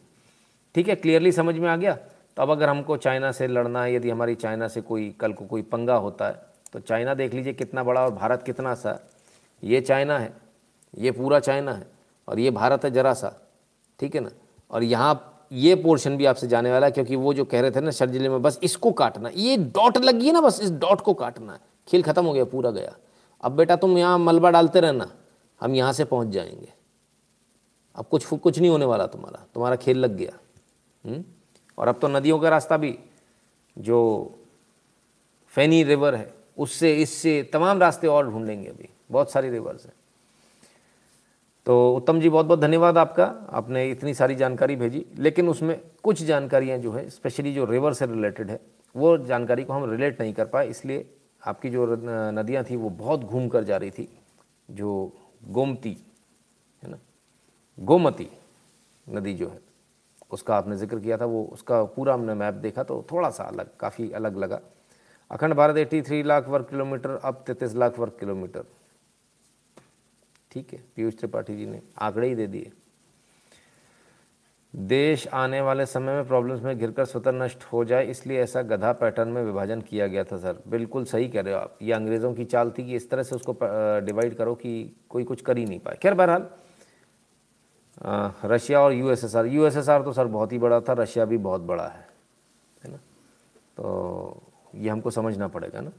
ठीक 0.75 0.87
है 0.89 0.95
क्लियरली 0.95 1.31
समझ 1.31 1.55
में 1.55 1.69
आ 1.69 1.75
गया। 1.75 1.93
तो 2.37 2.41
अब 2.41 2.51
अगर 2.51 2.69
हमको 2.69 2.97
चाइना 2.97 3.31
से 3.31 3.47
लड़ना 3.47 3.83
है, 3.83 3.93
यदि 3.95 4.09
हमारी 4.09 4.35
चाइना 4.35 4.67
से 4.67 4.81
कोई, 4.81 5.09
कल 5.11 5.33
को 5.33 5.45
कोई 5.45 5.61
पंगा 5.63 5.95
होता 5.97 6.27
है 6.27 6.51
तो 6.73 6.79
चाइना 6.79 7.13
देख 7.13 7.33
लीजिए 7.33 7.53
कितना 7.53 7.83
बड़ा 7.83 8.01
और 8.01 8.11
भारत 8.11 8.43
कितना 8.43 8.73
सा। 8.75 8.99
ये 9.63 9.81
चाइना 9.81 10.17
है, 10.19 10.31
ये 10.93 11.11
पूरा 11.11 11.39
चाइना 11.39 11.73
है, 11.73 11.85
और 12.27 12.39
ये 12.39 12.51
भारत 12.51 12.85
है 12.85 12.91
जरा 12.91 13.13
सा। 13.13 13.31
ठीक 13.99 14.15
है 14.15 14.21
ना? 14.21 14.29
और 14.71 14.83
यहाँ 14.83 15.29
ये 15.51 15.75
पोर्शन 15.75 16.17
भी 16.17 16.25
आपसे 16.25 16.47
जाने 16.47 16.71
वाला 16.71 16.85
है, 16.85 16.91
क्योंकि 16.91 17.15
वो 17.15 17.33
जो 17.33 17.45
कह 17.45 17.61
रहे 17.61 17.71
थे 17.71 17.81
ना 17.81 17.91
शर 17.91 18.09
ज़िले 18.09 18.29
में 18.29 18.41
बस 18.41 18.59
इसको 18.63 18.91
काटना, 18.93 19.29
ये 19.29 19.57
डॉट 19.57 19.97
लगी 19.97 20.27
है 20.27 20.33
ना, 20.33 20.41
बस 20.41 20.59
इस 20.61 20.71
डॉट 20.73 21.01
को 21.01 21.13
काटना। 21.13 21.53
है 21.53 21.59
खेल 21.87 22.03
ख़त्म 22.03 22.25
हो 22.25 22.33
गया, 22.33 22.45
पूरा 22.45 22.71
गया। 22.71 22.95
अब 23.43 23.51
बेटा 23.51 23.75
तुम 23.75 23.97
यहाँ 23.97 24.17
मलबा 24.19 24.49
डालते 24.51 24.79
रहना, 24.79 25.09
हम 25.61 25.75
यहाँ 25.75 25.93
से 25.93 26.05
पहुँच 26.05 26.27
जाएँगे। 26.27 26.71
अब 27.95 28.05
कुछ 28.05 28.25
कुछ 28.25 28.59
नहीं 28.59 28.69
होने 28.69 28.85
वाला 28.85 29.07
तुम्हारा। 29.07 29.45
तुम्हारा 29.53 29.75
खेल 29.75 29.97
लग 29.97 30.15
गया। 30.15 30.39
हुँ? 31.05 31.13
हम्म? 31.13 31.23
और 31.77 31.87
अब 31.87 31.99
तो 31.99 32.07
नदियों 32.07 32.39
का 32.39 32.49
रास्ता 32.49 32.77
भी, 32.77 32.99
जो 33.77 34.31
फैनी 35.47 35.83
रिवर 35.83 36.15
है, 36.15 36.33
उससे, 36.57 36.95
इससे 36.95 37.49
तमाम 37.53 37.79
रास्ते 37.79 38.07
और 38.07 38.31
ढूंढेंगे 38.31 38.69
अभी। 38.69 38.89
बहुत 39.11 39.31
सारी 39.31 39.49
रिवर्स 39.49 39.85
हैं। 39.85 39.93
तो 41.65 41.95
उत्तम 41.95 42.21
जी 42.21 42.29
बहुत 42.29 42.45
बहुत 42.45 42.59
धन्यवाद 42.59 42.97
आपका। 42.97 43.47
आपने 43.49 43.91
इतनी 43.91 44.13
सारी 44.13 44.35
जानकारी 44.35 44.75
भेजी। 44.75 45.05
लेकिन 45.17 45.49
उसमें 45.49 45.81
कुछ 46.03 46.23
जानकारियाँ 46.23 46.77
जो 46.77 46.91
है 46.91 47.09
स्पेशली 47.09 47.53
जो 47.53 47.65
रिवर 47.65 47.93
से 47.93 48.05
रिलेटेड 48.05 48.49
है, 48.49 48.59
वो 48.95 49.17
जानकारी 49.17 49.63
को 49.63 49.73
हम 49.73 49.91
रिलेट 49.91 50.21
नहीं 50.21 50.33
कर 50.33 50.45
पाए। 50.45 50.67
इसलिए 50.67 51.13
आपकी 51.47 51.69
जो 51.69 51.97
नदियाँ 52.31 52.63
थी, 52.63 52.75
वो 52.75 52.89
बहुत 52.89 53.19
घूम 53.19 53.47
कर 53.47 53.63
जा 53.63 53.77
रही 53.77 53.91
थी। 53.91 54.19
जो 54.71 55.11
गोमती 55.47 55.97
गोमती 57.77 58.29
नदी 59.07 59.33
जो 59.33 59.47
है, 59.49 59.59
उसका 60.31 60.55
आपने 60.55 60.75
ज़िक्र 60.77 60.99
किया 60.99 61.17
था, 61.17 61.25
वो 61.25 61.43
उसका 61.45 61.83
पूरा 61.85 62.13
हमने 62.13 62.33
मैप 62.35 62.53
देखा 62.55 62.83
तो 62.83 63.05
थोड़ा 63.11 63.29
सा 63.29 63.43
अलग, 63.45 63.69
काफ़ी 63.79 64.11
अलग 64.11 64.37
लगा। 64.37 64.59
अखंड 65.31 65.53
भारत 65.53 65.77
83 65.77 66.23
लाख 66.23 66.47
वर्ग 66.49 66.65
किलोमीटर, 66.65 67.09
अब 67.15 67.43
तैतीस 67.47 67.75
लाख 67.75 67.99
वर्ग 67.99 68.13
किलोमीटर। 68.19 68.63
ठीक 70.51 70.73
है, 70.73 70.83
पीयूष 70.95 71.17
त्रिपाठी 71.17 71.55
जी 71.57 71.65
ने 71.65 71.81
आंकड़े 71.99 72.27
ही 72.27 72.35
दे 72.35 72.47
दिए। 72.47 72.71
देश 74.73 75.27
आने 75.29 75.59
वाले 75.61 75.85
समय 75.85 76.13
में 76.13 76.27
प्रॉब्लम्स 76.27 76.61
में 76.61 76.77
घिरकर 76.77 77.05
स्वतः 77.05 77.31
नष्ट 77.33 77.63
हो 77.63 77.83
जाए, 77.85 78.05
इसलिए 78.05 78.39
ऐसा 78.41 78.61
गधा 78.63 78.91
पैटर्न 78.93 79.29
में 79.29 79.43
विभाजन 79.43 79.81
किया 79.81 80.07
गया 80.07 80.23
था 80.23 80.37
सर 80.37 80.61
बिल्कुल 80.67 81.05
सही 81.05 81.27
कह 81.27 81.41
रहे 81.41 81.53
हो 81.53 81.59
आप। 81.59 81.77
ये 81.81 81.93
अंग्रेज़ों 81.93 82.33
की 82.33 82.45
चाल 82.45 82.71
थी 82.71 82.85
कि 82.85 82.95
इस 82.95 83.09
तरह 83.09 83.23
से 83.23 83.35
उसको 83.35 83.57
डिवाइड 84.05 84.35
करो 84.35 84.55
कि 84.55 84.73
कोई 85.09 85.23
कुछ 85.23 85.41
कर 85.41 85.57
ही 85.57 85.65
नहीं 85.65 85.79
पाए। 85.79 85.97
खैर, 86.01 86.13
बहरहाल 86.13 86.47
रशिया 88.03 88.81
और 88.81 88.93
यूएसएसआर 88.93 89.45
यूएसएसआर 89.47 90.01
तो 90.03 90.13
सर 90.13 90.27
बहुत 90.27 90.51
ही 90.51 90.57
बड़ा 90.59 90.79
था, 90.81 90.93
रशिया 90.93 91.25
भी 91.25 91.37
बहुत 91.39 91.61
बड़ा 91.61 91.87
है 91.87 92.07
है 92.83 92.91
ना? 92.91 92.97
तो 93.77 94.41
ये 94.75 94.89
हमको 94.89 95.11
समझना 95.11 95.47
पड़ेगा 95.47 95.81
ना? 95.81 95.91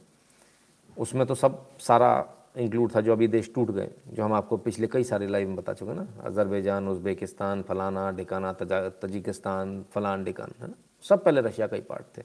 उसमें 0.97 1.27
तो 1.27 1.35
सब 1.35 1.67
सारा 1.81 2.25
इंक्लूड 2.57 2.95
था 2.95 3.01
जो 3.01 3.13
अभी 3.13 3.29
देश 3.29 3.51
टूट 3.55 3.71
गए, 3.71 3.91
जो 4.09 4.25
हम 4.25 4.33
आपको 4.33 4.57
पिछले 4.59 4.87
कई 4.87 5.05
सारे 5.05 5.27
लाइव 5.27 5.49
में 5.49 5.57
बता 5.57 5.73
चुके 5.73 5.95
ना? 5.95 6.07
अजरबैजान, 6.25 6.89
उज़्बेकिस्तान, 6.89 7.63
फलाना 7.63 8.11
ढिकाना 8.13 8.53
तजिकिस्तान, 8.53 9.85
फलान 9.95 10.25
ढिकान 10.25 10.53
है 10.61 10.69
ना? 10.69 10.75
सब 11.05 11.25
पहले 11.25 11.41
रशिया 11.41 11.67
का 11.67 11.77
ही 11.77 11.83
पार्ट 11.83 12.17
थे 12.19 12.23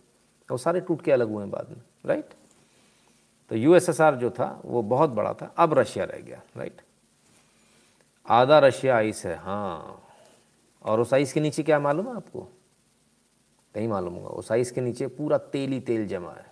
वो 0.50 0.58
सारे 0.58 0.80
टूट 0.82 1.02
के 1.02 1.12
अलग 1.12 1.30
हुए 1.30 1.44
हैं 1.44 1.50
बाद 1.52 1.68
में 1.70 1.82
राइट 2.06 2.30
तो 3.52 3.56
यूएसएसआर 3.56 4.16
जो 4.16 4.30
था, 4.30 4.62
वो 4.66 4.82
बहुत 4.84 5.10
बड़ा 5.12 5.34
था, 5.34 5.54
अब 5.58 5.74
रशिया 5.80 6.06
रह 6.06 6.20
गया 6.20 6.42
राइट 6.58 6.82
आधा 8.30 8.60
रशिया 8.60 8.96
आइस 8.98 9.26
है 9.26 9.36
हाँ। 9.36 10.02
और 10.86 11.00
उस 11.00 11.14
आइस 11.14 11.34
के 11.34 11.40
नीचे 11.40 11.64
क्या 11.64 11.80
मालूम 11.80 12.08
है 12.08 12.16
आपको? 12.16 12.48
नहीं 13.76 13.88
मालूम 13.88 14.14
होगा। 14.14 14.30
उस 14.30 14.52
आइस 14.52 14.72
के 14.72 14.82
नीचे 14.82 15.08
पूरा 15.08 15.38
तेल 15.38 15.72
ही 15.72 15.80
तेल 15.80 16.08
जमा 16.08 16.32
है। 16.32 16.46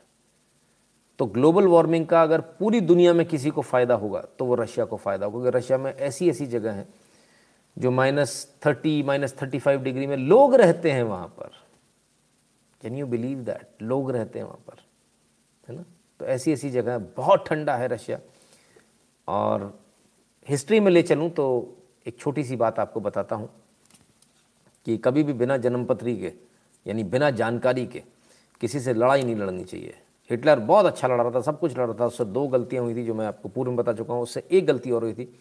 तो 1.20 1.26
ग्लोबल 1.26 1.68
वार्मिंग 1.68 2.06
का 2.08 2.22
अगर 2.24 2.42
पूरी 2.60 2.82
दुनिया 2.82 3.14
में 3.14 3.26
किसी 3.26 3.50
को 3.50 3.62
फ़ायदा 3.62 3.94
होगा 3.96 4.22
तो 4.40 4.46
वो 4.46 4.56
रशिया 4.56 4.86
को 4.86 4.98
फ़ायदा 4.98 5.26
होगा, 5.26 5.40
क्योंकि 5.40 5.58
रशिया 5.58 5.78
में 5.78 5.94
ऐसी 5.94 6.30
ऐसी 6.30 6.46
जगह 6.48 6.72
हैं 6.72 6.88
जो 7.78 7.92
minus 7.92 8.60
thirty 8.66 9.02
minus 9.04 9.36
thirty 9.42 9.60
five 9.60 9.82
degree 9.84 10.08
में 10.08 10.16
लोग 10.18 10.56
रहते 10.56 10.92
हैं 10.92 11.04
वहाँ 11.04 11.28
पर। 11.30 11.52
कैन 12.82 12.96
यू 12.96 13.08
बिलीव 13.08 13.40
दैट 13.40 13.82
लोग 13.82 14.12
रहते 14.12 14.40
हैं 14.40 14.46
वहाँ 14.46 14.60
पर। 14.68 14.82
है 15.68 15.76
ना? 15.76 15.84
तो 16.20 16.26
ऐसी 16.26 16.54
ऐसी 16.54 16.70
जगह 16.70 16.98
बहुत 17.18 17.48
ठंडा 17.48 17.76
है 17.76 17.88
रशिया। 17.88 18.20
और 19.28 19.80
हिस्ट्री 20.48 20.80
में 20.80 20.92
ले 20.92 21.02
चलूँ 21.04 21.30
तो 21.30 21.46
एक 22.08 22.18
छोटी 22.20 22.44
सी 22.44 22.56
बात 22.56 22.80
आपको 22.80 23.00
बताता 23.00 23.36
हूँ 23.36 23.50
कि 24.86 24.98
कभी 24.98 25.24
भी 25.24 25.34
बिना 25.34 25.58
जन्मपत्री 25.58 26.16
के, 26.18 26.32
यानी 26.86 27.04
बिना 27.04 27.30
जानकारी 27.32 27.86
के, 27.86 28.04
किसी 28.62 28.80
से 28.80 28.94
लड़ाई 28.94 29.24
नहीं 29.24 29.36
लड़नी 29.36 29.64
चाहिए। 29.64 29.94
हिटलर 30.30 30.60
बहुत 30.60 30.86
अच्छा 30.86 31.08
लड़ 31.08 31.22
रहा 31.22 31.32
था, 31.32 31.42
सब 31.42 31.60
कुछ 31.60 31.78
लड़ 31.78 31.86
रहा 31.86 31.96
था। 32.00 32.06
उससे 32.06 32.26
दो 32.26 32.48
गलतियाँ 32.48 32.84
हुई 32.84 32.96
थी 32.96 33.06
जो 33.06 33.14
मैं 33.14 33.26
आपको 33.26 33.50
पूर्व 33.50 33.72
में 33.72 33.78
बता 33.78 33.94
चुका 33.94 34.14
हूँ। 34.14 34.24
उससे 34.24 34.44
एक 34.52 34.66
गलती 34.66 34.92
और 34.92 35.04
हुई 35.04 35.14
थी। 35.14 35.40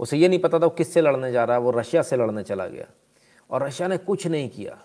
उसे 0.00 0.16
ये 0.16 0.28
नहीं 0.28 0.38
पता 0.38 0.58
था 0.58 0.64
वो 0.64 0.70
किससे 0.70 1.00
लड़ने 1.00 1.32
जा 1.32 1.44
रहा 1.44 1.56
है, 1.56 1.62
वो 1.62 1.70
रशिया 1.70 2.02
से 2.02 2.16
लड़ने 2.16 2.42
चला 2.42 2.66
गया। 2.66 2.86
और 3.50 3.62
रशिया 3.62 3.88
ने 3.88 3.98
कुछ 3.98 4.26
नहीं 4.26 4.48
किया। 4.48 4.78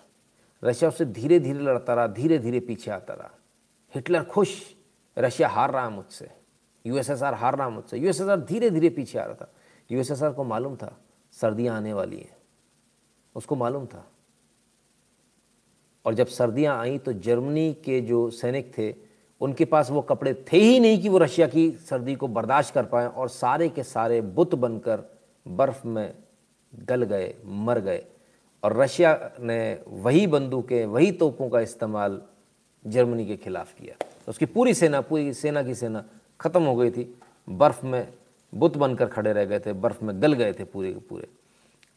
रशिया 0.64 0.90
उससे 0.90 1.04
धीरे 1.04 1.38
धीरे 1.40 1.58
लड़ता 1.58 1.94
रहा 1.94 2.06
धीरे 2.06 2.38
धीरे 2.38 2.60
पीछे 2.60 2.90
आता 2.90 3.14
रहा। 3.14 3.30
हिटलर 3.94 4.24
खुश, 4.24 4.74
रशिया 5.16 5.48
हार 5.48 5.70
रहा 5.70 5.84
है 5.84 5.90
मुझसे। 5.90 6.30
यूएसएसआर 6.84 7.34
हार 7.34 7.56
रहा 7.56 7.68
मुझसे। 7.68 7.98
यूएसएसआर 7.98 8.40
धीरे 8.40 8.70
धीरे 8.70 8.88
पीछे 8.90 9.18
आ 9.18 9.24
रहा 9.24 9.34
था। 9.34 9.52
यूएसएसआर 9.90 10.32
को 10.32 10.44
मालूम 10.44 10.76
था, 10.76 10.96
सर्दियाँ 11.32 11.76
आने 11.76 11.92
वाली 11.92 12.16
हैं। 12.16 12.36
उसको 13.36 13.56
मालूम 13.56 13.86
था। 13.86 14.06
और 16.04 16.14
जब 16.14 16.26
सर्दियाँ 16.26 16.78
आई 16.78 16.98
तो 16.98 17.12
जर्मनी 17.12 17.72
के 17.74 18.00
जो 18.00 18.30
सैनिक 18.30 18.78
थे, 18.78 18.94
उनके 19.40 19.64
पास 19.64 19.90
वो 19.90 20.02
कपड़े 20.02 20.44
थे 20.52 20.56
ही 20.56 20.80
नहीं 20.80 21.02
कि 21.02 21.08
वो 21.08 21.18
रशिया 21.18 21.46
की 21.46 21.70
सर्दी 21.70 22.14
को 22.14 22.28
बर्दाश्त 22.28 22.74
कर 22.74 22.84
पाए 22.84 23.06
और 23.06 23.28
सारे 23.28 23.68
के 23.68 23.82
सारे 23.82 24.20
बुत 24.20 24.54
बनकर 24.54 25.02
बर्फ़ 25.48 25.86
में 25.86 26.14
गल 26.74 27.02
गए, 27.02 27.34
मर 27.44 27.78
गए। 27.78 28.04
और 28.62 28.76
रशिया 28.76 29.32
ने 29.40 29.82
वही 29.88 30.26
बंदूकें, 30.26 30.86
वही 30.86 31.12
तोपों 31.12 31.48
का 31.48 31.60
इस्तेमाल 31.60 32.22
जर्मनी 32.86 33.26
के 33.26 33.36
खिलाफ 33.36 33.74
किया। 33.74 33.94
तो 34.00 34.30
उसकी 34.30 34.46
पूरी 34.46 34.74
सेना 34.74 35.00
पूरी 35.00 35.32
सेना 35.34 35.62
की 35.62 35.74
सेना 35.74 36.04
ख़त्म 36.40 36.62
हो 36.62 36.76
गई 36.76 36.90
थी, 36.90 37.20
बर्फ़ 37.48 37.86
में 37.86 38.12
बुत 38.52 38.76
बनकर 38.76 39.06
खड़े 39.06 39.32
रह 39.32 39.44
गए 39.44 39.58
थे, 39.58 39.72
बर्फ़ 39.72 40.04
में 40.04 40.20
गल 40.22 40.32
गए 40.32 40.52
थे 40.52 40.64
पूरे 40.64 40.92
के 40.92 41.00
पूरे। 41.00 41.28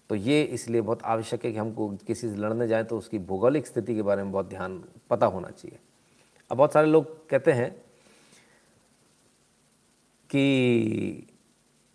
तो 0.10 0.16
ये 0.16 0.41
इसलिए 0.43 0.82
बहुत 0.82 1.04
आवश्यक 1.04 1.45
है 1.45 1.51
कि 1.51 1.58
हमको 1.58 1.88
किसी 2.08 2.30
से 2.30 2.36
लड़ने 2.36 2.68
जाएँ 2.68 2.84
तो 2.84 2.97
उसकी 2.97 3.20
भौगोलिक 3.20 3.68
स्थिति 3.68 3.95
के 3.95 4.01
बारे 4.01 4.24
में 4.24 4.32
बहुत 4.32 4.49
ध्यान, 4.49 4.84
पता 5.10 5.26
होना 5.26 5.49
चाहिए। 5.49 5.80
अब 6.51 6.58
बहुत 6.58 6.74
सारे 6.74 6.88
लोग 6.88 7.30
कहते 7.30 7.51
हैं 7.51 7.70
कि 10.30 11.28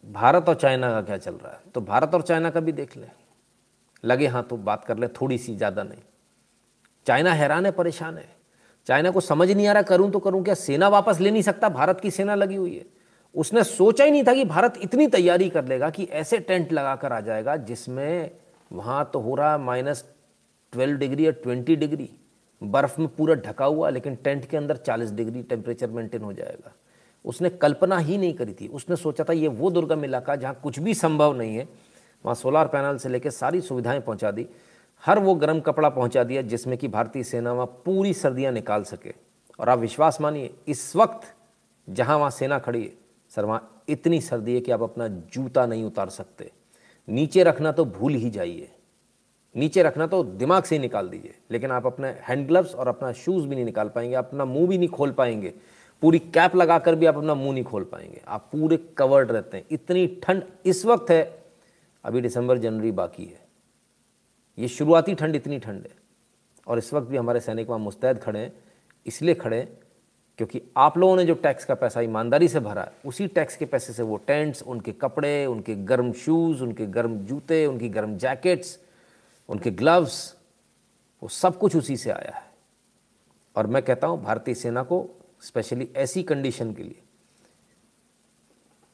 भारत 0.05 0.49
और 0.49 0.55
चाइना 0.55 0.91
का 0.91 1.01
क्या 1.03 1.17
चल 1.17 1.35
रहा 1.35 1.53
है? 1.53 1.61
तो 1.75 1.81
भारत 1.81 2.15
और 2.15 2.23
चाइना 2.23 2.51
का 2.51 2.61
भी 2.61 2.73
देख 2.73 2.97
लें। 2.97 3.11
लगे 4.05 4.27
हाँ 4.27 4.43
तो 4.43 4.57
बात 4.57 4.85
कर 4.85 4.99
ले, 4.99 5.09
थोड़ी 5.09 5.39
सी 5.39 5.55
ज़्यादा 5.57 5.83
नहीं। 5.83 6.03
चाइना 7.07 7.33
हैरान 7.33 7.67
है, 7.67 7.73
परेशान 7.73 8.19
है। 8.19 8.29
चाइना 8.87 9.11
को 9.11 9.21
समझ 9.21 9.51
नहीं 9.51 9.67
आ 9.67 9.73
रहा, 9.73 9.83
करूँ 9.83 10.11
तो 10.11 10.19
करूँ 10.19 10.43
क्या? 10.45 10.55
सेना 10.55 10.89
वापस 10.89 11.21
ले 11.21 11.31
नहीं 11.31 11.43
सकता? 11.43 11.69
भारत 11.69 12.01
की 12.01 12.11
सेना 12.11 12.35
लगी 12.35 12.57
हुई 12.57 12.77
है। 12.77 12.85
उसने 13.39 13.65
सोचा 13.65 14.05
ही 14.05 14.11
नहीं 14.11 14.25
था 14.25 14.35
कि 14.35 14.45
भारत 14.45 14.79
इतनी 14.83 15.07
तैयारी 15.07 15.49
कर 15.49 15.65
लेगा 15.65 15.91
कि 15.91 16.05
ऐसे 16.05 16.39
टेंट 16.39 16.73
लगा 16.73 16.97
कर 16.97 17.13
आ 17.13 17.21
जाएगा 17.21 17.57
जिसमें 17.57 18.31
वहाँ 18.73 19.11
तो 19.13 19.21
हो 19.21 19.35
रहा 19.35 19.59
माइनस 19.59 20.05
ट्वेल्व 20.73 20.99
डिग्री 20.99 21.27
या 21.27 21.31
ट्वेंटी 21.31 21.77
डिग्री। 21.77 22.11
बर्फ़ 22.63 23.01
में 23.01 23.09
पूरा 23.09 23.35
ढका 23.35 23.65
हुआ, 23.65 23.91
लेकिन 23.91 24.15
टेंट 24.15 24.45
के 24.45 24.57
अंदर 24.57 24.77
चालीस 24.77 25.11
डिग्री 25.11 25.43
टेम्परेचर 25.43 25.91
मेंटेन 25.91 26.23
हो 26.23 26.33
जाएगा। 26.33 26.73
उसने 27.25 27.51
कल्पना 27.51 27.99
ही 27.99 28.19
नहीं 28.19 28.35
करी 28.35 28.53
थी। 28.53 28.69
उसने 28.69 28.97
सोचा 28.97 29.25
था 29.25 29.33
ये 29.33 29.49
वो 29.49 29.71
दुर्गम 29.71 30.05
इलाका 30.05 30.37
जहाँ 30.37 30.61
कुछ 30.63 30.79
भी 30.79 30.95
संभव 30.95 31.37
नहीं 31.37 31.57
है। 31.57 31.65
वहाँ 32.25 32.35
सोलार 32.35 32.67
पैनल 32.67 32.99
से 32.99 33.09
लेकर 33.09 33.31
सारी 33.31 33.61
सुविधाएँ 33.61 34.01
पहुँचा 34.01 34.31
दी। 34.31 34.49
हर 35.05 35.19
वो 35.19 35.35
गर्म 35.35 35.61
कपड़ा 35.61 35.89
पहुँचा 35.89 36.25
दिया 36.25 36.43
जिसमें 36.43 36.79
कि 36.79 36.89
भारतीय 36.89 37.23
सेना 37.23 37.53
वहाँ 37.53 37.67
पूरी 37.67 38.15
सर्दियाँ 38.15 38.53
निकाल 38.53 38.83
सके। 38.83 39.15
और 39.59 39.69
आप 39.69 39.79
विश्वास 39.79 40.21
मानिए, 40.21 40.55
इस 40.69 40.97
वक्त 40.97 41.35
जहाँ 41.89 42.19
वहाँ 42.19 42.31
सेना 42.31 42.59
खड़ी 42.59 42.83
है 42.85 43.08
सर 43.29 43.45
वहाँ 43.45 43.83
इतनी 43.89 44.21
सर्दी 44.21 44.55
है 44.55 44.61
कि 44.61 44.73
आप 44.73 44.83
अपना 44.83 45.09
जूता 45.09 45.67
नहीं 45.67 45.85
उतार 45.85 46.09
सकते। 46.09 46.51
नीचे 47.09 47.43
रखना 47.43 47.73
तो 47.73 47.85
भूल 47.85 48.15
ही 48.15 48.31
जाइए। 48.31 48.71
नीचे 49.57 49.83
रखना 49.83 50.07
तो 50.07 50.23
दिमाग 50.25 50.63
से 50.63 50.75
ही 50.75 50.81
निकाल 50.81 51.09
दीजिए। 51.09 51.35
लेकिन 51.51 51.71
आप 51.71 51.87
अपने 51.87 52.09
हैंड 52.09 52.47
ग्लव्स 52.47 52.75
और 52.75 52.89
अपना 52.89 53.13
शूज़ 53.13 53.47
भी 53.47 53.55
नहीं 53.55 53.65
निकाल 53.65 53.89
पाएँगे 53.89 54.15
अपना 54.15 54.45
मुँह 54.45 54.69
भी 54.69 54.79
नहीं 54.79 54.89
खोल 54.89 55.13
पाएँगे। 55.13 55.55
पूरी 56.03 56.19
कैप 56.19 56.57
लगाकर 56.57 56.95
भी 56.95 57.07
आप 57.07 57.17
अपना 57.17 57.35
मुँह 57.35 57.53
नहीं 57.53 57.65
खोल 57.65 57.85
पाएँगे। 57.85 58.21
आप 58.29 58.49
पूरे 58.53 58.77
कवर्ड 58.77 59.33
रहते 59.33 59.57
हैं। 59.57 59.65
इतनी 59.71 60.07
ठंड 60.07 60.43
इस 60.67 60.85
वक्त 60.87 61.11
है, 61.11 61.45
अभी 62.05 62.21
दिसंबर, 62.21 62.59
जनवरी 62.59 62.93
बाकी 62.93 63.25
है। 63.25 63.41
ये 64.59 64.69
शुरुआती 64.69 65.15
ठंड 65.15 65.37
इतनी 65.37 65.59
ठंड 65.59 65.83
है। 65.83 65.97
और 66.67 66.79
इस 66.79 66.95
वक्त 66.95 67.09
भी 67.09 67.17
हमारे 67.17 67.41
सैनिक 67.41 67.69
वहाँ 67.69 67.79
मुस्तैद 67.79 68.19
खड़े 68.19 68.41
हैं, 68.41 68.53
इसलिए 69.07 69.35
खड़े 69.35 69.57
हैं 69.57 69.79
क्योंकि 70.39 70.61
आप 70.77 70.99
लोगों 70.99 71.17
ने 71.17 71.25
जो 71.25 71.35
टैक्स 71.35 71.65
का 71.65 71.75
पैसा 71.75 72.01
ईमानदारी 72.01 72.49
से 72.49 72.61
भरा 72.61 72.83
है, 72.83 72.93
उसी 73.07 73.27
टैक्स 73.29 73.57
के 73.57 73.67
पैसे 73.67 73.93
से 73.93 74.03
वो 74.03 74.17
टेंट्स, 74.17 74.63
उनके 74.63 74.93
कपड़े, 74.95 75.47
उनके 75.47 75.75
गर्म 75.85 76.13
शूज़, 76.15 76.63
उनके 76.63 76.87
गर्म 76.87 77.17
जूते, 77.27 77.65
उनकी 77.67 77.89
गर्म 77.89 78.17
जैकेट्स, 78.17 78.79
उनके 79.49 79.71
ग्लव्स, 79.73 80.37
वो 81.23 81.29
सब 81.29 81.59
कुछ 81.59 81.77
उसी 81.77 81.97
से 81.97 82.11
आया 82.11 82.37
है। 82.37 82.47
और 83.57 83.67
मैं 83.67 83.83
कहता 83.83 84.07
हूँ, 84.07 84.23
भारतीय 84.25 84.55
सेना 84.55 84.83
को, 84.83 85.07
स्पेशली 85.43 85.89
ऐसी 85.97 86.23
कंडीशन 86.23 86.73
के 86.75 86.83
लिए, 86.83 87.03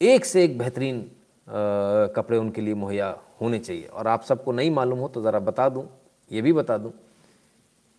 एक 0.00 0.24
से 0.24 0.44
एक 0.44 0.58
बेहतरीन 0.58 1.10
कपड़े 2.16 2.38
उनके 2.38 2.60
लिए 2.60 2.74
मुहैया 2.74 3.16
होने 3.40 3.58
चाहिए। 3.58 3.84
और 3.84 4.06
आप 4.08 4.22
सबको 4.22 4.52
नहीं 4.52 4.70
मालूम 4.70 4.98
हो 4.98 5.08
तो 5.08 5.22
ज़रा 5.22 5.38
बता 5.40 5.68
दूँ, 5.68 5.86
ये 6.30 6.42
भी 6.42 6.52
बता 6.52 6.78
दूँ 6.78 6.92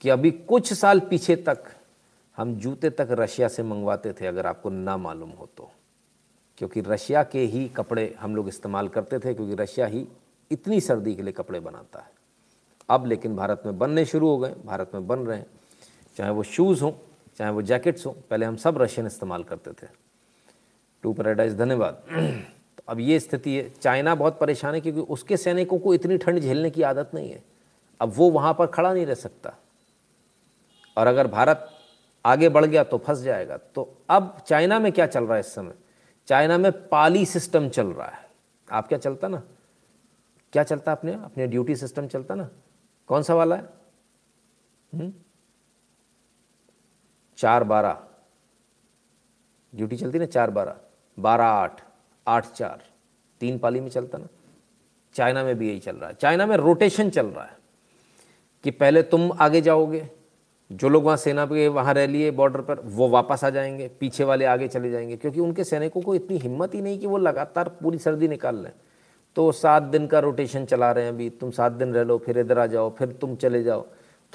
कि 0.02 0.10
अभी 0.10 0.32
कुछ 0.32 0.74
साल 0.74 1.00
पीछे 1.00 1.36
तक 1.38 1.64
हम 2.38 2.56
जूते 2.56 2.90
तक 2.90 3.08
रशिया 3.12 3.48
से 3.48 3.64
मंगवाते 3.64 4.14
थे 4.14 4.28
अगर 4.28 4.46
आपको 4.46 4.70
ना 4.70 4.98
मालूम 4.98 5.30
हो 5.30 5.50
तो। 5.58 5.72
क्योंकि 6.58 6.82
रशिया 6.82 7.24
के 7.24 7.40
ही 7.40 7.70
कपड़े 7.70 8.16
हम 8.20 8.36
लोग 8.36 8.48
इस्तेमाल 8.48 8.88
करते 8.88 9.20
थे, 9.20 9.34
क्योंकि 9.34 9.56
रशिया 9.56 9.86
ही 9.86 10.08
इतनी 10.52 10.82
सर्दी 10.82 11.16
के 11.16 11.22
लिए 11.22 11.34
कपड़े 11.34 11.60
बनाता 11.60 12.00
है। 12.00 12.12
अब 12.90 13.06
लेकिन 13.06 13.36
भारत 13.36 13.64
में 13.66 13.78
बनने 13.78 14.06
शुरू 14.06 14.30
हो 14.30 14.38
गए, 14.38 14.56
भारत 14.66 14.92
में 14.94 15.08
बन 15.08 15.20
रहे 15.20 15.38
हैं। 15.38 15.48
चाहे 16.18 16.32
वो 16.32 16.44
शूज़ 16.44 16.84
हों, 16.84 16.92
चाहे 17.38 17.52
वो 17.52 17.62
जैकेट्स 17.62 18.06
हों, 18.06 18.14
पहले 18.14 18.46
हम 18.46 18.56
सब 18.56 18.82
रशियन 18.82 19.08
इस्तेमाल 19.08 19.44
करते 19.44 19.72
थे। 19.72 19.88
टू 21.02 21.14
पैराडाइज, 21.14 21.58
धन्यवाद। 21.58 22.02
तो 22.78 22.84
अब 22.90 23.00
ये 23.00 23.20
स्थिति 23.20 23.56
है। 23.56 23.70
चाइना 23.70 24.16
बहुत 24.16 24.40
परेशान 24.40 24.76
है, 24.76 24.82
क्योंकि 24.82 25.00
उसके 25.00 25.38
सैनिकों 25.38 25.80
को 25.80 25.94
इतनी 25.94 26.18
ठंड 26.18 26.40
झेलने 26.40 26.70
की 26.70 26.82
आदत 26.82 27.12
नहीं 27.14 27.30
है। 27.30 27.44
अब 28.02 28.14
वो 28.16 28.30
वहाँ 28.30 28.54
पर 28.54 28.68
खड़ा 28.68 28.94
नहीं 28.94 29.06
रह 29.06 29.14
सकता। 29.14 29.54
और 30.98 31.08
अगर 31.08 31.28
भारत 31.28 31.72
आगे 32.26 32.50
बढ़ 32.50 32.66
गया 32.66 32.84
तो 32.84 32.98
फंस 32.98 33.18
जाएगा। 33.18 33.58
तो 33.58 33.98
अब 34.10 34.38
चाइना 34.48 34.80
में 34.80 34.92
क्या 34.92 35.08
चल 35.08 35.24
रहा 35.24 35.34
है 35.34 35.40
इस 35.40 35.56
समय? 35.56 35.74
चाइना 36.28 36.58
में 36.58 36.88
पाली 36.88 37.26
सिस्टम 37.26 37.70
चल 37.70 37.88
रहा 37.88 38.08
है। 38.08 38.30
आप 38.72 38.88
क्या 38.88 38.98
चलता 38.98 39.28
ना? 39.28 39.44
क्या 40.54 40.64
चलता 40.64 40.92
अपने 40.92 41.14
अपने 41.14 41.48
ड्यूटी 41.48 41.76
सिस्टम 41.76 42.08
चलता 42.08 42.36
ना? 42.36 42.50
कौन 43.08 43.24
सा 43.24 43.34
वाला 43.34 43.56
है 43.56 43.62
हुँ? 43.62 45.02
हम्म? 45.02 45.14
चार 47.38 47.64
बारह। 47.64 48.04
ड्यूटी 49.76 49.98
चलती 49.98 50.20
ना 50.20 50.26
चार 50.26 50.52
बारह। 50.52 50.76
बारह 51.20 51.44
आठ। 51.44 51.82
आठ 52.28 52.46
चार। 52.46 52.84
तीन 53.40 53.60
पाली 53.60 53.80
में 53.80 53.90
चलता 53.90 54.18
ना? 54.18 54.28
चाइना 55.14 55.44
में 55.44 55.56
भी 55.56 55.70
यही 55.70 55.80
चल 55.80 55.96
रहा 55.96 56.10
है। 56.10 56.16
चाइना 56.16 56.46
में 56.46 56.58
रोटेशन 56.58 57.10
चल 57.10 57.28
रहा 57.28 57.46
है 57.46 57.58
कि 58.64 58.72
पहले 58.72 59.04
तुम 59.04 59.32
आगे 59.40 59.62
जाओगे 59.62 60.10
जो 60.72 60.90
लोग 60.90 61.04
वहाँ 61.04 61.18
सेना 61.18 61.46
पे, 61.46 61.68
वहाँ 61.68 61.94
रह 61.94 62.08
लिए 62.08 62.32
बॉर्डर 62.32 62.62
पर, 62.62 62.80
वो 62.86 63.10
वापस 63.10 63.44
आ 63.44 63.50
जाएँगे, 63.50 63.92
पीछे 64.00 64.24
वाले 64.24 64.46
आगे 64.46 64.68
चले 64.68 64.92
जाएँगे, 64.92 65.18
क्योंकि 65.18 65.40
उनके 65.40 65.64
सैनिकों 65.64 66.02
को 66.02 66.16
इतनी 66.16 66.38
हिम्मत 66.38 66.76
ही 66.76 66.82
नहीं 66.82 67.00
कि 67.00 67.08
वो 67.08 67.18
लगातार 67.18 67.70
पूरी 67.70 67.98
सर्दी 67.98 68.28
निकाल 68.28 68.64
लें। 68.64 68.72
तो 69.36 69.52
सात 69.52 69.84
दिन 69.84 70.08
का 70.08 70.20
रोटेशन 70.20 70.66
चला 70.66 70.92
रहे 70.92 71.06
हैं 71.06 71.12
अभी, 71.12 71.30
तुम 71.30 71.52
सात 71.52 71.72
दिन 71.72 71.94
रह 71.94 72.04
लो, 72.04 72.18
फिर 72.18 72.40
इधर 72.40 72.60
आ 72.60 72.66
जाओ, 72.66 72.96
फिर 72.96 73.08
तुम 73.08 73.36
चले 73.36 73.64
जाओ, 73.64 73.86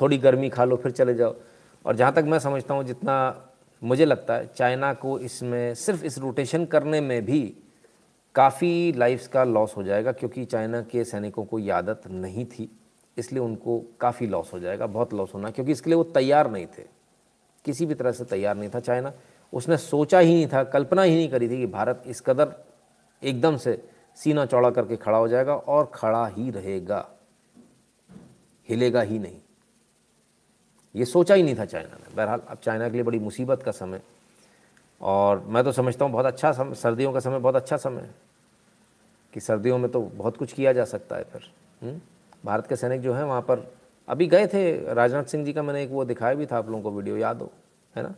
थोड़ी 0.01 0.19
गर्मी 0.19 0.49
खा 0.49 0.65
लो, 0.65 0.77
फिर 0.77 0.93
चले 0.93 1.15
जाओ। 1.15 1.37
और 1.87 1.97
जहाँ 1.97 2.13
तक 2.13 2.25
मैं 2.27 2.39
समझता 2.39 2.75
हूँ, 2.75 2.85
जितना 2.85 3.47
मुझे 3.83 4.05
लगता 4.05 4.35
है, 4.35 4.51
चाइना 4.57 4.95
को 4.95 5.19
इसमें, 5.19 5.75
सिर्फ़ 5.75 6.05
इस 6.05 6.19
रोटेशन 6.19 6.65
करने 6.65 7.01
में 7.01 7.25
भी 7.25 7.57
काफ़ी 8.35 8.93
लाइफ्स 8.93 9.27
का 9.29 9.45
लॉस 9.45 9.77
हो 9.77 9.83
जाएगा, 9.83 10.13
क्योंकि 10.13 10.45
चाइना 10.45 10.83
के 10.83 11.05
सैनिकों 11.05 11.45
को 11.45 11.73
आदत 11.73 12.01
नहीं 12.11 12.45
थी। 12.45 12.80
इसलिए 13.21 13.43
उनको 13.43 13.83
काफ़ी 14.01 14.27
लॉस 14.27 14.53
हो 14.53 14.59
जाएगा, 14.59 14.87
बहुत 14.87 15.15
लॉस 15.15 15.35
होना, 15.35 15.51
क्योंकि 15.51 15.73
इसके 15.73 15.91
लिए 15.91 15.97
वो 15.97 16.05
तैयार 16.05 16.51
नहीं 16.51 16.67
थे। 16.67 16.83
किसी 17.65 17.87
भी 17.87 17.95
तरह 17.95 18.13
से 18.13 18.25
तैयार 18.25 18.57
नहीं 18.57 18.71
था 18.75 18.81
चाइना। 18.81 19.13
उसने 19.53 19.77
सोचा 19.77 20.19
ही 20.19 20.35
नहीं 20.35 20.47
था, 20.47 20.65
कल्पना 20.65 21.03
ही 21.03 21.15
नहीं 21.15 21.29
करी 21.29 21.49
थी 21.49 21.57
कि 21.57 21.67
भारत 21.67 22.03
इस 22.07 22.21
कदर 22.21 22.55
एकदम 23.23 23.57
से 23.57 23.83
सीना 24.17 24.47
चौड़ा 24.47 24.71
करके 24.71 24.97
खड़ा 24.97 25.19
हो 25.19 25.29
जाएगा 25.29 25.55
और 25.55 25.91
खड़ा 25.95 26.27
ही 26.27 26.51
रहेगा। 26.51 27.09
हिलेगा 28.69 29.01
ही 29.01 29.19
नहीं। 29.19 29.39
ये 30.95 31.05
सोचा 31.05 31.35
ही 31.35 31.43
नहीं 31.43 31.59
था 31.59 31.65
चाइना 31.65 31.89
ने। 31.89 32.15
बहरहाल, 32.15 32.41
अब 32.49 32.59
चाइना 32.59 32.89
के 32.89 32.95
लिए 32.95 33.03
बड़ी 33.03 33.19
मुसीबत 33.19 33.63
का 33.63 33.71
समय। 33.71 34.01
और 35.01 35.45
मैं 35.47 35.65
तो 35.65 35.73
समझता 35.73 36.05
हूँ 36.05 36.13
बहुत 36.13 36.27
अच्छा 36.27 36.53
समय 36.53 36.75
सर्दियों 36.75 37.13
का 37.13 37.21
समय, 37.21 37.39
बहुत 37.39 37.57
अच्छा 37.57 37.77
समय 37.77 38.01
है 38.01 38.15
कि 39.33 39.41
सर्दियों 39.41 39.79
में 39.79 39.91
तो 39.91 40.01
बहुत 40.01 40.37
कुछ 40.37 40.53
किया 40.53 40.73
जा 40.73 40.85
सकता 40.85 41.17
है 41.17 41.25
फिर। 41.25 41.51
हुँ? 41.83 42.01
भारत 42.45 42.67
के 42.67 42.77
सैनिक 42.77 43.01
जो 43.01 43.15
हैं 43.15 43.25
वहाँ 43.25 43.41
पर 43.43 43.67
अभी 44.09 44.27
गए 44.27 44.47
थे 44.47 44.93
राजनाथ 44.95 45.25
सिंह 45.25 45.45
जी 45.45 45.53
का 45.53 45.63
मैंने 45.63 45.83
एक 45.83 45.91
वो 45.91 46.05
दिखाया 46.05 46.35
भी 46.35 46.47
था 46.47 46.59
आप 46.59 46.69
लोगों 46.69 46.83
को 46.83 46.91
वीडियो, 46.91 47.17
याद 47.17 47.41
हो 47.43 47.53
है 47.95 48.03
ना 48.03 48.15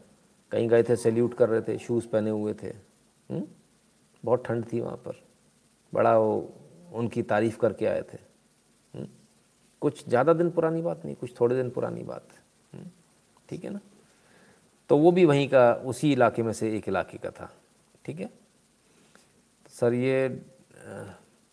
कहीं 0.53 0.69
गए 0.69 0.82
थे, 0.82 0.97
सैल्यूट 0.97 1.35
कर 1.35 1.49
रहे 1.49 1.61
थे, 1.62 1.78
शूज़ 1.78 2.07
पहने 2.09 2.31
हुए 2.31 2.55
थे 2.55 2.66
हुँ? 2.66 2.74
हम्म? 3.31 3.47
बहुत 4.24 4.47
ठंड 4.47 4.73
थी 4.73 4.81
वहाँ 4.81 4.97
पर 4.97 5.23
बड़ा 5.93 6.16
वो 6.19 6.32
उनकी 6.93 7.23
तारीफ़ 7.24 7.59
करके 7.59 7.86
आए 7.86 8.03
थे 8.03 8.19
हुँ? 8.19 9.01
हम्म? 9.01 9.07
कुछ 9.82 10.09
ज़्यादा 10.09 10.32
दिन 10.32 10.51
पुरानी 10.51 10.82
बात 10.82 11.05
नहीं, 11.05 11.16
कुछ 11.16 11.35
थोड़े 11.40 11.57
दिन 11.57 11.70
पुरानी 11.70 12.03
बात 12.03 12.28
है 12.32 12.40
हम्म? 12.73 12.90
ठीक 13.49 13.65
है 13.65 13.70
ना 13.70 13.81
तो 14.90 14.97
वो 14.99 15.11
भी 15.12 15.24
वहीं 15.24 15.49
का, 15.49 15.73
उसी 15.74 16.12
इलाके 16.12 16.43
में 16.43 16.53
से 16.53 16.77
एक 16.77 16.89
इलाके 16.89 17.19
का 17.19 17.31
था 17.31 17.51
ठीक 18.05 18.20
है 18.20 18.31
सर, 19.70 19.94
ये 19.94 20.28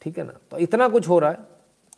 ठीक 0.02 0.18
है 0.18 0.24
ना 0.24 0.34
तो 0.52 0.58
इतना 0.58 0.88
कुछ 0.88 1.08
हो 1.10 1.20
रहा 1.20 1.32
है 1.32 1.38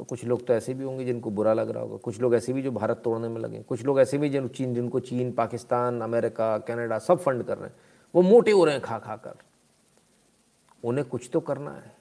तो 0.02 0.06
कुछ 0.06 0.24
लोग 0.26 0.46
तो 0.48 0.54
ऐसे 0.54 0.74
भी 0.74 0.84
होंगे 0.84 1.04
जिनको 1.06 1.30
बुरा 1.30 1.54
लग 1.54 1.70
रहा 1.70 1.84
होगा। 1.84 1.98
कुछ 1.98 2.20
लोग 2.22 2.36
ऐसे 2.36 2.54
भी 2.54 2.62
जो 2.62 2.72
भारत 2.72 3.02
तोड़ने 3.04 3.28
में 3.30 3.40
लगे 3.42 3.60
कुछ 3.62 3.84
लोग 3.86 4.00
ऐसे 4.00 4.18
भी 4.18 4.30
जिन 4.30 4.48
चीन 4.48 4.74
जिनको 4.74 5.00
चीन, 5.00 5.32
पाकिस्तान, 5.32 6.02
अमेरिका, 6.02 6.58
कनाडा 6.58 6.98
सब 7.00 7.20
फंड 7.20 7.44
कर 7.44 7.58
रहे 7.58 7.70
हैं। 7.70 7.76
वो 8.16 8.22
मोटे 8.22 8.52
हो 8.52 8.64
रहे 8.66 8.74
हैं 8.74 8.84
खा 8.84 8.98
खा 9.00 9.16
कर। 9.16 9.36
उन्हें 10.84 11.08
कुछ 11.08 11.30
तो 11.34 11.40
करना 11.40 11.72
है। 11.72 11.92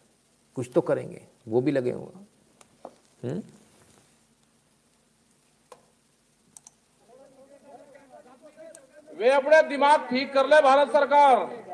कुछ 0.56 0.70
तो 0.74 0.81
करेंगे। 0.81 1.22
वो 1.48 1.60
भी 1.60 1.70
लगे 1.70 1.93
हुए 1.93 3.28
हम्म? 3.28 3.43
वे 9.18 9.31
अपने 9.31 9.62
दिमाग 9.68 10.09
ठीक 10.09 10.32
कर 10.32 10.47
ले 10.47 10.62
भारत 10.62 10.93
सरकार। 10.93 11.69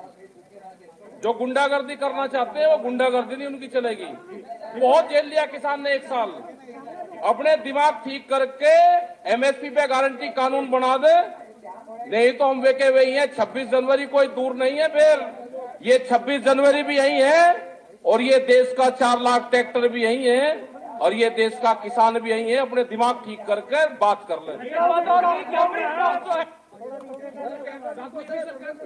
जो 1.23 1.33
गुंडागर्दी 1.33 1.97
करना 1.97 2.27
चाहते 2.27 2.61
हैं, 2.61 2.67
वो 2.67 2.77
गुंडागर्दी 2.79 3.37
नहीं 3.37 3.47
उनकी 3.47 3.69
चलेगी। 3.69 4.05
बहुत 4.81 5.09
जेल 5.11 5.27
लिया 5.27 5.45
किसान 5.47 5.83
ने 5.83 5.93
एक 5.95 6.05
साल। 6.05 6.31
अपने 7.25 7.57
दिमाग 7.57 7.95
ठीक 8.05 8.29
करके 8.31 8.75
एमएसपी 9.33 9.71
पे 9.71 9.87
गारंटी 9.89 10.29
कानून 10.33 10.71
बना 10.71 10.97
दे। 10.97 11.15
नहीं 12.11 12.33
तो 12.33 12.45
हम 12.45 12.61
वेके 12.61 12.89
वही 12.91 13.13
हैं 13.13 13.27
26 13.35 13.67
जनवरी 13.71 14.07
कोई 14.07 14.27
दूर 14.35 14.55
नहीं 14.57 14.79
है 14.79 14.89
फिर। 14.89 15.25
ये 15.83 15.99
26 16.11 16.45
जनवरी 16.45 16.83
भी 16.83 16.97
यही 16.97 17.21
है 17.21 17.43
और 18.05 18.23
ये 18.23 18.39
देश 18.47 18.75
का 18.79 18.89
चार 18.93 19.21
लाख 19.21 19.49
ट्रैक्टर 19.51 19.89
भी 19.89 20.03
यही 20.03 20.25
है 20.27 20.51
और 21.01 21.15
ये 21.15 21.31
देश 21.31 21.59
का 21.63 21.73
किसान 21.83 22.19
भी 22.21 22.31
यही 22.31 22.51
है। 22.51 22.59
अपने 22.59 22.85
दिमाग 22.85 23.23
ठीक 23.25 23.41
करके 23.47 23.87
बात 23.97 24.25
कर 24.29 24.39
ले। 24.43 24.53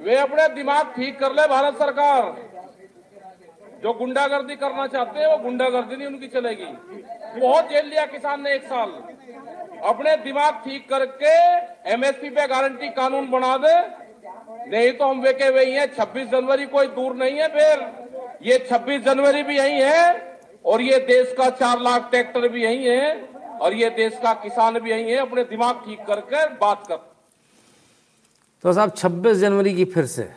वे 0.01 0.17
अपने 0.17 0.49
दिमाग 0.55 0.93
ठीक 0.97 1.19
कर 1.21 1.33
ले 1.33 1.47
भारत 1.49 1.79
सरकार। 1.79 2.23
जो 3.83 3.93
गुंडागर्दी 3.93 4.57
करना 4.57 4.87
चाहते 4.87 5.21
हैं, 5.21 5.27
वो 5.27 5.37
गुंडागर्दी 5.39 5.97
नहीं 5.97 6.07
उनकी 6.07 6.27
चलेगी। 6.29 6.65
बहुत 7.41 7.69
जेल 7.71 7.87
लिया 7.87 8.05
किसान 8.07 8.43
ने 8.43 8.55
एक 8.55 8.65
साल। 8.65 8.91
अपने 9.85 10.17
दिमाग 10.25 10.55
ठीक 10.65 10.89
करके 10.89 11.35
एमएसपी 11.93 12.31
पे 12.31 12.47
गारंटी 12.47 12.89
कानून 12.93 13.31
बना 13.31 13.57
दे। 13.57 13.75
नहीं 14.69 14.93
तो 14.93 15.05
हम 15.05 15.21
वेके 15.21 15.49
वही 15.51 15.73
हैं 15.73 15.87
26 15.95 16.27
जनवरी 16.31 16.67
कोई 16.69 16.87
दूर 16.89 17.15
नहीं 17.17 17.39
है 17.39 17.49
फिर। 17.49 17.87
ये 18.43 18.59
26 18.71 19.05
जनवरी 19.05 19.43
भी 19.43 19.57
यही 19.59 19.81
है 19.81 20.05
और 20.65 20.83
ये 20.83 20.99
देश 21.07 21.35
का 21.39 21.49
चार 21.53 21.81
लाख 21.81 22.11
ट्रैक्टर 22.11 22.49
भी 22.49 22.63
यही 22.65 22.85
है 22.87 23.29
और 23.61 23.75
ये 23.75 23.91
देश 23.97 24.19
का 24.23 24.33
किसान 24.43 24.79
भी 24.81 24.91
यही 24.91 25.11
है। 25.11 25.17
अपने 25.19 25.45
दिमाग 25.47 25.83
ठीक 25.87 26.05
करके 26.07 26.47
बात 26.57 26.87
कर 26.89 26.97
तो 28.63 28.73
साहब 28.73 28.95
26 28.95 29.37
जनवरी 29.37 29.75
की 29.75 29.85
फिर 29.85 30.07
से 30.07 30.33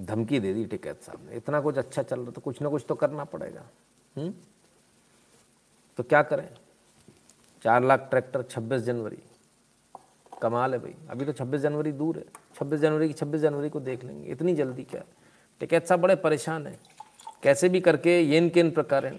धमकी 0.00 0.40
दे 0.40 0.54
दी 0.54 0.64
टिकैत 0.64 1.02
साहब 1.02 1.30
ने। 1.30 1.36
इतना 1.36 1.60
कुछ 1.60 1.78
अच्छा 1.78 2.02
चल 2.02 2.20
रहा 2.20 2.30
तो 2.30 2.40
कुछ 2.40 2.62
ना 2.62 2.68
कुछ 2.68 2.84
तो 2.88 2.94
करना 2.94 3.24
पड़ेगा। 3.24 3.60
हुँ? 4.16 4.24
हम्म? 4.24 4.34
तो 5.96 6.02
क्या 6.02 6.22
करें? 6.22 6.48
चार 7.62 7.84
लाख 7.84 8.06
ट्रैक्टर 8.10 8.42
26 8.42 8.80
जनवरी। 8.80 9.18
कमाल 10.42 10.74
है 10.74 10.78
भाई। 10.78 10.94
अभी 11.10 11.24
तो 11.24 11.32
26 11.32 11.60
जनवरी 11.60 11.92
दूर 11.92 12.16
है। 12.16 12.24
26 12.54 12.78
जनवरी 12.78 13.08
की 13.08 13.14
26 13.14 13.40
जनवरी 13.40 13.68
को 13.68 13.80
देख 13.80 14.04
लेंगे। 14.04 14.30
इतनी 14.30 14.54
जल्दी 14.54 14.82
क्या? 14.82 15.02
टिकैत 15.60 15.86
साहब 15.86 16.00
बड़े 16.00 16.16
परेशान 16.16 16.66
हैं। 16.66 16.80
कैसे 17.42 17.68
भी 17.68 17.80
करके 17.80 18.20
येन 18.20 18.48
केन 18.48 18.70
प्रकार 18.70 19.18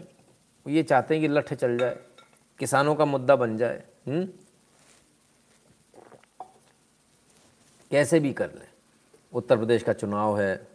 ये 0.67 0.83
चाहते 0.83 1.13
हैं 1.13 1.21
कि 1.21 1.27
लठ 1.27 1.53
चल 1.53 1.77
जाए, 1.77 1.99
किसानों 2.59 2.95
का 2.95 3.05
मुद्दा 3.05 3.35
बन 3.35 3.57
जाए। 3.57 3.83
हुँ? 4.07 4.15
हम्म? 4.15 4.29
कैसे 7.91 8.19
भी 8.19 8.33
कर 8.33 8.49
लें। 8.49 8.67
उत्तर 9.33 9.57
प्रदेश 9.57 9.83
का 9.83 9.93
चुनाव 9.93 10.39
है, 10.39 10.67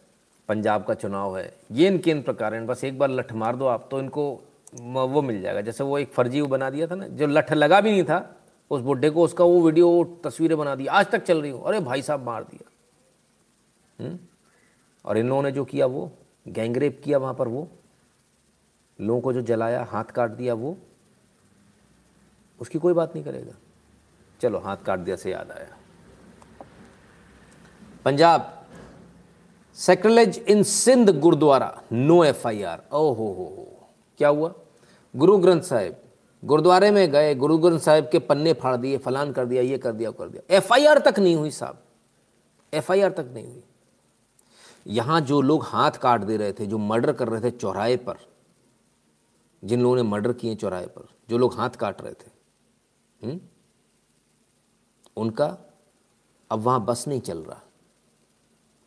पंजाब 0.48 0.84
का 0.84 0.94
चुनाव 0.94 1.38
है, 1.38 1.54
ये 1.72 1.86
इनके 1.86 2.10
इन 2.10 2.22
प्रकार 2.22 2.54
हैं। 2.54 2.66
बस 2.66 2.84
एक 2.84 2.98
बार 2.98 3.10
लठ 3.10 3.32
मार 3.32 3.56
दो 3.56 3.66
आप 3.66 3.88
तो 3.90 3.98
इनको 3.98 4.42
वो 4.74 5.22
मिल 5.22 5.40
जाएगा। 5.42 5.60
जैसे 5.60 5.84
वो 5.84 5.98
एक 5.98 6.12
फर्जी 6.12 6.40
वो 6.40 6.48
बना 6.48 6.70
दिया 6.70 6.86
था 6.86 6.94
ना, 6.94 7.06
जो 7.06 7.26
लठ 7.26 7.52
लगा 7.52 7.80
भी 7.80 7.90
नहीं 7.90 8.04
था, 8.04 8.36
उस 8.70 8.80
बुढ़े 8.80 9.10
को 9.10 9.24
उसका 9.24 9.44
वो 9.44 9.60
वीडियो, 9.60 9.88
वो 9.88 10.04
तस्वीरें 10.04 10.58
बना 10.58 10.74
दी, 10.74 10.86
आज 10.86 11.06
तक 11.06 11.22
चल 11.22 11.42
रही 11.42 11.50
हो। 11.50 11.60
अरे 11.60 11.80
भाई 11.80 12.02
साहब, 12.02 12.22
मार 12.22 12.44
दिया। 12.44 12.70
हुँ? 14.00 14.08
हम्म? 14.08 14.18
और 15.04 15.18
इन 15.18 15.28
लोगों 15.28 15.42
ने 15.42 15.52
जो 15.52 15.64
किया 15.64 15.86
वो, 15.86 16.10
गैंगरेप 16.48 17.00
किया 17.04 17.18
वहाँ 17.18 17.34
पर 17.34 17.48
वो, 17.48 17.68
लोगों 19.00 19.20
को 19.20 19.32
जो 19.32 19.42
जलाया, 19.42 19.84
हाथ 19.84 20.04
काट 20.04 20.30
दिया 20.30 20.54
वो, 20.54 20.76
उसकी 22.60 22.78
कोई 22.78 22.92
बात 22.92 23.14
नहीं 23.14 23.24
करेगा। 23.24 23.52
चलो, 24.40 24.58
हाथ 24.58 24.76
काट 24.76 24.98
दिया 24.98 25.16
से 25.16 25.32
याद 25.32 25.50
आया। 25.50 25.76
Punjab 28.04 28.50
sacrilege 29.78 30.38
in 30.38 30.62
Sindh 30.62 31.10
gurdwara 31.20 31.82
no 31.92 32.22
F 32.24 32.46
I 32.48 32.62
R 32.62 32.82
ओ 32.92 33.12
हो 33.12 33.26
हो 33.28 33.44
हो 33.46 33.88
क्या 34.18 34.28
हुआ? 34.28 34.52
गुरु 35.14 35.36
ग्रंथ 35.38 35.62
साहिब 35.62 35.96
गुरुद्वारे 36.42 36.90
में 36.90 37.10
गए 37.12 37.34
गुरु 37.34 37.58
ग्रंथ 37.58 37.80
साहिब 37.80 38.08
के 38.12 38.18
पन्ने 38.20 38.52
फाड़ 38.52 38.76
दिए 38.76 38.98
फलान 38.98 39.32
कर 39.32 39.46
दिया 39.46 39.62
ये 39.62 39.78
कर 39.78 39.92
दिया 39.92 40.10
वो 40.10 40.16
कर 40.18 40.28
दिया। 40.28 40.56
एफ़ 40.56 40.72
आई 40.72 40.86
आर 40.86 40.98
तक 40.98 41.18
नहीं 41.18 41.36
हुई 41.36 41.50
साहब। 41.50 41.82
एफ़ 42.72 42.92
आई 42.92 43.00
आर 43.00 43.12
तक 43.12 43.30
नहीं 43.34 43.46
हुई। 43.46 43.62
यहाँ 44.86 45.20
जो 45.22 45.40
लोग 45.40 45.64
हाथ 45.64 45.90
काट 45.98 46.20
दे 46.20 46.36
रहे 46.36 46.52
थे 46.52 46.66
जो 46.66 46.78
मर्डर 46.78 47.12
कर 47.12 47.28
रहे 47.28 47.40
थे 47.40 47.50
चौराहे 47.50 47.96
पर 47.98 48.16
जिन 49.62 49.82
लोगों 49.82 49.96
ने 49.96 50.02
मर्डर 50.02 50.32
किए 50.32 50.54
चौराहे 50.54 50.86
पर 50.86 51.08
जो 51.30 51.38
लोग 51.38 51.58
हाथ 51.58 51.70
काट 51.80 52.02
रहे 52.02 52.12
थे 52.12 52.30
हुँ? 53.20 53.30
हम्म, 53.30 53.40
उनका 55.16 55.46
अब 56.50 56.60
वहाँ 56.60 56.84
बस 56.84 57.04
नहीं 57.08 57.20
चल 57.20 57.38
रहा। 57.38 57.60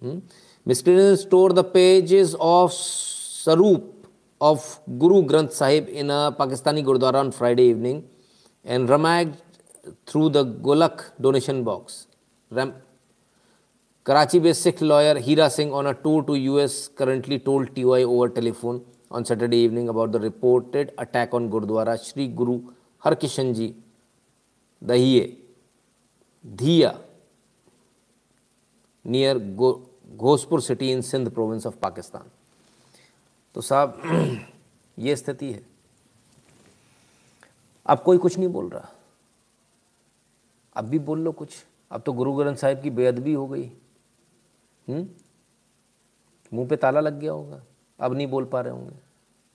Hmm? 0.02 0.20
Mysterious 0.66 1.22
stored 1.24 1.56
the 1.56 1.64
pages 1.64 2.36
of 2.40 2.72
Sarup 2.72 3.84
of 4.40 4.80
Guru 5.00 5.24
Granth 5.26 5.54
Sahib 5.54 5.88
in 5.90 6.10
a 6.10 6.36
Pakistani 6.38 6.84
Gurdwara 6.84 7.16
on 7.16 7.32
Friday 7.32 7.70
evening 7.70 8.04
and 8.64 8.88
rummaged 8.90 9.38
through 10.06 10.30
the 10.30 10.46
Golak 10.46 11.12
donation 11.20 11.64
box. 11.64 12.08
Ram- 12.52 12.76
Karachi 14.04 14.40
based 14.40 14.62
Sikh 14.62 14.82
lawyer 14.82 15.18
Hira 15.20 15.50
Singh 15.50 15.74
on 15.74 15.88
a 15.88 15.94
tour 15.94 16.24
to 16.24 16.36
US 16.36 16.88
currently 16.90 17.40
told 17.40 17.76
TOI 17.76 18.04
over 18.04 18.30
telephone 18.30 18.86
on 19.10 19.26
Saturday 19.26 19.58
evening 19.58 19.90
about 19.90 20.12
the 20.12 20.20
reported 20.20 20.94
attack 20.98 21.34
on 21.34 21.50
Gurdwara 21.50 21.98
Sri 22.00 22.28
Guru 22.28 22.62
Harkishan 23.04 23.56
Ji 23.56 23.76
Dahiye 24.86 25.36
Dhiya 26.56 27.00
near 29.04 29.36
Go- 29.40 29.87
Ghospur 30.18 30.62
city 30.62 30.92
in 30.92 31.02
Sindh 31.02 31.32
province 31.32 31.68
of 31.68 31.78
Pakistan. 31.78 32.24
तो 33.56 33.62
साहब, 33.62 34.02
ये 35.00 35.16
स्थिति 35.16 35.52
है। 35.52 35.66
अब 37.86 38.04
कोई 38.04 38.18
कुछ 38.18 38.38
नहीं 38.38 38.50
बोल 38.50 38.70
रहा। 38.70 38.90
अब 40.76 40.86
भी 40.86 41.00
बोल 41.00 41.20
लो 41.20 41.32
कुछ। 41.32 41.66
अब 41.92 42.02
तो 42.02 42.14
गुरु 42.14 42.34
ग्रंथ 42.34 42.56
साहिब 42.56 42.82
की 42.82 42.90
बेअदबी 42.90 43.34
हो 43.34 43.48
गई। 43.48 43.68
हम्म? 44.90 45.08
मुँह 46.54 46.68
पे 46.68 46.76
ताला 46.76 47.00
लग 47.00 47.20
गया 47.20 47.32
होगा। 47.32 47.64
अब 48.00 48.14
नहीं 48.14 48.28
बोल 48.28 48.46
पा 48.46 48.62
रहे 48.62 48.74
होंगे। 48.74 48.96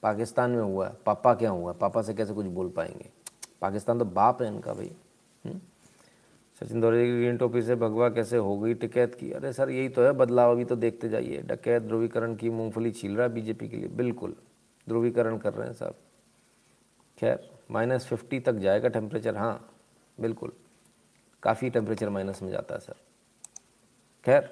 पाकिस्तान 0.03 0.51
में 0.51 0.63
हुआ। 0.63 0.95
पापा 1.07 1.35
क्या 1.35 1.51
हुआ? 1.51 1.73
पापा 1.73 2.03
से 2.03 2.15
कैसे 2.15 2.35
कुछ 2.35 2.47
बोल 2.47 2.71
पाएँगे? 2.71 3.11
पाकिस्तान 3.61 3.99
तो 3.99 4.05
बाप 4.05 4.43
है 4.43 4.49
इनका 4.49 4.75
भाई। 4.75 4.97
हुँ? 5.47 5.72
सचिन 6.63 6.81
दौरे 6.81 7.05
की 7.07 7.13
ग्रीन 7.13 7.37
टोपी 7.37 7.63
से 7.63 7.75
भगवा 7.75 8.09
कैसे 8.09 8.37
हो 8.37 8.59
गई? 8.59 8.75
टिकैत 8.75 9.15
की। 9.15 9.31
अरे 9.31 9.53
सर, 9.53 9.71
यही 9.71 9.89
तो 9.89 10.03
है, 10.03 10.13
बदलाव 10.13 10.51
अभी 10.51 10.65
तो 10.65 10.77
देखते 10.77 11.09
जाइए। 11.09 11.41
डकैत, 11.43 11.83
ध्रुवीकरण 11.83 12.35
की 12.35 12.51
मूंगफली 12.51 12.91
छील 12.91 13.17
रहा 13.17 13.29
बीजेपी 13.29 13.69
के 13.69 13.77
लिए। 13.77 13.89
बिल्कुल, 13.89 14.35
ध्रुवीकरण 14.89 15.39
कर 15.39 15.55
रहे 15.55 15.67
हैं 15.67 15.75
साहब। 15.75 15.95
खैर 17.19 17.51
माइनस 17.71 18.07
फिफ्टी 18.07 18.41
तक 18.41 18.53
जाएगा 18.53 18.89
टेम्परेचर 18.89 19.37
हाँ 19.37 19.75
बिल्कुल। 20.21 20.53
काफ़ी 21.43 21.71
टेम्परेचर 21.71 22.09
माइनस 22.09 22.43
में 22.43 22.51
जाता 22.51 22.75
है 22.75 22.81
सर। 22.81 22.95
खैर, 24.25 24.49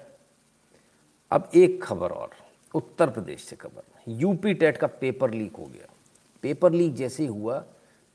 अब 1.31 1.51
एक 1.55 1.83
खबर 1.83 2.11
और, 2.11 2.31
उत्तर 2.75 3.11
प्रदेश 3.11 3.45
से 3.45 3.57
खबर। 3.57 3.83
यूपी 4.09 4.55
टेट 4.55 4.77
का 4.77 4.87
पेपर 4.87 5.31
लीक 5.31 5.57
हो 5.57 5.67
गया। 5.67 5.95
पेपर 6.43 6.73
लीक 6.73 6.95
जैसे 6.95 7.27
हुआ, 7.27 7.65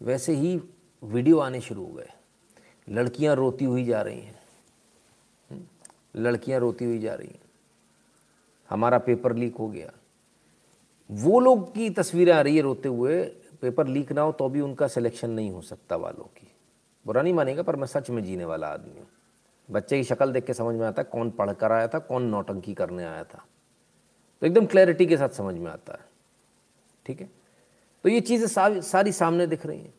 वैसे 0.01 0.33
ही 0.33 0.59
वीडियो 1.03 1.39
आने 1.39 1.61
शुरू 1.61 1.85
हो 1.85 1.93
गए। 1.93 2.09
लड़कियाँ 2.89 3.35
रोती 3.35 3.65
हुई 3.65 3.85
जा 3.85 4.01
रही 4.01 4.19
हैं। 4.19 4.39
हम्म? 5.51 5.63
लड़कियाँ 6.15 6.59
रोती 6.59 6.85
हुई 6.85 6.99
जा 6.99 7.13
रही 7.13 7.27
हैं। 7.27 7.41
हमारा 8.69 8.97
पेपर 8.97 9.35
लीक 9.35 9.55
हो 9.55 9.67
गया। 9.69 9.91
वो 11.11 11.39
लोग 11.39 11.73
की 11.73 11.89
तस्वीरें 11.89 12.33
आ 12.33 12.41
रही 12.41 12.55
है 12.55 12.61
रोते 12.61 12.89
हुए। 12.89 13.23
पेपर 13.61 13.87
लीक 13.87 14.11
ना 14.11 14.21
हो 14.21 14.31
तो 14.31 14.49
भी 14.49 14.61
उनका 14.61 14.87
सिलेक्शन 14.87 15.29
नहीं 15.29 15.51
हो 15.51 15.61
सकता 15.61 15.95
वालों 15.95 16.23
की। 16.23 16.51
बुरा 17.05 17.21
नहीं 17.21 17.33
मानेगा, 17.33 17.63
पर 17.63 17.75
मैं 17.75 17.87
सच 17.87 18.09
में 18.09 18.23
जीने 18.23 18.45
वाला 18.45 18.67
आदमी 18.67 18.99
हूँ। 18.99 19.07
बच्चे 19.71 19.97
की 19.97 20.03
शक्ल 20.03 20.31
देख 20.31 20.45
के 20.45 20.53
समझ 20.53 20.75
में 20.75 20.87
आता 20.87 21.01
है 21.01 21.09
कौन 21.11 21.29
पढ़ 21.31 21.53
कर 21.53 21.71
आया 21.71 21.87
था, 21.87 21.99
कौन 21.99 22.23
नौटंकी 22.23 22.73
करने 22.73 23.03
आया 23.03 23.23
था। 23.23 23.45
तो 24.41 24.47
एकदम 24.47 24.65
क्लैरिटी 24.65 25.05
के 25.05 25.17
साथ 25.17 25.29
समझ 25.29 25.55
में 25.55 25.71
आता 25.71 25.93
है। 25.93 26.05
ठीक 27.05 27.21
है? 27.21 27.29
तो 28.03 28.09
ये 28.09 28.21
चीज़ें 28.21 28.81
सारी 28.81 29.11
सामने 29.11 29.47
दिख 29.47 29.65
रही 29.65 29.79
हैं। 29.79 29.93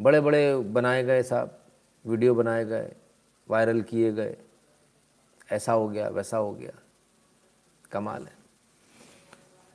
बड़े 0.00 0.20
बड़े 0.20 0.56
बनाए 0.56 1.04
गए 1.04 1.22
साहब। 1.22 1.61
वीडियो 2.06 2.34
बनाए 2.34 2.64
गए, 2.64 2.92
वायरल 3.50 3.82
किए 3.82 4.12
गए, 4.12 4.36
ऐसा 5.52 5.72
हो 5.72 5.88
गया, 5.88 6.08
वैसा 6.08 6.36
हो 6.36 6.52
गया। 6.52 6.72
कमाल 7.92 8.26
है। 8.26 8.36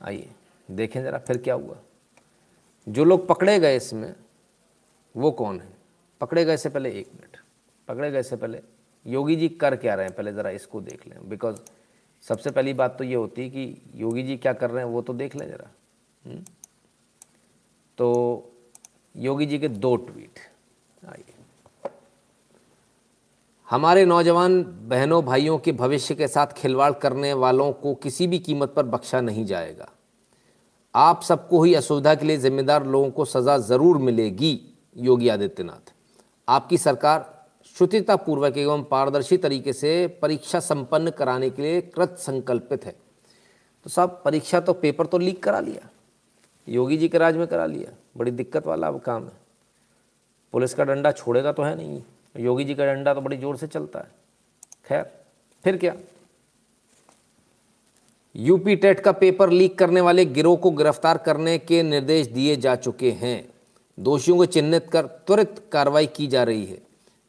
आइए, 0.02 0.30
देखें 0.70 1.02
ज़रा 1.02 1.18
फिर 1.18 1.38
क्या 1.38 1.54
हुआ। 1.54 1.82
जो 2.88 3.04
लोग 3.04 3.28
पकड़े 3.28 3.60
गए 3.60 3.76
इसमें, 3.76 4.16
वो 5.16 5.30
कौन 5.30 5.60
है? 5.60 5.72
पकड़े 6.20 6.44
गए 6.44 6.56
से 6.56 6.68
पहले 6.68 6.90
एक 6.90 7.08
मिनट। 7.14 7.36
पकड़े 7.88 8.10
गए 8.10 8.22
से 8.22 8.36
पहले 8.36 8.62
योगी 9.06 9.36
जी 9.36 9.48
कर 9.48 9.76
क्या 9.76 9.94
रहे 9.94 10.06
हैं? 10.06 10.16
पहले 10.16 10.32
ज़रा 10.32 10.50
इसको 10.50 10.80
देख 10.80 11.06
लें। 11.06 11.28
बिकॉज़ 11.28 11.60
सबसे 12.22 12.50
पहली 12.50 12.74
बात 12.74 12.98
तो 12.98 13.04
ये 13.04 13.14
होती 13.14 13.42
है 13.42 13.50
कि 13.50 13.82
योगी 13.94 14.22
जी 14.22 14.36
क्या 14.36 14.52
कर 14.52 14.70
रहे 14.70 14.84
हैं, 14.84 14.92
वो 14.92 15.02
तो 15.02 15.12
देख 15.12 15.36
लें 15.36 15.48
ज़रा। 15.48 15.70
हम्म? 16.26 16.44
तो 17.98 18.52
योगी 19.16 19.46
जी 19.46 19.58
के 19.58 19.68
दो 19.68 19.96
ट्वीट। 19.96 20.38
आइए। 21.08 21.37
हमारे 23.68 24.04
नौजवान 24.06 24.62
बहनों, 24.88 25.24
भाइयों 25.24 25.58
के 25.58 25.72
भविष्य 25.72 26.14
के 26.14 26.28
साथ 26.28 26.52
खिलवाड़ 26.56 26.92
करने 26.92 27.32
वालों 27.34 27.72
को 27.72 27.94
किसी 27.94 28.26
भी 28.26 28.38
कीमत 28.38 28.72
पर 28.76 28.82
बख्शा 28.84 29.20
नहीं 29.20 29.44
जाएगा। 29.46 29.88
आप 30.94 31.22
सबको 31.22 31.62
ही 31.62 31.74
असुविधा 31.74 32.14
के 32.14 32.26
लिए 32.26 32.36
जिम्मेदार 32.36 32.86
लोगों 32.86 33.10
को 33.10 33.24
सज़ा 33.24 33.58
ज़रूर 33.58 33.98
मिलेगी, 33.98 34.60
योगी 34.96 35.28
आदित्यनाथ। 35.28 35.92
आपकी 36.48 36.78
सरकार 36.78 37.46
शुचितापूर्वक 37.76 38.56
एवं 38.58 38.84
पारदर्शी 38.84 39.36
तरीके 39.36 39.72
से 39.72 40.06
परीक्षा 40.22 40.60
संपन्न 40.62 41.10
कराने 41.10 41.50
के 41.50 41.62
लिए 41.62 41.80
कृत 41.80 42.16
संकल्पित 42.18 42.84
है। 42.84 42.96
तो 43.86 43.90
साहब 43.90 44.20
परीक्षा 44.24 44.60
तो 44.60 44.72
पेपर 44.74 45.06
तो 45.06 45.18
लीक 45.18 45.42
करा 45.42 45.60
लिया, 45.60 45.88
योगी 46.68 46.96
जी 46.96 47.08
के 47.08 47.18
राज 47.18 47.36
में 47.36 47.46
करा 47.46 47.66
लिया, 47.66 47.92
बड़ी 48.16 48.30
दिक्कत 48.32 48.66
वाला 48.66 48.88
अब 48.88 49.00
काम 49.00 49.24
है। 49.24 49.40
पुलिस 50.54 50.74
का 50.74 50.84
डंडा 50.84 51.12
छोड़ेगा 51.12 51.52
तो 51.52 51.62
है 51.62 51.76
नहीं। 51.76 52.02
योगी 52.34 52.64
जी 52.64 52.74
का 52.74 52.84
डंडा 52.84 53.14
तो 53.14 53.20
बड़ी 53.20 53.36
ज़ोर 53.36 53.56
से 53.56 53.66
चलता 53.66 53.98
है। 53.98 54.10
खैर, 54.86 55.02
फिर 55.64 55.76
क्या? 55.76 55.94
यूपी 58.34 58.76
टेट 58.76 59.00
का 59.00 59.12
पेपर 59.12 59.50
लीक 59.50 59.78
करने 59.78 60.00
वाले 60.00 60.24
गिरोह 60.26 60.56
को 60.56 60.70
गिरफ़्तार 60.70 61.18
करने 61.18 61.56
के 61.58 61.82
निर्देश 61.82 62.26
दिए 62.26 62.56
जा 62.56 62.74
चुके 62.76 63.10
हैं। 63.12 63.48
दोषियों 63.98 64.36
को 64.36 64.46
चिन्हित 64.46 64.90
कर 64.90 65.06
त्वरित 65.26 65.62
कार्रवाई 65.72 66.06
की 66.06 66.26
जा 66.26 66.42
रही 66.42 66.64
है। 66.66 66.78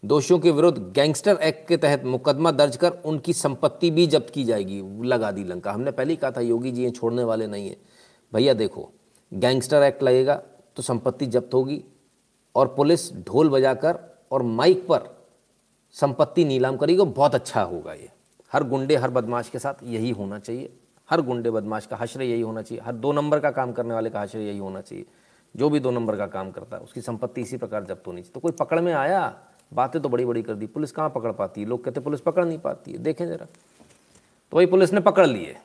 दोषियों 0.04 0.40
के 0.40 0.52
विरुद्ध 0.52 0.78
गैंगस्टर 0.96 1.38
एक्ट 1.38 1.68
के 1.68 1.78
तहत 1.78 2.04
मुकदमा 2.06 2.52
दर्ज 2.52 2.76
कर 2.78 2.92
उनकी 3.06 3.34
संपत्ति 3.34 3.90
भी 3.92 4.06
जब्त 4.08 4.30
की 4.34 4.44
जाएगी। 4.44 4.82
लगा 5.04 5.32
दी 5.32 5.44
लंका। 5.44 5.72
हमने 5.72 5.92
पहले 5.92 6.14
ही 6.14 6.18
कहा 6.18 6.32
था, 6.32 6.42
योगी 6.42 6.72
जी 6.72 6.84
ये 6.84 6.92
छोड़ने 6.92 7.24
वाले 7.24 7.48
नहीं 7.48 7.70
है। 7.70 7.76
भैया 8.34 8.54
देखो, 8.54 8.92
गैंगस्टर 9.32 9.84
एक्ट 9.84 10.04
लगेगा 10.04 10.36
तो 10.78 10.84
संपत्ति 10.84 11.26
जब्त 11.28 11.54
होगी 11.54 11.84
और 12.56 12.68
पुलिस 12.78 13.12
ढोल 13.18 13.50
बजाकर 13.50 14.00
और 14.32 14.44
माइक 14.44 14.88
पर 14.88 15.28
संपत्ति 15.92 16.46
नीलाम 16.46 16.78
करेगी 16.78 17.04
बहुत 17.04 17.36
अच्छा 17.36 17.62
होगा 17.62 17.94
ये। 17.94 18.10
हर 18.54 18.64
गुंडे, 18.64 18.96
हर 18.96 19.10
बदमाश 19.10 19.50
के 19.50 19.60
साथ 19.60 19.74
यही 19.84 20.10
होना 20.10 20.40
चाहिए। 20.40 20.74
हर 21.10 21.22
गुंडे, 21.22 21.52
बदमाश 21.52 21.86
का 21.86 21.96
हशर 21.96 22.22
यही 22.22 22.42
होना 22.42 22.62
चाहिए। 22.62 22.84
हर 22.84 22.94
दो 22.94 23.12
नंबर 23.12 23.40
का 23.40 23.52
काम 23.52 23.72
करने 23.72 23.94
वाले 23.94 24.10
का 24.10 24.22
हशर 24.22 24.40
यही 24.40 24.58
होना 24.58 24.82
चाहिए। 24.82 25.06
जो 25.56 25.70
भी 25.70 25.80
दो 25.80 25.92
नंबर 25.92 26.16
का 26.16 26.28
काम 26.28 26.52
करता 26.52 26.78
है, 26.78 26.84
उसकी 26.84 27.02
संपत्ति 27.02 27.42
इसी 27.42 27.58
प्रकार 27.58 27.84
जब्त 27.84 28.08
होनी 28.08 28.22
चाहिए। 28.22 28.34
तो 28.34 28.40
कोई 28.40 28.52
पकड़ 28.52 28.80
में 28.80 28.94
आया, 28.94 29.40
बातें 29.74 30.02
तो 30.02 30.10
बड़ी 30.10 30.26
बड़ी 30.26 30.44
कर 30.44 30.54
दी। 30.54 30.68
पुलिस 30.68 30.92
कहाँ 30.92 31.10
पकड़ 31.10 31.32
पाती 31.32 31.62
है? 31.62 31.68
लोग 31.68 31.84
कहते 31.84 32.00
पुलिस 32.00 32.22
पकड़ 32.22 32.46
नहीं 32.46 32.60
पाती 32.60 32.92
है। 32.92 32.98
देखें 32.98 33.28
ज़रा। 33.28 33.46
तो 34.52 34.58
वही 34.58 34.66
पुलिस 34.66 34.94
ने 34.94 35.00
पकड़ 35.00 35.28
लिए। 35.28 35.58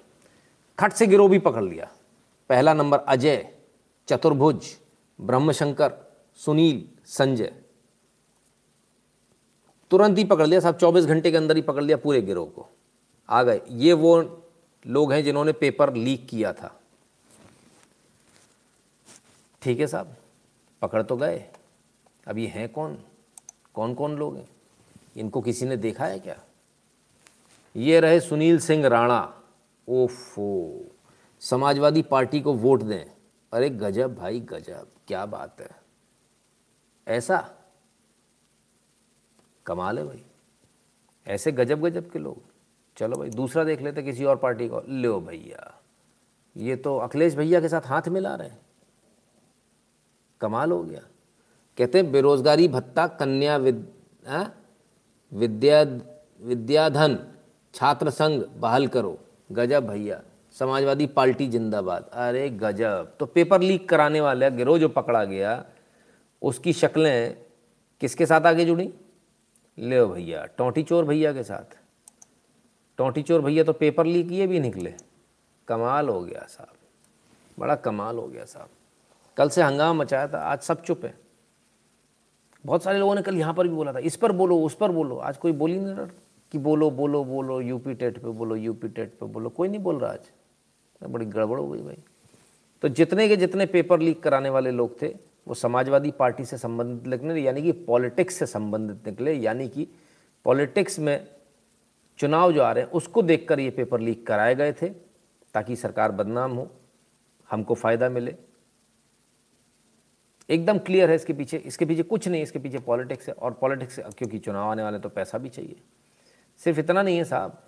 खट 0.79 0.93
से 0.93 1.07
गिरोह 1.07 1.29
भी 1.29 1.39
पकड़ 1.39 1.65
लिया। 1.65 1.91
पहला 2.49 2.75
नंबर 2.75 2.99
अजय, 2.99 3.55
चतुर्भुज, 4.09 4.67
ब्रह्मशंकर, 5.21 5.93
सुनील, 6.35 6.89
संजय। 7.05 7.64
तुरंत 9.95 10.19
ही 10.19 10.25
पकड़ 10.25 10.47
लिया, 10.47 10.61
साहब, 10.61 10.77
चौबीस 10.77 11.05
घंटे 11.05 11.31
के 11.31 11.37
अंदर 11.37 11.57
ही 11.57 11.63
पकड़ 11.63 11.83
लिया 11.83 11.97
पूरे 11.97 12.23
गिरोह 12.23 12.47
को। 12.47 12.69
आ 13.29 13.43
गए। 13.43 13.61
ये 13.69 13.93
वो 13.93 14.43
लोग 14.87 15.13
हैं 15.13 15.25
जिन्होंने 15.25 15.53
पेपर 15.53 15.95
लीक 15.95 16.29
किया 16.29 16.53
था। 16.53 16.81
ठीक 19.63 19.81
है 19.81 19.87
साहब, 19.87 20.17
पकड़ 20.83 21.03
तो 21.03 21.17
गए। 21.17 21.49
अब 22.29 22.39
ये 22.39 22.47
हैं 22.47 22.69
कौन? 22.69 22.99
कौन 23.75 23.95
कौन 23.95 24.17
लोग 24.17 24.37
हैं? 24.37 24.49
इनको 25.17 25.41
किसी 25.41 25.67
ने 25.67 25.77
देखा 25.77 26.07
है 26.07 26.19
क्या? 26.19 26.41
ये 27.77 28.01
रहे 28.01 28.21
सुनील 28.21 28.59
सिंह 28.59 28.87
राणा। 28.87 29.43
ओफो, 29.89 30.81
समाजवादी 31.41 32.03
पार्टी 32.03 32.41
को 32.41 32.53
वोट 32.53 32.83
दें। 32.83 33.05
अरे 33.53 33.71
गजब 33.71 34.15
भाई, 34.15 34.41
गजब, 34.41 34.87
क्या 35.09 35.27
बात 35.27 35.61
है। 35.61 35.71
ऐसा? 37.09 37.55
कमाल 39.67 39.99
है 39.99 40.05
भाई। 40.05 40.23
ऐसे 41.27 41.53
गजब 41.53 41.81
गजब 41.81 42.11
के 42.11 42.19
लोग। 42.19 42.43
चलो 42.97 43.17
भाई 43.17 43.31
दूसरा 43.31 43.65
देख 43.65 43.83
लेते 43.83 44.03
किसी 44.03 44.25
और 44.25 44.37
पार्टी 44.37 44.69
को। 44.69 44.83
लो 44.89 45.21
भैया 45.21 45.73
ये 46.57 46.77
तो 46.77 46.97
अखिलेश 46.99 47.35
भैया 47.35 47.61
के 47.61 47.69
साथ 47.69 47.87
हाथ 47.87 48.09
मिला 48.09 48.35
रहे 48.35 48.49
हैं। 48.49 48.61
कमाल 50.41 50.73
हो 50.73 50.83
गया। 50.83 51.01
कहते 51.79 51.99
हैं 51.99 52.11
बेरोजगारी 52.13 52.69
भत्ता 52.69 53.07
कन्या 53.07 53.57
विद, 53.57 53.87
विद्या 55.33 55.83
विद्याधन 56.41 57.19
छात्र 57.75 58.11
संघ 58.11 58.43
बहाल 58.57 58.87
करो। 58.87 59.19
गजब 59.53 59.87
भैया 59.89 60.21
समाजवादी 60.57 61.07
पार्टी 61.07 61.47
जिंदाबाद। 61.47 62.11
अरे 62.13 62.49
गजब 62.51 63.15
तो 63.21 63.27
पेपर 63.27 63.61
लीक 63.61 63.89
कराने 63.89 64.21
वाले 64.21 64.51
गिरोह 64.51 64.79
जो 64.79 64.89
पकड़ा 64.89 65.25
गया 65.25 65.65
उसकी 66.43 66.73
शक्लें 66.73 67.37
किसके 68.01 68.27
साथ 68.27 68.47
आगे 68.47 68.65
जुड़ी? 68.65 68.93
ले 69.79 70.05
भैया, 70.05 70.45
टोंटी 70.49 70.83
चोर 70.83 71.05
भैया 71.05 71.33
के 71.33 71.43
साथ। 71.43 71.77
टोंटी 72.99 73.23
चोर 73.23 73.41
भैया 73.41 73.65
तो 73.65 73.73
पेपर 73.73 74.07
लीक 74.07 74.31
ये 74.33 74.47
भी 74.47 74.61
निकले। 74.61 74.95
कमाल 75.69 76.09
हो 76.09 76.21
गया 76.21 76.47
साहब, 76.49 76.75
बड़ा 77.59 77.75
कमाल 77.77 78.19
हो 78.19 78.27
गया 78.29 78.45
साहब। 78.45 78.69
कल 79.37 79.49
से 79.49 79.63
हंगामा 79.63 79.93
मचाया 79.95 80.29
था, 80.29 80.39
आज 80.41 80.61
सब 80.61 80.83
चुप 80.83 81.05
है। 81.05 81.15
बहुत 82.65 82.83
सारे 82.83 82.99
लोगों 82.99 83.15
ने 83.15 83.23
कल 83.23 83.37
यहाँ 83.37 83.55
पर 83.55 83.69
भी 83.69 83.75
बोला 83.75 83.93
था, 83.93 83.99
इस 84.01 84.17
पर 84.17 84.33
बोलो, 84.33 84.59
उस 84.59 84.75
पर 84.75 84.93
बोलो। 84.93 85.17
आज 85.17 85.37
कोई 85.37 85.53
बोली 85.53 85.79
नहीं 85.79 85.95
रहा 85.95 86.07
कि 86.53 86.59
बोलो 86.59 86.91
बोलो 86.91 87.25
बोलो, 87.25 87.61
यूपी 87.61 87.95
टेट 87.95 88.19
पे 88.19 88.29
बोलो, 88.29 88.57
यूपी 88.57 88.89
टेट 88.89 89.19
पे 89.21 89.27
बोलो, 89.27 89.51
कोई 89.51 89.69
नहीं 89.69 89.81
बोल 89.81 89.99
रहा 89.99 90.13
आज। 90.13 90.31
बड़ी 91.03 91.27
गड़बड़ 91.27 91.59
हो 91.59 91.69
गई 91.69 91.81
भाई। 91.81 91.99
तो 92.83 92.89
जितने 92.91 93.29
के 93.29 93.37
जितने 93.37 93.67
पेपर 93.67 94.01
लीक 94.01 94.23
कराने 94.23 94.51
वाले 94.51 94.71
लोग 94.71 95.01
थे 95.03 95.09
वो 95.47 95.55
समाजवादी 95.55 96.11
पार्टी 96.11 96.45
से 96.45 96.59
संबंधित 96.59 97.07
निकले, 97.07 97.41
यानी 97.41 97.63
कि 97.63 97.73
पॉलिटिक्स 97.73 98.35
से 98.35 98.47
संबंधित 98.47 99.07
निकले, 99.07 99.33
यानी 99.35 99.69
कि 99.69 99.87
पॉलिटिक्स 100.47 100.99
में 100.99 101.27
चुनाव 102.19 102.53
जो 102.53 102.63
आ 102.63 102.71
रहे 102.73 102.85
हैं, 102.85 102.91
उसको 102.91 103.23
देखकर 103.23 103.61
ये 103.61 103.71
पेपर 103.71 104.01
लीक 104.01 104.27
कराए 104.27 104.55
गए 104.55 104.73
थे 104.73 104.89
ताकि 105.55 105.77
सरकार 105.77 106.13
बदनाम 106.13 106.53
हो, 106.53 106.71
हमको 107.51 107.75
फ़ायदा 107.75 108.09
मिले। 108.09 108.35
एकदम 110.49 110.79
क्लियर 110.79 111.11
है 111.11 111.17
इसके 111.17 111.33
पीछे 111.33 111.57
इसके 111.57 111.85
पीछे 111.85 112.03
कुछ 112.03 112.29
नहीं, 112.29 112.43
इसके 112.43 112.59
पीछे 112.59 112.79
पॉलिटिक्स 112.79 113.29
है, 113.29 113.35
और 113.35 113.53
पॉलिटिक्स, 113.53 113.99
क्योंकि 113.99 114.39
चुनाव 114.39 114.71
आने 114.71 114.83
वाले 114.83 114.99
तो 114.99 115.09
पैसा 115.09 115.39
भी 115.39 115.49
चाहिए। 115.49 115.77
सिर्फ़ 116.61 116.81
इतना 116.81 117.03
नहीं 117.03 117.17
है 117.17 117.25
साहब, 117.25 117.63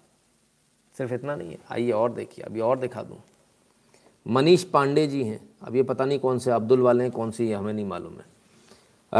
सिर्फ़ 0.94 1.14
इतना 1.14 1.36
नहीं 1.36 1.50
है। 1.50 1.58
आइए 1.70 1.90
और 1.92 2.12
देखिए, 2.12 2.44
अभी 2.44 2.60
और 2.60 2.78
दिखा 2.78 3.02
दूँ। 3.02 3.18
मनीष 4.26 4.62
पांडे 4.64 5.06
जी 5.06 5.24
हैं। 5.24 5.48
अब 5.62 5.76
ये 5.76 5.82
पता 5.82 6.04
नहीं 6.04 6.18
कौन 6.18 6.38
से 6.38 6.50
अब्दुल 6.50 6.80
वाले 6.80 7.04
हैं, 7.04 7.12
कौन 7.12 7.30
सी 7.30 7.52
हमें 7.52 7.72
नहीं 7.72 7.86
मालूम 7.86 8.12
है। 8.12 8.36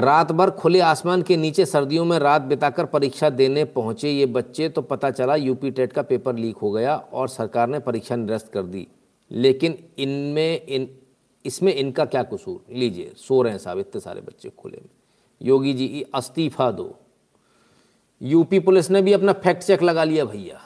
रात 0.03 0.33
भर 0.33 0.51
खुले 0.51 0.81
आसमान 0.81 1.23
के 1.23 1.37
नीचे 1.37 1.66
सर्दियों 1.66 2.05
में 2.05 2.19
रात 2.19 2.43
बिताकर 2.43 2.85
परीक्षा 2.85 3.31
देने 3.31 3.65
पहुँचे 3.65 4.11
ये 4.11 4.27
बच्चे 4.27 4.69
तो 4.69 4.83
पता 4.83 5.11
चला 5.11 5.37
यूपी 5.37 5.70
टेट 5.70 5.93
का 5.93 6.03
पेपर 6.03 6.37
लीक 6.37 6.57
हो 6.57 6.70
गया 6.70 6.97
और 6.97 7.28
सरकार 7.28 7.69
ने 7.69 7.78
परीक्षा 7.78 8.16
निरस्त 8.16 8.53
कर 8.53 8.62
दी। 8.62 8.87
लेकिन 9.31 9.78
इनमें, 9.99 10.66
इन, 10.66 10.89
इसमें 11.45 11.74
इनका 11.74 12.05
क्या 12.05 12.23
कसूर? 12.23 12.74
लीजिए, 12.74 13.12
सो 13.16 13.43
रहे 13.43 13.53
हैं 13.53 13.59
साहब, 13.59 13.78
इतने 13.78 14.01
सारे 14.01 14.20
बच्चे 14.20 14.51
खुले 14.59 14.77
में। 14.77 14.89
योगी 15.43 15.74
जी 15.74 16.05
अस्तीफा 16.15 16.70
दो। 16.70 16.97
यूपी 18.23 18.59
पुलिस 18.59 18.91
ने 18.91 19.03
भी 19.03 19.12
अपना 19.12 19.33
फैक्ट 19.33 19.62
चेक 19.62 19.83
लगा 19.83 20.05
लिया 20.05 20.24
भैया। 20.24 20.61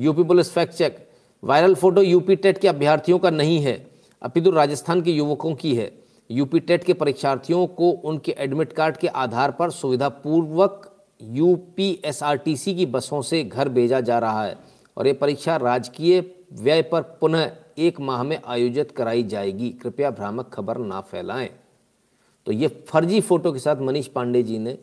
UP 0.00 0.22
police 0.22 0.50
fact 0.50 0.72
check 0.72 1.10
viral 1.44 1.74
photo 1.74 2.02
UP 2.02 2.34
TET 2.36 2.58
के 2.58 2.68
अभ्यर्थियों 2.68 3.18
का 3.18 3.30
नहीं 3.30 3.58
है, 3.60 3.74
अपितु 4.22 4.50
राजस्थान 4.50 5.00
के 5.02 5.10
युवकों 5.10 5.54
की 5.54 5.74
है। 5.74 5.90
यूपी 6.30 6.60
टेट 6.60 6.84
के 6.84 6.92
परीक्षार्थियों 6.92 7.66
को 7.68 7.90
उनके 8.02 8.34
एडमिट 8.38 8.72
कार्ड 8.72 8.96
के 8.96 9.08
आधार 9.08 9.50
पर 9.50 9.70
सुविधापूर्वक 9.70 10.90
यूपीएसआरटीसी 11.20 12.74
की 12.74 12.86
बसों 12.86 13.20
से 13.22 13.42
घर 13.44 13.68
भेजा 13.68 14.00
जा 14.00 14.18
रहा 14.18 14.44
है 14.44 14.56
और 14.96 15.06
ये 15.06 15.12
परीक्षा 15.12 15.56
राजकीय 15.56 16.20
व्यय 16.54 16.82
पर 16.82 17.02
पुनः 17.20 17.50
एक 17.78 18.00
माह 18.00 18.22
में 18.22 18.38
आयोजित 18.46 18.90
कराई 18.90 19.22
जाएगी। 19.24 19.68
कृपया 19.72 20.10
भ्रामक 20.10 20.50
खबर 20.52 20.78
ना 20.78 21.00
फैलाएँ। 21.02 21.48
तो 22.46 22.52
ये 22.52 22.68
फर्जी 22.88 23.20
फ़ोटो 23.20 23.52
के 23.52 23.58
साथ 23.58 23.80
मनीष 23.80 24.06
पांडे 24.06 24.42
जी 24.42 24.58
ने, 24.58 24.76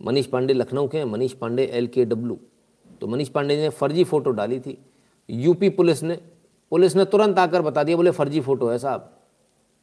मनीष 0.00 0.26
पांडे 0.26 0.54
लखनऊ 0.54 0.88
के 0.88 1.04
Manish 1.06 1.32
Pandey 1.32 1.64
L 1.64 1.86
K 1.86 2.04
W 2.04 2.38
तो 3.00 3.06
मनीष 3.06 3.28
पांडे 3.28 3.56
जी 3.56 3.62
ने 3.62 3.68
फर्जी 3.70 4.04
फ़ोटो 4.04 4.30
डाली 4.32 4.58
थी। 4.60 4.78
यूपी 5.28 5.68
पुलिस 5.68 6.02
ने 6.02 6.18
पुलिस 6.72 6.96
ने 6.96 7.04
तुरंत 7.04 7.38
आकर 7.38 7.62
बता 7.62 7.82
दिया, 7.82 7.96
बोले, 7.96 8.10
फर्जी 8.10 8.40
फ़ोटो 8.40 8.68
है 8.68 8.78
साहब। 8.78 9.12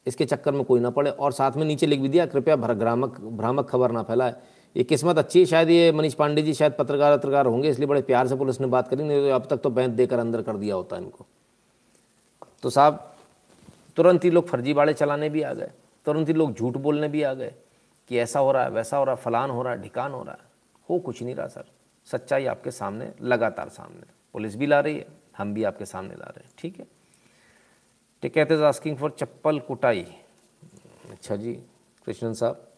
इसके 0.06 0.24
चक्कर 0.24 0.52
में 0.52 0.64
कोई 0.64 0.80
ना 0.80 0.90
पड़े 0.90 1.10
और 1.10 1.32
साथ 1.32 1.52
में 1.52 1.64
नीचे 1.64 1.86
लिख 1.86 2.00
भी 2.00 2.08
दिया, 2.08 2.26
कृपया 2.26 2.56
भ्रामक 2.56 3.20
भ्रामक 3.20 3.68
खबर 3.68 3.90
ना 3.90 4.02
फैलाए। 4.02 4.34
ये 4.76 4.84
किस्मत 4.84 5.18
अच्छी 5.18 5.38
है, 5.40 5.46
शायद 5.46 5.70
ये 5.70 5.92
मनीष 5.92 6.14
पांडे 6.14 6.42
जी 6.42 6.54
शायद 6.54 6.72
पत्रकार 6.78 7.16
पत्रकार 7.16 7.46
होंगे, 7.46 7.68
इसलिए 7.68 7.88
बड़े 7.88 8.02
प्यार 8.02 8.28
से 8.28 8.36
पुलिस 8.36 8.60
ने 8.60 8.66
बात 8.66 8.88
करी, 8.88 9.02
नहीं 9.02 9.28
तो 9.28 9.34
अब 9.34 9.46
तक 9.50 9.56
तो 9.56 9.70
बैंत 9.70 9.94
देकर 9.94 10.18
अंदर 10.18 10.42
कर 10.42 10.56
दिया 10.56 10.74
होता 10.74 10.96
इनको। 10.96 11.26
तो 12.62 12.70
साहब, 12.70 13.14
तुरंत 13.96 14.24
ही 14.24 14.30
लोग 14.30 14.48
फर्जीवाड़े 14.48 14.92
चलाने 14.94 15.28
भी 15.28 15.42
आ 15.42 15.52
गए, 15.52 15.70
तुरंत 16.06 16.28
ही 16.28 16.34
लोग 16.34 16.54
झूठ 16.54 16.76
बोलने 16.76 17.08
भी 17.08 17.22
आ 17.22 17.34
गए 17.34 17.54
कि 18.08 18.18
ऐसा 18.18 18.40
हो 18.40 18.52
रहा 18.52 18.64
है, 18.64 18.70
वैसा 18.70 18.96
हो 18.96 19.04
रहा 19.04 19.14
है, 19.14 19.20
फलान 19.20 19.50
हो 19.50 19.62
रहा 19.62 19.72
है, 19.72 19.82
ढिकान 19.82 20.12
हो 20.12 20.22
रहा 20.22 20.32
है। 20.32 20.48
हो 20.90 20.98
कुछ 20.98 21.22
नहीं 21.22 21.34
रहा, 21.34 21.46
सर। 21.46 21.64
सच्चाई 22.04 22.46
आपके 22.46 22.70
सामने, 22.70 23.12
लगातार 23.22 23.68
सामने। 23.68 24.12
पुलिस 24.32 24.56
भी 24.56 24.66
ला 24.66 24.80
रही 24.80 24.96
है। 24.98 25.06
हम 25.38 25.54
भी 25.54 25.64
आपके 25.64 25.84
सामने 25.84 26.14
ला 26.14 26.26
रहे 26.26 26.44
हैं, 26.44 26.52
ठीक 26.58 26.78
है? 26.80 26.86
Tikait 28.22 28.52
is 28.52 28.62
asking 28.62 28.96
for 28.96 29.10
chappal 29.10 29.58
कुटाई। 29.60 30.06
अच्छा 31.10 31.36
जी, 31.36 31.54
कृष्णन 32.06 32.34
साहब, 32.34 32.70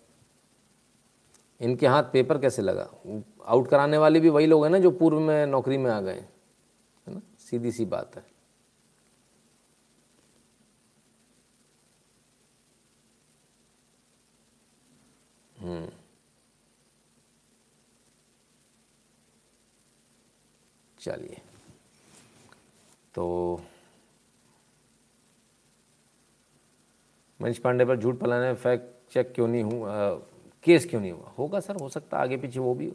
इनके 1.60 1.86
हाथ 1.86 2.02
पेपर 2.02 2.38
कैसे 2.38 2.62
लगा? 2.62 2.88
आउट 3.46 3.68
कराने 3.68 3.98
वाले 3.98 4.20
भी 4.20 4.28
वही 4.28 4.46
लोग 4.46 4.64
हैं 4.64 4.70
ना 4.70 4.78
जो 4.78 4.90
पूर्व 4.90 5.20
में 5.20 5.46
नौकरी 5.46 5.76
में 5.76 5.90
आ 5.90 6.00
गए 6.00 6.20
है 7.06 7.14
ना? 7.14 7.20
सीधी 7.38 7.72
सी 7.72 7.84
बात 7.84 8.16
है। 8.16 8.24
हम्म। 15.56 15.88
चलिए। 20.98 21.42
तो 23.16 23.60
मनीष 27.42 27.58
पांडे 27.58 27.84
पर 27.84 27.96
झूठ 27.96 28.16
फैलाने 28.16 28.54
फैक्ट 28.54 29.12
चेक 29.12 29.32
क्यों 29.34 29.48
नहीं 29.48 29.62
हुआ? 29.62 30.14
केस 30.62 30.86
क्यों 30.86 31.00
नहीं 31.00 31.12
हुआ? 31.12 31.32
होगा 31.38 31.60
सर, 31.60 31.76
हो 31.76 31.88
सकता 31.88 32.18
आगे 32.18 32.36
पीछे 32.36 32.60
वो 32.60 32.74
भी 32.74 32.86
हो। 32.86 32.92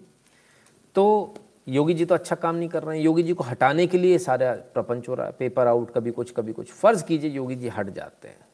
तो 0.95 1.34
योगी 1.68 1.93
जी 1.93 2.06
तो 2.06 2.15
अच्छा 2.15 2.35
काम 2.35 2.56
नहीं 2.56 2.69
कर 2.69 2.84
रहे 2.84 2.98
हैं। 2.98 3.06
योगी 3.06 3.23
जी 3.23 3.34
को 3.34 3.43
हटाने 3.43 3.88
के 3.88 3.98
लिए 3.98 4.18
सारा 4.18 4.53
प्रपंच 4.53 5.10
हो 5.10 5.14
रहा 5.14 5.26
है। 5.26 5.31
पेपर 5.31 5.68
आउट 5.68 5.91
कभी 5.91 6.11
कुछ 6.11 6.31
कभी 6.31 6.53
कुछ। 6.53 6.72
फ़र्ज़ 6.72 7.06
कीजिए 7.06 7.31
योगी 7.31 7.56
जी 7.56 7.68
हट 7.68 7.89
जाते 7.89 8.27
हैं। 8.27 8.48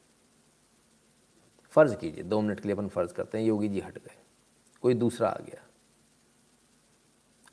फ़र्ज़ 1.70 1.96
कीजिए, 1.96 2.24
दो 2.24 2.42
मिनट 2.42 2.60
के 2.60 2.68
लिए 2.68 2.78
अपन 2.78 2.88
फ़र्ज़ 2.88 3.14
करते 3.14 3.38
हैं, 3.38 3.46
योगी 3.46 3.70
जी 3.70 3.80
हट 3.80 3.98
गए। 3.98 4.16
कोई 4.82 4.94
दूसरा 4.94 5.30
आ 5.30 5.38
गया। 5.38 5.67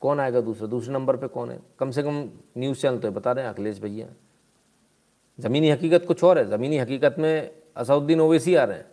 कौन 0.05 0.21
आएगा 0.21 0.41
दूसरा? 0.41 0.67
दूसरे 0.69 0.93
नंबर 0.93 1.17
पे 1.17 1.27
कौन 1.29 1.51
है? 1.51 1.59
कम 1.79 1.91
से 1.91 2.03
कम 2.03 2.17
न्यूज़ 2.59 2.81
चैनल 2.81 2.99
तो 2.99 3.11
बता 3.11 3.33
रहे 3.33 3.45
हैं, 3.45 3.53
अखिलेश 3.53 3.79
भैया। 3.81 4.07
ज़मीनी 5.39 5.71
हकीकत 5.71 6.05
कुछ 6.07 6.25
और 6.25 6.39
है। 6.39 6.49
ज़मीनी 6.51 6.79
हकीकत 6.79 7.17
में 7.19 7.51
असउद्दीन 7.77 8.21
ओवैसी 8.21 8.55
आ 8.55 8.65
रहे 8.65 8.79
हैं, 8.79 8.87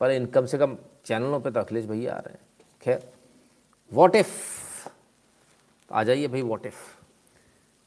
पर 0.00 0.10
इन 0.10 0.26
कम 0.26 0.46
से 0.46 0.58
कम 0.58 0.76
चैनलों 1.06 1.40
पे 1.40 1.50
तो 1.50 1.60
अखिलेश 1.60 1.84
भैया 1.86 2.14
आ 2.14 2.18
रहे 2.18 2.32
हैं। 2.32 2.40
खैर 2.82 3.06
वॉट 3.92 4.16
इफ़ 4.16 4.88
आ 5.90 6.02
जाइए 6.02 6.28
भाई 6.28 6.42
वॉट 6.42 6.66
इफ़ 6.66 6.82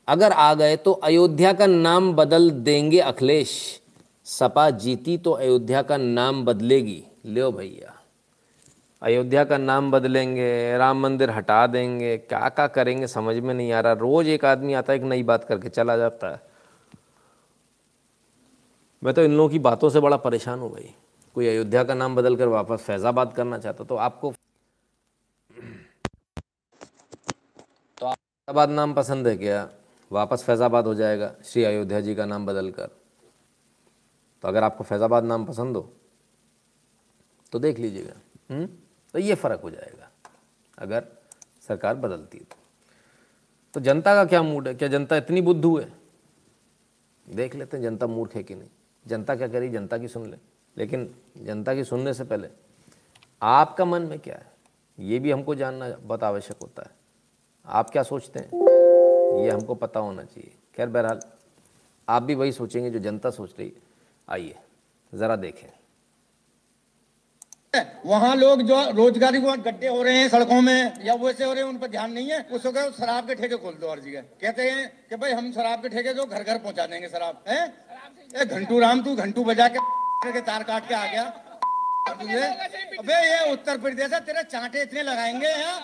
अगर 0.08 0.32
आ 0.32 0.54
गए 0.54 0.76
तो 0.78 0.92
अयोध्या 0.94 1.54
का 1.54 1.66
नाम 1.66 2.14
बदल 2.14 2.50
देंगे 2.52 3.00
अखिलेश। 3.02 3.82
सपा 4.26 4.70
जीती 4.70 5.18
तो 5.18 5.32
अयोध्या 5.32 5.82
का 5.82 5.98
नाम 5.98 6.44
बदलेगी। 6.46 7.04
लो 7.26 7.52
भैया। 7.52 7.97
अयोध्या 9.02 9.44
का 9.46 9.58
नाम 9.58 9.92
बदलेंगे, 9.92 10.78
राम 10.78 11.02
मंदिर 11.02 11.30
हटा 11.30 11.66
देंगे, 11.68 12.18
क्या 12.20 12.48
क्या 12.50 12.68
करेंगे 12.68 13.08
समझ 13.08 13.36
में 13.38 13.54
नहीं 13.54 13.72
आ 13.72 13.80
रहा। 13.80 13.94
रोज 13.96 14.28
एक 14.28 14.46
आदमी 14.46 14.74
आता 14.74 14.94
है, 14.94 15.00
एक 15.00 15.06
नई 15.06 15.24
बात 15.24 15.44
करके 15.44 15.70
चला 15.70 15.98
जाता 15.98 16.30
है। 16.30 16.42
मैं 19.02 19.14
तो 19.14 19.24
इन 19.24 19.32
लोगों 19.32 19.50
की 19.50 19.60
बातों 19.60 19.90
से 19.90 20.00
बड़ा 20.00 20.18
परेशान 20.18 20.60
हूँ 20.60 20.72
भाई। 20.72 20.94
कोई 21.36 21.48
अयोध्या 21.48 21.84
का 21.84 21.94
नाम 21.94 22.16
बदल 22.16 22.36
कर 22.36 22.48
वापस 22.48 22.82
फैज़ाबाद 22.82 23.34
करना 23.34 23.58
चाहता 23.60 23.84
तो 23.84 23.96
आपको 23.98 24.32
तो 27.98 28.10
फैज़ाबाद 28.10 28.70
नाम 28.72 28.94
पसंद 28.94 29.28
है 29.28 29.36
क्या? 29.38 29.68
वापस 30.12 30.44
फैज़ाबाद 30.44 30.88
हो 30.88 30.94
जाएगा, 30.96 31.32
श्री 31.44 31.64
अयोध्या 31.66 32.00
जी 32.02 32.16
का 32.16 32.26
नाम 32.26 32.46
बदल 32.46 32.72
कर 32.72 32.90
तो 34.44 34.48
अगर 34.48 34.64
आपको 34.64 34.84
फैज़ाबाद 34.84 35.24
नाम 35.26 35.46
पसंद 35.46 35.76
हो 35.76 35.90
तो 37.54 37.60
देख 37.60 37.80
लीजिएगा। 37.80 38.14
हम्म? 38.50 38.68
तो 39.14 39.20
ये 39.20 39.36
फ़र्क 39.36 39.62
हो 39.62 39.70
जाएगा, 39.72 40.10
अगर 40.78 41.06
सरकार 41.68 41.96
बदलती 41.96 42.38
तो। 42.38 42.56
तो 43.74 43.80
जनता 43.80 44.16
का 44.16 44.26
क्या 44.26 44.42
मूड 44.44 44.68
है? 44.68 44.74
क्या 44.76 44.88
जनता 44.88 45.18
इतनी 45.18 45.42
बुद्धू 45.42 45.78
है? 45.80 45.92
देख 47.30 47.56
लेते 47.56 47.78
हैं 47.78 47.84
जनता 47.84 48.08
मूर्ख 48.08 48.36
है 48.36 48.44
कि 48.44 48.56
नहीं। 48.56 48.70
जनता 49.08 49.36
क्या 49.36 49.48
करी 49.48 49.70
जनता 49.70 49.98
की 49.98 50.08
सुन 50.08 50.32
ले। 50.32 50.38
लेकिन 50.78 51.16
जनता 51.38 51.76
की 51.76 51.84
सुनने 51.84 52.14
से 52.14 52.24
पहले 52.24 52.50
आपका 53.42 53.86
मन 53.86 54.02
में 54.02 54.20
क्या 54.20 54.36
है? 54.36 54.52
ये 55.00 55.20
भी 55.20 55.32
हमको 55.32 55.56
जानना 55.56 55.90
बहुत 55.90 56.24
आवश्यक 56.24 56.58
होता 56.62 56.84
है। 56.84 56.92
आप 57.66 57.90
क्या 57.90 58.04
सोचते 58.04 58.40
हैं? 58.40 58.48
ये 59.44 59.50
हमको 59.50 59.76
पता 59.76 60.00
होना 60.00 60.24
चाहिए। 60.24 60.52
खैर, 60.76 60.90
बहरहाल, 60.90 61.20
आप 62.10 62.24
भी 62.24 62.36
वही 62.36 62.52
सोचेंगे 62.52 62.90
जो 62.90 63.00
जनता 63.00 63.30
सोच 63.30 63.56
रही 63.60 63.68
है। 63.70 63.82
आइए, 64.30 64.56
ज़रा 65.14 65.36
देखें। 65.36 65.77
वहाँ 68.06 68.36
लोग 68.36 68.62
जो 68.62 68.82
रोजगारी 68.92 69.40
गड्ढे 69.40 69.88
हो 69.88 70.02
रहे 70.04 70.18
हैं 70.18 70.30
सड़कों 70.30 70.62
में, 70.62 71.06
या 71.06 71.14
वैसे 71.16 71.44
हो 71.44 71.54
रहे 71.54 71.64
हैं, 71.64 71.70
उन 71.70 71.78
पर 71.78 71.88
ध्यान 71.88 72.12
नहीं 72.12 72.32
है। 72.32 72.40
उसको 72.52 72.92
शराब 72.92 73.28
के 73.28 73.36
ठेके 73.36 73.58
खोल 73.58 73.74
दो 73.74 73.90
हर 73.92 74.00
कहते 74.42 74.70
हैं 74.70 74.88
कि 75.10 75.16
भाई, 75.16 75.32
हम 75.32 75.52
शराब 75.52 75.82
के 75.82 75.90
ठेके 75.90 76.14
जो 76.14 76.26
घर 76.26 76.44
घर 76.44 76.58
पहुँचा 76.58 76.86
देंगे 76.86 77.08
शराब, 77.08 77.44
है? 77.48 78.46
घंटू 78.46 78.80
राम, 78.80 79.02
तू 79.02 79.16
घंटू 79.16 79.44
बजा 79.44 79.68
के 79.68 79.80
के 80.26 80.42
तार 80.42 80.64
काट 80.64 80.88
के 80.88 80.96
आ 80.96 81.06
गया। 81.06 81.24
अबे, 82.10 83.14
ये 83.24 83.52
उत्तर 83.52 83.78
प्रदेश 83.78 84.14
है, 84.14 84.20
तेरे 84.20 84.44
चांटे 84.44 84.82
इतने 84.82 85.04
लगाएँगे 85.04 85.48
यहाँ 85.48 85.80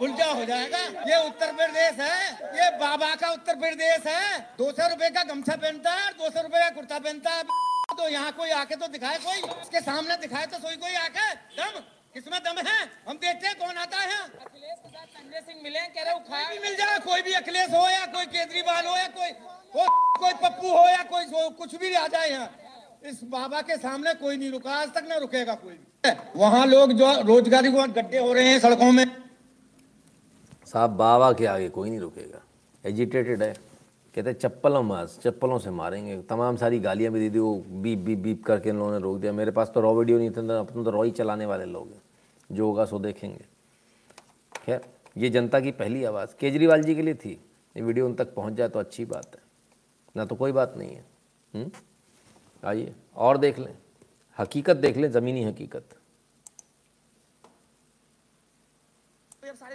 उल्टा 0.00 0.26
हो 0.26 0.44
जाएगा। 0.44 0.78
ये 1.06 1.16
उत्तर 1.26 1.52
प्रदेश 1.52 2.00
है। 2.00 2.16
ये 2.56 2.70
बाबा 2.78 3.14
का 3.14 3.30
उत्तर 3.32 3.54
प्रदेश 3.56 4.06
है। 4.06 4.38
दो 4.58 4.70
सौ 4.72 4.88
रुपए 4.88 5.08
का 5.10 5.22
गमछा 5.24 5.56
पहनता 5.56 5.92
है 5.92 6.10
दो 6.12 6.30
सौ 6.30 6.42
रुपए 6.42 6.60
का 6.60 6.68
कुर्ता 6.70 6.98
पहनता 6.98 7.30
है। 7.30 7.42
तो 7.90 8.08
यहाँ 8.08 8.32
कोई 8.32 8.50
आके 8.52 8.76
तो 8.76 8.86
दिखाए 8.88 9.18
कोई? 9.18 9.38
इसके 9.62 9.80
सामने 9.82 10.16
दिखाए 10.18 10.46
तो 10.46 10.58
सोई 10.58 10.76
कोई 10.76 10.94
आके? 10.96 11.26
दम 11.56 11.80
किसमें 12.14 12.40
दम 12.44 12.58
है। 12.60 12.78
हम 13.08 13.16
देखते 13.16 13.46
हैं 13.46 13.56
कौन 13.58 13.76
आता 13.76 13.98
है। 13.98 14.18
अखिलेश 14.18 14.78
के 14.78 14.88
साथ 14.88 15.06
संजय 15.08 15.40
सिंह 15.40 15.62
मिले 15.62 15.80
कह 15.88 16.02
रहे 16.02 16.14
कोई 16.20 16.44
भी 16.48 16.58
मिल 16.60 16.76
जाए 16.76 16.98
कोई 17.00 17.22
भी 17.22 17.32
अखिलेश 17.34 17.70
हो 17.72 17.88
या 17.88 18.06
कोई 18.08 18.26
केजरीवाल 18.28 18.86
हो 18.86 18.96
या 18.96 19.06
कोई 19.08 19.30
को, 19.68 19.84
कोई 20.18 20.32
पप्पू 20.42 20.68
हो 20.68 20.88
या 20.88 21.02
कोई 21.04 21.24
कुछ 21.58 21.74
भी 21.74 21.94
आ 21.94 22.06
जाए 22.08 22.30
यहाँ। 22.30 22.50
इस 23.04 23.22
बाबा 23.26 23.60
के 23.62 23.76
सामने 23.78 24.14
कोई 24.16 24.36
नहीं 24.36 24.50
रुका। 24.50 24.70
आज 24.72 24.88
तक 24.94 25.04
ना 25.08 25.16
रुकेगा 25.18 25.54
कोई 25.56 25.78
वहाँ 26.36 26.66
लोग 26.66 26.92
जो 26.92 27.12
रोजगारी 27.22 27.70
को 27.72 27.82
गड्ढे 27.92 28.18
हो 28.18 28.32
रहे 28.32 28.48
हैं 28.48 28.58
सड़कों 28.60 28.90
में। 28.92 29.04
साहब, 30.68 30.90
बाबा 30.90 31.32
के 31.32 31.46
आगे 31.46 31.68
कोई 31.68 31.90
नहीं 31.90 32.00
रुकेगा। 32.00 32.42
एजिटेटेड 32.84 33.42
है। 33.42 33.54
कहते 34.14 34.32
चप्पलों 34.32 34.82
मास 34.82 35.18
चप्पलों 35.22 35.58
से 35.58 35.70
मारेंगे। 35.70 36.20
तमाम 36.22 36.56
सारी 36.56 36.78
गालियाँ 36.78 37.12
भी 37.12 37.20
दी 37.20 37.34
थी 37.34 37.38
वो 37.38 37.54
बीप 37.56 37.98
बीप 37.98 38.18
बीप 38.18 38.44
करके 38.44 38.68
इन 38.68 38.78
लोगों 38.78 38.92
ने 38.92 38.98
रोक 38.98 39.18
दिया। 39.18 39.32
मेरे 39.32 39.50
पास 39.50 39.70
तो 39.74 39.80
रॉ 39.80 39.94
वीडियो 39.94 40.18
नहीं 40.18 40.30
था 40.30 40.58
अपन 40.60 40.84
तो 40.84 40.90
रॉ 40.90 41.02
ही 41.02 41.10
चलाने 41.10 41.46
वाले 41.46 41.64
लोग 41.64 41.88
हैं। 41.88 42.02
जो 42.52 42.66
होगा 42.66 42.84
सो 42.84 42.98
देखेंगे। 42.98 43.44
खैर, 44.64 44.80
ये 45.16 45.30
जनता 45.30 45.60
की 45.60 45.70
पहली 45.70 46.04
आवाज़। 46.04 46.30
केजरीवाल 46.40 46.82
जी 46.82 46.94
के 46.94 47.02
लिए 47.02 47.14
थी। 47.14 47.40
ये 47.76 47.82
वीडियो 47.82 48.06
उन 48.06 48.14
तक 48.14 48.34
पहुँच 48.34 48.52
जाए 48.52 48.68
तो 48.68 48.78
अच्छी 48.78 49.04
बात 49.04 49.26
है। 49.34 49.42
ना 50.16 50.24
तो 50.24 50.34
कोई 50.34 50.52
बात 50.52 50.74
नहीं 50.76 50.96
है। 50.96 51.70
आइए, 52.64 52.94
और 53.16 53.38
देख 53.38 53.58
लें। 53.58 53.76
हकीकत 54.38 54.76
देख 54.76 54.96
लें, 54.96 55.10
ज़मीनी 55.10 55.44
हकीकत। 55.44 55.84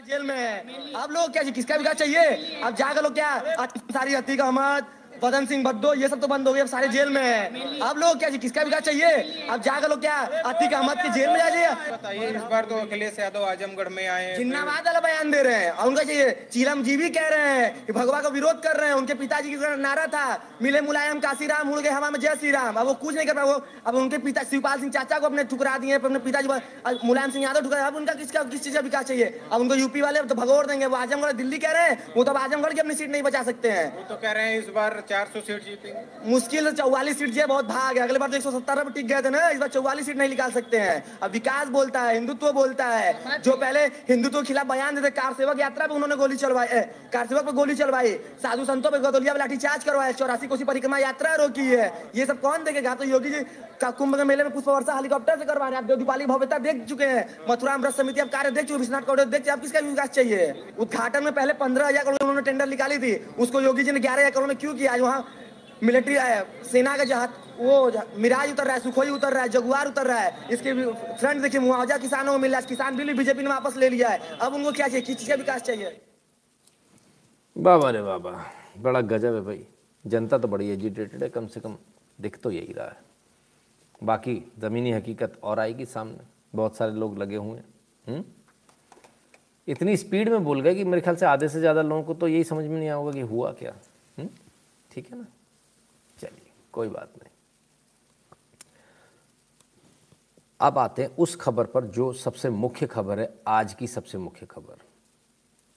जेल 0.07 0.21
में 0.21 0.35
है। 0.35 0.93
आप 0.95 1.11
लोग 1.11 1.31
क्या 1.33 1.43
किसका 1.43 1.75
विकास 1.75 1.95
चाहिए? 1.95 2.61
आप 2.63 2.75
जाकर 2.75 3.03
लोग 3.03 3.13
क्या 3.13 3.65
सारी 3.93 4.13
अतीक 4.13 4.41
अहमद 4.41 4.85
पदम 5.23 5.45
सिंह 5.45 5.63
भद्दो 5.63 5.93
ये 5.95 6.07
सब 6.09 6.19
तो 6.19 6.27
बंद 6.27 6.47
हो 6.47 6.53
गए 6.53 6.61
अब 6.61 6.67
सारे 6.67 6.87
जेल 6.89 7.09
में 7.09 7.21
है। 7.21 7.79
आप 7.81 7.97
लोग 7.97 8.17
क्या 8.19 8.29
किसका 8.35 8.61
विकास 8.63 8.81
चाहिए? 8.83 9.11
अब 9.49 9.61
जाकर 9.63 9.89
लोग 9.89 9.99
क्या 10.01 10.15
अतीक 10.43 10.73
अहमद 10.73 10.97
के 10.97 11.09
जेल 11.09 11.29
में 11.29 11.37
जा 11.37 11.49
जाइए 11.49 12.27
इस 12.29 12.41
बार 12.51 12.65
तो 12.65 12.75
अखिलेश 12.77 13.19
यादव 13.19 13.43
आजमगढ़ 13.45 13.89
में 13.89 14.07
आए 14.07 14.35
जिन्नाबाद 14.37 14.85
वाला 14.87 14.99
बयान 14.99 15.31
दे 15.31 15.41
रहे 15.43 15.63
हैं। 15.63 15.71
और 15.71 15.87
उनका 15.87 16.03
चाहिए 16.03 16.31
चीलम 16.53 16.83
जी 16.83 16.95
भी 16.97 17.09
कह 17.09 17.27
रहे 17.27 17.49
हैं 17.51 17.85
कि 17.85 17.93
भगवा 17.93 18.19
का 18.21 18.29
विरोध 18.29 18.61
कर 18.63 18.75
रहे 18.77 18.87
हैं। 18.87 18.95
उनके 18.95 19.13
पिताजी 19.13 19.53
का 19.53 19.75
नारा 19.77 20.05
था। 20.07 20.25
मिले 20.61 20.81
मुलायम 20.81 21.19
काशीराम 21.19 21.71
उड़ 21.71 21.79
गए 21.79 21.89
हवा 21.89 22.09
में 22.09 22.19
जय 22.19 22.35
श्री 22.35 22.51
राम। 22.51 22.75
अब 22.75 22.87
वो 22.87 22.93
कुछ 22.95 23.15
नहीं 23.15 23.27
कर 23.27 23.33
पाए 23.33 23.45
वो 23.45 23.55
अब 23.87 23.95
उनके 23.95 24.17
पिता 24.19 24.43
शिवपाल 24.43 24.79
सिंह 24.79 24.91
चाचा 24.91 25.19
को 25.19 25.25
अपने 25.25 25.43
ठुकरा 25.45 25.77
दिए 25.77 25.93
अपने 25.93 26.19
पिताजी 26.19 26.47
मुलायम 27.05 27.31
सिंह 27.31 27.43
यादव 27.43 27.61
ठुकरा 27.61 27.87
अब 27.87 27.95
उनका 27.95 28.13
किसका 28.15 28.43
किस 28.51 28.63
चीज़ 28.63 28.73
का 28.73 28.81
विकास 28.81 29.05
चाहिए? 29.05 29.39
अब 29.51 29.61
उनको 29.61 29.75
यूपी 29.75 30.01
वाले 30.01 30.21
तो 30.23 30.35
भगोर 30.35 30.67
देंगे। 30.67 30.85
वो 30.85 30.97
आजमगढ़ 30.97 31.31
दिल्ली 31.33 31.57
कह 31.59 31.71
रहे 31.71 31.89
हैं। 31.89 32.13
वो 32.15 32.23
तो 32.23 32.31
आजमगढ़ 32.35 32.73
की 32.73 32.79
अपनी 32.79 32.95
सीट 32.95 33.11
नहीं 33.11 33.23
बचा 33.23 33.43
सकते 33.43 33.71
हैं। 33.71 33.87
वो 33.95 34.03
तो 34.09 34.15
कह 34.17 34.31
रहे 34.31 34.45
हैं 34.45 34.59
इस 34.59 34.69
बार 34.75 35.01
400 35.13 35.41
सीट 35.41 35.63
जीतेंगे। 35.63 36.31
मुश्किल 36.31 36.65
से 36.65 36.71
चौवालीस 36.73 37.17
सीट 37.19 37.29
जो 37.31 37.47
बहुत 37.47 37.65
भाग 37.67 37.97
है। 37.97 38.03
अगले 38.03 38.19
बार 38.19 38.29
तो 38.29 38.37
एक 38.37 38.43
सौ 38.43 38.51
सत्तर 38.51 38.83
टिक 38.91 39.07
गए 39.07 39.21
थे 39.21 39.29
ना, 39.29 39.49
इस 39.49 39.59
बार 39.59 39.69
चौवालीस 39.69 40.05
सीट 40.05 40.17
नहीं 40.17 40.29
निकाल 40.29 40.51
सकते 40.51 40.77
हैं। 40.79 41.03
अब 41.21 41.31
विकास 41.31 41.67
बोलता 41.69 42.01
है, 42.01 42.13
हिंदुत्व 42.13 42.51
बोलता 42.53 42.85
है। 42.87 43.41
जो 43.41 43.55
पहले 43.55 43.85
हिंदुत्व 44.09 44.39
के 44.39 44.45
खिलाफ 44.47 44.67
बयान 44.67 44.95
देते 44.95 45.09
कार 45.11 45.33
सेवक 45.33 45.59
यात्रा 45.59 45.87
पे 45.87 45.93
उन्होंने 45.93 46.15
गोली 46.15 46.37
चलवाई 46.37 46.67
कार 47.13 47.27
सेवक 47.27 47.45
पे 47.45 47.51
गोली 47.53 47.75
चलवाई। 47.75 48.13
साधु 48.41 48.65
संतों 48.65 48.91
पे 48.91 48.99
गदौलिया 48.99 49.33
लाठीचार्ज 49.35 49.83
करवाया, 49.83 50.11
चौरासी 50.13 50.47
कोसी 50.47 50.63
परिक्रमा 50.63 50.97
यात्रा 50.99 51.33
रोकी 51.35 51.67
है। 51.67 51.91
ये 52.15 52.25
सब 52.25 52.41
कौन 52.41 52.63
देखेगा? 52.63 52.95
तो 52.95 53.03
योगी 53.05 53.29
जी 53.29 53.43
का 53.81 53.89
कुंभ 53.91 54.15
के 54.15 54.23
मेले 54.23 54.43
में 54.43 54.51
पुष्प 54.53 54.67
वर्षा 54.69 54.93
हेलीकॉप्टर 54.93 55.37
से 55.39 55.45
करवा 55.45 55.67
रहे 55.67 55.77
हैं। 55.77 55.83
आप 55.83 55.97
दीपाली 55.97 56.25
भव्यता 56.25 56.57
देख 56.59 56.83
चुके 56.89 57.05
हैं। 57.05 57.23
मथुरा 57.49 57.75
व्रत 57.77 57.95
समिति 57.95 58.21
अब 58.21 58.29
कार्य 58.29 58.51
देख 58.51 58.65
चुके 58.65 58.79
विश्वनाथ 58.79 59.01
कौड़े 59.03 59.25
देख 59.27 59.47
अब 59.49 59.61
किसका 59.61 59.79
विकास 59.81 60.09
चाहिए? 60.09 60.53
उद्घाटन 60.79 61.23
में 61.23 61.33
पहले 61.33 61.53
पंद्रह 61.55 61.87
हज़ार 61.87 62.03
करोड़ 62.03 62.17
उन्होंने 62.19 62.41
टेंडर 62.41 62.67
निकाली 62.67 62.97
थी। 62.97 63.13
उसको 63.39 63.61
योगी 63.61 63.83
जी 63.83 63.91
ने 63.91 63.99
ग्यारह 63.99 64.19
हज़ार 64.19 64.31
करोड़ 64.31 64.47
में 64.47 64.57
क्यों 64.57 64.73
किया? 64.75 64.92
आज 64.93 64.99
वहाँ 64.99 65.25
मिलिट्री 65.83 66.15
आया, 66.17 66.43
सेना 66.63 66.95
का 66.97 67.03
जहाज़, 67.03 67.29
वो 67.59 67.91
मिराज 68.17 68.51
उतर 68.51 68.65
रहा 68.65 68.73
है, 68.73 68.79
सुखोई 68.79 69.09
उतर 69.09 69.33
रहा 69.33 69.43
है, 69.43 69.49
जगुआर 69.49 69.87
उतर 69.87 70.05
रहा 70.07 70.19
है। 70.19 70.47
इसके 70.51 70.73
फ्रंट 71.15 71.41
देखिए, 71.41 71.61
मुआवजा 71.61 71.97
किसानों 71.97 72.31
को 72.33 72.39
मिल 72.39 72.51
रहा 72.51 72.59
है, 72.59 72.67
किसान 72.67 72.97
बिल 72.97 73.07
भी 73.07 73.13
बीजेपी 73.13 73.41
ने 73.41 73.49
वापस 73.49 73.77
ले 73.77 73.89
लिया 73.89 74.09
है। 74.09 74.37
अब 74.37 74.53
उनको 74.53 74.71
क्या 74.71 74.87
चाहिए? 74.87 75.01
किस 75.01 75.17
चीज़ 75.17 75.29
का 75.29 75.35
विकास 75.35 75.61
चाहिए? 75.61 75.99
बाबा 77.55 77.89
रे 77.89 78.01
बाबा, 78.01 78.31
बड़ा 78.77 79.01
गजब 79.01 79.35
है 79.35 79.41
भाई। 79.41 79.65
जनता 80.05 80.37
तो 80.37 80.47
बड़ी 80.47 80.69
एजिटेटेड 80.69 81.23
है, 81.23 81.29
कम 81.29 81.47
से 81.47 81.59
कम 81.59 81.77
दिख 82.21 82.37
तो 82.43 82.51
यही 82.51 82.73
रहा 82.73 82.87
है। 82.87 82.97
बाकी 84.03 84.35
ज़मीनी 84.59 84.91
हकीकत 84.91 85.39
और 85.43 85.59
आएगी 85.59 85.85
सामने। 85.87 86.25
बहुत 86.55 86.77
सारे 86.77 86.91
लोग 86.93 87.17
लगे 87.17 87.35
हुए 87.35 87.57
हैं 87.57 87.65
हम्म? 88.05 88.23
इतनी 89.67 89.95
स्पीड 89.97 90.29
में 90.29 90.43
बोल 90.43 90.61
गए 90.61 90.75
कि 90.75 90.83
मेरे 90.83 91.01
ख्याल 91.01 91.15
से 91.15 91.25
आधे 91.25 91.47
से 91.49 91.59
ज़्यादा 91.59 91.81
लोगों 91.81 92.03
को 92.03 92.13
तो 92.13 92.27
यही 92.27 92.43
समझ 92.43 92.65
में 92.65 92.77
नहीं 92.77 92.89
आएगा 92.89 93.11
कि 93.11 93.21
हुआ 93.21 93.51
क्या 93.59 93.73
हम्म? 94.17 94.29
ठीक 94.93 95.09
है 95.11 95.17
ना? 95.17 95.25
चलिए, 96.17 96.51
कोई 96.73 96.87
बात 96.87 97.13
नहीं। 97.17 97.31
अब 100.59 100.77
आते 100.77 101.01
हैं 101.01 101.09
उस 101.15 101.35
खबर 101.35 101.65
पर 101.65 101.85
जो 101.85 102.11
सबसे 102.13 102.49
मुख्य 102.49 102.87
खबर 102.87 103.19
है, 103.19 103.33
आज 103.47 103.73
की 103.73 103.87
सबसे 103.87 104.17
मुख्य 104.17 104.45
खबर। 104.45 104.81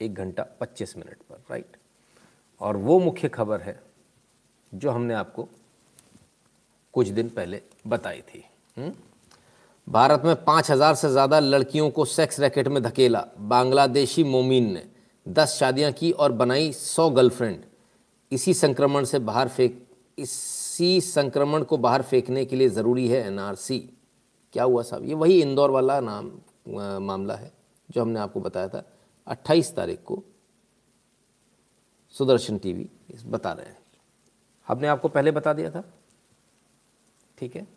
एक 0.01 0.13
घंटा 0.13 0.43
पच्चीस 0.59 0.95
मिनट 0.97 1.17
पर, 1.29 1.43
राइट? 1.51 1.77
और 2.61 2.77
वो 2.77 2.99
मुख्य 2.99 3.29
खबर 3.29 3.61
है 3.61 3.79
जो 4.71 4.91
हमने 4.91 5.13
आपको 5.13 5.47
कुछ 6.93 7.07
दिन 7.07 7.29
पहले 7.29 7.61
बताई 7.87 8.21
थी। 8.23 8.43
हम्म? 8.77 8.93
भारत 9.87 10.21
में 10.25 10.35
पाँच 10.43 10.69
हज़ार 10.71 10.95
से 10.95 11.09
ज़्यादा 11.09 11.39
लड़कियों 11.39 11.89
को 11.89 12.05
सेक्स 12.05 12.39
रैकेट 12.39 12.67
में 12.67 12.81
धकेला। 12.83 13.25
बांग्लादेशी 13.39 14.23
मोमिन 14.23 14.71
ने 14.73 14.83
दस 15.25 15.55
शादियाँ 15.59 15.91
की 15.91 16.11
और 16.11 16.31
बनाई 16.33 16.71
सौ 16.73 17.09
गर्लफ्रेंड। 17.09 17.63
इसी 18.31 18.53
संक्रमण 18.53 19.03
से 19.03 19.19
बाहर 19.19 19.49
फेंक 19.49 19.87
इसी 20.17 21.01
संक्रमण 21.01 21.63
को 21.63 21.77
बाहर 21.77 22.01
फेंकने 22.01 22.45
के 22.45 22.55
लिए 22.55 22.69
ज़रूरी 22.69 23.07
है 23.07 23.27
एनआरसी 23.27 23.79
क्या 24.53 24.63
हुआ 24.63 24.83
साहब? 24.83 25.03
ये 25.03 25.13
वही 25.13 25.41
इंदौर 25.41 25.71
वाला 25.71 25.99
नाम 25.99 26.31
अ, 26.67 26.99
मामला 26.99 27.35
है 27.35 27.51
जो 27.91 28.01
हमने 28.01 28.19
आपको 28.19 28.41
बताया 28.41 28.69
था। 28.69 28.83
28 29.27 29.75
तारीख 29.75 30.03
को 30.03 30.23
सुदर्शन 32.09 32.57
टीवी 32.57 32.89
बता 33.25 33.51
रहे 33.53 33.65
हैं। 33.65 33.77
हमने 34.67 34.87
आपको 34.87 35.07
पहले 35.07 35.31
बता 35.31 35.53
दिया 35.53 35.71
था। 35.71 35.83
ठीक 37.37 37.55
है? 37.55 37.67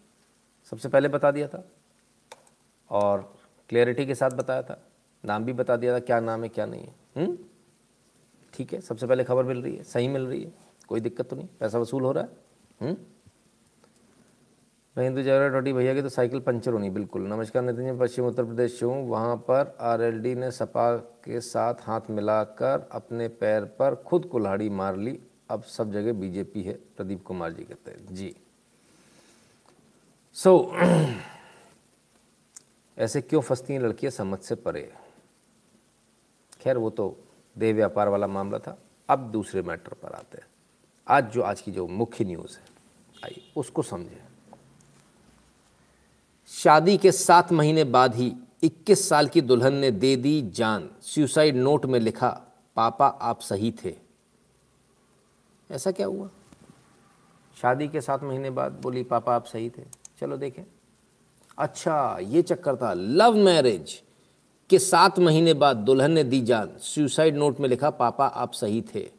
सबसे 0.71 0.89
पहले 0.89 1.09
बता 1.09 1.31
दिया 1.31 1.49
था। 1.49 1.65
और 2.91 3.37
क्लियरिटी 3.69 4.07
के 4.07 4.15
साथ 4.15 4.31
बताया 4.31 4.63
था। 4.63 4.87
नाम 5.25 5.45
भी 5.45 5.53
बता 5.53 5.77
दिया 5.77 5.95
था 5.95 5.99
क्या 5.99 6.21
नाम 6.21 6.43
है 6.43 6.49
क्या 6.49 6.67
नहीं 6.67 6.85
है। 6.85 6.95
हम्म? 7.17 7.39
ठीक 8.61 8.73
है 8.73 8.81
सबसे 8.81 9.07
पहले 9.07 9.25
खबर 9.25 9.45
मिल 9.45 9.63
रही 9.63 9.77
है 9.77 9.83
सही 9.83 10.09
मिल 10.09 10.23
रही 10.23 10.45
है 10.45 10.53
कोई 10.89 11.01
दिक्कत 11.01 11.29
तो 11.29 11.37
नहीं 11.37 11.49
पैसा 11.61 11.79
वसूल 11.79 12.03
हो 12.03 12.13
रहा 12.13 12.25
है 12.25 12.31
हम्म? 12.81 12.97
मैं 14.97 15.05
हिंदू 15.05 15.53
टोटी 15.53 15.73
भैया 15.73 15.95
की 15.95 16.03
तो 16.03 16.09
साइकिल 16.09 16.41
पंचर 16.41 16.73
होनी 16.73 16.91
बिल्कुल। 16.91 17.23
नमस्कार 17.23 17.63
नितिन 17.63 17.85
जी 17.85 17.99
पश्चिम 17.99 18.27
उत्तर 18.27 18.45
प्रदेश 18.45 18.81
से 18.81 18.87
हूँ। 18.87 19.09
वहाँ 19.09 19.37
पर 19.37 19.77
आरएलडी 19.81 20.35
ने 20.35 20.51
सपा 20.51 20.97
के 20.97 21.41
साथ 21.41 21.75
हाथ 21.81 22.01
मिलाकर 22.11 22.89
अपने 22.93 23.29
पैर 23.29 23.65
पर 23.65 23.95
खुद 23.95 24.25
कुल्हाड़ी 24.25 24.69
मार 24.69 24.97
ली। 24.97 25.21
अब 25.51 25.63
सब 25.63 25.93
जगह 25.93 26.13
बीजेपी 26.13 26.63
है 26.63 26.79
प्रदीप 26.97 27.25
कुमार 27.25 27.53
जी 27.53 27.65
कहते 27.65 27.91
हैं 27.91 28.15
जी। 28.15 28.37
सो 30.35 30.57
so, 30.57 30.77
ऐसे 32.99 33.21
क्यों 33.21 33.41
फंसती 33.41 33.73
हैं 33.73 33.81
लड़कियाँ? 33.81 34.11
समझ 34.11 34.39
से 34.39 34.55
परे। 34.55 34.93
खैर 36.61 36.79
वो 36.79 36.91
तो 36.91 37.25
देह 37.61 37.75
व्यापार 37.75 38.09
वाला 38.09 38.27
मामला 38.27 38.59
था। 38.59 38.79
अब 39.09 39.19
दूसरे 39.19 39.63
मैटर 39.63 39.93
पर 39.93 40.13
आते 40.13 40.39
हैं। 40.39 40.47
आज 41.09 41.33
जो, 41.33 41.43
आज 41.43 41.61
की 41.61 41.73
जो 41.73 41.87
मुख्य 41.87 42.25
न्यूज़ 42.25 42.59
है 42.59 42.65
आई 43.25 43.53
उसको 43.57 43.83
समझें। 43.83 44.29
शादी 46.49 46.99
के 46.99 47.13
सात 47.13 47.53
महीने 47.53 47.85
बाद 47.85 48.15
ही 48.15 48.33
21 48.63 49.09
साल 49.09 49.29
की 49.29 49.41
दुल्हन 49.41 49.75
ने 49.75 49.91
दे 49.91 50.17
दी 50.17 50.43
जान। 50.43 50.91
सुसाइड 51.03 51.57
नोट 51.57 51.87
में 51.87 52.01
लिखा, 52.01 52.31
पापा, 52.77 53.07
आप 53.07 53.41
सही 53.41 53.75
थे। 53.85 53.95
ऐसा 55.71 55.91
क्या 55.91 56.07
हुआ? 56.07 56.31
शादी 57.63 57.89
के 57.89 58.01
सात 58.01 58.23
महीने 58.23 58.51
बाद 58.51 58.73
बोली, 58.73 59.03
पापा, 59.03 59.35
आप 59.35 59.45
सही 59.45 59.71
थे। 59.71 59.83
चलो 60.21 60.37
देखें। 60.37 60.63
अच्छा 61.59 62.19
ये 62.21 62.43
चक्कर 62.43 62.77
था। 62.77 62.93
Love 62.93 63.35
marriage. 63.35 64.03
के 64.71 64.79
सात 64.79 65.19
महीने 65.19 65.55
बाद 65.55 65.77
दुल्हन 65.77 66.13
ने 66.13 66.25
दी 66.25 66.41
जान। 66.41 66.79
सुसाइड 66.79 67.37
नोट 67.37 67.61
में 67.61 67.69
लिखा, 67.69 67.91
पापा, 67.91 68.27
आप 68.27 68.53
सही 68.53 68.83
थे। 68.83 69.11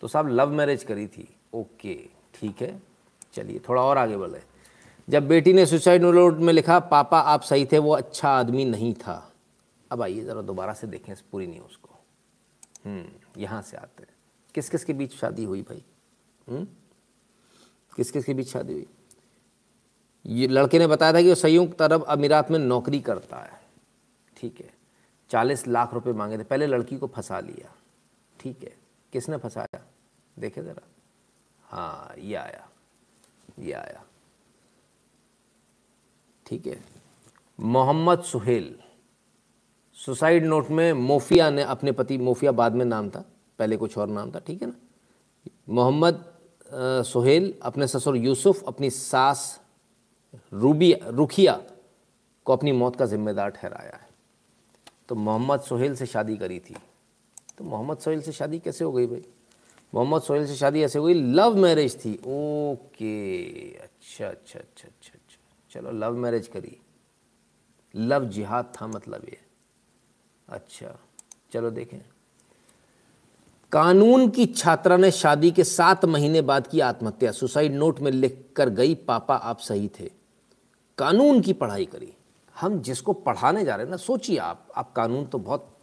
तो 0.00 0.08
साहब 0.08 0.28
लव 0.28 0.50
मैरिज 0.50 0.84
करी 0.84 1.06
थी। 1.06 1.36
ओके 1.54 1.94
ठीक 2.34 2.62
है। 2.62 2.82
चलिए, 3.34 3.60
थोड़ा 3.68 3.82
और 3.82 3.98
आगे 3.98 4.16
बढ़े 4.16 4.42
जब 5.08 5.28
बेटी 5.28 5.52
ने 5.52 5.66
सुसाइड 5.66 6.02
नोट 6.02 6.38
में 6.38 6.52
लिखा, 6.52 6.80
पापा, 6.80 7.20
आप 7.20 7.42
सही 7.42 7.66
थे, 7.66 7.78
वो 7.78 7.92
अच्छा 7.92 8.28
आदमी 8.28 8.64
नहीं 8.64 8.94
था। 8.94 9.32
अब 9.92 10.02
आइए 10.02 10.24
ज़रा 10.24 10.42
दोबारा 10.42 10.72
से 10.72 10.86
देखें 10.86 11.12
इस 11.12 11.20
पूरी 11.20 11.46
न्यूज़ 11.46 11.76
को। 11.82 11.98
हम्म 12.86 13.40
यहाँ 13.40 13.62
से 13.62 13.76
आते 13.76 14.02
हैं। 14.02 14.14
किस 14.54 14.70
किस 14.70 14.84
के 14.84 14.92
बीच 14.92 15.14
शादी 15.14 15.44
हुई 15.44 15.62
भाई? 15.62 15.84
हम्म 16.48 16.66
किस 17.96 18.10
किस 18.10 18.24
के 18.24 18.34
बीच 18.34 18.48
शादी 18.48 18.72
हुई? 18.72 18.86
ये 20.26 20.48
लड़के 20.48 20.78
ने 20.78 20.86
बताया 20.86 21.12
था 21.12 21.22
कि 21.22 21.28
वो 21.28 21.34
संयुक्त 21.34 21.82
अरब 21.82 22.02
अमीरात 22.02 22.50
में 22.50 22.58
नौकरी 22.58 23.00
करता 23.00 23.36
है। 23.36 23.65
ठीक 24.36 24.60
है। 24.60 24.74
चालीस 25.30 25.66
लाख 25.68 25.94
रुपए 25.94 26.12
मांगे 26.12 26.38
थे, 26.38 26.42
पहले 26.42 26.66
लड़की 26.66 26.96
को 26.96 27.06
फंसा 27.06 27.40
लिया। 27.40 27.74
ठीक 28.40 28.62
है। 28.62 28.76
किसने 29.12 29.36
फंसाया? 29.36 29.82
देखे 30.38 30.62
ज़रा। 30.62 30.82
हाँ 31.64 32.14
ये 32.18 32.34
आया। 32.34 32.68
ये 33.58 33.72
आया। 33.72 34.04
ठीक 36.46 36.66
है। 36.66 36.84
मोहम्मद 37.60 38.22
सुहेल। 38.22 38.78
सुसाइड 39.94 40.44
नोट 40.44 40.70
में 40.70 40.92
मोफिया 40.92 41.50
ने 41.50 41.62
अपने 41.62 41.92
पति, 41.92 42.18
मोफिया 42.18 42.52
बाद 42.52 42.72
में 42.72 42.84
नाम 42.84 43.10
था, 43.10 43.24
पहले 43.58 43.76
कुछ 43.76 43.98
और 43.98 44.08
नाम 44.08 44.30
था, 44.30 44.38
ठीक 44.38 44.62
है 44.62 44.68
ना? 44.68 44.74
मोहम्मद 45.68 46.24
सुहेल, 47.04 47.54
अपने 47.62 47.86
ससुर 47.86 48.16
यूसुफ, 48.16 48.64
अपनी 48.68 48.90
सास 48.90 49.60
रूबी 50.52 50.92
रुखिया 51.04 51.62
को 52.44 52.52
अपनी 52.52 52.72
मौत 52.72 52.96
का 52.96 53.06
जिम्मेदार 53.06 53.50
ठहराया 53.50 53.96
है। 53.96 54.05
तो 55.08 55.14
मोहम्मद 55.14 55.60
सोहेल 55.60 55.94
से 55.94 56.06
शादी 56.06 56.36
करी 56.36 56.58
थी। 56.58 56.76
तो 57.58 57.64
मोहम्मद 57.64 57.98
सोहेल 57.98 58.22
से 58.22 58.32
शादी 58.32 58.58
कैसे 58.58 58.84
हो 58.84 58.92
गई 58.92 59.06
भाई? 59.06 59.24
मोहम्मद 59.94 60.22
सोहेल 60.22 60.46
से 60.46 60.56
शादी 60.56 60.82
ऐसे 60.82 60.98
हो 60.98 61.04
गई, 61.04 61.14
लव 61.14 61.56
मैरिज 61.56 62.04
थी। 62.04 62.14
ओके 62.14 63.72
अच्छा 63.72 64.26
अच्छा 64.28 64.58
अच्छा 64.58 64.88
अच्छा 64.88 64.88
अच्छा। 64.88 65.36
चलो, 65.70 65.90
लव 65.90 66.16
मैरिज 66.16 66.46
करी। 66.46 66.76
लव 67.96 68.24
जिहाद 68.24 68.72
था 68.82 68.86
मतलब 68.86 69.24
ये। 69.24 69.38
अच्छा 70.48 70.98
चलो 71.52 71.70
देखें। 71.70 71.98
कानून 73.72 74.28
की 74.28 74.46
छात्रा 74.46 74.96
ने 74.96 75.10
शादी 75.10 75.50
के 75.50 75.64
सात 75.64 76.04
महीने 76.04 76.42
बाद 76.42 76.66
की 76.66 76.80
आत्महत्या। 76.80 77.32
सुसाइड 77.32 77.72
नोट 77.72 78.00
में 78.00 78.10
लिख 78.12 78.52
कर 78.56 78.68
गई, 78.68 78.94
पापा 78.94 79.36
आप 79.36 79.58
सही 79.58 79.90
थे। 80.00 80.10
कानून 80.98 81.40
की 81.40 81.52
पढ़ाई 81.52 81.84
करी। 81.84 82.15
हम 82.60 82.80
जिसको 82.80 83.12
पढ़ाने 83.12 83.64
जा 83.64 83.76
रहे 83.76 83.84
हैं 83.84 83.90
ना, 83.90 83.96
सोचिए 83.96 84.38
आप 84.38 84.68
आप 84.76 84.92
कानून 84.92 85.26
तो 85.26 85.38
बहुत 85.38 85.76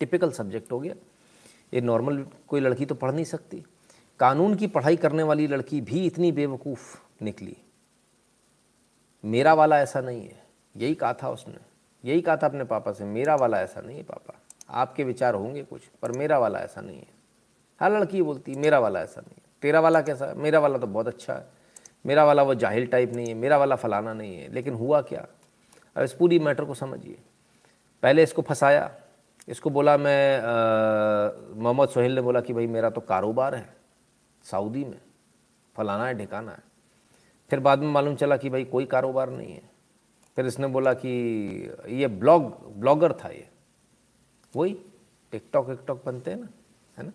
टिपिकल 0.00 0.30
सब्जेक्ट 0.30 0.72
हो 0.72 0.80
गया। 0.80 0.94
ये 1.74 1.80
नॉर्मल 1.80 2.26
कोई 2.48 2.60
लड़की 2.60 2.86
तो 2.86 2.94
पढ़ 2.94 3.12
नहीं 3.12 3.24
सकती। 3.24 3.64
कानून 4.20 4.54
की 4.54 4.66
पढ़ाई 4.66 4.96
करने 4.96 5.22
वाली 5.22 5.46
लड़की 5.46 5.80
भी 5.80 6.06
इतनी 6.06 6.32
बेवकूफ़ 6.32 6.98
निकली। 7.22 7.56
मेरा 9.24 9.54
वाला 9.54 9.80
ऐसा 9.80 10.00
नहीं 10.00 10.28
है। 10.28 10.46
यही 10.76 10.94
कहा 10.94 11.12
था 11.12 11.30
उसने। 11.30 11.54
यही 12.04 12.20
कहा 12.20 12.36
था 12.36 12.46
अपने 12.46 12.64
पापा 12.64 12.92
से, 12.92 13.04
मेरा 13.04 13.34
वाला 13.34 13.60
ऐसा 13.60 13.80
नहीं 13.80 13.96
है 13.96 14.02
पापा। 14.02 14.40
आपके 14.70 15.04
विचार 15.04 15.34
होंगे 15.34 15.62
कुछ, 15.62 15.82
पर 16.02 16.12
मेरा 16.12 16.38
वाला 16.38 16.58
ऐसा 16.58 16.80
नहीं 16.80 16.98
है। 16.98 17.06
हर 17.80 17.92
लड़की 17.92 18.22
बोलती, 18.22 18.54
मेरा 18.54 18.78
वाला 18.78 19.00
ऐसा 19.00 19.20
नहीं 19.20 19.34
है। 19.36 19.42
तेरा 19.62 19.80
वाला 19.80 20.00
कैसा 20.00 20.26
है? 20.26 20.34
मेरा 20.34 20.58
वाला 20.58 20.78
तो 20.78 20.86
बहुत 20.86 21.08
अच्छा 21.08 21.34
है। 21.34 21.48
मेरा 22.06 22.24
वाला 22.24 22.42
वो 22.42 22.54
जाहिल 22.54 22.86
टाइप 22.86 23.12
नहीं 23.12 23.26
है। 23.26 23.34
मेरा 23.34 23.58
वाला 23.58 23.76
फलाना 23.76 24.12
नहीं 24.12 24.36
है। 24.36 24.52
लेकिन 24.52 24.74
हुआ 24.74 25.00
क्या? 25.00 25.26
अब 25.98 26.04
इस 26.04 26.12
पूरी 26.12 26.38
मैटर 26.38 26.64
को 26.64 26.74
समझिए। 26.74 27.18
पहले 28.02 28.22
इसको 28.22 28.42
फंसाया, 28.42 28.90
इसको 29.48 29.70
बोला 29.70 29.96
मैं 29.96 30.42
मोहम्मद 31.62 31.88
सोहेल 31.88 32.14
ने 32.14 32.20
बोला 32.20 32.40
कि 32.40 32.52
भाई 32.52 32.66
मेरा 32.66 32.90
तो 32.90 33.00
कारोबार 33.00 33.54
है, 33.54 33.76
सऊदी 34.44 34.84
में, 34.84 35.00
फलाना 35.76 36.06
है 36.06 36.14
ढिकाना 36.14 36.52
है। 36.52 36.58
फिर 37.50 37.60
बाद 37.60 37.78
में 37.78 37.88
मालूम 37.88 38.14
चला 38.14 38.36
कि 38.36 38.50
भाई 38.50 38.64
कोई 38.64 38.84
कारोबार 38.84 39.30
नहीं 39.30 39.52
है। 39.52 39.62
फिर 40.36 40.46
इसने 40.46 40.66
बोला 40.66 40.94
कि 40.94 41.10
ये 41.88 42.06
ब्लॉग, 42.06 42.72
ब्लॉगर 42.80 43.12
था 43.12 43.28
ये। 43.28 43.48
वही, 44.56 44.78
टिकटॉक, 45.32 45.68
विकटॉक 45.68 46.02
बनते 46.06 46.30
हैं 46.30 46.40
ना, 46.40 46.48
है 46.98 47.06
ना? 47.06 47.12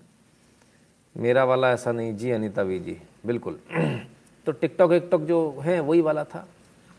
मेरा 1.17 1.43
वाला 1.43 1.71
ऐसा 1.71 1.91
नहीं, 1.91 2.15
जी 2.15 2.31
अनिता 2.31 2.63
भी 2.63 2.79
जी, 2.79 3.01
बिल्कुल। 3.25 3.59
तो 4.45 4.51
टिकटॉक, 4.51 4.89
विकटॉक 4.91 5.21
जो 5.21 5.59
है, 5.59 5.79
वही 5.79 6.01
वाला 6.01 6.23
था। 6.23 6.47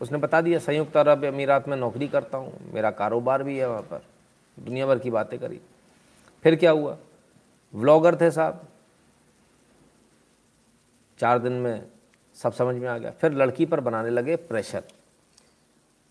उसने 0.01 0.17
बता 0.17 0.41
दिया, 0.41 0.59
संयुक्त 0.59 0.97
अरब 0.97 1.25
अमीरात 1.25 1.67
में 1.67 1.77
नौकरी 1.77 2.07
करता 2.07 2.37
हूँ, 2.37 2.71
मेरा 2.73 2.91
कारोबार 2.91 3.43
भी 3.43 3.57
है 3.57 3.69
वहाँ 3.69 3.81
पर, 3.81 4.05
दुनिया 4.59 4.85
भर 4.85 4.99
की 4.99 5.09
बातें 5.09 5.39
करी। 5.39 5.61
फिर 6.43 6.55
क्या 6.55 6.71
हुआ? 6.71 6.97
व्लॉगर 7.75 8.21
थे 8.21 8.31
साहब। 8.31 8.67
चार 11.19 11.39
दिन 11.39 11.53
में 11.53 11.87
सब 12.35 12.53
समझ 12.53 12.75
में 12.75 12.87
आ 12.87 12.97
गया। 12.97 13.11
फिर 13.11 13.31
लड़की 13.31 13.65
पर 13.65 13.79
बनाने 13.79 14.09
लगे 14.09 14.35
प्रेशर। 14.35 14.83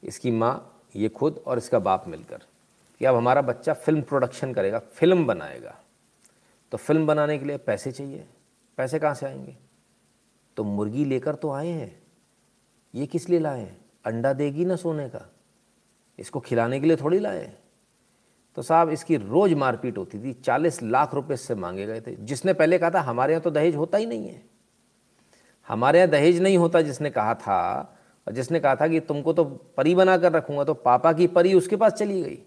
इसकी 0.05 0.31
माँ 0.31 0.82
ये 0.97 1.09
खुद 1.09 1.44
और 1.47 1.59
इसका 1.59 1.78
बाप 1.78 2.09
मिलकर 2.09 2.43
कि 2.98 3.05
अब 3.05 3.16
हमारा 3.16 3.43
बच्चा 3.43 3.73
फ़िल्म 3.73 4.02
प्रोडक्शन 4.02 4.55
करेगा, 4.55 4.78
फ़िल्म 4.78 5.27
बनाएगा। 5.27 5.74
तो 6.73 6.78
फ़िल्म 6.78 7.06
बनाने 7.06 7.39
के 7.39 7.44
लिए 7.44 7.56
पैसे 7.56 7.93
चाहिए। 7.93 8.27
पैसे 8.77 8.98
कहाँ 8.98 9.15
से 9.15 9.27
आएँगे? 9.27 9.56
तो 10.56 10.65
मुर्गी 10.65 11.05
लेकर 11.05 11.35
तो 11.35 11.51
आए 11.51 11.69
हैं। 11.69 12.03
ये 12.95 13.07
किस 13.07 13.29
लिए 13.29 13.39
लाए 13.39 13.77
अंडा 14.05 14.33
देगी 14.33 14.65
ना 14.65 14.77
सोने 14.77 15.09
का। 15.09 15.29
इसको 16.19 16.41
खिलाने 16.41 16.81
के 16.81 16.87
लिए 16.87 16.97
थोड़ी 16.97 17.19
लाए 17.19 17.53
तो 18.57 18.62
साहब, 18.62 18.91
इसकी 18.91 19.16
रोज़ 19.16 19.55
मारपीट 19.55 19.97
होती 19.99 20.19
थी। 20.19 20.33
चालीस 20.33 20.83
लाख 20.83 21.15
रुपए 21.15 21.35
इससे 21.35 21.55
मांगे 21.55 21.87
गए 21.87 22.01
थे। 22.01 22.15
जिसने 22.16 22.53
पहले 22.53 22.79
कहा 22.79 22.91
था, 22.91 23.01
हमारे 23.01 23.33
यहाँ 23.33 23.43
तो 23.43 23.51
दहेज 23.51 23.77
होता 23.77 23.99
ही 23.99 24.07
नहीं 24.07 24.29
है। 24.29 24.43
हमारे 25.69 25.99
यहाँ 25.99 26.11
दहेज 26.11 26.41
नहीं 26.43 26.59
होता, 26.59 26.81
जिसने 26.81 27.11
कहा 27.11 27.35
था। 27.35 27.81
और 28.27 28.33
जिसने 28.33 28.61
कहा 28.61 28.77
था 28.77 28.89
कि 28.89 29.01
तुमको 29.01 29.33
तो 29.33 29.45
परी 29.45 29.95
बना 29.95 30.16
कर 30.19 30.33
रखूँगा 30.33 30.65
तो 30.65 30.75
पापा 30.75 31.12
की 31.12 31.27
परी 31.27 31.55
उसके 31.55 31.77
पास 31.77 31.93
चली 31.93 32.23
गई। 32.23 32.39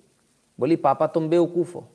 बोली, 0.60 0.76
पापा, 0.76 1.08
तुम 1.08 1.30
बेवकूफ़ 1.30 1.74
हो। 1.74 1.88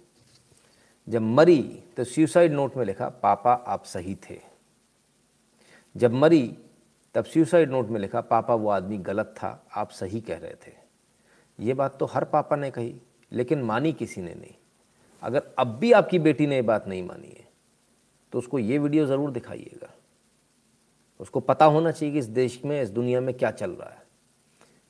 जब 1.08 1.22
मरी 1.22 1.62
तो 1.96 2.04
सुसाइड 2.04 2.52
नोट 2.52 2.76
में 2.76 2.84
लिखा, 2.84 3.08
पापा, 3.08 3.52
आप 3.52 3.84
सही 3.84 4.14
थे। 4.30 4.38
जब 5.96 6.12
मरी 6.12 6.56
तब 7.14 7.24
सुसाइड 7.24 7.70
नोट 7.70 7.88
में 7.88 8.00
लिखा, 8.00 8.20
पापा, 8.20 8.54
वो 8.54 8.68
आदमी 8.70 8.98
गलत 9.00 9.34
था, 9.36 9.64
आप 9.76 9.90
सही 9.90 10.20
कह 10.20 10.38
रहे 10.38 10.54
थे। 10.66 10.72
ये 11.58 11.74
बात 11.74 11.98
तो 11.98 12.06
हर 12.06 12.24
पापा 12.24 12.56
ने 12.56 12.70
कही, 12.70 12.94
लेकिन 13.32 13.62
मानी 13.62 13.92
किसी 13.92 14.22
ने 14.22 14.34
नहीं। 14.34 14.54
अगर 15.22 15.42
अब 15.58 15.76
भी 15.78 15.92
आपकी 15.92 16.18
बेटी 16.18 16.46
ने 16.46 16.54
ये 16.54 16.62
बात 16.64 16.86
नहीं 16.88 17.02
मानी 17.02 17.28
है 17.28 17.50
तो 18.32 18.38
उसको 18.38 18.58
ये 18.58 18.78
वीडियो 18.78 19.04
ज़रूर 19.06 19.30
दिखाइएगा। 19.30 19.88
उसको 21.20 21.40
पता 21.40 21.64
होना 21.64 21.90
चाहिए 21.90 22.12
कि 22.12 22.18
इस 22.18 22.26
देश 22.26 22.60
में, 22.64 22.80
इस 22.82 22.90
दुनिया 22.90 23.20
में 23.20 23.34
क्या 23.34 23.50
चल 23.50 23.70
रहा 23.70 23.88
है। 23.88 24.02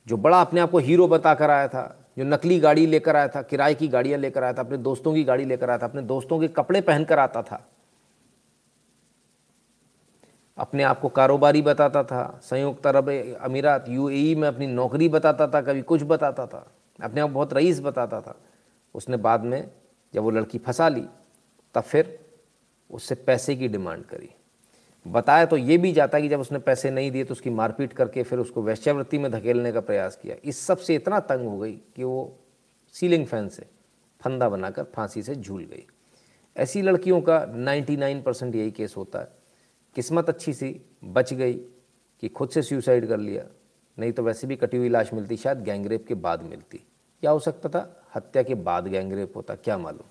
जो 0.07 0.17
बड़ा 0.17 0.39
अपने 0.41 0.61
आप 0.61 0.71
को 0.71 0.77
हीरो 0.79 1.07
बता 1.07 1.33
कर 1.33 1.49
आया 1.49 1.67
था, 1.67 1.83
जो 2.17 2.23
नकली 2.23 2.59
गाड़ी 2.59 2.85
लेकर 2.85 3.15
आया 3.15 3.27
था, 3.27 3.41
किराए 3.41 3.73
की 3.73 3.87
गाड़ियाँ 3.87 4.19
लेकर 4.19 4.43
आया 4.43 4.53
था, 4.53 4.61
अपने 4.61 4.77
दोस्तों 4.79 5.13
की 5.13 5.23
गाड़ी 5.23 5.45
लेकर 5.45 5.69
आया 5.69 5.77
था, 5.77 5.85
अपने 5.85 6.01
दोस्तों 6.03 6.39
के 6.39 6.47
कपड़े 6.47 6.81
पहन 6.81 7.03
कर 7.03 7.19
आता 7.19 7.41
था 7.41 7.65
अपने 10.57 10.83
आप 10.83 10.99
को 10.99 11.09
कारोबारी 11.09 11.61
बताता 11.61 12.03
था। 12.03 12.39
संयुक्त 12.43 12.87
अरब 12.87 13.37
अमीरात 13.41 13.85
यूएई 13.89 14.35
में 14.35 14.47
अपनी 14.47 14.67
नौकरी 14.67 15.09
बताता 15.09 15.47
था, 15.47 15.61
कभी 15.61 15.81
कुछ 15.81 16.03
बताता 16.03 16.47
था। 16.47 16.71
अपने 17.03 17.21
आप 17.21 17.29
बहुत 17.29 17.53
रईस 17.53 17.81
बताता 17.81 18.21
था। 18.21 18.41
उसने 18.95 19.17
बाद 19.17 19.41
में 19.41 19.71
जब 20.13 20.23
वो 20.23 20.29
लड़की 20.29 20.57
फंसा 20.57 20.89
ली, 20.89 21.05
तब 21.73 21.81
फिर 21.81 22.19
उससे 22.91 23.15
पैसे 23.15 23.55
की 23.55 23.67
डिमांड 23.67 24.05
करी। 24.05 24.29
बताया 25.07 25.45
तो 25.45 25.57
ये 25.57 25.77
भी 25.77 25.93
जाता 25.93 26.19
कि 26.19 26.29
जब 26.29 26.39
उसने 26.39 26.59
पैसे 26.59 26.91
नहीं 26.91 27.11
दिए 27.11 27.23
तो 27.23 27.31
उसकी 27.31 27.49
मारपीट 27.49 27.93
करके 27.93 28.23
फिर 28.23 28.39
उसको 28.39 28.61
वैश्यावृत्ति 28.61 29.17
में 29.17 29.31
धकेलने 29.31 29.71
का 29.71 29.81
प्रयास 29.81 30.15
किया। 30.15 30.35
इस 30.43 30.65
सबसे 30.65 30.95
इतना 30.95 31.19
तंग 31.19 31.47
हो 31.47 31.57
गई 31.57 31.73
कि 31.73 32.03
वो 32.03 32.39
सीलिंग 32.93 33.27
फ़ैन 33.27 33.49
से 33.49 33.65
फंदा 34.21 34.49
बनाकर 34.49 34.83
फांसी 34.83 35.23
से 35.23 35.35
झूल 35.35 35.63
गई। 35.63 35.85
ऐसी 36.57 36.81
लड़कियों 36.81 37.21
का 37.21 37.45
99 37.45 38.21
परसेंट 38.21 38.55
यही 38.55 38.71
केस 38.71 38.93
होता 38.97 39.19
है। 39.19 39.42
किस्मत 39.95 40.29
अच्छी 40.29 40.53
सी 40.53 40.81
बच 41.03 41.33
गई 41.33 41.53
कि 42.23 42.27
खुद 42.27 42.49
से 42.49 42.61
सुसाइड 42.61 43.07
कर 43.07 43.17
लिया। 43.17 43.43
नहीं 43.97 44.11
तो 44.11 44.23
वैसे 44.23 44.47
भी 44.47 44.55
कटी 44.55 44.77
हुई 44.77 44.89
लाश 44.89 45.13
मिलती, 45.13 45.37
शायद 45.37 45.63
गैंगरेप 45.63 46.05
के 46.07 46.13
बाद 46.13 46.43
मिलती। 46.43 46.77
क्या 46.77 47.31
हो 47.31 47.39
सकता 47.39 47.69
था? 47.69 48.03
हत्या 48.15 48.43
के 48.43 48.55
बाद 48.55 48.87
गैंगरेप 48.87 49.35
होता, 49.35 49.55
क्या 49.55 49.77
मालूम? 49.77 50.07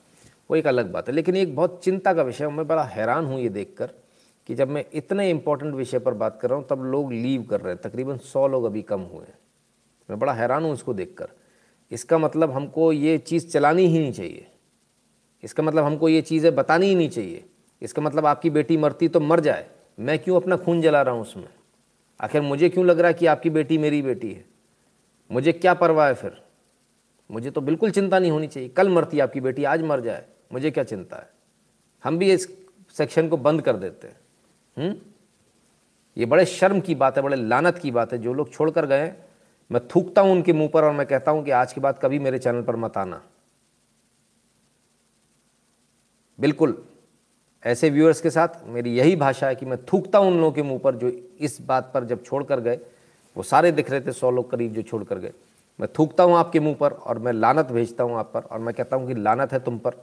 वो 0.51 0.57
एक 0.57 0.67
अलग 0.67 0.93
बात 0.93 1.09
है। 1.09 1.15
लेकिन 1.15 1.37
एक 1.37 1.55
बहुत 1.57 1.83
चिंता 1.85 2.15
का 2.15 2.23
विषय 2.23 2.49
मैं 2.49 2.67
बड़ा 2.67 2.83
हैरान 2.85 3.25
हूँ 3.25 3.41
ये 3.41 3.49
देखकर 3.49 3.91
कि 4.49 4.55
जब 4.55 4.69
मैं 4.69 4.85
इतने 4.93 5.29
इंपॉर्टेंट 5.31 5.75
विषय 5.75 5.99
पर 5.99 6.15
बात 6.15 6.39
कर 6.41 6.49
रहा 6.49 6.59
हूँ, 6.59 6.67
तब 6.71 6.83
लोग 6.85 7.13
लीव 7.13 7.43
कर 7.43 7.61
रहे 7.61 7.73
हैं। 7.75 7.83
तकरीबन 7.83 8.17
सौ 8.17 8.47
लोग 8.49 8.65
अभी 8.65 8.83
कम 8.83 9.01
हुए 9.01 9.25
हैं। 9.27 9.39
मैं 10.11 10.19
बड़ा 10.19 10.33
हैरान 10.33 10.65
हूँ 10.65 10.73
इसको 10.75 10.95
देखकर। 10.95 11.29
इसका 11.91 12.19
मतलब 12.19 12.51
हमको 12.51 12.93
ये 12.93 13.19
चीज़ 13.19 13.49
चलानी 13.49 13.87
ही 13.87 13.99
नहीं 13.99 14.13
चाहिए। 14.13 14.47
इसका 15.43 15.63
मतलब 15.63 15.85
हमको 15.85 16.09
ये 16.09 16.23
चीज़ें 16.23 16.55
बतानी 16.55 16.87
ही 16.87 16.95
नहीं 16.95 17.09
चाहिए। 17.09 17.45
इसका 17.83 18.03
मतलब 18.03 18.27
आपकी 18.27 18.51
बेटी 18.51 18.77
मरती 18.77 19.09
तो 19.09 19.21
मर 19.21 19.41
जाए। 19.41 19.71
मैं 20.01 20.19
क्यों 20.19 20.41
अपना 20.41 20.57
खून 20.57 20.83
जला 20.83 21.03
रहा 21.03 21.15
हूँ 21.15 21.23
उसमें? 21.23 21.49
आखिर 22.21 22.41
मुझे 22.41 22.69
क्यों 22.69 22.87
लग 22.87 22.99
रहा 22.99 23.09
है 23.09 23.15
कि 23.15 23.27
आपकी 23.27 23.51
बेटी 23.51 23.79
मेरी 23.79 24.03
बेटी 24.03 24.33
है? 24.33 24.45
मुझे 25.33 25.53
क्या 25.53 25.75
परवाह 25.75 26.09
है 26.09 26.15
फिर? 26.15 26.43
मुझे 27.31 27.51
तो 27.51 27.61
बिल्कुल 27.61 27.91
चिंता 27.91 28.19
नहीं 28.19 28.31
होनी 28.31 28.47
चाहिए। 28.47 28.69
कल 28.69 28.89
मरती 28.89 29.21
आपकी 29.21 29.41
बेटी, 29.41 29.65
आज 29.65 29.83
मर 29.83 30.01
जाए। 30.01 30.25
मुझे 30.53 30.71
क्या 30.71 30.85
चिंता 30.85 31.17
है? 31.17 31.31
हम 32.05 32.19
भी 32.19 32.33
इस 32.33 32.59
सेक्शन 32.95 33.29
को 33.29 33.37
बंद 33.37 33.63
कर 33.63 33.77
देते 33.77 34.09
हैं। 34.09 34.17
हुँ? 34.79 35.15
ये 36.17 36.27
बड़े 36.27 36.47
शर्म 36.47 36.81
की 36.81 36.95
बात 36.95 37.17
है, 37.17 37.23
बड़े 37.23 37.37
लानत 37.37 37.79
की 37.79 37.91
बात 37.91 38.13
है। 38.13 38.19
जो 38.19 38.35
लोग 38.35 38.53
छोड़कर 38.53 38.87
गए, 38.87 39.15
मैं 39.73 39.89
थूकता 39.89 40.23
हूँ 40.23 40.33
उनके 40.33 40.53
मुँह 40.53 40.69
पर 40.69 40.85
और 40.85 40.93
मैं 40.93 41.07
कहता 41.07 41.31
हूँ 41.31 41.45
कि 41.45 41.51
आज 41.51 41.73
के 41.73 41.81
बाद 41.81 41.99
कभी 42.03 42.19
मेरे 42.19 42.39
चैनल 42.39 42.63
पर 42.63 42.77
मत 42.77 42.97
आना। 42.97 43.23
बिल्कुल। 46.41 46.85
ऐसे 47.65 47.91
व्यूअर्स 47.91 48.21
के 48.21 48.31
साथ 48.31 48.65
मेरी 48.69 48.95
यही 48.95 49.17
भाषा 49.17 49.47
है 49.47 49.55
कि 49.55 49.67
मैं 49.67 49.79
थूकता 49.85 50.19
हूँ 50.19 50.31
उन 50.31 50.37
लोगों 50.37 50.53
के 50.53 50.63
मुँह 50.63 50.79
पर 50.79 50.95
जो 50.95 51.13
इस 51.41 51.61
बात 51.63 51.91
पर 51.95 52.05
जब 52.05 52.23
छोड़ 52.25 52.43
कर 52.45 52.61
गए, 52.61 52.79
वो 53.37 53.43
सारे 53.43 53.73
दिख 53.73 53.91
रहे 53.91 54.01
थे 54.01 54.13
सौ 54.13 54.31
लोग 54.31 54.51
करीब 54.51 54.73
जो 54.73 54.83
छोड़ 54.83 55.03
कर 55.05 55.19
गए। 55.19 55.33
मैं 55.79 55.89
थूकता 55.99 56.25
हूँ 56.25 56.37
आपके 56.37 56.61
मुँह 56.61 56.75
पर 56.75 56.93
और 56.93 57.19
मैं 57.19 57.33
लानत 57.33 57.71
भेजता 57.73 58.05
हूँ 58.05 58.17
आप 58.19 58.31
पर 58.35 58.41
और 58.43 58.59
मैं 58.59 58.75
कहता 58.75 58.97
हूँ 58.97 59.07
कि 59.09 59.15
लानत 59.15 59.53
है 59.53 59.59
तुम 59.61 59.79
पर। 59.79 60.01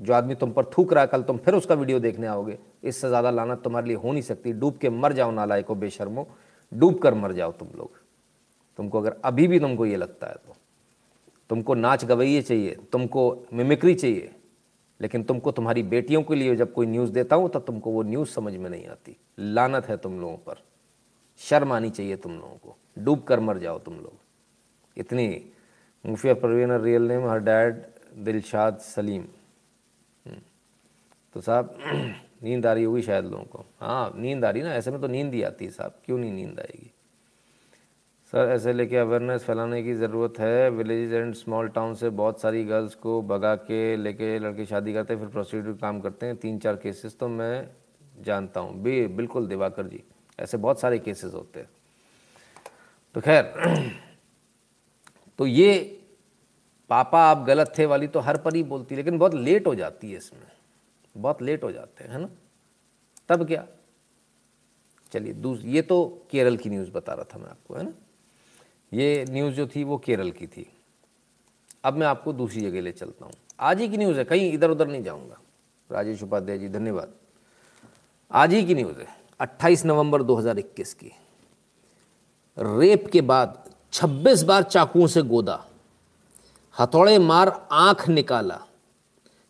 जो 0.00 0.12
आदमी 0.14 0.34
तुम 0.34 0.52
पर 0.52 0.64
थूक 0.78 0.92
रहा 0.92 1.02
है, 1.02 1.08
कल 1.08 1.22
तुम 1.22 1.36
फिर 1.36 1.54
उसका 1.54 1.74
वीडियो 1.74 1.98
देखने 2.00 2.26
आओगे। 2.26 2.56
इससे 2.84 3.08
ज़्यादा 3.08 3.30
लानत 3.30 3.60
तुम्हारे 3.64 3.86
लिए 3.86 3.96
हो 3.96 4.12
नहीं 4.12 4.22
सकती। 4.22 4.52
डूब 4.52 4.76
के 4.78 4.90
मर 4.90 5.12
जाओ 5.12 5.30
नालायको 5.30 5.74
बेशर्मो 5.74 6.26
डूब 6.72 6.98
कर 6.98 7.14
मर 7.14 7.32
जाओ 7.32 7.52
तुम 7.52 7.68
लोग। 7.78 7.98
तुमको 8.78 9.00
अगर 9.00 9.16
अभी 9.24 9.46
भी 9.48 9.58
तुमको 9.60 9.86
ये 9.86 9.96
लगता 9.96 10.26
है 10.26 10.34
तो। 10.36 10.56
तुमको 11.50 11.74
नाच 11.74 12.04
गवैये 12.04 12.42
चाहिए, 12.42 12.76
तुमको 12.92 13.46
मिमिक्री 13.52 13.94
चाहिए 13.94 14.30
लेकिन 15.00 15.22
तुमको 15.22 15.52
तुम्हारी 15.52 15.82
बेटियों 15.82 16.22
के 16.22 16.34
लिए 16.34 16.56
जब 16.56 16.72
कोई 16.72 16.86
न्यूज़ 16.86 17.12
देता 17.12 17.36
हूँ, 17.36 17.50
तब 17.50 17.64
तुमको 17.64 17.90
वो 17.90 18.02
न्यूज़ 18.02 18.28
समझ 18.28 18.56
में 18.56 18.70
नहीं 18.70 18.86
आती। 18.86 19.16
लानत 19.38 19.86
है 19.86 19.96
तुम 19.96 20.20
लोगों 20.20 20.36
पर। 20.36 20.62
शर्म 21.38 21.72
आनी 21.72 21.90
चाहिए 21.90 22.16
तुम 22.16 22.32
लोगों 22.32 22.56
को। 22.56 22.76
डूब 22.98 23.22
कर 23.22 23.40
मर 23.40 23.58
जाओ 23.58 23.78
तुम 23.78 23.94
लोग। 23.94 24.12
इतनी 24.96 25.52
Mufiya 26.06 26.34
Parveen 26.34 26.72
real 26.72 27.02
name, 27.02 27.28
her 27.28 27.38
dad, 27.38 27.82
Dilshad, 28.14 28.78
Salim. 28.78 29.24
तो 31.34 31.40
साहब, 31.40 31.78
नींद 32.42 32.66
आ 32.66 32.72
रही 32.72 32.84
होगी 32.84 33.02
शायद 33.02 33.24
लोगों 33.24 33.44
को। 33.44 33.64
हाँ 33.80 34.12
नींद 34.16 34.44
आ 34.44 34.50
रही 34.50 34.62
ना, 34.62 34.74
ऐसे 34.74 34.90
में 34.90 35.00
तो 35.00 35.06
नींद 35.06 35.34
ही 35.34 35.42
आती 35.42 35.64
है 35.64 35.70
साहब। 35.70 35.98
क्यों 36.04 36.18
नहीं 36.18 36.32
नींद 36.32 36.60
आएगी? 36.60 36.92
सर, 38.32 38.48
ऐसे 38.48 38.72
लेके 38.72 38.96
अवेयरनेस 38.96 39.44
फैलाने 39.44 39.82
की 39.82 39.94
ज़रूरत 39.94 40.38
है। 40.38 40.70
विलेज 40.70 41.12
एंड 41.12 41.34
स्मॉल 41.34 41.68
टाउन 41.68 41.94
से 41.94 42.10
बहुत 42.10 42.40
सारी 42.40 42.64
गर्ल्स 42.64 42.94
को 42.94 43.22
भगा 43.22 43.54
के 43.54 43.96
लेके 43.96 44.38
लड़के 44.38 44.66
शादी 44.66 44.92
करते 44.92 45.14
हैं, 45.14 45.20
फिर 45.20 45.28
प्रोस्टिट्यूट 45.28 45.80
काम 45.80 46.00
करते 46.00 46.26
हैं। 46.26 46.36
तीन 46.36 46.58
चार 46.58 46.76
केसेस 46.76 47.18
तो 47.18 47.28
मैं 47.28 47.68
जानता 48.22 48.60
हूँ। 48.60 48.82
भी 48.82 49.06
बिल्कुल 49.06 49.46
दिवाकर 49.46 49.86
जी, 49.86 50.02
ऐसे 50.38 50.56
बहुत 50.56 50.80
सारे 50.80 50.98
केसेस 50.98 51.34
होते 51.34 51.60
हैं। 51.60 51.68
तो 53.14 53.20
खैर 53.20 53.52
तो 55.38 55.46
ये 55.46 56.00
पापा 56.88 57.22
आप 57.22 57.44
गलत 57.44 57.72
थे 57.78 57.86
वाली 57.86 58.06
तो 58.06 58.20
हर 58.20 58.36
पर 58.36 58.54
ही 58.54 58.62
बोलती, 58.62 58.96
लेकिन 58.96 59.18
बहुत 59.18 59.34
लेट 59.34 59.66
हो 59.66 59.74
जाती 59.74 60.10
है 60.10 60.16
इसमें। 60.16 60.46
बहुत 61.16 61.42
लेट 61.42 61.64
हो 61.64 61.72
जाते 61.72 62.04
हैं, 62.04 62.10
है 62.10 62.20
ना? 62.20 62.28
तब 63.28 63.46
क्या? 63.46 63.66
चलिए 65.12 65.32
दूस, 65.32 65.62
ये 65.64 65.82
तो 65.82 66.26
केरल 66.30 66.56
की 66.56 66.70
न्यूज़ 66.70 66.90
बता 66.90 67.14
रहा 67.14 67.24
था 67.24 67.38
मैं 67.38 67.50
आपको, 67.50 67.74
है 67.74 67.82
ना? 67.82 67.92
ये 68.92 69.24
न्यूज़ 69.28 69.54
जो 69.54 69.66
थी 69.66 69.84
वो 69.84 69.98
केरल 69.98 70.30
की 70.30 70.46
थी। 70.46 70.72
अब 71.84 71.94
मैं 71.94 72.06
आपको 72.06 72.32
दूसरी 72.32 72.60
जगह 72.60 72.80
ले 72.80 72.92
चलता 72.92 73.24
हूँ। 73.24 73.32
आज 73.60 73.80
ही 73.80 73.88
की 73.88 73.96
न्यूज़ 73.96 74.18
है, 74.18 74.24
कहीं 74.24 74.52
इधर 74.52 74.70
उधर 74.70 74.88
नहीं 74.88 75.02
जाऊँगा। 75.02 75.40
राजेश 75.92 76.22
उपाध्याय 76.22 76.58
जी, 76.58 76.68
धन्यवाद। 76.68 77.12
आज 78.30 78.52
ही 78.52 78.64
की 78.64 78.74
न्यूज़ 78.74 79.00
है 79.00 79.06
28 79.40 79.84
नवंबर 79.84 80.22
2021 80.22 80.94
की। 80.94 81.12
रेप 82.58 83.06
के 83.06 83.20
बाद 83.20 83.70
26 83.92 84.42
बार 84.42 84.62
चाकुओं 84.62 85.06
से 85.06 85.22
गोदा। 85.22 85.66
हथौड़े 86.78 87.18
मार, 87.18 87.68
आँख 87.72 88.08
निकाला। 88.08 88.66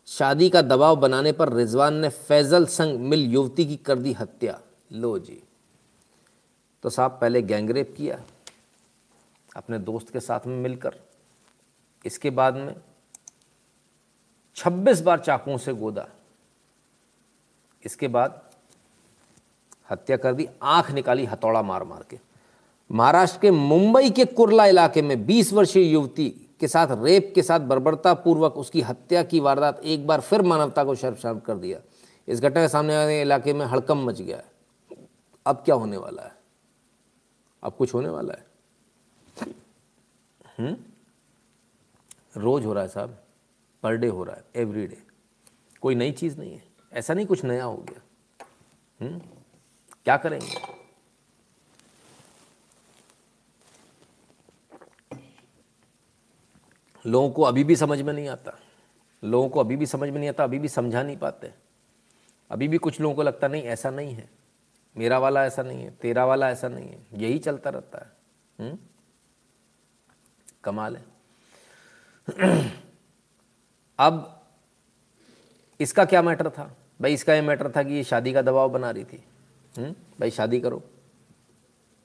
शादी 0.05 0.49
का 0.49 0.61
दबाव 0.61 0.95
बनाने 0.95 1.31
पर 1.31 1.53
रिजवान 1.53 1.93
ने 1.93 2.09
फैजल 2.09 2.65
संग 2.65 2.99
मिल 2.99 3.25
युवती 3.25 3.65
की 3.65 3.75
कर 3.75 3.99
दी 3.99 4.13
हत्या। 4.13 4.61
लो 4.91 5.19
जी। 5.19 5.43
तो 6.83 6.89
साहब, 6.89 7.11
पहले 7.11 7.41
गैंगरेप 7.41 7.93
किया 7.97 8.23
अपने 9.55 9.79
दोस्त 9.79 10.09
के 10.09 10.19
साथ 10.19 10.39
में 10.47 10.57
मिलकर, 10.57 10.95
इसके 12.05 12.29
बाद 12.29 12.55
में 12.55 12.75
26 14.55 15.01
बार 15.01 15.19
चाकुओं 15.19 15.57
से 15.57 15.73
गोदा। 15.73 16.07
इसके 17.85 18.07
बाद 18.07 18.41
हत्या 19.91 20.17
कर 20.17 20.33
दी, 20.33 20.47
आँख 20.63 20.91
निकाली, 20.91 21.25
हथौड़ा 21.25 21.61
मार 21.61 21.83
मार 21.83 22.03
के। 22.09 22.19
महाराष्ट्र 22.91 23.39
के 23.39 23.51
मुंबई 23.51 24.09
के 24.09 24.25
कुरला 24.25 24.65
इलाके 24.65 25.01
में 25.01 25.25
20 25.25 25.53
वर्षीय 25.53 25.93
युवती 25.93 26.29
के 26.59 26.67
साथ, 26.67 26.87
रेप 26.91 27.31
के 27.35 27.41
साथ 27.41 27.59
बर्बरता 27.59 28.13
पूर्वक 28.13 28.57
उसकी 28.57 28.81
हत्या 28.81 29.23
की 29.23 29.39
वारदात 29.39 29.81
एक 29.83 30.07
बार 30.07 30.21
फिर 30.21 30.41
मानवता 30.41 30.83
को 30.83 30.95
शर्मसार 30.95 31.39
कर 31.39 31.57
दिया। 31.57 31.79
इस 32.27 32.41
घटना 32.41 32.61
के 32.61 32.67
सामने 32.67 32.95
आने 32.95 33.21
इलाके 33.21 33.53
में 33.53 33.65
हड़कम 33.65 34.05
मच 34.05 34.21
गया 34.21 34.37
है। 34.37 34.51
अब 35.45 35.55
क्या 35.55 35.75
होने 35.75 35.97
वाला 35.97 36.23
है? 36.23 36.35
अब 37.63 37.73
कुछ 37.73 37.93
होने 37.93 38.09
वाला 38.09 38.33
है? 38.33 38.50
रोज 42.37 42.65
हो 42.65 42.73
रहा 42.73 42.83
है 42.83 42.89
साहब। 42.89 43.23
पर 43.83 43.95
डे 43.95 44.07
हो 44.07 44.23
रहा 44.23 44.35
है 44.35 44.43
एवरी 44.55 44.87
डे 44.87 45.03
कोई 45.81 45.95
नई 45.95 46.11
चीज़ 46.11 46.37
नहीं 46.37 46.53
है। 46.53 46.63
ऐसा 46.93 47.13
नहीं 47.13 47.25
कुछ 47.25 47.43
नया 47.43 47.63
हो 47.63 47.77
गया। 47.77 48.01
हम्म? 49.05 49.19
क्या 50.03 50.17
करेंगे? 50.17 50.81
लोगों 57.05 57.31
को 57.31 57.41
अभी 57.41 57.63
भी 57.63 57.75
समझ 57.75 58.01
में 58.01 58.13
नहीं 58.13 58.27
आता। 58.27 58.59
लोगों 59.23 59.49
को 59.49 59.59
अभी 59.59 59.75
भी 59.75 59.85
समझ 59.85 60.09
में 60.09 60.19
नहीं 60.19 60.29
आता, 60.29 60.43
अभी 60.43 60.59
भी 60.59 60.67
समझा 60.67 61.03
नहीं 61.03 61.17
पाते। 61.17 61.53
अभी 62.51 62.67
भी 62.67 62.77
कुछ 62.77 63.01
लोगों 63.01 63.15
को 63.15 63.23
लगता 63.23 63.47
नहीं, 63.47 63.63
ऐसा 63.63 63.89
नहीं 63.89 64.13
है। 64.13 64.29
मेरा 64.97 65.19
वाला 65.19 65.45
ऐसा 65.45 65.63
नहीं 65.63 65.83
है, 65.83 65.91
तेरा 65.91 66.25
वाला 66.25 66.49
ऐसा 66.49 66.67
नहीं 66.67 66.89
है। 66.89 67.07
यही 67.13 67.39
चलता 67.39 67.69
रहता 67.69 67.99
है। 67.99 68.11
हुँ? 68.59 68.90
कमाल 70.63 70.97
है। 70.97 71.03
अब 73.99 74.41
इसका 75.79 76.05
क्या 76.05 76.21
मैटर 76.21 76.49
था? 76.49 76.75
भाई 77.01 77.13
इसका 77.13 77.33
ये 77.33 77.41
मैटर 77.41 77.71
था 77.75 77.83
कि 77.83 77.93
ये 77.93 78.03
शादी 78.03 78.33
का 78.33 78.41
दबाव 78.41 78.69
बना 78.69 78.91
रही 78.91 79.03
थी। 79.03 79.23
हुँ? 79.77 79.91
भाई 80.19 80.31
शादी 80.31 80.59
करो। 80.59 80.81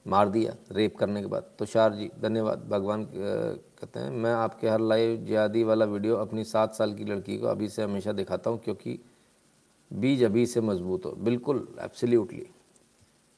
मार 0.07 0.29
दिया 0.29 0.55
रेप 0.71 0.97
करने 0.97 1.21
के 1.21 1.27
बाद। 1.27 1.51
तुषार 1.59 1.93
जी, 1.93 2.09
धन्यवाद। 2.21 2.67
भगवान 2.69 3.07
कहते 3.13 3.99
हैं, 3.99 4.09
मैं 4.11 4.33
आपके 4.33 4.69
हर 4.69 4.79
लाइव 4.79 5.25
ज्यादी 5.25 5.63
वाला 5.63 5.85
वीडियो 5.85 6.15
अपनी 6.15 6.43
सात 6.43 6.75
साल 6.75 6.93
की 6.93 7.05
लड़की 7.05 7.37
को 7.37 7.47
अभी 7.47 7.69
से 7.69 7.83
हमेशा 7.83 8.11
दिखाता 8.11 8.49
हूँ 8.49 8.59
क्योंकि 8.59 8.99
बीज 9.91 10.23
अभी 10.23 10.45
से 10.45 10.61
मज़बूत 10.61 11.05
हो। 11.05 11.11
बिल्कुल 11.11 11.67
एब्सोल्युटली 11.79 12.47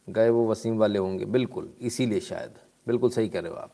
गए 0.10 0.30
वो 0.30 0.50
वसीम 0.52 0.78
वाले 0.78 1.00
होंगे, 1.00 1.26
बिल्कुल। 1.26 1.74
इसीलिए 1.82 2.20
शायद। 2.20 2.54
बिल्कुल 2.88 3.10
सही 3.10 3.30
कह 3.30 3.40
रहे 3.40 3.52
हो 3.52 3.58
आप। 3.58 3.72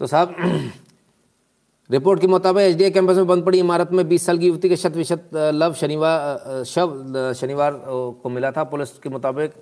तो 0.00 0.06
साहब, 0.06 0.34
रिपोर्ट 1.90 2.20
के 2.20 2.26
मुताबिक 2.26 2.62
एचडीए 2.62 2.90
कैंपस 2.90 3.16
में 3.16 3.26
बंद 3.26 3.44
पड़ी। 3.44 3.58
इमारत 3.58 3.90
में 3.92 4.08
20 4.08 4.26
साल 4.26 4.38
की 4.38 4.46
युवती 4.46 4.68
के 4.68 4.76
शत 4.76 4.96
विशत 4.96 5.28
लव 5.34 5.74
शनिवार 5.74 6.64
शव 6.64 7.32
शनिवार 7.36 7.80
को 8.22 8.28
मिला 8.28 8.50
था। 8.50 8.64
पुलिस 8.64 8.98
के 8.98 9.08
मुताबिक 9.08 9.52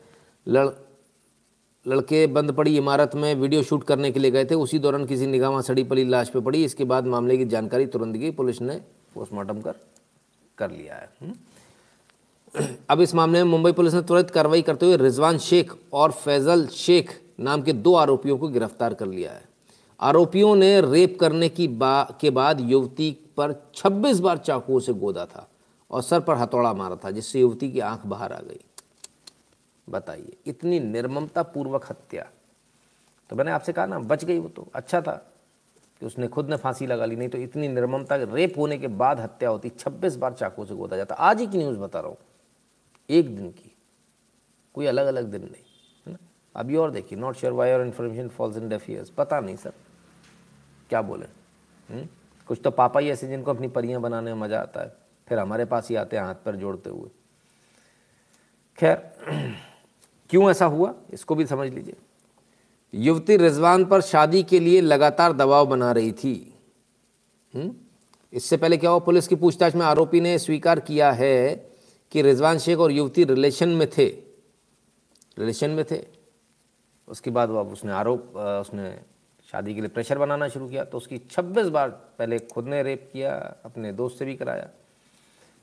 लड़, 0.46 0.68
लड़के 1.86 2.26
बंद 2.26 2.52
पड़ी। 2.52 2.76
इमारत 2.76 3.14
में 3.14 3.34
वीडियो 3.34 3.62
शूट 3.62 3.84
करने 3.84 4.10
के 4.12 4.20
लिए 4.20 4.30
गए 4.30 4.44
थे। 4.44 4.54
उसी 4.54 4.78
दौरान 4.78 5.04
किसी 5.06 5.26
निगाह 5.26 5.60
सड़ी 5.60 5.84
पड़ी, 5.84 6.04
लाश 6.04 6.28
पे 6.28 6.40
पड़ी। 6.40 6.64
इसके 6.64 6.84
बाद 6.84 7.06
मामले 7.06 7.38
की 7.38 7.44
जानकारी 7.44 7.86
तुरंत 7.86 8.16
दी 8.16 8.30
पुलिस 8.30 8.62
ने 8.62 8.80
पोस्टमार्टम 9.14 9.60
कर 9.60 9.74
कर 10.58 10.70
लिया 10.70 10.94
है। 10.94 11.08
हुँ? 11.22 11.34
अब 12.90 13.00
इस 13.00 13.14
मामले 13.14 13.44
में 13.44 13.50
मुंबई 13.50 13.72
पुलिस 13.72 13.94
ने 13.94 14.02
तुरंत 14.02 14.30
कार्रवाई 14.30 14.62
करते 14.62 14.86
हुए 14.86 14.96
रिजवान 14.96 15.38
शेख 15.38 15.72
और 15.92 16.12
फैजल 16.12 16.66
शेख 16.66 17.20
नाम 17.40 17.62
के 17.62 17.72
दो 17.72 17.94
आरोपियों 17.94 18.38
को 18.38 18.48
गिरफ़्तार 18.48 18.94
कर 18.94 19.06
लिया 19.06 19.32
है। 19.32 19.51
आरोपियों 20.02 20.54
ने 20.56 20.80
रेप 20.80 21.16
करने 21.20 21.48
की 21.48 21.68
बा, 21.68 22.02
के 22.20 22.30
बाद 22.30 22.60
युवती 22.60 23.10
पर 23.36 23.52
26 23.74 24.20
बार 24.20 24.38
चाकुओं 24.38 24.80
से 24.80 24.92
गोदा 24.92 25.26
था 25.26 25.48
और 25.90 26.02
सर 26.02 26.20
पर 26.20 26.36
हथौड़ा 26.36 26.72
मारा 26.72 26.96
था, 26.96 27.10
जिससे 27.10 27.40
युवती 27.40 27.70
की 27.72 27.80
आँख 27.80 28.06
बाहर 28.06 28.32
आ 28.32 28.40
गई। 28.40 28.60
बताइए, 29.88 30.36
इतनी 30.46 30.80
निर्ममता 30.80 31.42
पूर्वक 31.42 31.86
हत्या। 31.90 32.26
तो 33.30 33.36
मैंने 33.36 33.50
आपसे 33.50 33.72
कहा 33.72 33.86
ना, 33.86 33.98
बच 33.98 34.24
गई 34.24 34.38
वो 34.38 34.48
तो 34.48 34.66
अच्छा 34.74 35.00
था 35.00 35.12
कि 36.00 36.06
उसने 36.06 36.28
खुद 36.28 36.50
ने 36.50 36.56
फांसी 36.56 36.86
लगा 36.86 37.04
ली, 37.04 37.16
नहीं 37.16 37.28
तो 37.28 37.38
इतनी 37.38 37.68
निर्ममता, 37.68 38.16
रेप 38.16 38.58
होने 38.58 38.78
के 38.78 38.88
बाद 38.88 39.20
हत्या 39.20 39.48
होती, 39.48 39.68
छब्बीस 39.68 40.16
बार 40.16 40.32
चाकू 40.32 40.64
से 40.64 40.74
गोदा 40.74 40.96
जाता। 40.96 41.14
आज 41.14 41.40
ही 41.40 41.46
की 41.46 41.58
न्यूज़ 41.58 41.78
बता 41.78 42.00
रहा 42.00 42.08
हूँ, 42.08 42.16
एक 43.08 43.36
दिन 43.36 43.50
की, 43.50 43.72
कोई 44.74 44.86
अलग 44.86 45.06
अलग 45.06 45.24
दिन 45.24 45.42
नहीं, 45.42 45.64
है 46.06 46.12
ना? 46.12 46.18
अभी 46.56 46.76
और 46.76 46.90
देखिए 46.90 47.18
नॉट 47.18 47.36
श्योर 47.36 47.52
वाई 47.52 47.72
और 47.72 47.86
इन्फॉर्मेशन 47.86 48.28
फॉल्स 48.28 48.56
इन 48.56 48.68
डेफ 48.68 49.14
पता 49.16 49.40
नहीं 49.40 49.56
सर। 49.56 49.72
क्या 50.92 51.02
बोले? 51.02 51.26
हुँ? 51.94 52.08
कुछ 52.46 52.60
तो 52.64 52.70
पापा 52.70 53.00
ही 53.00 53.10
ऐसे 53.10 53.28
जिनको 53.28 53.50
अपनी 53.50 53.68
परियाँ 53.68 54.00
बनाने 54.00 54.34
में 54.34 54.40
मज़ा 54.40 54.60
आता 54.60 54.80
है, 54.80 54.92
फिर 55.28 55.38
हमारे 55.38 55.64
पास 55.64 55.88
ही 55.88 55.96
आते 55.96 56.16
हैं 56.16 56.24
हाथ 56.24 56.34
पर 56.34 56.56
जोड़ते 56.56 56.90
हुए। 56.90 57.08
खैर, 58.78 58.96
क्यों 60.30 60.50
ऐसा 60.50 60.66
हुआ, 60.66 60.94
इसको 61.12 61.34
भी 61.34 61.46
समझ 61.46 61.72
लीजिए। 61.72 61.94
युवती 62.94 63.36
रिजवान 63.36 63.84
पर 63.84 64.00
शादी 64.00 64.42
के 64.42 64.60
लिए 64.60 64.80
लगातार 64.80 65.32
दबाव 65.32 65.66
बना 65.66 65.92
रही 65.92 66.12
थी। 66.12 66.54
हुँ? 67.54 67.88
इससे 68.32 68.56
पहले 68.56 68.76
क्या 68.76 68.90
हुआ, 68.90 68.98
पुलिस 68.98 69.28
की 69.28 69.34
पूछताछ 69.34 69.74
में 69.74 69.86
आरोपी 69.86 70.20
ने 70.20 70.38
स्वीकार 70.38 70.80
किया 70.80 71.12
है 71.12 71.54
कि 72.10 72.22
रिजवान 72.22 72.58
शेख 72.58 72.78
और 72.78 72.92
युवती 72.92 73.24
रिलेशन 73.24 73.68
में 73.68 73.90
थे। 73.90 74.06
रिलेशन 75.38 75.70
में 75.70 75.84
थे। 75.90 76.04
उसके 77.08 77.30
बाद 77.30 77.48
वो 77.48 77.64
उसने 77.64 77.92
आरोप 77.92 78.36
उसने 78.36 79.11
शादी 79.52 79.74
के 79.74 79.80
लिए 79.80 79.88
प्रेशर 79.88 80.18
बनाना 80.18 80.48
शुरू 80.48 80.68
किया 80.68 80.84
तो 80.84 80.96
उसकी 80.96 81.18
26 81.18 81.68
बार 81.68 81.88
पहले 81.90 82.38
खुद 82.38 82.64
ने 82.64 82.82
रेप 82.82 83.10
किया, 83.12 83.54
अपने 83.64 83.92
दोस्त 83.92 84.18
से 84.18 84.24
भी 84.24 84.36
कराया। 84.36 84.70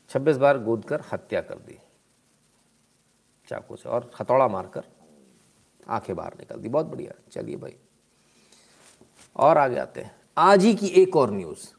26 0.09 0.37
बार 0.37 0.59
गोद 0.59 0.85
कर 0.85 1.01
हत्या 1.13 1.41
कर 1.41 1.55
दी। 1.55 1.79
चाकू 3.49 3.75
से 3.75 3.89
और 3.89 4.11
हथौड़ा 4.21 4.47
मारकर 4.47 4.83
आँखें 5.89 6.15
बाहर 6.15 6.33
निकल 6.39 6.55
दी। 6.55 6.69
बहुत 6.69 6.85
बढ़िया। 6.85 7.11
चलिए 7.31 7.55
भाई। 7.55 7.75
और 9.35 9.57
आगे 9.57 9.77
आते 9.77 10.01
हैं। 10.01 10.15
आज 10.37 10.63
ही 10.63 10.75
की 10.75 10.87
एक 10.87 11.15
और 11.15 11.31
न्यूज़। 11.31 11.73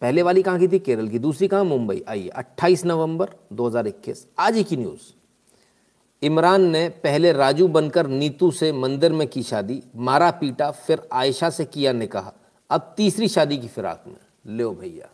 पहले 0.00 0.22
वाली 0.22 0.42
कहाँ 0.42 0.58
की 0.58 0.68
थी? 0.68 0.78
केरल 0.78 1.08
की। 1.08 1.18
दूसरी 1.18 1.48
कहाँ? 1.48 1.64
मुंबई। 1.64 2.04
आइए 2.08 2.28
28 2.28 2.84
नवंबर 2.84 3.30
2021 3.52 4.28
आज 4.38 4.56
ही 4.56 4.64
की 4.64 4.76
न्यूज़। 4.76 5.23
इमरान 6.24 6.62
ने 6.62 6.88
पहले 6.88 7.32
राजू 7.32 7.66
बनकर 7.68 8.06
नीतू 8.06 8.50
से 8.50 8.72
मंदिर 8.72 9.12
में 9.12 9.26
की 9.28 9.42
शादी, 9.42 9.82
मारा 9.96 10.30
पीटा, 10.30 10.70
फिर 10.70 11.08
आयशा 11.12 11.50
से 11.50 11.64
किया 11.64 11.92
ने 11.92 12.06
कहा 12.06 12.32
अब 12.70 12.94
तीसरी 12.96 13.28
शादी 13.28 13.58
की 13.58 13.68
फिराक 13.68 14.04
में। 14.06 14.16
लो 14.46 14.70
भैया, 14.70 15.08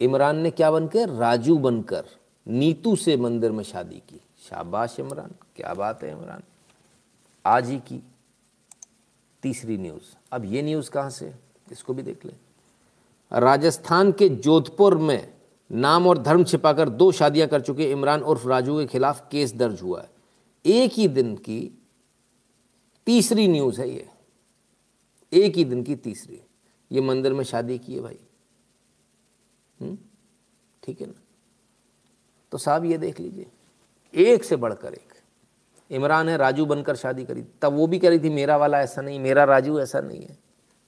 इमरान 0.00 0.36
ने 0.36 0.50
क्या 0.50 0.70
बनकर? 0.70 1.08
राजू 1.08 1.56
बनकर 1.58 2.04
नीतू 2.48 2.96
से 2.96 3.16
मंदिर 3.16 3.52
में 3.52 3.64
शादी 3.64 4.02
की। 4.08 4.20
शाबाश 4.50 4.96
इमरान, 5.00 5.30
क्या 5.56 5.74
बात 5.74 6.02
है 6.02 6.12
इमरान। 6.12 6.42
आज 7.46 7.68
ही 7.68 7.78
की 7.78 8.02
तीसरी 9.42 9.78
न्यूज़। 9.78 10.16
अब 10.32 10.44
ये 10.44 10.62
न्यूज़ 10.62 10.90
कहाँ 10.90 11.10
से? 11.10 11.32
इसको 11.72 11.94
भी 11.94 12.02
देख 12.02 12.24
लें। 12.24 12.36
राजस्थान 13.32 14.12
के 14.12 14.28
जोधपुर 14.28 14.98
में 14.98 15.32
नाम 15.72 16.06
और 16.06 16.18
धर्म 16.18 16.44
छिपाकर 16.44 16.88
दो 16.88 17.12
शादियाँ 17.12 17.48
कर 17.48 17.60
चुके 17.60 17.90
इमरान 17.90 18.22
उर्फ़ 18.22 18.48
राजू 18.48 18.78
के 18.78 18.86
खिलाफ 18.86 19.28
केस 19.30 19.54
दर्ज 19.54 19.82
हुआ 19.82 20.00
है। 20.00 20.13
एक 20.66 20.92
ही 20.92 21.08
दिन 21.08 21.36
की 21.36 21.82
तीसरी 23.06 23.48
न्यूज़ 23.48 23.80
है 23.80 23.90
ये। 23.90 24.08
एक 25.32 25.56
ही 25.56 25.64
दिन 25.64 25.82
की 25.82 25.96
तीसरी। 25.96 26.42
ये 26.92 27.00
मंदिर 27.00 27.32
में 27.32 27.44
शादी 27.44 27.78
की 27.78 27.94
है 27.94 28.00
भाई। 28.00 28.18
ठीक 30.82 31.00
है 31.00 31.06
ना? 31.06 31.22
तो 32.50 32.58
साहब 32.58 32.84
ये 32.84 32.98
देख 32.98 33.20
लीजिए। 33.20 33.50
एक 34.14 34.44
से 34.44 34.56
बढ़कर 34.56 34.94
एक। 34.94 35.12
इमरान 35.90 36.28
है, 36.28 36.36
राजू 36.36 36.66
बनकर 36.66 36.96
शादी 36.96 37.24
करी। 37.24 37.44
तब 37.62 37.72
वो 37.72 37.86
भी 37.86 37.98
करी 37.98 38.18
थी, 38.18 38.30
मेरा 38.30 38.56
वाला 38.56 38.80
ऐसा 38.80 39.02
नहीं, 39.02 39.20
मेरा 39.20 39.44
राजू 39.44 39.80
ऐसा 39.80 40.00
नहीं 40.00 40.22
है। 40.22 40.38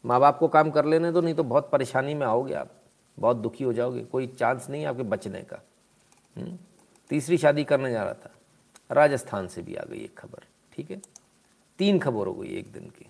माँ 0.06 0.20
बाप 0.20 0.38
को 0.38 0.48
काम 0.48 0.70
कर 0.70 0.84
लेने 0.84 1.12
तो 1.12 1.20
नहीं 1.20 1.34
तो 1.34 1.44
बहुत 1.44 1.70
परेशानी 1.70 2.14
में 2.14 2.26
आओगे 2.26 2.54
आप। 2.54 2.82
बहुत 3.18 3.36
दुखी 3.36 3.64
हो 3.64 3.72
जाओगे। 3.72 4.04
कोई 4.04 4.26
चांस 4.26 4.70
नहीं 4.70 4.82
है 4.82 4.88
आपके 4.88 5.02
बचने 5.02 5.42
का। 5.42 5.62
तीसरी 7.08 7.38
शादी 7.38 7.64
करने 7.64 7.90
जा 7.90 8.04
रहा 8.04 8.14
था। 8.14 8.35
राजस्थान 8.90 9.48
से 9.48 9.62
भी 9.62 9.74
आ 9.74 9.84
गई 9.84 9.98
एक 9.98 10.18
खबर, 10.18 10.44
ठीक 10.72 10.90
है? 10.90 11.00
तीन 11.78 11.98
खबर 11.98 12.26
हो 12.26 12.32
गई 12.32 12.48
एक 12.48 12.72
दिन 12.72 12.88
की। 12.88 13.06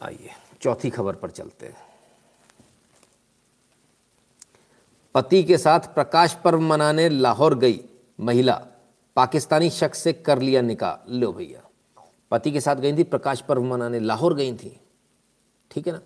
आइए, 0.00 0.30
चौथी 0.60 0.90
खबर 0.90 1.14
पर 1.14 1.30
चलते 1.30 1.66
हैं। 1.66 1.90
पति 5.14 5.42
के 5.44 5.58
साथ 5.58 5.94
प्रकाश 5.94 6.34
पर्व 6.34 6.60
मनाने 6.60 7.08
लाहौर 7.08 7.54
गई 7.54 7.80
महिला। 8.18 8.54
पाकिस्तानी 9.16 9.70
शख्स 9.70 9.98
से 9.98 10.12
कर 10.12 10.38
लिया 10.38 10.60
निकाह, 10.60 11.10
लो 11.10 11.32
भैया। 11.32 11.62
पति 12.30 12.50
के 12.52 12.60
साथ 12.60 12.76
गई 12.76 12.96
थी, 12.96 13.02
प्रकाश 13.02 13.40
पर्व 13.40 13.62
मनाने 13.64 14.00
लाहौर 14.00 14.34
गई 14.34 14.52
थी, 14.54 14.78
ठीक 15.70 15.86
है 15.86 15.92
ना? 15.92 16.00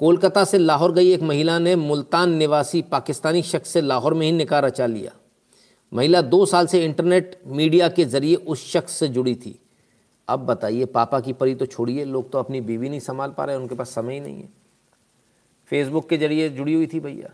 कोलकाता 0.00 0.44
से 0.44 0.58
लाहौर 0.58 0.92
गई 0.92 1.12
एक 1.12 1.22
महिला 1.22 1.58
ने 1.58 1.74
मुल्तान 1.76 2.30
निवासी 2.30 2.82
पाकिस्तानी 2.82 3.42
शख्स 3.42 3.70
से 3.70 3.80
लाहौर 3.80 4.14
में 4.14 4.26
ही 4.26 4.32
निकाह 4.32 4.60
रचा 4.60 4.86
लिया। 4.86 5.12
महिला 5.92 6.20
दो 6.22 6.44
साल 6.46 6.66
से 6.66 6.84
इंटरनेट 6.84 7.40
मीडिया 7.46 7.88
के 7.88 8.04
ज़रिए 8.04 8.34
उस 8.34 8.72
शख्स 8.72 8.92
से 8.92 9.08
जुड़ी 9.08 9.34
थी। 9.34 9.58
अब 10.28 10.46
बताइए, 10.46 10.84
पापा 10.84 11.20
की 11.20 11.32
परी 11.32 11.54
तो 11.54 11.66
छोड़िए, 11.66 12.04
लोग 12.04 12.30
तो 12.32 12.38
अपनी 12.38 12.60
बीवी 12.60 12.88
नहीं 12.88 13.00
संभाल 13.00 13.30
पा 13.30 13.44
रहे, 13.44 13.56
उनके 13.56 13.74
पास 13.74 13.88
समय 13.88 14.14
ही 14.14 14.20
नहीं 14.20 14.42
है। 14.42 14.48
फेसबुक 15.70 16.08
के 16.08 16.16
ज़रिए 16.16 16.48
जुड़ी 16.48 16.74
हुई 16.74 16.86
थी 16.86 17.00
भैया। 17.00 17.30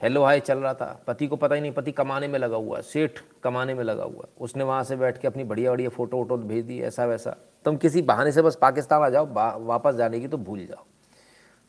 हेलो 0.00 0.22
हाय 0.22 0.40
चल 0.40 0.58
रहा 0.58 0.74
था। 0.74 1.04
पति 1.06 1.26
को 1.26 1.36
पता 1.36 1.54
ही 1.54 1.60
नहीं, 1.60 1.72
पति 1.72 1.92
कमाने 1.92 2.28
में 2.28 2.38
लगा 2.38 2.56
हुआ 2.56 2.76
है, 2.76 2.82
सेठ 2.82 3.18
कमाने 3.42 3.74
में 3.74 3.82
लगा 3.84 4.04
हुआ 4.04 4.24
है। 4.24 4.32
उसने 4.40 4.64
वहाँ 4.64 4.84
से 4.84 4.96
बैठ 4.96 5.18
के 5.18 5.28
अपनी 5.28 5.44
बढ़िया 5.44 5.70
बढ़िया 5.70 5.88
फ़ोटो 5.88 6.16
वोटो 6.16 6.36
भेज 6.36 6.64
दी, 6.64 6.80
ऐसा 6.80 7.04
वैसा। 7.06 7.36
तुम 7.64 7.76
किसी 7.76 8.02
बहाने 8.02 8.32
से 8.32 8.42
बस 8.42 8.58
पाकिस्तान 8.62 9.02
आ 9.02 9.08
जाओ 9.08 9.26
वापस 9.66 9.94
जाने 9.94 10.20
की 10.20 10.28
तो 10.28 10.36
भूल 10.36 10.64
जाओ। 10.66 10.84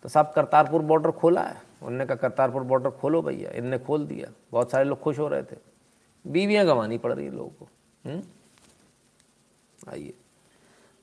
तो 0.04 0.10
साहब 0.10 0.32
करतारपुर 0.36 0.82
बॉर्डर 0.82 1.12
खोला 1.12 1.42
है। 1.42 1.62
उनने 1.84 2.06
कहा, 2.06 2.16
करतारपुर 2.16 2.64
बॉर्डर 2.64 2.90
खोलो 2.92 3.22
भैया। 3.22 3.52
इनने 3.52 3.78
खोल 3.78 4.06
दिया। 4.06 4.32
बहुत 4.52 4.72
सारे 4.72 4.86
लोग 4.86 5.00
खुश 5.00 5.20
हो 5.20 5.28
रहे 5.28 5.44
थे। 5.44 5.71
बीवियाँ 6.28 6.66
गंवानी 6.66 6.98
पड़ 6.98 7.14
रही 7.14 7.26
हैं 7.26 7.34
लोगों 7.34 7.50
को 7.50 7.68
हम्म? 8.06 8.22
आइए। 9.90 10.14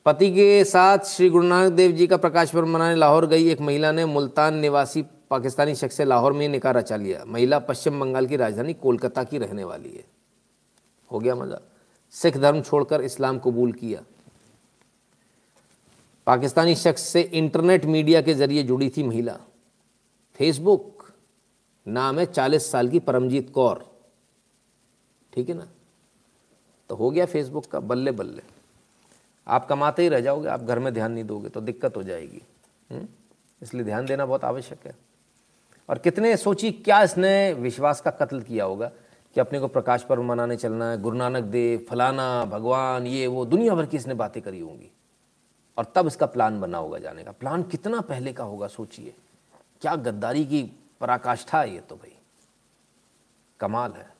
पति 0.06 0.30
के 0.30 0.64
साथ 0.64 0.98
श्री 0.98 1.28
गुरु 1.30 1.44
नानक 1.44 1.72
देव 1.72 1.92
जी 1.92 2.06
का 2.06 2.16
प्रकाश 2.16 2.50
पर्व 2.50 2.66
मनाने 2.66 2.94
लाहौर 2.94 3.26
गई 3.26 3.48
एक 3.48 3.60
महिला 3.60 3.92
ने 3.92 4.04
मुल्तान 4.04 4.54
निवासी 4.54 5.02
पाकिस्तानी 5.02 5.74
शख्स 5.74 5.96
से 5.96 6.04
लाहौर 6.04 6.32
में 6.32 6.48
निकाह 6.48 6.72
रचा 6.72 6.96
लिया। 6.96 7.24
महिला 7.24 7.58
पश्चिम 7.58 8.00
बंगाल 8.00 8.26
की 8.26 8.36
राजधानी 8.36 8.74
कोलकाता 8.74 9.24
की 9.24 9.38
रहने 9.38 9.64
वाली 9.64 9.90
है। 9.90 10.04
हो 11.12 11.18
गया 11.18 11.34
मज़ा। 11.34 11.60
सिख 12.10 12.36
धर्म 12.36 12.62
छोड़कर 12.62 13.00
इस्लाम 13.00 13.38
कबूल 13.38 13.72
किया। 13.72 14.02
पाकिस्तानी 16.26 16.74
शख्स 16.74 17.02
से 17.02 17.20
इंटरनेट 17.20 17.84
मीडिया 17.84 18.22
के 18.22 18.34
ज़रिए 18.34 18.62
जुड़ी 18.62 18.92
थी 18.96 19.02
महिला। 19.02 19.38
फेसबुक, 20.34 21.12
नाम 21.88 22.18
है 22.18 22.26
चालीस 22.26 22.70
साल 22.70 22.88
की 22.88 22.98
परमजीत 22.98 23.50
कौर। 23.50 23.97
ठीक 25.32 25.48
है 25.48 25.54
ना? 25.54 25.66
तो 26.88 26.94
हो 26.94 27.10
गया 27.10 27.26
फेसबुक 27.26 27.66
का 27.66 27.80
बल्ले 27.80 28.10
बल्ले। 28.10 28.42
आप 29.48 29.68
कमाते 29.68 30.02
ही 30.02 30.08
रह 30.08 30.20
जाओगे, 30.20 30.48
आप 30.48 30.60
घर 30.60 30.78
में 30.78 30.94
ध्यान 30.94 31.12
नहीं 31.12 31.24
दोगे 31.24 31.48
तो 31.48 31.60
दिक्कत 31.60 31.96
हो 31.96 32.02
जाएगी। 32.02 32.42
हम्म? 32.90 33.08
इसलिए 33.62 33.84
ध्यान 33.84 34.06
देना 34.06 34.26
बहुत 34.26 34.44
आवश्यक 34.44 34.86
है। 34.86 34.96
और 35.88 35.98
कितने 35.98 36.36
सोची 36.36 36.72
क्या 36.72 37.02
इसने 37.02 37.52
विश्वास 37.52 38.00
का 38.00 38.10
कत्ल 38.10 38.42
किया 38.42 38.64
होगा 38.64 38.92
कि 39.34 39.40
अपने 39.40 39.60
को 39.60 39.68
प्रकाश 39.68 40.02
पर्व 40.02 40.22
मनाने 40.22 40.56
चलना 40.56 40.90
है, 40.90 41.02
गुरु 41.02 41.16
नानक 41.16 41.44
देव, 41.44 41.86
फलाना, 41.90 42.44
भगवान, 42.44 43.06
ये, 43.06 43.26
वो, 43.26 43.44
दुनिया 43.44 43.74
भर 43.74 43.86
की 43.86 43.96
इसने 43.96 44.14
बातें 44.14 44.42
करी 44.42 44.60
होंगी। 44.60 44.90
और 45.78 45.92
तब 45.94 46.06
इसका 46.06 46.26
प्लान 46.26 46.60
बना 46.60 46.78
होगा 46.78 46.98
जाने 46.98 47.24
का। 47.24 47.32
प्लान 47.32 47.62
कितना 47.62 48.00
पहले 48.00 48.32
का 48.32 48.44
होगा, 48.44 48.66
सोचिए। 48.66 49.14
क्या 49.80 49.96
गद्दारी 49.96 50.44
की 50.44 50.70
पराकाष्ठा 51.00 51.60
है 51.60 51.74
ये 51.74 51.80
तो 51.80 51.96
भाई। 51.96 52.16
कमाल 53.60 53.92
है। 53.92 54.17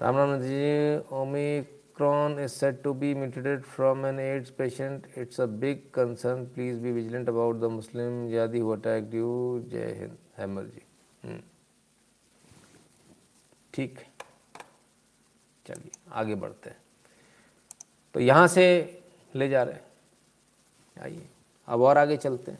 Ram 0.00 0.16
Ram 0.16 0.36
ji 0.40 0.96
Omicron 1.16 2.38
is 2.40 2.50
set 2.50 2.82
to 2.82 2.92
be 2.94 3.14
mutated 3.14 3.62
from 3.64 4.06
an 4.06 4.18
AIDS 4.20 4.50
patient 4.50 5.06
it's 5.18 5.40
a 5.40 5.46
big 5.62 5.82
concern 5.94 6.44
please 6.46 6.78
be 6.80 6.92
vigilant 6.92 7.28
about 7.28 7.60
the 7.60 7.70
Muslim 7.72 8.28
जादी 8.30 8.58
हु 8.58 8.70
अटैक्ड 8.72 9.14
यू 9.14 9.30
जय 9.68 9.92
हिंद 10.00 10.16
हैमर 10.38 10.64
जी 10.64 10.82
हम्म। 11.24 11.40
ठीक 13.74 13.98
चलिए, 15.66 15.90
आगे 16.12 16.34
बढ़ते 16.34 16.70
हैं। 16.70 16.76
तो 18.14 18.20
यहाँ 18.20 18.46
से 18.48 18.64
ले 19.34 19.48
जा 19.48 19.62
रहे 19.62 19.74
हैं। 19.74 21.02
आइए। 21.02 21.26
अब 21.68 21.82
और 21.82 21.98
आगे 21.98 22.16
चलते 22.16 22.52
हैं। 22.52 22.58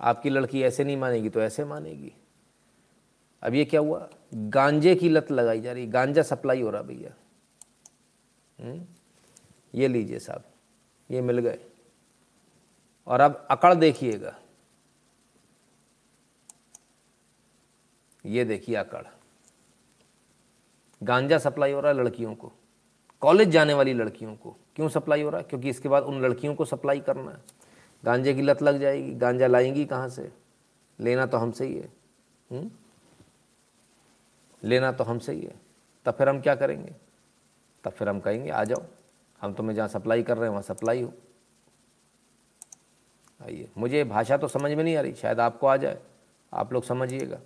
आपकी 0.00 0.30
लड़की 0.30 0.62
ऐसे 0.62 0.84
नहीं 0.84 0.96
मानेगी 0.96 1.28
तो 1.28 1.42
ऐसे 1.42 1.64
मानेगी। 1.64 2.12
अब 3.42 3.54
ये 3.54 3.64
क्या 3.64 3.80
हुआ? 3.80 4.10
गांजे 4.34 4.94
की 4.94 5.08
लत 5.08 5.30
लगाई 5.30 5.60
जा 5.60 5.72
रही, 5.72 5.86
गांजा 5.86 6.22
सप्लाई 6.22 6.62
हो 6.62 6.70
रहा 6.70 6.82
भैया। 6.82 7.14
हम्म? 8.60 8.86
ये 9.74 9.88
लीजिए 9.88 10.18
साहब, 10.18 10.44
ये 11.10 11.20
मिल 11.20 11.38
गए। 11.38 11.64
और 13.06 13.20
अब 13.20 13.46
अकड़ 13.50 13.74
देखिएगा। 13.74 14.38
ये 18.26 18.44
देखिए 18.44 18.74
अकड़। 18.74 19.06
गांजा 21.02 21.38
सप्लाई 21.38 21.72
हो 21.72 21.80
रहा 21.80 21.92
है 21.92 21.98
लड़कियों 21.98 22.34
को। 22.34 22.52
कॉलेज 23.20 23.48
जाने 23.48 23.74
वाली 23.74 23.92
लड़कियों 23.92 24.36
को। 24.36 24.56
क्यों 24.76 24.88
सप्लाई 24.88 25.22
हो 25.22 25.30
रहा 25.30 25.40
है? 25.40 25.46
क्योंकि 25.48 25.70
इसके 25.70 25.88
बाद 25.88 26.02
उन 26.02 26.20
लड़कियों 26.20 26.54
को 26.54 26.64
सप्लाई 26.64 27.00
करना 27.00 27.30
है। 27.30 27.38
गांजे 28.04 28.34
की 28.34 28.42
लत 28.42 28.62
लग 28.62 28.80
जाएगी, 28.80 29.14
गांजा 29.14 29.46
लाएँगी 29.46 29.84
कहाँ 29.84 30.08
से? 30.08 30.32
लेना 31.00 31.26
तो 31.26 31.38
हमसे 31.38 31.66
ही 31.66 31.76
है। 31.76 31.92
हुँ? 32.52 32.81
लेना 34.64 34.92
तो 34.92 35.04
हमसे 35.04 35.32
ही 35.32 35.40
है। 35.40 35.54
तब 36.06 36.14
फिर 36.14 36.28
हम 36.28 36.40
क्या 36.40 36.54
करेंगे? 36.54 36.94
तब 37.84 37.90
फिर 37.90 38.08
हम 38.08 38.20
कहेंगे, 38.20 38.50
आ 38.50 38.64
जाओ, 38.64 38.82
हम 39.40 39.54
तुम्हें 39.54 39.74
जहाँ 39.76 39.88
सप्लाई 39.88 40.22
कर 40.22 40.36
रहे 40.36 40.44
हैं, 40.44 40.50
वहाँ 40.50 40.62
सप्लाई 40.62 41.02
हो। 41.02 41.12
आइए। 43.40 43.68
मुझे 43.78 44.04
भाषा 44.04 44.36
तो 44.36 44.48
समझ 44.48 44.72
में 44.72 44.84
नहीं 44.84 44.96
आ 44.96 45.00
रही, 45.00 45.12
शायद 45.12 45.40
आपको 45.40 45.66
आ 45.66 45.76
जाए। 45.76 45.98
आप 46.52 46.72
लोग 46.72 46.84
समझिएगा। 46.84 47.38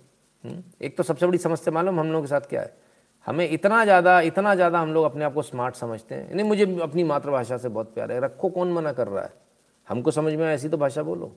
हम्म? 0.43 0.63
एक 0.81 0.97
तो 0.97 1.03
सबसे 1.03 1.27
बड़ी 1.27 1.37
समस्या 1.37 1.73
मालूम 1.73 1.99
हम 1.99 2.07
लोगों 2.07 2.21
के 2.21 2.27
साथ 2.27 2.41
क्या 2.41 2.61
है। 2.61 2.75
हमें 3.25 3.49
इतना 3.49 3.83
ज़्यादा 3.83 4.19
इतना 4.21 4.55
ज़्यादा 4.55 4.79
हम 4.79 4.93
लोग 4.93 5.05
अपने 5.05 5.25
आप 5.25 5.33
को 5.33 5.41
स्मार्ट 5.41 5.75
समझते 5.75 6.15
हैं। 6.15 6.33
नहीं, 6.33 6.45
मुझे 6.45 6.79
अपनी 6.81 7.03
मातृभाषा 7.03 7.57
से 7.57 7.69
बहुत 7.69 7.93
प्यार 7.93 8.11
है। 8.11 8.19
रखो 8.19 8.49
कौन 8.49 8.71
मना 8.71 8.91
कर 8.91 9.07
रहा 9.07 9.23
है। 9.23 9.33
हमको 9.87 10.11
समझ 10.11 10.33
में 10.33 10.45
ऐसी 10.45 10.69
तो 10.69 10.77
भाषा 10.77 11.03
बोलो। 11.03 11.35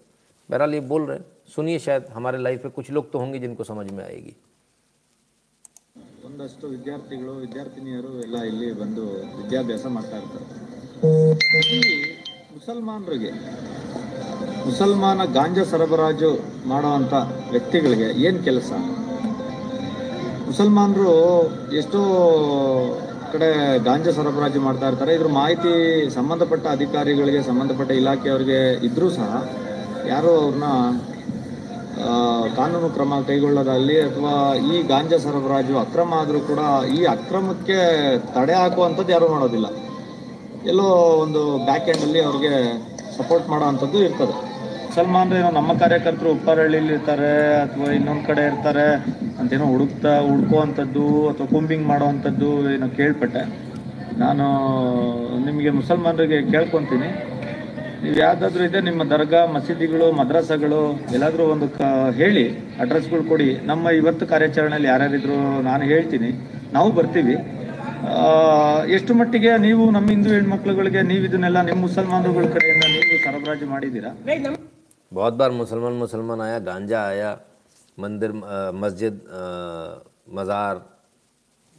बहरहाल 0.48 0.74
ये 0.74 0.80
बोल 0.80 1.06
रहे 1.06 1.18
हैं। 1.18 1.24
सुनिए 1.46 1.78
शायद 1.78 2.06
हमारे 2.06 2.38
लाइफ 2.38 2.64
में 2.64 2.72
कुछ 2.72 2.90
लोग 2.90 3.12
तो 3.12 3.18
होंगे 3.18 3.38
जिनको 3.38 3.64
समझ 3.64 3.90
में 3.90 4.04
आएगी। 4.04 4.36
ಒಂದಷ್ಟು 6.40 6.66
ವಿದ್ಯಾರ್ಥಿಗಳು, 6.74 7.32
ವಿದ್ಯಾರ್ಥಿನಿಯರು 7.44 8.10
ಎಲ್ಲ 8.24 8.36
ಇಲ್ಲಿ 8.50 8.68
ಬಂದು 8.82 9.02
ವಿದ್ಯಾಭ್ಯಾಸ 9.40 9.84
ಮಾಡ್ತಾ 9.96 10.16
ಇರ್ತಾರೆ. 10.20 10.46
ಮುಸಲ್ಮಾನರಿಗೆ, 12.54 13.30
ಮುಸಲ್ಮಾನ 14.68 15.24
ಗಾಂಜಾ 15.36 15.64
ಸರಬರಾಜು 15.72 16.30
ಮಾಡುವಂಥ 16.70 17.12
ವ್ಯಕ್ತಿಗಳಿಗೆ 17.50 18.08
ಏನು 18.28 18.40
ಕೆಲಸ? 18.48 18.70
ಮುಸಲ್ಮಾನರು 20.48 21.12
ಎಷ್ಟೋ 21.80 22.00
ಕಡೆ 23.34 23.50
ಗಾಂಜಾ 23.88 24.14
ಸರಬರಾಜು 24.20 24.62
ಮಾಡ್ತಾ 24.68 24.88
ಇರ್ತಾರೆ. 24.92 25.14
ಇದ್ರ 25.18 25.30
ಮಾಹಿತಿ 25.40 25.74
ಸಂಬಂಧಪಟ್ಟ 26.18 26.66
ಅಧಿಕಾರಿಗಳಿಗೆ, 26.78 27.42
ಸಂಬಂಧಪಟ್ಟ 27.50 28.00
ಇಲಾಖೆಯವರಿಗೆ 28.02 28.60
ಇದ್ರೂ 28.90 29.10
ಸಹ 29.20 29.30
ಯಾರು 30.14 30.32
ಅವ್ರನ್ನ 30.40 30.70
ಕಾನೂನು 32.58 32.88
ಕ್ರಮ 32.96 33.14
ಕೈಗೊಳ್ಳೋದಾಗಲಿ 33.28 33.96
ಅಥವಾ 34.08 34.34
ಈ 34.72 34.76
ಗಾಂಜಾ 34.90 35.18
ಸರಬರಾಜು 35.24 35.74
ಅಕ್ರಮ 35.84 36.12
ಆದರೂ 36.22 36.40
ಕೂಡ 36.50 36.60
ಈ 36.98 37.00
ಅಕ್ರಮಕ್ಕೆ 37.16 37.78
ತಡೆ 38.36 38.54
ಹಾಕುವಂಥದ್ದು 38.60 39.12
ಯಾರೂ 39.16 39.28
ಮಾಡೋದಿಲ್ಲ. 39.34 39.68
ಎಲ್ಲೋ 40.70 40.88
ಒಂದು 41.24 41.42
ಬ್ಯಾಕ್ 41.68 41.88
ಎಂಡಲ್ಲಿ 41.94 42.20
ಅವ್ರಿಗೆ 42.28 42.54
ಸಪೋರ್ಟ್ 43.18 43.46
ಮಾಡೋ 43.52 43.66
ಅಂಥದ್ದು 43.72 43.98
ಇರ್ತದೆ. 44.06 44.34
ಸಲ್ಮಾನ್ 44.94 45.32
ಏನೋ 45.38 45.50
ನಮ್ಮ 45.56 45.72
ಕಾರ್ಯಕರ್ತರು 45.80 46.30
ಉಪ್ಪಾರಳ್ಳಿಲಿ 46.36 46.92
ಇರ್ತಾರೆ 46.94 47.32
ಅಥವಾ 47.64 47.88
ಇನ್ನೊಂದು 47.98 48.24
ಕಡೆ 48.30 48.44
ಇರ್ತಾರೆ, 48.50 48.86
ಅಂತೇನೋ 49.40 49.66
ಹುಡುಕ್ತಾ 49.74 50.12
ಹುಡ್ಕೋವಂಥದ್ದು 50.28 51.04
ಅಥವಾ 51.30 51.46
ಕುಂಬಿಂಗ್ 51.54 51.86
ಮಾಡುವಂಥದ್ದು 51.92 52.50
ಏನೋ 52.74 52.88
ಕೇಳ್ಪಟ್ಟೆ. 53.00 53.42
ನಾನು 54.22 54.46
ನಿಮಗೆ 55.46 55.70
ಮುಸಲ್ಮಾನರಿಗೆ 55.78 56.38
ಕೇಳ್ಕೊತೀನಿ. 56.54 57.10
ನೀವು 58.01 58.15
ಯಾವುದಾದ್ರೂ 58.19 58.63
ಇದೆ 58.69 58.79
ನಿಮ್ಮ 58.81 59.01
ದರ್ಗಾ 59.11 59.41
ಮಸೀದಿಗಳು 59.55 60.07
ಮದ್ರಸಾಗಳು 60.11 60.81
ಎಲ್ಲಾದರೂ 61.15 61.43
ಒಂದು 61.53 61.67
ಕ 61.77 61.89
ಹೇಳಿ 62.19 62.45
ಅಡ್ರೆಸ್ಗಳು 62.79 63.23
ಕೊಡಿ 63.31 63.49
ನಮ್ಮ 63.63 63.91
ಇವತ್ತು 63.99 64.25
ಕಾರ್ಯಾಚರಣೆಯಲ್ಲಿ 64.33 64.89
ಯಾರ್ಯಾರಿದ್ರು 64.91 65.37
ನಾನು 65.69 65.83
ಹೇಳ್ತೀನಿ 65.85 66.29
ನಾವು 66.73 66.89
ಬರ್ತೀವಿ 66.91 67.35
ಎಷ್ಟು 68.95 69.11
ಮಟ್ಟಿಗೆ 69.19 69.51
ನೀವು 69.57 69.83
ನಮ್ಮ 69.91 70.07
ಹಿಂದೂ 70.09 70.29
ಹೆಣ್ಮಕ್ಳುಗಳಿಗೆ 70.29 71.03
ನೀವು 71.11 71.23
ಇದನ್ನೆಲ್ಲ 71.25 71.59
ನಿಮ್ಮ 71.63 71.81
ಮುಸಲ್ಮಾನರುಗಳ 71.81 72.47
ಕಡೆಯಿಂದ 72.55 72.85
ನೀವು 72.95 73.19
ಸರಬರಾಜು 73.25 73.67
ಮಾಡಿದ್ದೀರಾ 73.73 74.11
बहुत 75.11 75.33
बार 75.33 75.49
मुसलमान 75.53 75.93
मुसलमान 75.95 76.39
आया 76.41 76.57
गांजा 76.61 76.99
आया 77.05 77.27
मंदिर 77.97 78.31
मस्जिद 78.75 79.15
मज़ार 80.29 80.75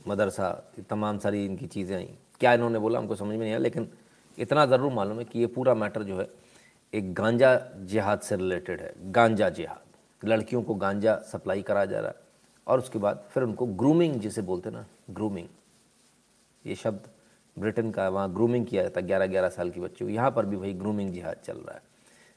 मदरसा 0.06 0.48
तमाम 0.90 1.18
सारी 1.18 1.38
इनकी 1.44 1.66
चीज़ें 1.66 1.96
आई 1.96 2.08
क्या 2.40 2.52
इन्होंने 2.54 2.78
बोला 2.78 2.98
हमको 2.98 3.16
समझ 3.16 3.30
में 3.30 3.38
नहीं 3.38 3.50
आया 3.50 3.58
लेकिन 3.58 3.88
इतना 4.37 4.65
ज़रूर 4.65 4.91
मालूम 4.93 5.19
है 5.19 5.25
कि 5.25 5.39
ये 5.39 5.47
पूरा 5.47 5.73
मैटर 5.75 6.03
जो 6.03 6.17
है 6.19 6.27
एक 6.93 7.13
गांजा 7.13 7.55
जिहाद 7.83 8.19
से 8.19 8.35
रिलेटेड 8.35 8.81
है। 8.81 8.93
गांजा 9.11 9.49
जिहाद। 9.51 10.27
लड़कियों 10.27 10.61
को 10.63 10.75
गांजा 10.75 11.15
सप्लाई 11.27 11.61
करा 11.61 11.85
जा 11.85 11.99
रहा 11.99 12.09
है 12.09 12.15
और 12.67 12.79
उसके 12.79 12.99
बाद 12.99 13.23
फिर 13.29 13.43
उनको 13.43 13.65
ग्रूमिंग 13.65 14.19
जिसे 14.21 14.41
बोलते 14.41 14.69
हैं 14.69 14.75
ना 14.75 14.85
ग्रूमिंग 15.09 15.47
ये 16.65 16.75
शब्द 16.75 17.07
ब्रिटेन 17.57 17.91
का 17.91 18.07
वहाँ 18.09 18.33
ग्रूमिंग 18.33 18.65
किया 18.65 18.83
जाता 18.83 18.99
है 18.99 19.07
ग्यारह 19.07 19.27
ग्यारह 19.27 19.49
साल 19.49 19.69
की 19.69 19.79
बच्चों 19.79 20.05
को। 20.05 20.11
यहाँ 20.11 20.31
पर 20.31 20.45
भी 20.45 20.55
वही 20.55 20.73
ग्रूमिंग 20.73 21.11
जिहाद 21.13 21.37
चल 21.43 21.57
रहा 21.57 21.75
है। 21.75 21.81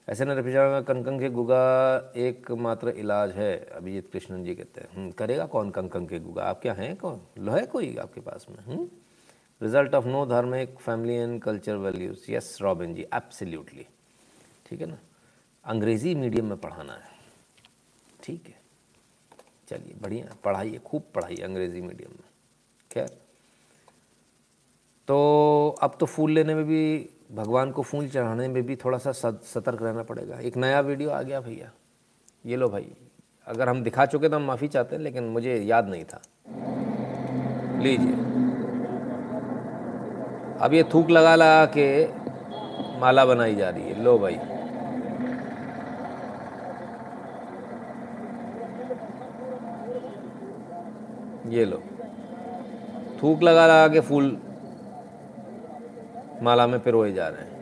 ऐसे 0.08 0.24
न 0.24 0.34
का 0.34 0.80
कंकन 0.82 1.18
के 1.20 1.28
गुगा 1.30 2.12
एक 2.16 2.50
मात्र 2.50 2.88
इलाज 2.98 3.30
है 3.32 3.54
अभिजीत 3.76 4.10
कृष्णन 4.12 4.44
जी 4.44 4.54
कहते 4.54 4.80
हैं। 4.80 4.88
हम्म, 4.96 5.10
करेगा 5.10 5.46
कौन 5.46 5.70
कंकन 5.70 6.06
के 6.06 6.18
गुगा? 6.18 6.42
आप 6.42 6.60
क्या 6.62 6.72
हैं 6.72 6.96
कौन? 6.96 7.20
लो 7.38 7.52
है 7.52 7.64
कोई 7.66 7.96
आपके 7.96 8.20
पास 8.20 8.46
में? 8.50 8.64
हुँ? 8.66 8.88
रिज़ल्ट 9.64 9.94
ऑफ़ 9.94 10.06
नो 10.06 10.26
धार्मिक 10.26 10.78
family 10.78 11.14
and 11.14 11.42
culture 11.42 11.76
values 11.76 12.32
yes 12.32 12.58
Robin 12.62 12.94
ji 12.94 13.02
absolutely 13.02 13.86
ठीक 14.66 14.80
है 14.80 14.86
ना? 14.86 14.98
अंग्रेज़ी 15.64 16.14
मीडियम 16.14 16.46
में 16.46 16.58
पढ़ाना 16.58 16.92
है। 16.92 17.12
ठीक 18.24 18.46
है? 18.46 18.54
चलिए, 19.68 19.94
बढ़िया। 20.02 20.36
पढ़ाइए, 20.44 20.78
खूब 20.78 21.02
पढ़ाइए 21.14 21.42
अंग्रेज़ी 21.42 21.80
मीडियम 21.80 22.10
में। 22.10 22.28
खैर। 22.90 23.08
तो 25.08 25.76
अब 25.82 25.96
तो 26.00 26.06
फूल 26.06 26.30
लेने 26.30 26.54
में 26.54 26.64
भी, 26.64 27.10
भगवान 27.32 27.70
को 27.70 27.82
फूल 27.82 28.08
चढ़ाने 28.08 28.48
में 28.48 28.62
भी 28.62 28.76
थोड़ा 28.76 28.98
सा 28.98 29.12
सतर्क 29.12 29.82
रहना 29.82 30.02
पड़ेगा। 30.02 30.38
एक 30.38 30.56
नया 30.56 30.80
वीडियो 30.80 31.10
आ 31.10 31.22
गया 31.22 31.40
भैया। 31.40 31.72
ये 32.46 32.56
लो 32.56 32.68
भाई। 32.68 32.92
अगर 33.46 33.68
हम 33.68 33.82
दिखा 33.82 34.06
चुके 34.06 34.28
तो 34.28 34.36
हम 34.36 34.42
माफ़ी 34.42 34.68
चाहते 34.68 34.96
हैं, 34.96 35.02
लेकिन 35.02 35.24
मुझे 35.24 35.56
याद 35.56 35.88
नहीं 35.88 36.04
था। 36.04 36.22
लीजिए। 37.82 38.43
अब 40.60 40.74
ये 40.74 40.82
थूक 40.82 41.10
लगा 41.10 41.34
लगा 41.34 41.64
के 41.66 41.86
माला 43.00 43.24
बनाई 43.24 43.54
जा 43.54 43.70
रही 43.70 43.88
है। 43.88 44.02
लो 44.04 44.18
भाई। 44.18 44.38
ये 51.48 51.64
लो। 51.64 51.82
थूक 53.22 53.42
लगा 53.42 53.66
लगा 53.66 53.88
के 53.88 54.00
फूल 54.00 54.36
माला 56.42 56.66
में 56.66 56.80
पिरोए 56.80 57.12
जा 57.12 57.28
रहे 57.28 57.42
हैं। 57.42 57.52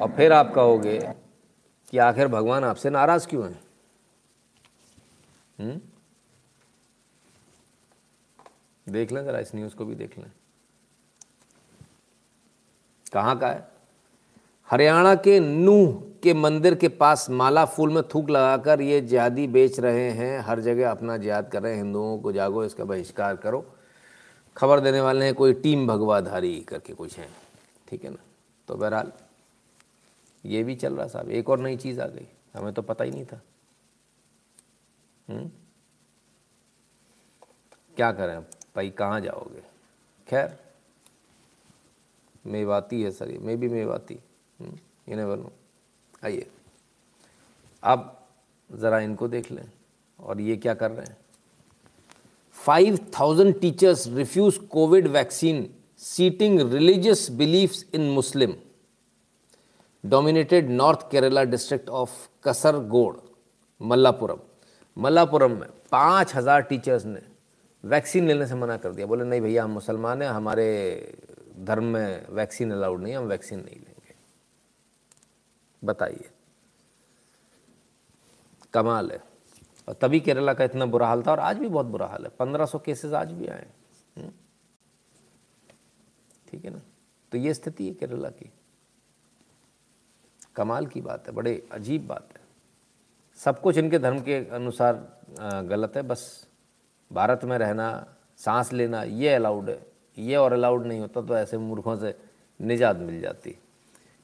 और 0.00 0.08
फिर 0.08 0.32
आप 0.32 0.52
कहोगे 0.54 1.17
कि 1.90 1.98
आखिर 1.98 2.28
भगवान 2.28 2.64
आपसे 2.64 2.90
नाराज़ 2.90 3.28
क्यों 3.28 3.50
हैं? 3.50 3.60
हम्म? 5.60 5.80
देख 8.92 9.12
लें 9.12 9.24
जरा 9.24 9.38
इस 9.38 9.54
न्यूज़ 9.54 9.74
को 9.74 9.84
भी 9.84 9.94
देख 9.94 10.18
लें। 10.18 10.32
कहाँ 13.12 13.38
का 13.38 13.48
है? 13.48 13.68
हरियाणा 14.70 15.14
के 15.14 15.40
नूह 15.40 16.02
के 16.22 16.34
मंदिर 16.34 16.74
के 16.74 16.88
पास 16.88 17.30
माला 17.30 17.64
फूल 17.64 17.92
में 17.92 18.02
थूक 18.02 18.30
लगाकर 18.30 18.80
ये 18.80 19.00
जिहादी 19.00 19.46
बेच 19.46 19.80
रहे 19.80 20.10
हैं। 20.10 20.40
हर 20.40 20.60
जगह 20.60 20.90
अपना 20.90 21.16
जिहाद 21.16 21.50
कर 21.52 21.62
रहे 21.62 21.76
हैं। 21.76 21.82
हिंदुओं 21.82 22.18
को 22.18 22.32
जागो, 22.32 22.64
इसका 22.64 22.84
बहिष्कार 22.84 23.36
करो। 23.36 23.74
खबर 24.56 24.80
देने 24.80 25.00
वाले 25.00 25.24
हैं, 25.24 25.34
कोई 25.34 25.52
टीम 25.52 25.86
भगवाधारी 25.86 26.60
करके 26.60 26.92
कुछ 26.92 27.18
हैं। 27.18 27.36
ठीक 27.88 28.04
है 28.04 28.10
ना? 28.10 28.24
तो 28.68 28.74
बहरहाल 28.74 29.12
ये 30.44 30.62
भी 30.62 30.74
चल 30.74 30.96
रहा 30.96 31.06
साहब, 31.06 31.30
एक 31.30 31.50
और 31.50 31.60
नई 31.60 31.76
चीज़ 31.76 32.00
आ 32.00 32.06
गई। 32.06 32.26
हमें 32.54 32.72
तो 32.74 32.82
पता 32.82 33.04
ही 33.04 33.10
नहीं 33.10 33.24
था। 33.24 33.42
हम्म? 35.28 35.50
क्या 37.96 38.12
करें 38.12 38.40
भाई, 38.40 38.90
कहाँ 38.90 39.20
जाओगे? 39.20 39.62
खैर, 40.28 40.58
मेवाती 42.46 43.02
है 43.02 43.10
सर 43.10 43.30
ये, 43.30 43.38
मे 43.38 43.56
भी 43.56 43.68
मेवाती। 43.68 44.18
यू 44.62 45.16
नेवर 45.16 45.38
नो 45.38 45.52
आइए। 46.24 46.50
अब 47.82 48.26
ज़रा 48.72 48.98
इनको 49.00 49.28
देख 49.28 49.52
लें। 49.52 49.70
और 50.20 50.40
ये 50.40 50.56
क्या 50.56 50.74
कर 50.74 50.90
रहे 50.90 51.06
हैं? 51.06 51.16
Five 52.52 52.98
thousand 53.20 53.60
teachers 53.60 54.06
refuse 54.06 54.58
COVID 54.58 55.06
vaccine, 55.06 55.74
citing 55.98 56.72
religious 56.72 57.30
beliefs 57.30 57.86
in 57.94 58.10
Muslim. 58.10 58.56
Dominated 60.04 60.68
North 60.70 61.10
Kerala 61.10 61.42
district 61.44 61.88
of 61.90 62.12
Kasaragod 62.44 63.20
Malappuram 63.80 64.38
Malappuram 64.96 65.50
में 65.50 65.68
पाँच 65.92 66.34
हज़ार 66.34 66.62
टीचर्स 66.62 67.04
ने 67.04 67.20
वैक्सीन 67.84 68.26
लेने 68.26 68.46
से 68.46 68.54
मना 68.54 68.76
कर 68.76 68.92
दिया। 68.92 69.06
बोले, 69.06 69.24
नहीं 69.24 69.40
भैया, 69.40 69.64
हम 69.64 69.70
मुसलमान 69.70 70.22
हैं, 70.22 70.28
हमारे 70.28 70.66
धर्म 71.58 71.84
में 71.84 72.26
वैक्सीन 72.30 72.72
अलाउड 72.72 73.02
नहीं, 73.02 73.14
हम 73.14 73.24
वैक्सीन 73.24 73.58
नहीं 73.58 73.76
लेंगे। 73.76 74.14
बताइए। 75.82 76.30
कमाल 78.74 79.10
है। 79.10 79.22
और 79.88 79.94
तभी 79.94 80.20
केरला 80.20 80.52
का 80.54 80.64
इतना 80.64 80.86
बुरा 80.86 81.06
हाल 81.06 81.22
था 81.22 81.30
और 81.30 81.40
आज 81.40 81.58
भी 81.58 81.68
बहुत 81.68 81.86
बुरा 81.86 82.06
हाल 82.06 82.24
है। 82.24 82.30
पंद्रह 82.38 82.66
सौ 82.66 82.78
केसेस 82.78 83.12
आज 83.12 83.32
भी 83.32 83.46
आए 83.46 83.66
हम्म? 84.16 84.30
ठीक 86.48 86.64
है 86.64 86.70
ना? 86.70 86.80
तो 87.32 87.38
ये 87.38 87.54
स्थिति 87.54 87.86
है 87.86 87.94
केरला 87.94 88.28
की। 88.28 88.50
कमाल 90.58 90.86
की 90.86 91.00
बात 91.00 91.26
है, 91.26 91.32
बड़े 91.34 91.68
अजीब 91.72 92.06
बात 92.06 92.28
है। 92.32 92.40
सब 93.38 93.60
कुछ 93.60 93.78
इनके 93.78 93.98
धर्म 93.98 94.20
के 94.20 94.34
अनुसार 94.50 94.94
गलत 95.66 95.96
है, 95.96 96.02
बस 96.02 96.46
भारत 97.12 97.44
में 97.44 97.58
रहना, 97.58 97.88
सांस 98.38 98.72
लेना, 98.72 99.02
ये 99.02 99.34
अलाउड 99.34 99.68
है। 99.70 99.86
ये 100.18 100.36
और 100.36 100.52
अलाउड 100.52 100.86
नहीं 100.86 101.00
होता 101.00 101.20
तो 101.22 101.36
ऐसे 101.36 101.58
मूर्खों 101.58 101.96
से 101.96 102.14
निजात 102.60 102.96
मिल 102.96 103.20
जाती। 103.20 103.50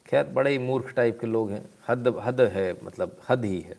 खैर, 0.06 0.26
बड़े 0.26 0.50
ही 0.50 0.58
मूर्ख 0.58 0.92
टाइप 0.92 1.18
के 1.20 1.26
लोग 1.26 1.50
हैं। 1.50 1.68
हद 1.88 2.14
हद 2.20 2.40
है 2.40 2.84
मतलब 2.84 3.20
हद 3.28 3.44
ही 3.44 3.60
है। 3.60 3.76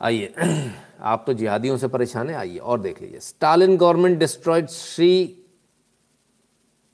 आइए, 0.00 0.34
आप 1.00 1.22
तो 1.26 1.32
जिहादियों 1.32 1.76
से 1.76 1.88
परेशान 1.88 2.30
हैं, 2.30 2.36
आइए 2.36 2.58
और 2.58 2.80
देख 2.80 3.00
लीजिए। 3.02 3.20
स्टालिन 3.20 3.76
गवर्नमेंट 3.76 4.18
डिस्ट्रॉयड 4.18 4.66
श्री 4.66 5.44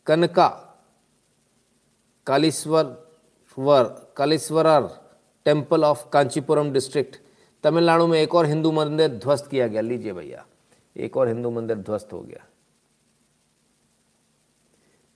कनका, 0.07 0.49
कालीश्वर 2.27 3.08
वर 3.59 4.13
Kalishwarar 4.17 4.89
temple 5.45 5.85
of 5.85 6.11
Kanchipuram 6.11 6.73
district. 6.73 7.17
Tamil Nadu 7.65 8.07
में 8.07 8.21
एक 8.21 8.35
और 8.35 8.47
हिंदू 8.47 8.73
मंदिर 8.73 9.09
ध्वस्त 9.09 9.51
किया 9.51 9.67
गया। 9.67 9.81
लीजिए 9.81 10.13
भैया, 10.13 10.47
एक 10.97 11.17
और 11.17 11.29
हिंदू 11.29 11.51
मंदिर 11.51 11.77
ध्वस्त 11.77 12.13
हो 12.13 12.21
गया। 12.21 12.47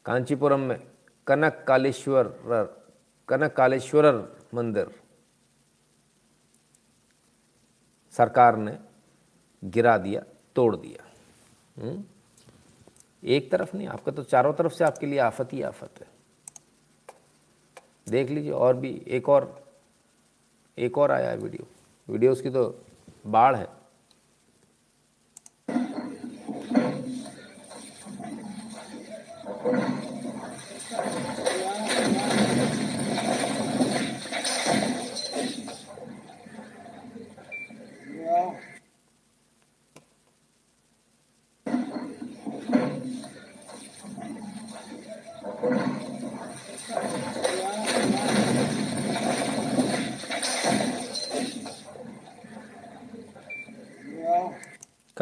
कांचीपुरम 0.05 0.61
में 0.61 0.81
कनक 1.27 1.65
कालेश्वर, 1.69 2.25
कनक 3.29 3.53
कालेश्वरर 3.53 4.37
मंदिर। 4.55 5.01
सरकार 8.13 8.57
ने 8.57 8.79
गिरा 9.65 9.99
दिया, 9.99 10.23
तोड़ 10.57 10.77
दिया। 10.77 11.05
हम्म? 11.83 12.05
एक 13.25 13.53
तरफ़ 13.53 13.77
नहीं, 13.77 13.89
आपका 13.89 14.13
तो 14.13 14.23
चारों 14.23 14.53
तरफ़ 14.53 14.73
से 14.73 14.85
आपके 14.85 15.07
लिए 15.07 15.19
आफत 15.19 15.53
ही 15.53 15.63
आफत 15.63 15.91
है। 16.01 16.12
देख 18.07 18.31
लीजिए, 18.31 18.51
और 18.53 18.77
भी 18.77 18.91
एक 19.09 19.29
और 19.29 19.51
एक 20.79 20.99
और 20.99 21.11
आया 21.11 21.31
है 21.31 21.37
वीडियो। 21.39 21.67
वीडियोस 22.09 22.41
की 22.41 22.51
तो 22.51 22.65
बाढ़ 23.27 23.57
है। 23.57 23.67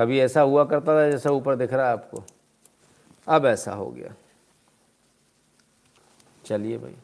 कभी 0.01 0.21
ऐसा 0.21 0.41
हुआ 0.41 0.65
करता 0.65 0.95
था 0.95 1.11
जैसा 1.11 1.31
ऊपर 1.31 1.57
दिख 1.57 1.73
रहा 1.73 1.87
है 1.87 1.93
आपको? 1.93 2.25
अब 3.29 3.47
ऐसा 3.47 3.73
हो 3.73 3.91
गया। 3.91 4.15
चलिए 6.45 6.79
भाई, 6.79 6.97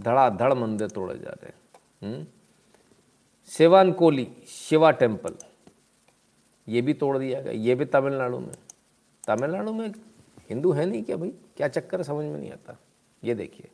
धड़ाधड़ 0.00 0.54
मंदिर 0.54 0.88
तोड़े 0.88 1.18
जा 1.18 1.30
रहे 1.30 1.46
हैं। 1.46 1.58
हम्म? 2.02 2.26
शिवान 3.48 3.92
कोली 3.92 4.32
शिवा 4.48 4.90
टेंपल 4.90 5.34
ये 6.68 6.82
भी 6.82 6.94
तोड़ 6.94 7.18
दिया 7.18 7.40
गया। 7.40 7.52
ये 7.52 7.74
भी 7.74 7.84
तमिलनाडु 7.84 8.38
में। 8.38 8.54
तमिलनाडु 9.26 9.72
में 9.72 9.88
हिंदू 10.50 10.72
है 10.72 10.86
नहीं 10.86 11.02
क्या 11.02 11.16
भाई? 11.16 11.30
क्या 11.56 11.68
चक्कर 11.68 12.02
समझ 12.02 12.24
में 12.24 12.38
नहीं 12.38 12.50
आता। 12.50 12.76
ये 13.24 13.34
देखिए। 13.34 13.68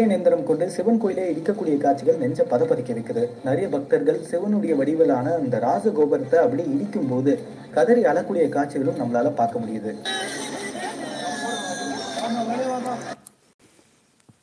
பொக்லைன் 0.00 0.12
எந்திரம் 0.14 0.44
கொண்டு 0.48 0.66
சிவன் 0.74 1.00
கோயிலை 1.00 1.24
இடிக்கக்கூடிய 1.30 1.74
காட்சிகள் 1.80 2.20
நெஞ்ச 2.20 2.44
பதப்பதிக்க 2.50 2.92
வைக்குது 2.94 3.22
நிறைய 3.44 3.66
பக்தர்கள் 3.68 4.20
சிவனுடைய 4.28 4.74
வடிவிலான 4.78 5.34
அந்த 5.38 5.58
ராஜகோபுரத்தை 5.64 6.38
அப்படி 6.42 6.62
இடிக்கும் 6.74 7.10
போது 7.10 7.32
கதறி 7.74 8.04
அழக்கூடிய 8.10 8.46
காட்சிகளும் 8.56 9.00
நம்மளால 9.02 9.34
பார்க்க 9.40 9.64
முடியுது 9.64 9.92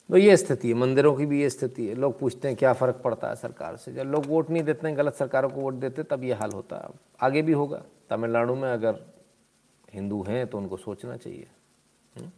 तो 0.09 0.17
ये 0.19 0.34
स्थिति 0.38 0.67
है 0.67 0.75
मंदिरों 0.75 1.11
की 1.15 1.25
भी 1.25 1.38
ये 1.38 1.47
स्थिति 1.49 1.84
है 1.85 1.93
लोग 1.95 2.11
पूछते 2.17 2.45
हैं 2.47 2.55
क्या 2.57 2.71
फ़र्क 2.75 2.97
पड़ता 3.03 3.27
है 3.30 3.35
सरकार 3.38 3.71
से 3.77 3.93
जब 3.93 4.07
लोग 4.07 4.23
वोट 4.27 4.49
नहीं 4.51 4.63
देते 4.63 4.88
हैं 4.88 4.97
गलत 4.97 5.15
सरकारों 5.15 5.49
को 5.49 5.59
वोट 5.59 5.75
देते 5.75 6.03
तब 6.05 6.23
ये 6.23 6.35
हाल 6.35 6.51
होता 6.51 6.77
है 6.77 6.89
आगे 7.19 7.41
भी 7.41 7.53
होगा 7.53 7.80
तमिलनाडु 8.09 8.55
में 8.55 8.69
अगर 8.71 8.99
हिंदू 9.93 10.19
हैं 10.23 10.41
तो 10.47 10.57
उनको 10.59 10.77
सोचना 10.80 11.15
चाहिए 11.17 11.47
हम्म? 12.15 12.30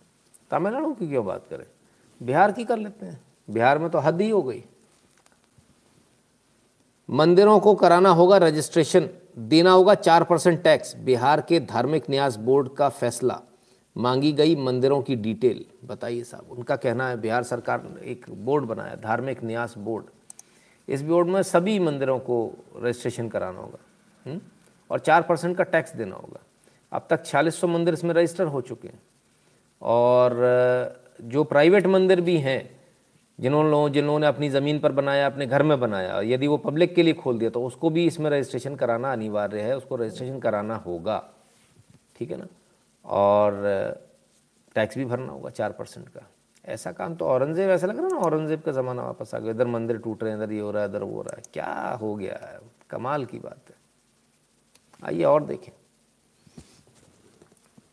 तमिलनाडु 0.52 0.94
की 0.94 1.08
क्यों 1.08 1.26
बात 1.26 1.44
करें 1.50 1.66
बिहार 2.23 2.53
की 2.53 2.65
कर 2.65 2.79
लेते 2.79 3.07
हैं। 3.07 3.21
बिहार 3.51 3.79
में 3.79 3.91
तो 3.91 3.99
हद 3.99 4.21
ही 4.21 4.31
हो 4.31 4.43
गई। 4.43 4.65
मंदिरों 7.11 7.61
को 7.61 7.75
कराना 7.75 8.09
होगा 8.09 8.37
रजिस्ट्रेशन, 8.37 9.09
देना 9.39 9.71
होगा 9.71 9.95
चार 9.95 10.25
परसेंट 10.25 10.63
टैक्स। 10.63 10.97
बिहार 10.97 11.41
के 11.41 11.61
धार्मिक 11.61 12.11
न्यास 12.11 12.37
बोर्ड 12.37 12.69
का 12.69 12.89
फैसला। 12.89 13.41
मांगी 13.97 14.33
गई 14.33 14.57
मंदिरों 14.57 15.03
की 15.03 15.17
डिटेल। 15.17 15.65
बताइए 15.85 16.25
साहब, 16.25 16.47
उनका 16.51 16.77
कहना 16.77 17.09
है 17.09 17.21
बिहार 17.21 17.43
सरकार 17.43 17.83
ने 17.83 18.11
एक 18.11 18.27
बोर्ड 18.31 18.65
बनाया, 18.65 18.95
धार्मिक 18.95 19.45
न्यास 19.45 19.75
बोर्ड। 19.79 20.05
इस 20.89 21.03
बोर्ड 21.03 21.29
में 21.29 21.43
सभी 21.43 21.79
मंदिरों 21.79 22.19
को 22.19 22.65
रजिस्ट्रेशन 22.77 23.29
कराना 23.29 23.61
होगा 23.61 23.79
हुँ? 24.27 24.41
और 24.91 24.99
चार 24.99 25.23
परसेंट 25.23 25.57
का 25.57 25.65
टैक्स 25.65 25.97
देना 25.97 26.17
होगा। 26.17 26.41
अब 26.93 27.07
तक 27.11 27.27
छियालीस 27.27 27.61
सौ 27.61 27.67
मंदिर 27.67 27.95
इसमें 27.95 28.15
रजिस्टर 28.15 28.45
हो 28.45 28.61
चुके 28.61 28.89
हैं। 28.89 29.03
और 29.83 31.00
जो 31.23 31.45
प्राइवेट 31.45 31.87
मंदिर 31.87 32.21
भी 32.21 32.37
हैं, 32.39 32.71
जिन्होंने 33.39 33.71
लोगों 33.71 33.89
जिन 33.91 34.05
लोगों 34.07 34.19
ने 34.19 34.27
अपनी 34.27 34.49
ज़मीन 34.51 34.79
पर 34.81 34.93
बनाया, 34.93 35.27
अपने 35.27 35.47
घर 35.47 35.63
में 35.63 35.79
बनाया, 35.81 36.21
यदि 36.21 36.47
वो 36.47 36.57
पब्लिक 36.57 36.95
के 36.95 37.03
लिए 37.03 37.15
खोल 37.15 37.39
दिया 37.39 37.51
तो 37.51 37.63
उसको 37.65 37.91
भी 37.91 38.07
इसमें 38.07 38.31
रजिस्ट्रेशन 38.31 38.77
कराना 38.77 39.13
अनिवार्य 39.13 39.61
है, 39.61 39.77
उसको 39.77 39.97
रजिस्ट्रेशन 39.97 40.39
कराना 40.39 40.77
होगा। 40.77 41.23
ठीक 42.17 42.31
है 42.31 42.37
ना? 42.37 42.47
और 43.05 44.03
टैक्स 44.75 44.99
भी 44.99 45.05
भरना 45.05 45.33
होगा 45.33 45.51
चार 45.51 45.73
परसेंट 45.73 46.09
का। 46.09 46.27
ऐसा 46.65 46.93
काम 46.93 47.15
तो 47.15 47.25
औरंगज़ेब, 47.25 47.71
ऐसा 47.71 47.87
लग 47.87 47.97
रहा 47.97 48.07
है 48.07 48.13
ना, 48.13 48.19
औरंगज़ेब 48.19 48.61
का 48.61 48.73
ज़माना 48.73 49.03
वापस 49.03 49.35
आ 49.35 49.39
गया। 49.39 49.51
इधर 49.51 49.67
मंदिर 49.67 49.99
टूट 49.99 50.23
रहे 50.23 50.33
हैं, 50.33 50.43
इधर 50.43 50.53
ये 50.53 50.61
हो 50.61 50.71
रहा 50.71 50.83
है, 50.83 50.89
इधर 50.89 51.03
वो 51.03 51.17
हो 51.17 51.23
रहा 51.23 51.37
है। 51.37 51.43
क्या 51.53 51.99
हो 52.01 52.15
गया 52.15 52.39
है? 52.43 52.59
कमाल 52.91 53.25
की 53.25 53.39
बात 53.39 53.71
है। 53.71 53.75
आइए 55.05 55.25
और 55.25 55.45
देखें। 55.45 55.73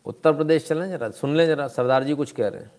उत्तर 0.06 0.34
प्रदेश 0.34 0.68
चलें 0.68 0.90
जरा, 0.90 1.10
सुन 1.10 1.36
लें 1.36 1.48
जरा, 1.48 1.68
सरदार 1.68 2.04
जी 2.04 2.14
कुछ 2.14 2.32
कह 2.32 2.48
रहे 2.48 2.62
हैं। 2.62 2.72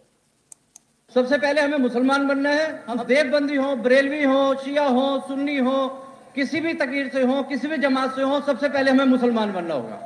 सबसे 1.14 1.38
पहले 1.38 1.60
हमें 1.60 1.78
मुसलमान 1.78 2.28
बनना 2.28 2.50
है। 2.50 2.84
हम 2.88 3.04
देवबंदी 3.04 3.56
हो, 3.56 3.76
बरेलवी 3.76 4.24
हो, 4.24 4.54
शिया 4.54 4.82
हो, 4.82 5.24
सुन्नी 5.28 5.58
हो, 5.58 5.88
किसी 6.34 6.60
भी 6.60 6.74
तकीर 6.74 7.08
से 7.08 7.22
हो, 7.22 7.42
किसी 7.42 7.68
भी 7.68 7.76
जमात 7.76 8.16
से 8.16 8.22
हो, 8.22 8.40
सबसे 8.40 8.68
पहले 8.68 8.90
हमें 8.90 9.04
मुसलमान 9.04 9.52
बनना 9.52 9.74
होगा। 9.74 9.96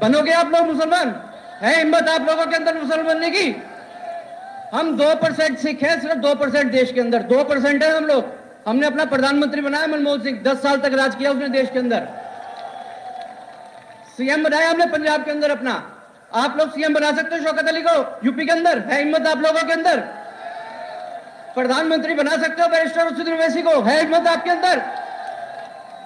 बनोगे 0.00 0.32
आप 0.32 0.50
लोग 0.50 0.66
मुसलमान? 0.66 1.22
है 1.60 1.78
हिम्मत 1.78 2.08
आप 2.08 2.20
लोगों 2.20 2.46
के 2.46 2.56
अंदर 2.56 2.82
मुसलमान 2.82 3.06
बनने 3.06 3.30
की? 3.30 3.50
हम 4.74 4.96
दो 4.96 5.14
परसेंट 5.14 5.58
सिख 5.58 5.82
हैं, 5.82 6.00
सिर्फ़ 6.00 6.18
दो 6.18 6.34
परसेंट 6.34 6.72
देश 6.72 6.92
के 6.92 7.00
अंदर। 7.00 7.22
दो 7.22 7.44
परसेंट 7.44 7.82
है 7.82 7.96
हम 7.96 8.04
लोग। 8.04 8.24
हमने 8.68 8.86
अपना 8.86 9.04
प्रधानमंत्री 9.04 9.60
बनाया, 9.60 9.86
मनमोहन 9.86 10.20
सिंह। 10.20 10.42
दस 10.42 10.62
साल 10.62 10.80
तक 10.80 10.94
राज 10.94 11.14
किया 11.14 11.30
उसने 11.30 11.48
देश 11.48 11.70
के 11.70 11.78
अंदर। 11.78 12.08
सीएम 14.16 14.44
बनाया 14.44 14.70
हमने 14.70 14.86
पंजाब 14.86 15.24
के 15.24 15.30
अंदर 15.30 15.50
अपना। 15.50 15.97
आप 16.34 16.56
लोग 16.58 16.70
सीएम 16.70 16.94
बना 16.94 17.12
सकते 17.12 17.36
हो 17.36 17.42
शौकत 17.42 17.68
अली 17.68 17.82
को, 17.82 18.20
यूपी 18.26 18.46
के 18.46 18.52
अंदर, 18.52 18.78
है 18.78 18.98
हिम्मत 18.98 19.26
आप 19.26 19.38
लोगों 19.38 19.62
के 19.62 19.72
अंदर? 19.72 20.00
प्रधानमंत्री 21.54 22.14
बना 22.14 22.30
सकते 22.30 22.62
हो 22.62 22.68
बैरिस्टर 22.68 23.34
ओवैसी 23.34 23.62
को, 23.62 23.82
है 23.82 24.00
हिम्मत 24.00 24.28
आपके 24.28 24.50
अंदर? 24.50 24.82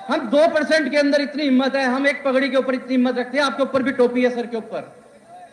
हम 0.09 0.21
दो 0.21 0.49
परसेंट 0.49 0.91
के 0.91 0.97
अंदर 0.97 1.21
इतनी 1.21 1.43
हिम्मत 1.43 1.77
है, 1.77 1.85
हम 1.85 2.07
एक 2.07 2.25
पगड़ी 2.25 2.49
के 2.49 2.57
ऊपर 2.57 2.75
इतनी 2.75 2.91
हिम्मत 2.91 3.19
रखते 3.19 3.39
हैं, 3.39 3.45
आपके 3.45 3.63
ऊपर 3.63 3.83
भी 3.83 3.93
टोपी 3.93 4.25
है 4.25 4.31
सर 4.31 4.47
के 4.47 4.57
ऊपर। 4.57 4.97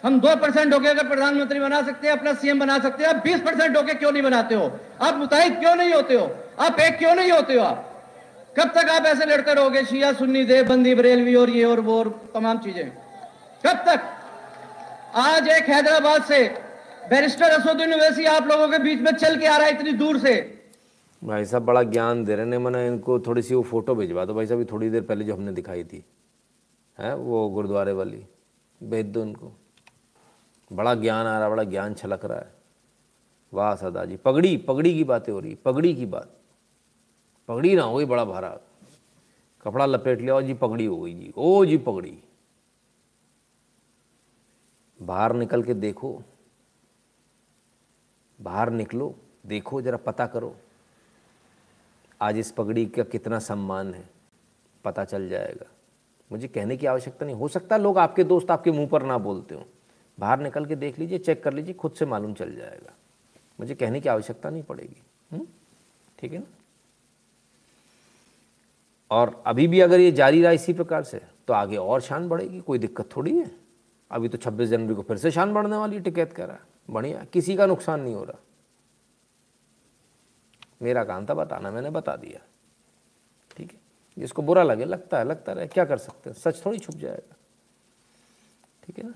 हम 0.06 0.20
दो 0.20 0.36
परसेंट 0.36 0.74
होके 0.74 0.88
अगर 0.88 1.08
प्रधानमंत्री 1.08 1.60
बना 1.60 1.82
सकते 1.82 2.08
हैं, 2.08 2.18
अपना 2.18 2.34
सीएम 2.34 2.60
बना 2.60 2.80
सकते 2.80 3.04
हैं, 3.04 3.10
आप 3.10 3.24
बीस 3.24 3.40
परसेंट 3.40 3.78
होके 3.78 3.94
क्यों 3.94 4.12
नहीं 4.12 4.24
बनाते 4.24 4.56
हो? 4.56 4.80
आप 5.02 5.16
मुताहिद 5.16 5.60
क्यों 5.60 5.76
नहीं 5.76 5.94
होते 5.94 6.16
हो? 6.16 6.36
आप 6.60 6.80
एक 6.80 6.98
क्यों 6.98 7.16
नहीं 7.16 7.32
होते 7.32 7.54
हो 7.54 7.64
आप? 7.64 8.04
कब 8.60 8.70
तक 8.70 8.90
आप 8.90 9.06
ऐसे 9.06 9.26
लड़ते 9.26 9.54
रहोगे, 9.54 9.86
शिया, 9.86 10.14
सुन्नी, 10.14 10.44
देवबंदी, 10.44 10.96
बरेलवी 10.96 11.36
और 11.36 11.50
ये 11.50 11.64
और 11.64 11.80
वो 11.80 12.00
और 12.00 12.32
तमाम 12.34 12.58
चीज़ें? 12.58 12.90
कब 13.66 13.84
तक? 13.88 14.02
आज 15.16 15.48
एक 15.48 15.70
हैदराबाद 15.70 16.24
से 16.24 16.48
बैरिस्टर 17.10 17.52
असुद्दीन 17.52 17.94
ओवैसी 17.94 18.26
आप 18.26 18.48
लोगों 18.48 18.68
के 18.70 18.78
बीच 18.78 19.00
में 19.02 19.12
चल 19.12 19.40
के 19.40 19.46
आ 19.46 19.56
रहा 19.58 19.68
है 19.68 19.74
इतनी 19.74 19.92
दूर 19.92 20.20
से। 20.20 20.34
भाई 21.24 21.46
साहब, 21.46 21.64
बड़ा 21.66 21.84
ज्ञान 21.84 22.24
दे 22.26 22.36
रहे 22.36 22.46
हैं, 22.46 22.58
मैंने 22.58 22.86
इनको 22.88 23.20
थोड़ी 23.20 23.42
सी 23.42 23.56
वो 23.56 23.62
फ़ोटो 23.62 23.96
भिजवा 23.96 24.26
दो। 24.26 24.34
भाई 24.34 24.48
साहब 24.48 24.68
थोड़ी 24.72 24.90
देर 24.90 25.02
पहले 25.02 25.26
जो 25.26 25.36
हमने 25.36 25.52
दिखाई 25.52 25.84
थी, 25.84 26.04
है, 27.00 27.16
वो 27.16 27.50
गुरुद्वारे 27.50 27.92
वाली, 27.92 28.24
भेज 28.84 29.06
दो 29.06 29.22
उनको। 29.22 29.52
बड़ा 30.72 30.96
ज्ञान 30.96 31.26
आ 31.26 31.40
रहा 31.40 31.50
बड़ा 31.50 31.64
ज्ञान 31.64 31.94
छलक 31.94 32.26
रहा 32.26 32.38
है। 32.38 32.54
वाह 33.54 33.76
सदा 33.76 34.06
जी, 34.06 34.18
पगड़ी 34.18 34.58
पगड़ी 34.58 34.94
की 34.94 35.04
बातें 35.04 35.34
हो 35.34 35.40
रही, 35.40 35.56
पगड़ी 35.56 35.96
की 35.96 36.06
बात। 36.06 36.38
पगड़ी 37.48 37.76
ना 37.76 37.84
हो 37.84 37.98
गई, 37.98 38.06
बड़ा 38.06 38.26
भारा। 38.26 38.58
कपड़ा 39.64 39.86
लपेट 39.86 40.22
लिया 40.22 40.36
और 40.36 40.44
जी, 40.44 40.54
पगड़ी 40.54 40.86
हो 40.86 41.02
गई 41.02 41.14
जी, 41.14 41.34
ओ 41.38 41.66
जी, 41.66 41.78
पगड़ी। 41.78 42.18
बाहर 45.02 45.34
निकल 45.34 45.64
के 45.64 45.74
देखो। 45.74 46.22
बाहर 48.40 48.70
निकलो, 48.70 49.16
देखो, 49.46 49.82
जरा 49.82 49.98
पता 49.98 50.26
करो। 50.28 50.56
आज 52.22 52.38
इस 52.38 52.52
पगड़ी 52.52 52.86
का 52.86 53.04
कितना 53.04 53.40
सम्मान 53.40 53.94
है, 53.94 54.10
पता 54.84 55.06
चल 55.06 55.30
जाएगा। 55.30 55.66
मुझे 56.32 56.48
कहने 56.48 56.78
की 56.78 56.86
आवश्यकता 56.86 57.26
नहीं। 57.26 57.36
हो 57.36 57.48
सकता 57.48 57.78
लोग 57.78 57.98
आपके 57.98 58.24
दोस्त 58.24 58.52
आपके 58.52 58.72
मुँह 58.72 58.88
पर 58.88 59.04
ना 59.04 59.18
बोलते 59.18 59.56
हो। 59.56 59.66
बाहर 60.20 60.40
निकल 60.40 60.66
के 60.66 60.76
देख 60.76 61.00
लीजिए, 61.00 61.20
चेक 61.20 61.44
कर 61.44 61.54
लीजिए, 61.54 61.74
खुद 61.74 61.92
से 61.92 62.06
मालूम 62.06 62.34
चल 62.34 62.56
जाएगा। 62.56 62.94
मुझे 63.60 63.76
कहने 63.76 64.02
की 64.02 64.10
आवश्यकता 64.10 64.50
नहीं 64.50 64.64
पड़ेगी। 64.64 65.46
ठीक 66.20 66.34
है 66.34 66.40
ना? 66.40 66.46
और 69.12 69.44
अभी 69.48 69.68
भी 69.68 69.80
अगर 69.80 70.00
ये 70.00 70.12
जारी 70.12 70.42
रहा 70.42 70.52
इसी 70.52 70.74
प्रकार 70.74 71.04
से 71.04 71.22
तो 71.48 71.54
आगे 71.54 71.78
और 71.78 72.02
शान 72.02 72.28
बढ़ेगी, 72.30 72.60
कोई 72.60 72.80
दिक्कत 72.80 73.10
थोड़ी 73.16 73.38
है? 73.38 73.59
अभी 74.12 74.30
तो 74.30 74.38
26 74.38 74.70
जनवरी 74.70 74.96
को 74.96 75.02
फिर 75.02 75.18
से 75.18 75.32
शान 75.32 75.54
बढ़ने 75.54 75.78
वाली 75.78 76.00
टिकैत 76.00 76.34
कह 76.34 76.46
रहा। 76.46 76.56
है 76.56 76.62
बढ़िया, 76.90 77.24
किसी 77.24 77.56
का 77.56 77.66
नुकसान 77.66 78.02
नहीं 78.02 78.16
हो 78.16 78.24
रहा। 78.24 78.40
मेरा 80.82 81.04
काम 81.04 81.26
था 81.26 81.34
बताना, 81.34 81.72
मैंने 81.72 81.90
बता 81.90 82.16
दिया। 82.16 82.40
ठीक 83.58 83.72
है? 83.74 83.80
जिसको 84.18 84.42
बुरा 84.42 84.64
लगे, 84.64 84.86
लगता 84.86 85.18
है, 85.18 85.24
लगता 85.24 85.52
रहे, 85.54 85.68
क्या 85.68 85.86
कर 85.86 85.98
सकते 85.98 86.30
हैं? 86.30 86.38
सच 86.38 86.66
थोड़ी 86.66 86.80
छुप 86.80 86.96
जाएगा। 86.96 87.36
ठीक 88.84 88.98
है 88.98 89.04
ना? 89.04 89.14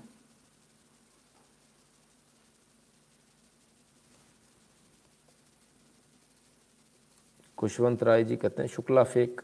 खुशवंत 7.58 8.02
राय 8.02 8.24
जी 8.24 8.36
कहते 8.36 8.62
हैं, 8.62 8.68
शुक्ला 8.68 9.04
फेक, 9.04 9.40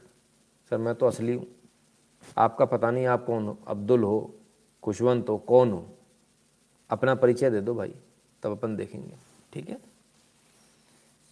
सर 0.71 0.79
मैं 0.79 0.95
तो 0.95 1.07
असली 1.07 1.35
हूँ। 1.35 1.47
आपका 2.39 2.65
पता 2.65 2.91
नहीं 2.91 3.07
आप 3.07 3.27
कौन 3.27 3.47
हो? 3.47 3.59
अब्दुल 3.67 4.03
हो 4.03 4.35
खुशवंत 4.82 5.28
हो, 5.28 5.36
कौन 5.39 5.73
हो? 5.73 5.86
अपना 6.90 7.15
परिचय 7.15 7.51
दे 7.51 7.61
दो 7.61 7.74
भाई, 7.74 7.94
तब 8.43 8.51
अपन 8.51 8.77
देखेंगे, 8.77 9.15
ठीक 9.52 9.69
है? 9.69 9.78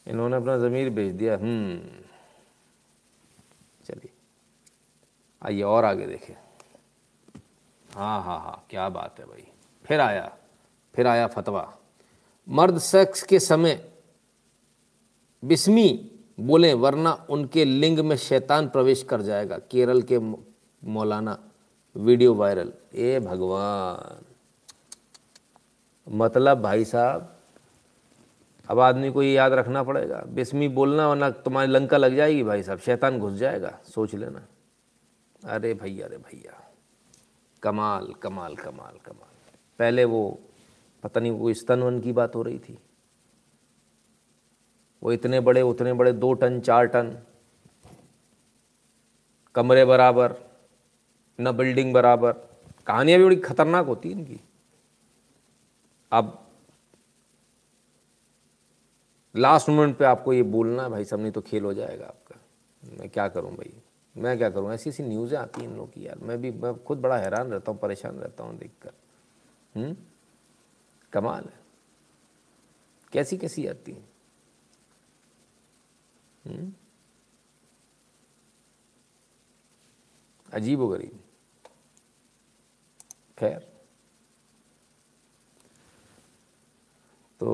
इन्होंने 0.06 0.36
अपना 0.36 0.56
ज़मीर 0.58 0.90
भेज 0.90 1.12
दिया 1.12 1.34
हम्म। 1.34 1.78
चलिए, 3.84 4.10
आइए 5.42 5.62
और 5.62 5.84
आगे 5.84 6.06
देखें। 6.06 6.34
हाँ 7.88 8.22
हाँ 8.22 8.38
हाँ 8.40 8.64
क्या 8.70 8.88
बात 8.88 9.18
है 9.20 9.24
भाई। 9.26 9.46
फिर 9.84 10.00
आया 10.00 10.32
फिर 10.94 11.06
आया 11.06 11.26
फतवा। 11.26 11.72
मर्द 12.48 12.78
सेक्स 12.78 13.22
के 13.22 13.40
समय 13.40 13.74
बिस्मी 15.42 16.10
बोले, 16.40 16.72
वरना 16.74 17.12
उनके 17.30 17.64
लिंग 17.64 17.98
में 17.98 18.16
शैतान 18.16 18.68
प्रवेश 18.68 19.02
कर 19.02 19.22
जाएगा, 19.22 19.58
केरल 19.60 20.02
के 20.02 20.18
मौलाना। 20.18 21.38
Video 21.98 22.34
viral. 22.34 22.72
ए 22.94 23.20
भगवान। 23.20 24.24
मतलब 26.08 26.60
भाई 26.62 26.84
साहब, 26.84 27.36
अब 28.68 28.78
आदमी 28.78 29.10
को 29.10 29.22
ये 29.22 29.32
याद 29.32 29.52
रखना 29.52 29.82
पड़ेगा। 29.82 30.24
बिस्मी 30.28 30.68
बोलना 30.68 31.08
वरना 31.08 31.30
तुम्हारी 31.30 31.72
लंका 31.72 31.96
लग 31.96 32.16
जाएगी 32.16 32.42
भाई 32.42 32.62
साहब, 32.62 32.78
शैतान 32.78 33.18
घुस 33.18 33.32
जाएगा, 33.32 33.78
सोच 33.94 34.14
लेना। 34.14 34.46
अरे 35.44 35.74
भैया 35.74 36.06
अरे 36.06 36.16
भैया। 36.16 36.70
कमाल 37.62 38.12
कमाल 38.12 38.56
कमाल 38.56 38.98
कमाल। 39.06 39.54
पहले 39.78 40.04
वो, 40.04 40.40
पता 41.02 41.20
नहीं, 41.20 41.32
वो 41.32 41.52
स्तन 41.52 41.82
वन 41.82 42.00
की 42.00 42.12
बात 42.12 42.34
हो 42.34 42.42
रही 42.42 42.58
थी। 42.58 42.78
वो 45.02 45.12
इतने 45.12 45.40
बड़े, 45.40 45.62
उतने 45.62 45.92
बड़े 45.92 46.12
दो 46.12 46.32
टन, 46.32 46.60
चार 46.60 46.84
टन, 46.84 47.18
कमरे 49.54 49.84
बराबर 49.84 50.47
न 51.40 51.52
बिल्डिंग 51.52 51.94
बराबर। 51.94 52.32
कहानियाँ 52.86 53.18
भी 53.18 53.24
बड़ी 53.24 53.36
खतरनाक 53.36 53.86
होती 53.86 54.12
हैं 54.12 54.18
इनकी। 54.18 54.40
अब 56.12 56.46
लास्ट 59.36 59.68
मोमेंट 59.68 59.96
पे 59.96 60.04
आपको 60.04 60.32
ये 60.32 60.42
बोलना 60.42 60.82
है, 60.82 60.88
भाई 60.88 61.04
सब 61.04 61.20
नहीं 61.20 61.32
तो 61.32 61.40
खेल 61.40 61.64
हो 61.64 61.74
जाएगा 61.74 62.06
आपका। 62.06 62.40
मैं 62.98 63.08
क्या 63.08 63.28
करूँ 63.28 63.56
भाई? 63.56 63.72
मैं 64.16 64.38
क्या 64.38 64.50
करूँ? 64.50 64.72
ऐसी 64.72 64.90
ऐसी 64.90 65.02
न्यूज़ें 65.02 65.38
आती 65.38 65.60
हैं 65.60 65.68
इन 65.68 65.76
लोग 65.76 65.92
की 65.92 66.06
यार। 66.06 66.18
मैं 66.18 66.40
भी, 66.40 66.50
मैं 66.50 66.84
खुद 66.84 66.98
बड़ा 66.98 67.18
हैरान 67.18 67.50
रहता 67.50 67.72
हूँ, 67.72 67.80
परेशान 67.80 68.16
रहता 68.16 68.44
हूँ 68.44 68.58
देखकर। 68.58 68.90
हम्म? 69.76 69.96
कमाल 71.12 71.44
है। 71.44 71.60
कैसी 73.12 73.36
कैसी 73.36 73.66
आती 73.66 73.92
हैं? 73.92 74.08
हम्म? 76.46 76.72
अजीब 80.52 80.80
व 80.80 80.88
गरीब 80.88 81.20
खैर। 83.38 83.66
तो 87.40 87.50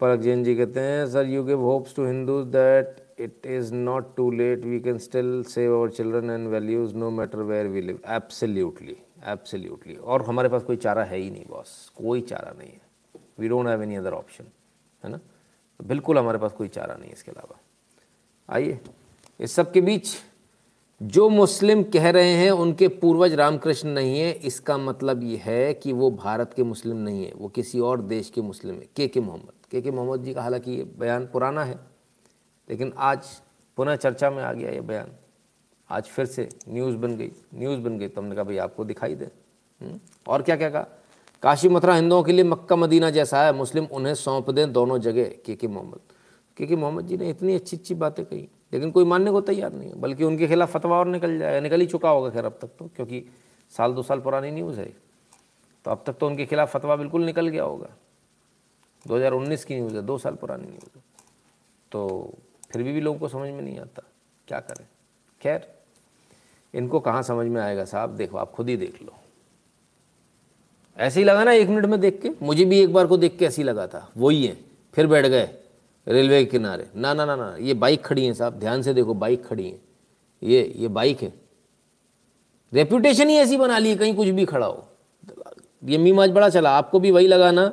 परक 0.00 0.20
जैन 0.20 0.42
जी 0.44 0.54
कहते 0.56 0.80
हैं 0.80 1.06
sir 1.10 1.26
you 1.26 1.42
give 1.44 1.60
hopes 1.62 1.94
to 1.96 2.04
Hindus 2.06 2.46
that 2.46 3.20
it 3.20 3.46
is 3.46 3.72
not 3.74 4.14
too 4.16 4.30
late 4.30 4.64
we 4.64 4.80
can 4.80 4.98
still 4.98 5.42
save 5.48 5.74
our 5.76 5.90
children 5.90 6.30
and 6.30 6.48
values 6.48 6.94
no 6.94 7.10
matter 7.10 7.38
where 7.42 7.66
we 7.66 7.80
live 7.80 8.00
absolutely 8.14 8.96
absolutely 9.26 9.94
और 9.96 10.24
हमारे 10.24 10.48
पास 10.48 10.62
कोई 10.62 10.76
चारा 10.76 11.04
है 11.04 11.18
ही 11.18 11.30
नहीं 11.30 11.44
बॉस 11.48 11.70
कोई 11.96 12.20
चारा 12.22 12.52
नहीं 12.58 12.70
है। 12.70 12.80
We 13.40 13.48
don't 13.48 13.68
have 13.68 13.82
any 13.82 13.96
other 13.96 14.12
option 14.12 14.44
है 15.02 15.10
ना? 15.10 15.20
बिल्कुल 15.80 16.18
हमारे 16.18 16.38
पास 16.38 16.52
कोई 16.52 16.68
चारा 16.68 16.94
नहीं 16.94 17.08
है 17.08 17.12
इसके 17.12 17.30
अलावा। 17.30 17.58
आइए, 18.48 18.78
इस 19.40 19.52
सब 19.52 19.72
के 19.72 19.80
बीच 19.80 20.16
जो 21.02 21.28
मुस्लिम 21.28 21.82
कह 21.82 22.10
रहे 22.10 22.30
हैं, 22.30 22.50
उनके 22.50 22.88
पूर्वज 22.88 23.34
रामकृष्ण 23.34 23.88
नहीं 23.88 24.20
है। 24.20 24.32
इसका 24.32 24.78
मतलब 24.78 25.22
ये 25.22 25.36
है 25.36 25.74
कि 25.74 25.92
वो 25.92 26.10
भारत 26.10 26.52
के 26.56 26.62
मुस्लिम 26.62 26.96
नहीं 26.96 27.26
है। 27.26 27.32
वो 27.36 27.48
किसी 27.48 27.80
और 27.80 28.00
देश 28.00 28.30
के 28.30 28.40
मुस्लिम 28.40 28.74
है। 28.74 28.86
के 28.96 29.08
के 29.08 29.20
मोहम्मद। 29.20 29.52
के 29.70 29.80
के 29.80 29.90
मोहम्मद 29.90 30.24
जी 30.24 30.34
का 30.34 30.42
हालाँकि 30.42 30.70
ये 30.70 30.84
बयान 30.98 31.26
पुराना 31.26 31.64
है, 31.64 31.78
लेकिन 32.70 32.92
आज 32.98 33.26
पुनः 33.76 33.96
चर्चा 33.96 34.30
में 34.30 34.42
आ 34.42 34.52
गया 34.52 34.70
ये 34.70 34.80
बयान। 34.80 35.08
आज 35.90 36.04
फिर 36.04 36.26
से 36.26 36.48
न्यूज़ 36.68 36.96
बन 36.96 37.16
गई। 37.16 37.32
न्यूज़ 37.54 37.80
बन 37.80 37.98
गई 37.98 38.08
तो 38.08 38.20
हमने 38.20 38.34
कहा, 38.34 38.44
भाई 38.44 38.56
आपको 38.56 38.84
दिखाई 38.84 39.14
दे। 39.14 39.24
हम्म? 39.80 40.00
और 40.28 40.42
क्या 40.42 40.56
क्या 40.56 40.70
कहा? 40.70 40.86
काशी 41.42 41.68
मथुरा 41.68 41.94
हिंदुओं 41.94 42.22
के 42.22 42.32
लिए 42.32 42.44
मक्का 42.44 42.76
मदीना 42.76 43.10
जैसा 43.10 43.44
है। 43.44 43.52
मुस्लिम 43.52 43.86
उन्हें 43.92 44.14
सौंप 44.14 44.50
दें 44.50 44.72
दोनों 44.72 44.98
जगह 44.98 45.24
के 45.24 45.54
के 45.54 45.68
मोहम्मद। 45.68 46.00
के 46.56 46.66
के 46.66 46.76
मोहम्मद 46.76 47.06
जी 47.06 47.16
ने 47.16 47.30
इतनी 47.30 47.54
अच्छी 47.54 47.76
अच्छी 47.76 47.94
बातें 47.94 48.24
कही 48.24 48.48
लेकिन 48.72 48.90
कोई 48.90 49.04
मानने 49.04 49.30
को 49.30 49.40
तैयार 49.40 49.72
नहीं 49.72 49.88
है 49.88 50.00
बल्कि 50.00 50.24
उनके 50.24 50.46
खिलाफ 50.46 50.76
फतवा 50.76 50.98
और 50.98 51.06
निकल 51.06 51.38
जाएगा 51.38 51.60
निकल 51.60 51.80
ही 51.80 51.86
चुका 51.86 52.10
होगा 52.10 52.30
खैर 52.30 52.44
अब 52.44 52.58
तक 52.62 52.68
तो 52.78 52.90
क्योंकि 52.96 53.24
साल 53.70 53.92
दो 53.92 54.02
साल 54.02 54.20
पुरानी 54.20 54.50
न्यूज़ 54.50 54.80
है। 54.80 54.96
तो 55.84 55.90
अब 55.90 56.04
तक 56.06 56.12
तो 56.12 56.26
उनके 56.26 56.46
खिलाफ 56.46 56.76
फतवा 56.76 56.96
बिल्कुल 56.96 57.24
निकल 57.24 57.48
गया 57.48 57.62
होगा। 57.62 57.88
2019 59.06 59.64
की 59.64 59.74
न्यूज़ 59.74 59.96
है 59.96 60.02
दो 60.02 60.18
साल 60.18 60.34
पुरानी 60.34 60.64
न्यूज़ 60.64 60.90
है। 60.96 61.02
तो 61.92 62.32
फिर 62.72 62.82
भी, 62.82 62.92
भी 62.92 63.00
लोगों 63.00 63.18
को 63.18 63.28
समझ 63.28 63.50
में 63.50 63.62
नहीं 63.62 63.78
आता 63.78 64.02
क्या 64.48 64.60
करें? 64.60 64.86
खैर 65.40 65.74
इनको 66.74 67.00
कहाँ 67.00 67.22
समझ 67.22 67.46
में 67.46 67.62
आएगा 67.62 67.84
साहब? 67.84 68.10
देखो 68.10 68.38
आप 68.38 68.50
खुद 68.50 68.68
ही 68.68 68.76
देख 68.76 69.02
लो। 69.02 69.12
ऐसे 70.96 71.20
ही 71.20 71.24
लगा 71.24 71.44
ना 71.44 71.52
एक 71.52 71.68
मिनट 71.68 71.84
में 71.84 72.00
देख 72.00 72.22
के 72.22 72.30
मुझे 72.42 72.64
भी 72.64 72.80
एक 72.80 72.92
बार 72.92 73.06
को 73.06 73.16
देख 73.16 73.38
के 73.38 73.44
ऐसे 73.44 73.62
ही 73.62 73.68
लगा 73.68 73.86
था 73.86 74.12
वही 74.16 74.46
है 74.46 74.56
फिर 74.92 75.06
बैठ 75.06 75.26
गए। 75.26 75.54
रेलवे 76.06 76.44
के 76.44 76.50
किनारे। 76.50 76.86
ना 76.96 77.12
ना 77.14 77.24
ना 77.24 77.36
ना 77.36 77.54
ये 77.60 77.74
बाइक 77.74 78.04
खड़ी 78.04 78.26
है 78.26 78.32
साहब 78.34 78.58
ध्यान 78.58 78.82
से 78.82 78.94
देखो 78.94 79.14
बाइक 79.14 79.44
खड़ी 79.46 79.64
है। 79.64 79.78
ये 80.42 80.72
ये 80.76 80.88
बाइक 80.88 81.22
है। 81.22 81.32
रेपुटेशन 82.72 83.28
ही 83.28 83.36
ऐसी 83.36 83.56
बना 83.56 83.78
ली 83.78 83.94
कहीं 83.96 84.14
कुछ 84.14 84.28
भी 84.28 84.44
खड़ा 84.44 84.66
हो। 84.66 84.86
ये 85.82 85.98
मीम 85.98 86.20
आज 86.20 86.30
बड़ा 86.30 86.48
चला 86.48 86.70
आपको 86.70 87.00
भी 87.00 87.10
वही 87.10 87.26
लगाना 87.26 87.70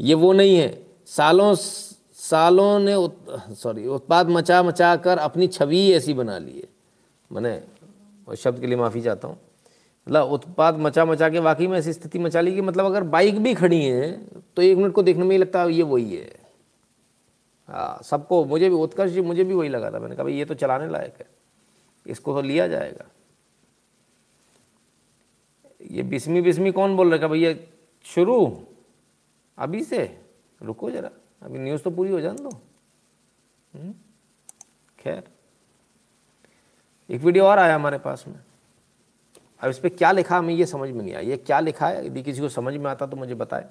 ये 0.00 0.14
वो 0.14 0.32
नहीं 0.32 0.56
है। 0.56 0.68
सालों 1.06 1.54
सालों 1.54 2.78
ने 2.80 2.94
उत, 2.94 3.16
सॉरी 3.52 3.86
उत्पाद 3.86 4.28
मचा 4.28 4.62
मचा 4.62 4.94
कर 4.96 5.18
अपनी 5.18 5.46
छवि 5.48 5.90
ऐसी 5.92 6.14
बना 6.14 6.38
ली 6.38 6.52
है। 6.52 6.68
मैंने 7.30 7.60
उस 8.28 8.42
शब्द 8.42 8.60
के 8.60 8.66
लिए 8.66 8.76
माफ़ी 8.76 9.00
चाहता 9.00 9.28
हूँ। 9.28 9.36
मतलब 10.06 10.30
उत्पाद 10.32 10.78
मचा 10.78 11.04
मचा 11.04 11.28
के 11.28 11.38
वाकई 11.38 11.66
में 11.66 11.78
ऐसी 11.78 11.92
स्थिति 11.92 12.18
मचा 12.18 12.40
ली 12.40 12.54
कि 12.54 12.60
मतलब 12.60 12.84
अगर 12.84 13.02
बाइक 13.08 13.38
भी 13.42 13.54
खड़ी 13.54 13.84
है 13.84 14.10
तो 14.56 14.62
एक 14.62 14.76
मिनट 14.76 14.92
को 14.92 15.02
देखने 15.02 15.24
में 15.24 15.30
ही 15.30 15.38
लगता 15.38 15.62
है 15.62 15.72
ये 15.72 15.82
वही 15.82 16.16
हाँ। 16.16 16.41
सबको, 18.02 18.44
मुझे 18.44 18.68
भी, 18.68 18.74
उत्कर्ष 18.74 19.10
जी, 19.10 19.20
मुझे 19.20 19.44
भी 19.44 19.54
वही 19.54 19.68
लगा 19.68 19.90
था। 19.90 19.98
मैंने 19.98 20.16
कहा, 20.16 20.24
भाई, 20.24 20.34
ये 20.34 20.44
तो 20.44 20.54
चलाने 20.54 20.88
लायक 20.88 21.14
है। 21.18 21.26
इसको 22.06 22.34
तो 22.34 22.42
लिया 22.42 22.68
जाएगा। 22.68 23.04
ये 25.90 26.02
बिस्मी 26.02 26.40
बिस्मी 26.40 26.72
कौन 26.72 26.96
बोल 26.96 27.14
रहा 27.14 27.26
है? 27.26 27.28
भैया, 27.28 27.54
शुरू, 28.04 28.66
अभी 29.58 29.84
से, 29.84 30.24
रुको 30.62 30.90
जरा, 30.90 31.10
अभी 31.42 31.58
न्यूज़ 31.58 31.82
तो 31.82 31.90
पूरी 31.90 32.10
हो, 32.10 32.20
जाने 32.20 32.38
दो। 32.38 32.50
हम्म? 33.74 33.94
खैर। 34.98 35.24
एक 37.10 37.20
वीडियो 37.20 37.44
और 37.44 37.58
आया 37.58 37.74
हमारे 37.74 37.98
पास 37.98 38.24
में। 38.28 38.40
अब 39.60 39.70
इस 39.70 39.78
पर 39.78 39.88
क्या 39.88 40.12
लिखा 40.12 40.38
हमें 40.38 40.54
ये 40.54 40.66
समझ 40.66 40.90
में 40.90 41.02
नहीं 41.02 41.14
आया। 41.14 41.20
ये 41.20 41.36
क्या 41.36 41.60
लिखा 41.60 41.88
है? 41.88 42.06
यदि 42.06 42.22
किसी 42.22 42.40
को 42.40 42.48
समझ 42.48 42.74
में 42.74 42.90
आता 42.90 43.06
तो 43.06 43.16
मुझे 43.16 43.34
बताए। 43.34 43.68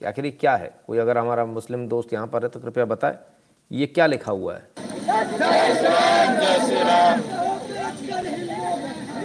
आखिर 0.00 0.24
ये 0.24 0.30
क्या 0.30 0.54
है? 0.56 0.70
कोई 0.86 0.98
अगर 0.98 1.18
हमारा 1.18 1.44
मुस्लिम 1.46 1.86
दोस्त 1.88 2.12
यहाँ 2.12 2.26
पर 2.26 2.42
है 2.42 2.48
तो 2.48 2.60
कृपया 2.60 2.84
बताए, 2.84 3.16
ये 3.70 3.86
क्या 3.86 4.06
लिखा 4.06 4.32
हुआ 4.32 4.54
है? 4.54 4.62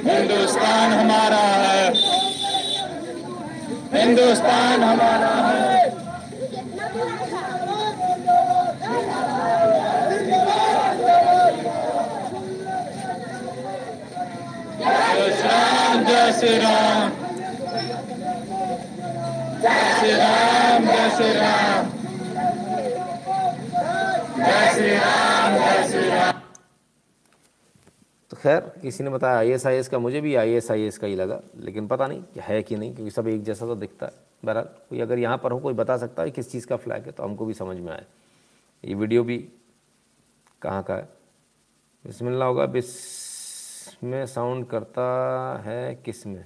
हिंदुस्तान 0.06 0.91
हमारा 0.91 1.38
है। 1.38 1.93
हिंदुस्तान 3.93 4.84
हमारा 4.84 5.27
है। 5.27 5.89
जय 16.02 16.31
श्री 16.34 16.57
राम। 16.57 17.10
जय 19.61 19.93
श्री 19.99 20.11
राम। 20.11 20.60
श्री 21.22 21.34
राम 21.34 21.89
जय 24.38 24.72
श्री 24.73 24.93
राम 24.93 25.56
जय 25.56 25.88
श्री 25.89 26.10
राम 26.10 26.39
तो 28.31 28.38
खैर, 28.38 28.60
किसी 28.81 29.03
ने 29.03 29.10
बताया 29.10 29.38
आई 29.38 29.49
एस 29.52 29.65
आई 29.68 29.76
एस 29.76 29.88
का, 29.89 29.99
मुझे 29.99 30.22
भी 30.22 30.34
आई 30.35 30.53
एस 30.53 30.69
आई 30.72 30.84
एस 30.84 30.98
का 30.98 31.07
ही 31.07 31.15
लगा, 31.15 31.39
लेकिन 31.60 31.88
पता 31.88 32.07
नहीं 32.07 32.22
कि 32.23 32.39
है 32.43 32.61
कि 32.64 32.76
नहीं, 32.76 32.93
क्योंकि 32.95 33.11
सब 33.11 33.27
एक 33.27 33.43
जैसा 33.43 33.65
तो 33.65 33.76
दिखता 33.76 34.06
है। 34.06 34.11
बहरहाल, 34.45 34.65
कोई 34.89 34.99
अगर 34.99 35.19
यहाँ 35.19 35.38
पर 35.38 35.52
हो, 35.52 35.60
कोई 35.60 35.73
बता 35.73 35.98
सकता 35.98 36.23
है 36.23 36.31
किस 36.31 36.52
चीज़ 36.52 36.68
का 36.68 36.76
फ्लैग 36.77 37.06
है 37.06 37.11
तो 37.11 37.23
हमको 37.23 37.45
भी 37.45 37.53
समझ 37.53 37.77
में 37.77 37.91
आए। 37.91 38.06
ये 38.84 38.95
वीडियो 38.95 39.23
भी 39.23 39.38
कहाँ 40.61 40.84
का 40.84 40.95
है? 40.95 41.07
बिस्मिल्लाह 42.06 42.48
होगा, 42.48 42.65
बिस, 42.68 44.03
में 44.03 44.26
साउंड 44.26 44.65
करता 44.68 45.03
है 45.65 45.95
किसमें? 45.95 46.45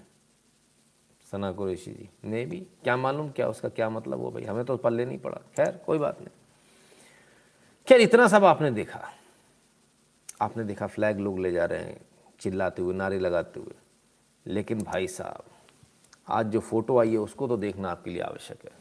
सना 1.36 1.52
कुरैशी 1.52 1.91
जी। 1.91 2.10
ने 2.24 2.45
भी 2.45 2.57
क्या 2.60 2.98
मालूम 2.98 3.30
क्या 3.30 3.49
उसका 3.49 3.70
क्या 3.70 3.90
मतलब 3.90 4.20
हो 4.20 4.32
भाई? 4.32 4.44
हमें 4.44 4.66
तो 4.66 4.78
पल्ले 4.78 5.06
नहीं 5.06 5.18
पड़ा। 5.18 5.38
खैर, 5.38 5.82
कोई 5.86 5.98
बात 5.98 6.20
नहीं। 6.20 6.30
खैर, 7.88 8.02
इतना 8.02 8.28
सब 8.28 8.44
आपने 8.44 8.72
देखा। 8.72 9.10
आपने 10.41 10.64
देखा 10.64 10.88
फ्लैग 10.88 11.20
लोग 11.20 11.40
ले 11.40 11.52
जा 11.52 11.66
रहे 11.66 11.80
हैं, 11.80 12.02
चिल्लाते 12.40 12.82
हुए, 12.82 12.94
नारे 12.94 13.20
लगाते 13.20 13.60
हुए। 13.60 13.74
लेकिन 14.48 14.84
भाई 14.84 15.07
साहब, 15.07 15.44
आज 16.28 16.45
जो 16.45 16.60
फ़ोटो 16.60 16.98
आई 16.98 17.12
है, 17.12 17.18
उसको 17.18 17.48
तो 17.48 17.57
देखना 17.57 17.90
आपके 17.90 18.12
लिए 18.12 18.22
आवश्यक 18.22 18.66
है। 18.66 18.72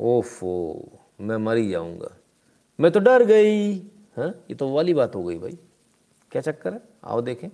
ओफो, 0.00 0.82
मैं 1.20 1.36
मर 1.36 1.58
जाऊँगा। 1.58 2.16
मैं 2.80 2.92
तो 2.92 3.00
डर 3.00 3.24
गई। 3.24 3.78
हाँ? 4.16 4.28
ये 4.28 4.54
तो 4.54 4.68
वाली 4.72 4.94
बात 4.94 5.14
हो 5.14 5.24
गई 5.24 5.38
भाई। 5.38 5.58
क्या 6.30 6.42
चक्कर 6.42 6.74
है? 6.74 6.80
आओ 7.04 7.20
देखें। 7.20 7.48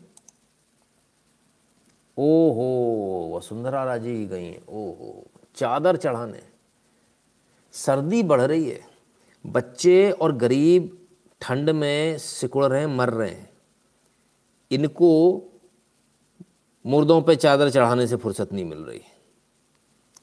ओहो 2.19 3.36
वसुंधरा 3.36 3.85
राजे 3.85 4.11
ही 4.11 4.27
गई। 4.27 4.51
ओहो, 4.69 5.24
चादर 5.57 5.97
चढ़ाने। 5.97 6.43
सर्दी 7.73 8.23
बढ़ 8.23 8.41
रही 8.41 8.69
है। 8.69 8.81
बच्चे 9.47 10.11
और 10.11 10.36
गरीब 10.36 11.07
ठंड 11.41 11.70
में 11.70 12.19
सिकुड़ 12.19 12.65
रहे 12.65 12.81
हैं, 12.81 12.86
मर 12.86 13.11
रहे 13.11 13.31
हैं। 13.31 13.51
इनको 14.70 15.43
मुर्दों 16.86 17.23
पे 17.23 17.36
चादर 17.36 17.70
चढ़ाने 17.70 18.07
से 18.07 18.16
फुर्सत 18.16 18.53
नहीं 18.53 18.65
मिल 18.65 18.78
रही। 18.78 19.01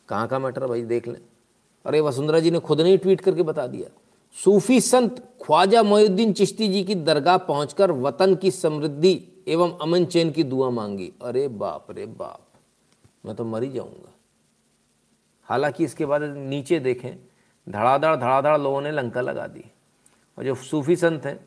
कहाँ 0.09 0.27
का 0.27 0.39
मैटर 0.39 0.67
भाई, 0.67 0.81
देख 0.81 1.07
लें। 1.07 1.21
अरे 1.85 2.01
वसुंधरा 2.01 2.39
जी 2.39 2.51
ने 2.51 2.59
खुद 2.59 2.81
नहीं 2.81 2.97
ट्वीट 2.97 3.21
करके 3.21 3.43
बता 3.43 3.67
दिया। 3.67 4.01
सूफी 4.43 4.81
संत 4.81 5.29
ख्वाजा 5.45 5.83
मोहुद्दीन 5.83 6.33
चिश्ती 6.33 6.67
जी 6.67 6.83
की 6.83 6.95
दरगाह 6.95 7.37
पहुंचकर 7.37 7.91
वतन 7.91 8.35
की 8.35 8.51
समृद्धि 8.51 9.30
एवं 9.47 9.77
अमन 9.81 10.05
चैन 10.05 10.31
की 10.31 10.43
दुआ 10.43 10.69
मांगी। 10.69 11.13
अरे 11.21 11.47
बाप, 11.47 11.87
रे 11.91 12.05
बाप। 12.05 12.47
मैं 13.25 13.35
तो 13.35 13.45
मर 13.45 13.63
ही 13.63 13.71
जाऊँगा। 13.71 14.13
हालाँकि 15.43 15.83
इसके 15.83 16.05
बाद 16.05 16.21
नीचे 16.23 16.79
देखें, 16.79 17.17
धड़ाधड़ 17.69 18.15
धड़ाधड़ 18.15 18.57
लोगों 18.57 18.81
ने 18.81 18.91
लंका 18.91 19.21
लगा 19.21 19.47
दी। 19.47 19.65
और 20.37 20.43
जो 20.43 20.55
सूफी 20.55 20.95
संत 20.95 21.25
हैं, 21.25 21.45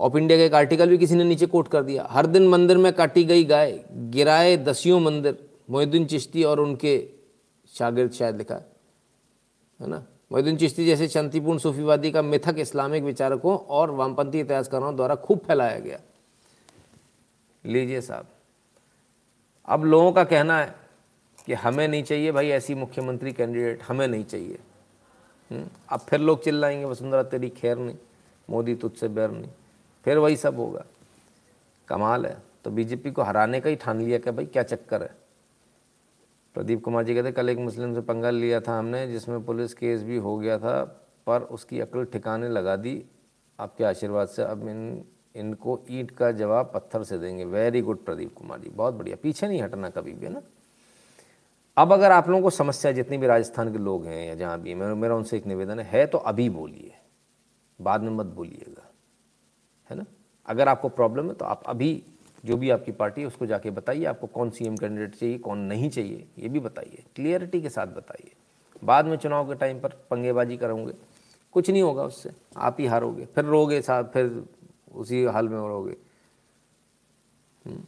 ऑफ़ 0.00 0.16
इंडिया 0.16 0.38
का 0.38 0.44
एक 0.44 0.54
आर्टिकल 0.54 0.90
भी 0.90 0.98
किसी 0.98 1.14
ने 1.14 1.24
नीचे 1.24 1.46
कोट 1.46 1.68
कर 1.68 1.82
दिया। 1.82 2.06
हर 2.10 2.26
दिन 2.26 2.48
मंदिर 2.48 2.78
में 2.78 2.92
काटी 2.92 3.24
गई 3.24 3.44
गाय, 3.44 3.84
गिराए 3.92 4.56
दसियों 4.56 5.00
मंदिर, 5.00 5.50
मोहिद्दीन 5.70 6.06
चिश्ती 6.06 6.44
और 6.44 6.60
उनके 6.60 7.08
शागिर्द 7.68 8.12
शायद 8.12 8.36
लिखा 8.36 8.54
है 8.54 9.86
ना? 9.86 10.06
मोहद्दीन 10.30 10.56
चिश्ती 10.56 10.84
जैसे 10.86 11.08
शांतिपूर्ण 11.08 11.58
सूफीवादी 11.58 12.10
का 12.10 12.22
मिथक 12.22 12.56
इस्लामिक 12.58 13.02
विचारकों 13.02 13.56
और 13.58 13.90
वामपंथी 13.90 14.40
इतिहासकारों 14.40 14.96
द्वारा 14.96 15.14
खूब 15.14 15.38
फैलाया 15.38 15.78
गया। 15.78 15.98
लीजिए 17.64 18.00
साहब 18.00 18.26
अब 19.66 19.84
लोगों 19.84 20.12
का 20.12 20.24
कहना 20.24 20.58
है 20.58 20.74
कि 21.46 21.54
हमें 21.54 21.88
नहीं 21.88 22.02
चाहिए 22.02 22.32
भाई 22.32 22.48
ऐसी 22.48 22.74
मुख्यमंत्री 22.74 23.32
कैंडिडेट 23.32 23.82
हमें 23.82 24.06
नहीं 24.08 24.24
चाहिए। 24.24 24.58
हम्म, 25.50 25.66
अब 25.88 26.00
फिर 26.00 26.20
लोग 26.20 26.42
चिल्लाएँगे 26.44 26.84
वसुंधरा 26.84 27.22
तेरी 27.22 27.48
खैर 27.48 27.78
नहीं 27.78 27.96
मोदी 28.50 28.74
तुझसे 28.74 29.08
बैर 29.08 29.30
नहीं। 29.30 29.50
फिर 30.04 30.18
वही 30.18 30.36
सब 30.36 30.56
होगा। 30.56 30.84
कमाल 31.88 32.26
है 32.26 32.36
तो 32.64 32.70
बीजेपी 32.70 33.10
को 33.10 33.22
हराने 33.22 33.60
का 33.60 33.70
ही 33.70 33.76
ठान 33.76 34.00
लिया 34.00 34.18
क्या 34.18 34.32
भाई? 34.32 34.46
क्या 34.46 34.62
चक्कर 34.62 35.02
है? 35.02 35.10
प्रदीप 36.54 36.82
कुमार 36.84 37.04
जी 37.04 37.14
कहते 37.14 37.32
कल 37.32 37.48
एक 37.48 37.58
मुस्लिम 37.58 37.94
से 37.94 38.00
पंगा 38.00 38.30
लिया 38.30 38.60
था 38.60 38.78
हमने 38.78 39.06
जिसमें 39.06 39.44
पुलिस 39.44 39.74
केस 39.74 40.02
भी 40.02 40.16
हो 40.16 40.36
गया 40.38 40.58
था 40.58 40.82
पर 41.26 41.40
उसकी 41.40 41.80
अकल 41.80 42.04
ठिकाने 42.04 42.48
लगा 42.48 42.76
दी। 42.76 43.04
आपके 43.60 43.84
आशीर्वाद 43.84 44.28
से 44.28 44.42
अब 44.42 44.68
इन 44.68 45.04
इनको 45.36 45.80
ईंट 45.90 46.10
का 46.10 46.32
जवाब 46.32 46.70
पत्थर 46.74 47.02
से 47.02 47.18
देंगे। 47.18 47.44
Very 47.44 47.80
good 47.80 48.04
Pradeep 48.04 48.34
Kumar 48.34 48.60
ji. 48.60 48.68
बहुत 48.68 48.94
बढ़िया। 48.94 49.16
पीछे 49.22 49.48
नहीं 49.48 49.62
हटना 49.62 49.90
कभी 49.90 50.12
भी 50.12 50.26
है 50.26 50.32
ना? 50.32 50.42
अब 51.76 51.92
अगर 51.92 52.10
आप 52.10 52.28
लोगों 52.28 52.42
को 52.42 52.50
समस्या 52.50 52.92
जितनी 52.92 53.18
भी 53.18 53.26
राजस्थान 53.26 53.72
के 53.72 53.78
लोग 53.78 54.06
हैं 54.06 54.28
या 54.28 54.34
जहाँ 54.34 54.60
भी 54.60 54.74
मेरा 54.74 54.94
मेरा 54.94 55.14
उनसे 55.14 55.36
एक 55.36 55.46
निवेदन 55.46 55.78
है, 55.78 55.84
है 55.84 56.06
तो 56.06 56.18
अभी 56.18 56.50
बोलिए। 56.50 56.92
बाद 57.80 58.02
में 58.02 58.10
मत 58.10 58.26
बोलिएगा। 58.26 58.90
है 59.90 59.96
ना? 59.96 60.04
अगर 60.46 60.68
आपको 60.68 60.88
प्रॉब्लम 60.88 61.28
है 61.28 61.34
तो 61.34 61.44
आप 61.44 61.62
अभी 61.66 62.02
जो 62.44 62.56
भी 62.56 62.70
आपकी 62.70 62.92
पार्टी 62.92 63.20
है, 63.20 63.26
उसको 63.26 63.46
जाके 63.46 63.70
बताइए, 63.70 64.04
आपको 64.04 64.26
कौन 64.26 64.50
सी 64.50 64.66
एम 64.66 64.76
कैंडिडेट 64.76 65.14
चाहिए, 65.14 65.38
कौन 65.38 65.58
नहीं 65.58 65.90
चाहिए, 65.90 66.26
ये 66.38 66.48
भी 66.48 66.60
बताइए। 66.60 67.04
क्लियरिटी 67.16 67.62
के 67.62 67.68
साथ 67.68 67.86
बताइए। 67.86 68.32
बाद 68.84 69.06
में 69.06 69.16
चुनाव 69.16 69.48
के 69.48 69.54
टाइम 69.54 69.80
पर 69.80 69.88
पंगेबाजी 69.88 70.56
करोगे। 70.56 70.92
कुछ 71.52 71.70
नहीं 71.70 71.82
होगा 71.82 72.02
उससे। 72.02 72.30
आप 72.56 72.76
ही 72.80 72.86
हारोगे। 72.86 73.24
फिर 73.24 73.44
रोगे 73.44 73.82
साथ, 73.82 74.04
फिर 74.04 74.44
उसी 74.94 75.24
हाल 75.24 75.48
में 75.48 75.56
रहोगे 75.56 75.96
हम्म। 77.66 77.84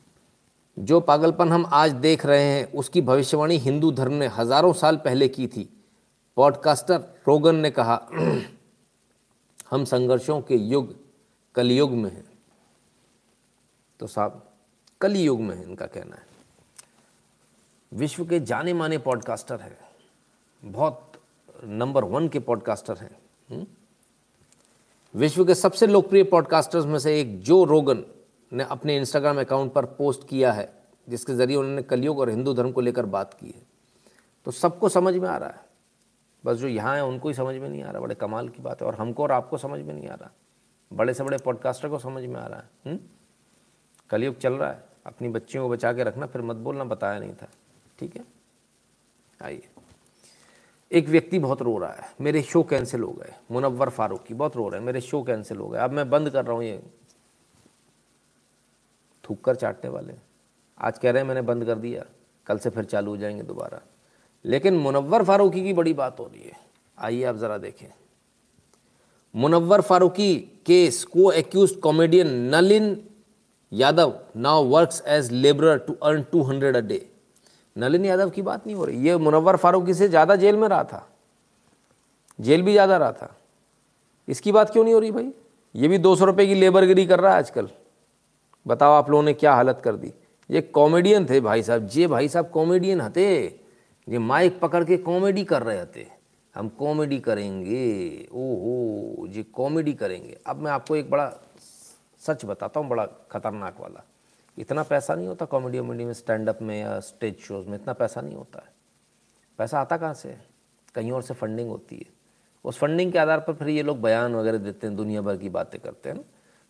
जो 0.79 1.01
पागलपन 1.01 1.49
हम 1.49 1.67
आज 1.67 1.93
देख 1.93 2.27
रहे 2.27 2.43
हैं, 2.43 2.73
उसकी 2.73 3.01
भविष्यवाणी 3.01 3.57
हिंदू 3.57 3.93
धर्म 3.93 4.13
ने 4.13 4.27
हज़ारों 4.27 4.73
साल 4.73 4.97
पहले 4.97 5.29
की 5.29 5.47
थी। 5.47 5.83
पॉडकास्टर 6.37 6.99
रोगन 7.29 7.57
ने 7.57 7.71
कहा, 7.71 8.09
हम 9.71 9.85
संघर्षों 9.85 10.41
के 10.41 10.57
युग, 10.57 10.97
कलयुग 11.55 11.91
में 11.91 12.11
हैं। 12.11 12.32
तो 14.03 14.07
साहब, 14.07 14.51
कलयुग 15.01 15.41
में 15.41 15.57
है 15.57 15.63
इनका 15.63 15.87
कहना 15.87 16.17
है। 16.17 16.27
विश्व 17.93 18.27
के 18.27 18.41
जाने 18.41 18.73
माने 18.73 18.99
पॉडकास्टर 18.99 19.61
हैं। 19.61 19.79
बहुत 20.65 21.13
नंबर 21.65 22.05
वन 22.05 22.29
के 22.29 22.39
पॉडकास्टर 22.39 22.97
हैं। 22.97 23.19
हम्म? 23.51 23.67
विश्व 25.15 25.45
के 25.45 25.55
सबसे 25.55 25.87
लोकप्रिय 25.87 26.25
पॉडकास्टर्स 26.25 26.85
में 26.85 26.99
से 26.99 27.21
एक 27.21 27.43
जो 27.43 27.65
रोगन 27.65 28.05
ने 28.53 28.65
अपने 28.65 28.97
इंस्टाग्राम 28.97 29.41
अकाउंट 29.41 29.73
पर 29.73 29.85
पोस्ट 29.85 30.29
किया 30.29 30.53
है, 30.53 30.83
जिसके 31.09 31.35
ज़रिए 31.35 31.57
उन्होंने 31.57 31.83
कलयुग 31.83 32.19
और 32.19 32.29
हिंदू 32.29 32.55
धर्म 32.55 32.73
को 32.73 32.81
लेकर 32.81 33.07
बात 33.07 33.35
की 33.35 33.47
है। 33.47 33.63
तो 34.45 34.51
सबको 34.51 34.89
समझ 34.89 35.15
में 35.15 35.29
आ 35.29 35.37
रहा 35.37 35.49
है। 35.49 35.61
बस 36.45 36.57
जो 36.57 36.69
यहाँ 36.69 36.97
है, 36.97 37.05
उनको 37.05 37.29
ही 37.29 37.35
समझ 37.35 37.57
में 37.57 37.69
नहीं 37.69 37.83
आ 37.83 37.91
रहा। 37.91 38.01
बड़े 38.01 38.15
कमाल 38.15 38.49
की 38.49 38.63
बात 38.63 38.81
है। 38.81 38.87
और 38.87 38.95
हमको 38.95 39.23
और 39.23 39.33
आपको 39.33 39.59
समझ 39.59 39.81
में 39.81 39.95
नहीं 39.95 40.09
आ 40.09 40.15
रहा। 40.15 40.31
बड़े 40.93 41.15
से 41.15 41.25
बड़े 41.25 41.39
पॉडकास्टर 41.39 41.89
को 41.89 41.99
समझ 41.99 42.25
में 42.25 42.41
आ 42.41 42.47
रहा 42.47 42.59
है। 42.59 42.71
हुँ? 42.87 42.99
कलयुग 44.13 44.39
चल 44.39 44.53
रहा 44.53 44.71
है। 44.71 44.85
अपनी 45.07 45.29
बच्चियों 45.29 45.69
को 45.69 45.75
बचा 45.75 45.93
के 45.93 46.05
रखना, 46.05 46.27
फिर 46.27 46.43
मत 46.43 46.57
बोलना, 46.57 46.85
बताया 46.85 47.21
नहीं 47.21 47.35
था। 47.35 47.49
ठीक 47.99 48.17
है? 48.17 48.25
आइए। 49.43 49.69
एक 50.93 51.09
व्यक्ति 51.09 51.39
बहुत 51.39 51.63
रो 51.63 51.79
रहा 51.79 51.93
है। 51.93 52.15
मेरे 52.21 52.43
शो 52.43 52.63
कैंसिल 52.63 53.03
हो 53.03 53.13
गए। 53.13 53.35
मुनव्वर 53.51 53.89
फारूकी 53.89 54.35
बहुत 54.35 54.57
रो 54.57 54.69
रहे 54.69 54.81
हैं। 54.81 54.87
मेरे 54.87 55.01
शो 55.01 55.23
कैंसिल 55.23 55.57
हो 55.57 55.69
गए। 55.69 55.79
अब 55.79 55.91
मैं 55.91 56.11
बंद 56.11 56.31
कर 56.31 56.45
रहा 56.45 56.53
हूँ 56.53 56.65
ये। 56.65 56.83
थूक 59.31 59.45
कर 59.45 59.55
चाटने 59.55 59.91
वाले। 59.91 60.15
आज 60.79 60.99
कह 60.99 61.11
रहे 61.11 61.23
हैं, 61.23 61.29
मैंने 61.29 61.43
बंद 61.43 61.65
कर 61.65 61.75
दिया। 61.75 62.05
कल 62.47 62.59
से 62.59 62.71
फिर 62.71 62.85
चालू 62.85 63.11
हो 63.11 63.17
जाएँगे 63.17 63.43
दोबारा। 63.43 63.81
लेकिन 64.45 64.75
मुनव्वर 64.75 65.25
फारूकी 65.25 65.63
की 65.63 65.73
बड़ी 65.73 65.93
बात 65.93 66.21
हो 66.21 66.25
रही 66.25 66.43
है। 66.43 66.61
आइए 66.99 67.25
आप 67.25 67.37
ज़रा 67.37 67.59
देखें। 67.59 67.89
मुनव्वर 69.37 69.81
फारूकी 69.81 70.41
केस 70.67 71.05
को 71.05 71.33
accuse 71.33 71.71
comedian 71.73 72.27
Nalin 72.29 73.09
Yadav 73.73 74.13
now 74.39 74.65
works 74.67 75.03
as 75.09 75.31
labourer 75.33 75.79
to 75.79 75.93
earn 76.03 76.25
200 76.35 76.75
a 76.77 76.81
day 76.81 77.01
Nalin 77.77 78.05
Yadav 78.05 78.31
की 78.31 78.43
बात 78.43 78.67
नहीं 78.67 78.77
हो 78.77 78.85
रही। 78.85 79.07
ये 79.07 79.17
मुनव्वर 79.19 79.57
फारूकी 79.57 79.95
से 79.95 80.09
ज़्यादा 80.09 80.37
जेल 80.37 80.57
में 80.57 80.69
रहा 80.69 80.83
था। 80.85 81.07
जेल 82.39 82.63
भी 82.63 82.73
ज़्यादा 82.73 82.97
रहा 82.97 83.13
था। 83.13 83.35
इसकी 84.29 84.53
बात 84.53 84.71
क्यों 84.71 84.85
नहीं 84.85 84.95
हो 84.95 85.01
रही 85.01 85.11
भाई? 85.11 85.31
ये 85.75 85.89
भी 85.89 85.99
दो 85.99 86.15
सौ 86.17 86.25
रुपये 86.25 86.47
की 86.47 86.55
लेबरगिरी 86.55 87.07
कर 87.07 87.21
रहा 87.21 87.33
है 87.33 87.39
आजकल। 87.39 87.69
बताओ 88.67 88.93
आप 88.93 89.11
लोगों 89.11 89.23
ने 89.23 89.33
क्या 89.35 89.55
हालत 89.55 89.81
कर 89.85 89.97
दी। 89.97 90.13
ये 90.51 90.61
कॉमेडियन 90.61 91.27
थे 91.31 91.41
भाई 91.41 91.63
साहब। 91.63 91.87
जे 91.87 92.07
भाई 92.07 92.29
साहब 92.29 92.51
कॉमेडियन 92.51 93.01
हते। 93.01 93.25
ये 94.09 94.19
माइक 94.21 94.59
पकड़ 94.61 94.83
के 94.85 94.97
कॉमेडी 94.99 95.45
कर 95.45 95.63
रहे 95.63 95.85
थे 95.97 96.07
हम 96.55 96.69
कॉमेडी 96.79 97.19
करेंगे। 97.21 98.29
ओहो 98.33 99.27
जी 99.29 99.43
कॉमेडी 99.55 99.93
करेंगे। 99.95 100.37
अब 100.47 100.57
मैं 100.57 100.71
आपको 100.71 100.97
एक 100.97 101.11
बड़ा 101.11 101.27
सच 102.23 102.45
बताता 102.45 102.81
हूँ, 102.81 102.89
बड़ा 102.89 103.07
खतरनाक 103.31 103.81
वाला। 103.81 104.05
इतना 104.59 104.83
पैसा 104.83 105.15
नहीं 105.15 105.27
होता 105.29 105.45
कॉमेडी 105.45 105.79
वॉमेडी 105.79 106.05
में 106.05 106.13
स्टैंड 106.13 106.49
अप 106.49 106.59
में 106.63 106.81
या 106.81 106.99
स्टेज 107.01 107.39
शोज़ 107.41 107.69
में, 107.69 107.75
इतना 107.75 107.93
पैसा 107.93 108.21
नहीं 108.21 108.37
होता 108.37 108.59
है। 108.59 108.73
पैसा 109.59 109.81
आता 109.81 109.97
कहाँ 109.97 110.15
से? 110.15 110.37
कहीं 110.95 111.13
और 111.13 111.23
से 111.23 111.35
फंडिंग 111.35 111.69
होती 111.69 111.97
है। 111.97 112.11
उस 112.65 112.79
फंडिंग 112.79 113.13
के 113.13 113.19
आधार 113.19 113.41
पर 113.41 113.55
फिर 113.55 113.69
ये 113.69 113.83
लोग 113.83 114.01
बयान 114.01 114.35
वगैरह 114.35 114.59
देते 114.59 114.87
हैं, 114.87 114.97
दुनिया 114.97 115.23
भर 115.23 115.37
की 115.37 115.49
बातें 115.49 115.81
करते 115.81 116.09
हैं 116.09 116.19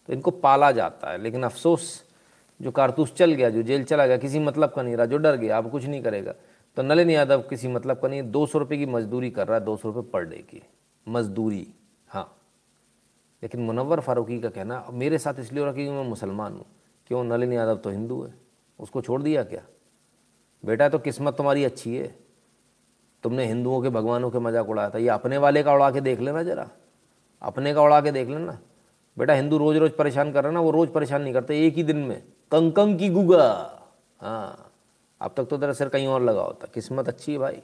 तो 0.08 0.12
इनको 0.12 0.30
पाला 0.30 0.70
जाता 0.72 1.10
है, 1.10 1.18
लेकिन 1.18 1.42
अफसोस, 1.42 2.04
जो 2.60 2.70
कारतूस 2.70 3.12
चल 3.14 3.32
गया, 3.32 3.50
जो 3.50 3.62
जेल 3.62 3.84
चला 3.84 4.06
गया, 4.06 4.16
किसी 4.16 4.38
मतलब 4.38 4.70
का 4.70 4.82
नहीं 4.82 4.96
रहा, 4.96 5.06
जो 5.06 5.16
डर 5.16 5.36
गया, 5.36 5.58
अब 5.58 5.70
कुछ 5.70 5.84
नहीं 5.84 6.02
करेगा। 6.02 6.34
तो 6.76 6.82
नलिन 6.82 7.10
यादव 7.10 7.42
किसी 7.42 7.68
मतलब 7.68 8.00
का 8.00 8.08
नहीं 8.08 8.22
दो 8.22 8.46
सौ 8.46 8.58
रुपये 8.58 8.78
की 8.78 8.86
मजदूरी 8.86 9.30
कर 9.30 9.48
रहा 9.48 9.58
है, 9.58 9.64
दो 9.64 9.76
सौ 9.76 9.90
रुपये 9.90 10.10
पर 10.10 10.24
डे 10.24 10.36
की। 10.36 10.62
मजदूरी 11.06 11.66
हाँ। 12.08 12.41
लेकिन 13.42 13.60
मुनवर 13.60 14.00
फारूकी 14.00 14.40
का 14.40 14.48
कहना 14.48 14.84
मेरे 14.92 15.18
साथ 15.18 15.40
इसलिए 15.40 15.60
हो 15.60 15.64
रहा 15.66 15.74
कि 15.74 15.88
मैं 15.90 16.04
मुसलमान 16.04 16.52
हूँ। 16.52 16.64
क्यों 17.06 17.24
नलिन 17.24 17.52
यादव 17.52 17.76
तो 17.76 17.90
हिंदू 17.90 18.22
है? 18.22 18.34
उसको 18.78 19.02
छोड़ 19.02 19.22
दिया 19.22 19.42
क्या? 19.44 19.62
बेटा 20.64 20.88
तो 20.88 20.98
किस्मत 20.98 21.36
तुम्हारी 21.36 21.64
अच्छी 21.64 21.96
है। 21.96 22.14
तुमने 23.22 23.46
हिंदुओं 23.46 23.80
के 23.82 23.88
भगवानों 23.88 24.30
के 24.30 24.38
मज़ाक 24.38 24.68
उड़ाया 24.68 24.90
था। 24.90 24.98
ये 24.98 25.08
अपने 25.08 25.38
वाले 25.38 25.62
का 25.62 25.74
उड़ा 25.74 25.90
के 25.90 26.00
देख 26.00 26.20
लेना 26.20 26.42
जरा। 26.42 26.68
अपने 27.42 27.74
का 27.74 27.82
उड़ा 27.82 28.00
के 28.00 28.12
देख 28.12 28.28
लेना। 28.28 28.58
बेटा, 29.16 29.34
हिंदू 29.34 29.58
रोज 29.58 29.76
रोज 29.76 29.90
परेशान 29.90 30.32
कर 30.32 30.44
रहे 30.44 30.52
ना, 30.52 30.60
वो 30.60 30.70
रोज 30.70 30.88
परेशान 30.88 31.22
नहीं 31.22 31.32
करते, 31.32 31.66
एक 31.66 31.74
ही 31.74 31.82
दिन 31.82 31.96
में। 31.96 32.22
कंकंग 32.52 32.98
की 32.98 33.08
गुगा। 33.08 33.48
हाँ 34.20 34.72
अब 35.20 35.34
तक 35.36 35.44
तो 35.44 35.56
तेरा 35.56 35.72
सिर 35.72 35.88
कहीं 35.88 36.06
और 36.06 36.22
लगा 36.22 36.42
होता। 36.42 36.66
किस्मत 36.66 37.08
अच्छी 37.08 37.32
है 37.32 37.38
भाई। 37.38 37.62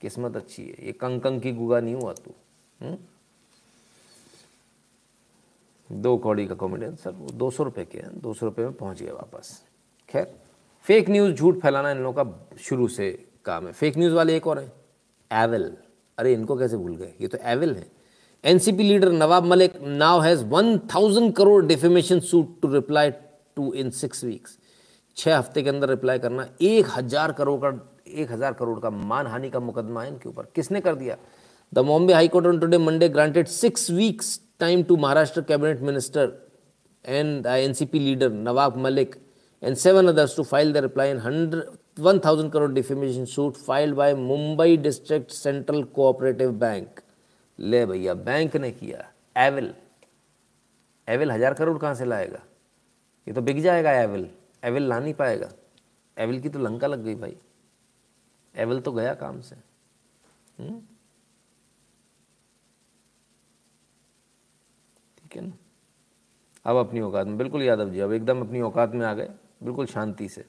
किस्मत 0.00 0.36
अच्छी 0.36 0.62
है। 0.62 0.86
ये 0.86 0.92
कंकंग 0.92 1.40
की 1.40 1.52
गुगा 1.52 1.80
नहीं 1.80 1.94
हुआ 1.94 2.12
तू। 2.12 2.30
हम्म? 2.80 2.96
दो 5.92 6.16
कौड़ी 6.18 6.46
का 6.46 6.54
कॉमेडियन 6.54 6.94
सर 6.96 7.10
वो 7.10 7.28
दो 7.28 7.50
सौ 7.50 7.64
रुपये 7.64 7.84
के 7.84 7.98
हैं, 7.98 8.10
दो 8.16 8.34
सौ 8.34 8.46
रुपये 8.46 8.64
में 8.64 8.74
पहुँच 8.74 9.02
गया 9.02 9.12
वापस। 9.12 9.62
खैर 10.08 10.26
फेक 10.84 11.08
न्यूज़ 11.10 11.32
झूठ 11.32 11.60
फैलाना 11.60 11.90
इन 11.90 11.98
लोगों 11.98 12.24
का 12.24 12.58
शुरू 12.60 12.88
से 12.88 13.10
काम 13.44 13.66
है। 13.66 13.72
फेक 13.72 13.96
न्यूज़ 13.98 14.14
वाले 14.14 14.36
एक 14.36 14.46
और 14.46 14.58
हैं 14.58 14.72
एवल 15.30 15.72
अरे, 16.18 16.32
इनको 16.32 16.56
कैसे 16.56 16.76
भूल 16.76 16.96
गए? 16.96 17.12
ये 17.20 17.28
तो 17.28 17.38
एवल 17.44 17.74
हैं। 17.74 17.90
NCP 18.44 18.82
leader 18.82 19.12
Nawab 19.12 19.44
Malik 19.44 19.72
now 19.82 20.20
has 20.20 20.44
one 20.46 20.78
thousand 20.94 21.32
crore 21.36 21.64
defamation 21.66 22.20
suit 22.20 22.60
to 22.62 22.72
reply 22.72 23.10
to 23.10 23.72
in 23.74 23.90
six 23.92 24.24
weeks 24.24 24.58
छः 25.16 25.36
हफ़्ते 25.36 25.62
के 25.62 25.68
अंदर 25.68 25.88
रिप्लाई 25.88 26.18
करना, 26.18 26.46
एक 26.60 26.86
हज़ार 26.88 27.32
करोड़ 27.32 27.58
का, 27.60 27.70
एक 28.08 28.30
हज़ार 28.32 28.52
करोड़ 28.52 28.78
का 28.80 28.90
मानहानि 28.90 29.50
का 29.50 29.60
मुकदमा 29.60 30.02
है 30.02 30.08
इनके 30.08 30.28
ऊपर। 30.28 30.46
किसने 30.54 30.80
कर 30.80 30.94
दिया? 30.94 31.16
The 31.72 31.78
Bombay 31.80 32.12
high court 32.12 32.46
on 32.46 32.60
today 32.60 32.78
Monday 32.78 33.08
granted 33.08 33.46
six 33.48 33.90
weeks 33.90 34.40
time 34.62 34.84
to 34.84 34.96
Maharashtra 34.96 35.46
cabinet 35.46 35.82
minister 35.82 36.24
and 37.04 37.44
the 37.44 37.50
NCP 37.70 37.94
leader 38.06 38.30
Nawab 38.30 38.76
Malik 38.76 39.16
and 39.62 39.76
seven 39.76 40.08
others 40.08 40.34
to 40.34 40.44
file 40.44 40.72
their 40.72 40.82
reply 40.82 41.06
in 41.06 41.18
1000 41.18 42.50
crore 42.50 42.68
defamation 42.68 43.26
suit 43.26 43.56
filed 43.56 43.96
by 43.96 44.12
Mumbai 44.14 44.70
District 44.82 45.30
Central 45.30 45.84
Cooperative 45.98 46.58
Bank. 46.58 47.02
ले 47.58 47.84
भैया 47.86 48.12
bank 48.26 48.56
ने 48.56 48.70
किया 48.72 48.98
evil 49.46 49.72
evil 51.08 51.30
हज़ार 51.30 51.54
करोड़ 51.54 51.78
कहाँ 51.78 51.94
से 51.94 52.04
लाएगा 52.04 52.38
ये 53.26 53.34
तो 53.34 53.42
बिक 53.48 53.60
जाएगा 53.62 53.92
एविल 54.02 54.28
एविल 54.64 54.88
ला 54.88 54.98
नहीं 55.00 55.14
पाएगा 55.14 55.48
एविल 56.16 56.40
की 56.40 56.48
तो 56.48 56.58
लंका 56.58 56.86
लग 56.86 57.04
गई 57.04 57.14
भाई 57.24 57.36
एविल 58.54 58.80
तो 58.86 58.92
गया 58.92 59.12
काम 59.24 59.40
से 59.48 59.56
हुँ? 60.60 60.80
ठीक 65.30 65.42
है 65.42 65.48
ना 65.48 65.54
अब 66.64 66.76
अपनी 66.76 67.00
औकात 67.00 67.26
में, 67.26 67.36
बिल्कुल 67.38 67.62
यादव 67.62 67.90
जी 67.90 68.00
अब 68.00 68.12
एकदम 68.12 68.40
अपनी 68.40 68.60
औकात 68.60 68.94
में 68.94 69.04
आ 69.06 69.12
गए, 69.14 69.28
बिल्कुल 69.62 69.86
शांति 69.86 70.28
से। 70.28 70.44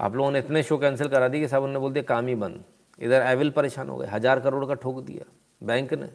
आप 0.00 0.14
लोगों 0.14 0.30
ने 0.30 0.38
इतने 0.38 0.62
शो 0.62 0.78
कैंसिल 0.78 1.08
करा 1.08 1.28
दिए 1.28 1.40
कि 1.40 1.48
साहब 1.48 1.62
उन्होंने 1.62 1.80
बोल 1.80 1.92
दिया, 1.92 2.02
काम 2.04 2.26
ही 2.26 2.34
बंद। 2.34 2.64
इधर 2.98 3.22
एविल 3.22 3.50
परेशान 3.50 3.88
हो 3.88 3.96
गए, 3.96 4.06
हज़ार 4.06 4.40
करोड़ 4.40 4.64
का 4.66 4.74
ठोक 4.74 5.02
दिया, 5.04 5.24
बैंक 5.60 5.92
ने। 5.94 6.08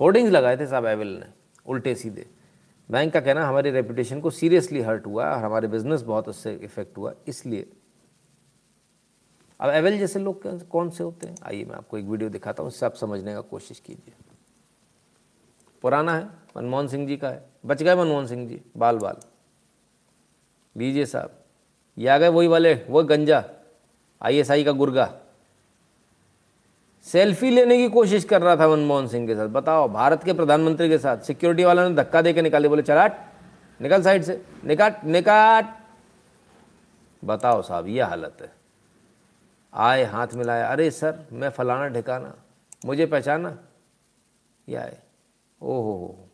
होर्डिंग्स 0.00 0.32
लगाए 0.32 0.56
थे 0.56 0.66
साहब 0.66 0.86
एविल 0.86 1.08
ने, 1.10 1.26
उल्टे 1.66 1.94
सीधे। 1.94 2.26
बैंक 2.88 3.12
का 3.12 3.20
कहना, 3.20 3.46
हमारी 3.46 3.70
रेपुटेशन 3.70 4.20
को 4.20 4.30
सीरियसली 4.32 4.80
हर्ट 4.82 5.06
हुआ 5.06 5.24
और 5.26 5.44
हमारे 5.44 5.68
बिज़नेस 5.68 6.02
बहुत 6.02 6.28
उससे 6.28 6.54
इफ़ेक्ट 6.54 6.98
हुआ, 6.98 7.12
इसलिए। 7.28 7.66
अब 9.60 9.70
एवेल 9.70 9.98
जैसे 9.98 10.18
लोग 10.20 10.66
कौन 10.68 10.90
से 10.90 11.04
होते 11.04 11.26
हैं? 11.26 11.36
आइए 11.42 11.64
मैं 11.64 11.76
आपको 11.76 11.98
एक 11.98 12.04
वीडियो 12.06 12.30
दिखाता 12.30 12.62
हूँ 12.62 12.68
उससे 12.68 12.86
आप 12.86 12.94
समझने 12.94 13.34
का 13.34 13.40
कोशिश 13.42 13.80
कीजिए। 13.80 14.14
पुराना 15.84 16.14
है 16.14 16.28
मनमोहन 16.56 16.86
सिंह 16.88 17.06
जी 17.06 17.16
का 17.16 17.28
है। 17.28 17.42
बच 17.66 17.82
गए 17.82 17.94
मनमोहन 17.94 18.26
सिंह 18.26 18.48
जी 18.48 18.60
बाल 18.76 18.98
बाल 18.98 19.16
लीजिए 20.76 21.06
साहब, 21.06 21.30
ये 21.96 22.08
आ 22.08 22.16
गए 22.18 22.28
वही 22.28 22.48
वाले, 22.48 22.74
वो 22.74 23.02
गंजा 23.04 23.44
आईएसआई 24.22 24.64
का 24.64 24.72
गुर्गा। 24.72 25.08
सेल्फी 27.06 27.50
लेने 27.50 27.76
की 27.78 27.88
कोशिश 27.88 28.24
कर 28.24 28.42
रहा 28.42 28.56
था 28.56 28.68
मनमोहन 28.68 29.06
सिंह 29.08 29.26
के 29.26 29.34
साथ। 29.34 29.48
बताओ, 29.48 29.88
भारत 29.88 30.24
के 30.24 30.32
प्रधानमंत्री 30.32 30.88
के 30.88 30.98
साथ 30.98 31.18
सिक्योरिटी 31.18 31.64
वाला 31.64 31.88
ने 31.88 31.94
धक्का 31.94 32.22
दे 32.22 32.32
के 32.32 32.42
निकाले, 32.42 32.68
बोले 32.68 32.82
चलाट 32.82 33.20
निकल 33.80 34.02
साइड 34.02 34.22
से, 34.22 34.42
निकाट 34.64 35.04
निकाट। 35.04 35.74
बताओ 37.22 37.62
साहब, 37.62 37.86
ये 37.88 38.02
हालत 38.02 38.36
है। 38.42 38.52
आए, 39.72 40.04
हाथ 40.04 40.34
मिलाया, 40.34 40.66
अरे 40.66 40.90
सर, 40.90 41.24
मैं 41.32 41.50
फलाना 41.50 41.88
ठिकाना, 41.88 42.34
मुझे 42.84 43.06
पहचाना? 43.06 43.56
ये 44.68 44.76
आए, 44.76 44.98
ओहो 45.60 45.82
हो 45.82 46.25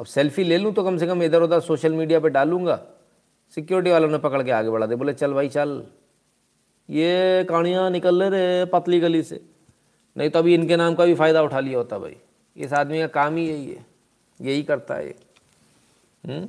अब 0.00 0.06
सेल्फी 0.06 0.44
ले 0.44 0.58
लूँ 0.58 0.72
तो 0.74 0.82
कम 0.84 0.96
से 0.96 1.06
कम 1.06 1.22
इधर 1.22 1.42
उधर 1.42 1.60
सोशल 1.60 1.92
मीडिया 1.92 2.20
पे 2.20 2.28
डालूँगा। 2.28 2.80
सिक्योरिटी 3.54 3.90
वालों 3.90 4.08
ने 4.08 4.18
पकड़ 4.18 4.42
के 4.42 4.50
आगे 4.50 4.70
बढ़ा 4.70 4.86
दे, 4.86 4.94
बोले, 4.94 5.12
चल 5.12 5.32
भाई, 5.32 5.48
चल। 5.48 5.82
ये 6.88 7.44
कहानियाँ 7.48 7.90
निकल 7.90 8.18
ले 8.18 8.28
रहे 8.28 8.64
पतली 8.64 9.00
गली 9.00 9.22
से। 9.22 9.40
नहीं 10.16 10.30
तो 10.30 10.38
अभी 10.38 10.54
इनके 10.54 10.76
नाम 10.76 10.94
का 10.94 11.04
भी 11.04 11.14
फ़ायदा 11.14 11.42
उठा 11.42 11.60
लिया 11.60 11.78
होता 11.78 11.98
भाई। 11.98 12.16
इस 12.56 12.72
आदमी 12.72 13.00
का 13.00 13.06
काम 13.06 13.36
ही 13.36 13.46
यही 13.48 13.70
है। 13.70 13.84
यही 14.40 14.62
करता 14.62 14.94
है 14.94 15.14
हम्म? 16.24 16.48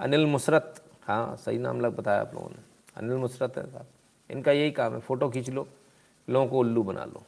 अनिल 0.00 0.26
मुसरत 0.26 0.82
हाँ 1.04 1.36
सही 1.36 1.58
नाम 1.58 1.80
लग 1.80 1.96
बताया 1.96 2.20
आप 2.20 2.34
लोगों 2.34 2.48
ने। 2.48 2.62
अनिल 2.96 3.16
मुसरत 3.16 3.58
है 3.58 3.66
साहब। 3.66 3.86
इनका 4.30 4.52
यही 4.52 4.70
काम 4.70 4.94
है। 4.94 5.00
फ़ोटो 5.00 5.28
खींच 5.28 5.50
लो, 5.50 5.66
लोगों 6.28 6.46
को 6.46 6.58
उल्लू 6.58 6.82
बना 6.82 7.04
लो। 7.04 7.22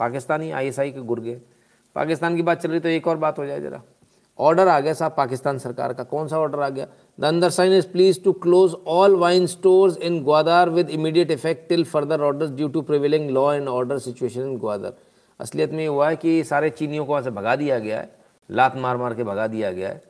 पाकिस्तानी 0.00 0.50
आईएसआई 0.50 0.90
के 0.90 1.00
गुर्गे। 1.00 1.40
पाकिस्तान 1.96 2.36
की 2.36 2.42
बात 2.42 2.60
चल 2.60 2.70
रही 2.70 2.80
तो 2.80 2.88
एक 2.88 3.06
और 3.06 3.16
बात 3.16 3.38
हो 3.38 3.46
जाए 3.46 3.60
ज़रा। 3.60 3.82
ऑर्डर 4.38 4.68
आ 4.68 4.78
गया 4.80 4.92
साहब 4.92 5.14
पाकिस्तान 5.16 5.58
सरकार 5.58 5.92
का। 5.92 6.04
कौन 6.04 6.28
सा 6.28 6.38
ऑर्डर 6.38 6.60
आ 6.60 6.68
गया? 6.68 6.86
The 7.18 7.24
undersigned 7.50 7.72
is 7.72 7.86
pleased 7.88 8.20
to 8.24 8.32
close 8.34 8.74
all 8.86 9.16
wine 9.16 9.46
stores 9.46 9.96
in 9.98 10.22
Gwadar 10.24 10.68
with 10.68 10.90
immediate 10.90 11.30
effect 11.30 11.68
till 11.68 11.84
further 11.84 12.20
order 12.20 12.46
due 12.48 12.68
to 12.68 12.82
prevailing 12.82 13.30
law 13.30 13.52
and 13.52 13.68
order 13.68 13.98
situation 13.98 14.40
in 14.40 14.56
Gwadar. 14.58 14.92
असलियत 15.40 15.72
में 15.72 15.86
हुआ 15.88 16.08
है 16.08 16.16
कि 16.16 16.42
सारे 16.44 16.70
चीनियों 16.70 17.04
को 17.04 17.12
वहाँ 17.12 17.22
से 17.22 17.30
भगा 17.30 17.56
दिया 17.56 17.78
गया 17.78 18.00
है। 18.00 18.10
लात 18.50 18.76
मार 18.76 18.96
मार 18.96 19.14
के 19.14 19.24
भगा 19.24 19.46
दिया 19.46 19.70
गया 19.72 19.88
है। 19.88 20.02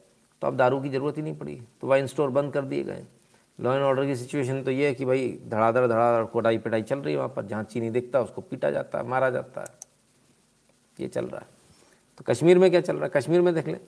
तो 0.43 0.47
अब 0.47 0.57
दारू 0.57 0.81
की 0.81 0.89
ज़रूरत 0.89 1.17
ही 1.17 1.23
नहीं 1.23 1.37
पड़ी। 1.37 1.61
तो 1.81 1.87
वाइन 1.87 2.07
स्टोर 2.07 2.31
बंद 2.31 2.53
कर 2.53 2.65
दिए 2.65 2.83
गए। 2.85 3.03
लॉ 3.59 3.75
एंड 3.75 3.83
ऑर्डर 3.83 4.05
की 4.07 4.17
सिचुएशन 4.17 4.63
तो 4.63 4.71
ये 4.71 4.87
है 4.87 4.95
कि 4.95 5.05
भाई 5.05 5.29
धड़ाधड़ 5.49 5.87
धड़ाधड़ 5.87 6.25
कोटाई 6.27 6.59
पिटाई 6.59 6.83
चल 6.83 6.99
रही 6.99 7.13
है 7.13 7.19
वहाँ 7.19 7.33
पर। 7.37 7.47
जहाँ 7.47 7.63
चीनी 7.65 7.91
दिखता 7.91 8.19
है 8.19 8.25
उसको 8.25 8.41
पीटा 8.41 8.71
जाता 8.71 8.99
है, 8.99 9.09
मारा 9.09 9.31
जाता 9.31 9.61
है। 9.61 9.75
ये 10.99 11.09
चल 11.09 11.25
रहा 11.25 11.41
है। 11.41 11.47
तो 12.19 12.25
कश्मीर 12.29 12.59
में 12.59 12.71
क्या 12.71 12.81
चल 12.81 12.97
रहा 12.97 13.05
है? 13.05 13.11
कश्मीर 13.11 13.41
में 13.41 13.55
देख 13.55 13.69
लें। 13.69 13.81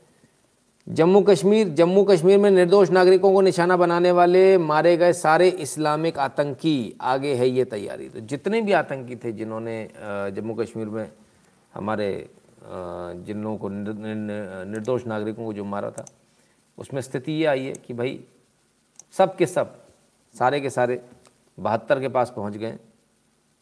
जम्मू 0.88 1.20
कश्मीर 1.20 1.68
जम्मू 1.68 2.02
कश्मीर 2.04 2.38
में 2.38 2.50
निर्दोष 2.50 2.90
नागरिकों 2.90 3.32
को 3.32 3.40
निशाना 3.40 3.76
बनाने 3.76 4.10
वाले 4.12 4.42
मारे 4.58 4.96
गए 4.96 5.12
सारे 5.12 5.48
इस्लामिक 5.60 6.18
आतंकी। 6.18 6.94
आगे 7.00 7.34
है 7.34 7.48
ये 7.48 7.64
तैयारी। 7.64 8.08
तो 8.08 8.20
जितने 8.22 8.60
भी 8.60 8.72
आतंकी 8.72 9.16
थे 9.16 9.32
जिन्होंने 9.32 9.76
जम्मू 10.36 10.54
कश्मीर 10.54 10.88
में 10.88 11.10
हमारे 11.74 12.08
जिन 12.64 13.42
लोगों 13.42 13.56
को 13.58 13.68
निर्दोष 13.68 15.06
नागरिकों 15.06 15.44
को 15.44 15.52
जो 15.52 15.64
मारा 15.64 15.90
था, 15.90 16.04
उसमें 16.78 17.00
स्थिति 17.02 17.32
ये 17.32 17.44
आई 17.46 17.64
है 17.64 17.72
कि 17.76 17.94
भाई, 17.94 18.20
सब 19.12 19.36
के 19.36 19.46
सब, 19.46 19.74
सारे 20.34 20.60
के 20.60 20.70
सारे 20.70 21.00
बहत्तर 21.58 22.00
के 22.00 22.08
पास 22.08 22.32
पहुँच 22.36 22.56
गए। 22.56 22.76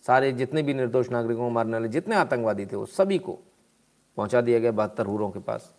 सारे 0.06 0.32
जितने 0.32 0.62
भी 0.62 0.74
निर्दोष 0.74 1.10
नागरिकों 1.10 1.42
को 1.42 1.50
मारने 1.50 1.72
वाले, 1.72 1.88
जितने 1.88 2.16
आतंकवादी 2.16 2.66
थे, 2.66 2.76
वो 2.76 2.86
सभी 2.86 3.18
को 3.18 3.38
पहुँचा 4.18 4.40
दिया 4.40 4.58
गया 4.58 4.72
बहत्तर 4.72 5.06
हूरों 5.06 5.30
के 5.30 5.40
पास। 5.40 5.72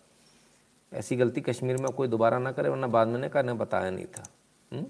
ऐसी 0.92 1.16
गलती 1.16 1.40
कश्मीर 1.40 1.76
में 1.76 1.90
कोई 1.92 2.08
दोबारा 2.08 2.38
ना 2.38 2.52
करे, 2.52 2.68
वरना 2.68 2.86
बाद 2.86 3.08
में 3.08 3.30
ने 3.42 3.52
बताया 3.52 3.90
नहीं 3.90 4.06
था। 4.06 4.24
हम्म? 4.72 4.86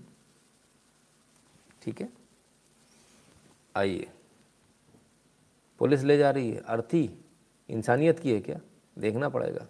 ठीक 1.82 2.00
है? 2.00 2.08
आइए। 3.76 4.08
पुलिस 5.78 6.02
ले 6.02 6.18
जा 6.18 6.30
रही 6.30 6.50
है। 6.50 6.60
अर्थी 6.60 7.18
इंसानियत 7.68 8.18
की 8.18 8.32
है 8.32 8.40
क्या? 8.40 8.60
देखना 8.98 9.28
पड़ेगा। 9.28 9.66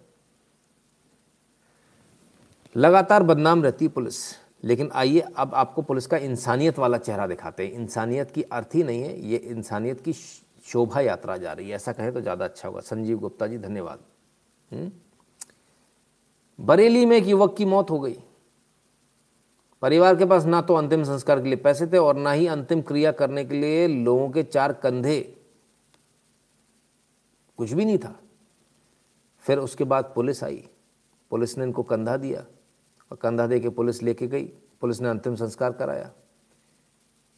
लगातार 2.75 3.23
बदनाम 3.23 3.63
रहती 3.63 3.87
पुलिस। 3.87 4.15
लेकिन 4.63 4.89
आइए, 4.93 5.19
अब 5.19 5.55
आपको 5.55 5.81
पुलिस 5.81 6.07
का 6.07 6.17
इंसानियत 6.17 6.79
वाला 6.79 6.97
चेहरा 6.97 7.27
दिखाते 7.27 7.67
हैं। 7.67 7.73
इंसानियत 7.73 8.31
की 8.31 8.43
अर्थ 8.43 8.69
ही 8.75 8.83
नहीं 8.83 9.01
है, 9.03 9.25
ये 9.25 9.37
इंसानियत 9.37 10.01
की 10.01 10.13
शोभा 10.65 11.01
यात्रा 11.01 11.37
जा 11.37 11.53
रही 11.53 11.69
है। 11.69 11.75
ऐसा 11.75 11.93
कहें 11.93 12.13
तो 12.13 12.21
ज़्यादा 12.21 12.45
अच्छा 12.45 12.67
होगा। 12.67 12.81
संजीव 12.81 13.19
गुप्ता 13.19 13.47
जी, 13.47 13.57
धन्यवाद। 13.57 13.99
हम्म? 14.71 14.91
बरेली 16.59 17.05
में 17.05 17.17
एक 17.17 17.25
युवक 17.25 17.57
की 17.57 17.65
मौत 17.65 17.89
हो 17.89 17.99
गई। 17.99 18.19
परिवार 19.81 20.15
के 20.15 20.25
पास 20.25 20.45
ना 20.45 20.61
तो 20.61 20.73
अंतिम 20.75 21.03
संस्कार 21.03 21.41
के 21.41 21.45
लिए 21.45 21.55
पैसे 21.55 21.87
थे 21.87 21.97
और 21.97 22.15
ना 22.15 22.31
ही 22.31 22.47
अंतिम 22.47 22.81
क्रिया 22.81 23.11
करने 23.11 23.45
के 23.45 23.55
लिए 23.55 23.87
लोगों 23.87 24.29
के 24.29 24.43
चार 24.43 24.73
कंधे। 24.73 25.41
कुछ 27.57 27.73
भी 27.73 27.85
नहीं 27.85 27.97
था। 27.97 28.19
फिर 29.39 29.57
उसके 29.57 29.83
बाद 29.83 30.11
पुलिस 30.15 30.43
आई। 30.43 30.67
पुलिस 31.29 31.57
ने 31.57 31.63
इनको 31.63 31.83
कंधा 31.83 32.17
दिया 32.17 32.45
और 33.11 33.17
कंधा 33.17 33.47
दे 33.47 33.59
के 33.59 33.69
पुलिस 33.69 34.03
लेके 34.03 34.27
गई। 34.27 34.45
पुलिस 34.81 35.01
ने 35.01 35.09
अंतिम 35.09 35.35
संस्कार 35.35 35.71
कराया। 35.71 36.11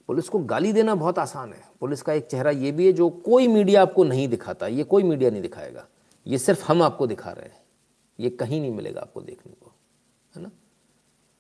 पुलिस 0.07 0.29
को 0.29 0.39
गाली 0.39 0.73
देना 0.73 0.95
बहुत 0.95 1.19
आसान 1.19 1.53
है। 1.53 1.63
पुलिस 1.79 2.01
का 2.01 2.13
एक 2.13 2.25
चेहरा 2.25 2.51
ये 2.51 2.71
भी 2.71 2.85
है, 2.85 2.93
जो 2.93 3.09
कोई 3.09 3.47
मीडिया 3.47 3.81
आपको 3.81 4.03
नहीं 4.03 4.27
दिखाता, 4.27 4.67
ये 4.67 4.83
कोई 4.83 5.03
मीडिया 5.03 5.29
नहीं 5.29 5.41
दिखाएगा। 5.41 5.87
ये 6.27 6.37
सिर्फ़ 6.37 6.65
हम 6.65 6.81
आपको 6.81 7.07
दिखा 7.07 7.31
रहे 7.31 7.45
हैं। 7.45 7.60
ये 8.21 8.29
कहीं 8.29 8.61
नहीं 8.61 8.71
मिलेगा 8.71 9.01
आपको 9.01 9.21
देखने 9.21 9.53
को, 9.53 9.71
है 10.35 10.41
ना? 10.41 10.51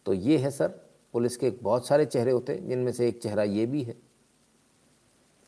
तो 0.05 0.13
ये 0.13 0.37
है 0.37 0.51
सर, 0.51 0.67
पुलिस 1.13 1.37
के 1.37 1.49
बहुत 1.49 1.87
सारे 1.87 2.05
चेहरे 2.05 2.31
होते 2.31 2.53
हैं, 2.53 2.67
जिनमें 2.67 2.91
से 2.91 3.07
एक 3.07 3.21
चेहरा 3.21 3.43
ये 3.43 3.65
भी 3.65 3.83
है। 3.83 3.95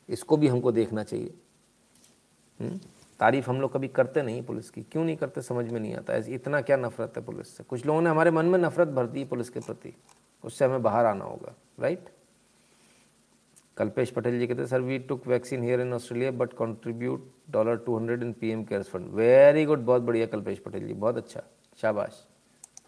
इसको 0.08 0.36
भी 0.36 0.48
हमको 0.48 0.72
देखना 0.72 1.02
चाहिए। 1.02 1.34
हम्म? 2.60 2.80
तारीफ़ 3.20 3.50
हम 3.50 3.60
लोग 3.60 3.72
कभी 3.72 3.88
करते 3.88 4.22
नहीं 4.22 4.42
पुलिस 4.42 4.70
की। 4.70 4.82
क्यों 4.82 5.04
नहीं 5.04 5.16
करते, 5.16 5.42
समझ 5.42 5.72
में 5.72 5.80
नहीं 5.80 5.94
आता। 5.94 6.16
इतना 6.16 6.60
क्या 6.60 6.76
नफरत 6.76 7.12
है 7.16 7.24
पुलिस 7.24 7.56
से? 7.56 7.64
कुछ 7.64 7.86
लोगों 7.86 8.02
ने 8.02 8.10
हमारे 8.10 8.30
मन 8.30 8.46
में 8.46 8.58
नफरत 8.58 8.88
भर 8.88 9.06
दी 9.06 9.24
पुलिस 9.24 9.50
के 9.50 9.60
प्रति। 9.60 9.94
उससे 10.44 10.64
हमें 10.64 10.82
बाहर 10.82 11.06
आना 11.06 11.24
होगा, 11.24 11.54
राइट? 11.80 12.13
कल्पेश 13.76 14.10
पटेल 14.10 14.38
जी 14.38 14.46
कहते 14.46 14.60
हैं 14.60 14.68
sir 14.68 14.80
we 14.80 14.98
took 14.98 15.26
vaccine 15.26 15.62
here 15.62 15.80
in 15.80 15.92
Australia 15.92 16.30
but 16.30 16.52
contribute 16.52 17.30
dollar 17.50 17.76
two 17.76 17.96
hundred 17.98 18.22
in 18.22 18.32
P 18.32 18.50
M 18.50 18.62
cares 18.64 18.88
fund 18.88 19.08
very 19.14 19.64
good 19.64 19.84
बहुत 19.84 20.02
बढ़िया 20.02 20.26
कल्पेश 20.26 20.58
पटेल 20.58 20.86
जी, 20.86 20.92
बहुत 20.92 21.16
अच्छा 21.16 21.42
शाबाश। 21.78 22.24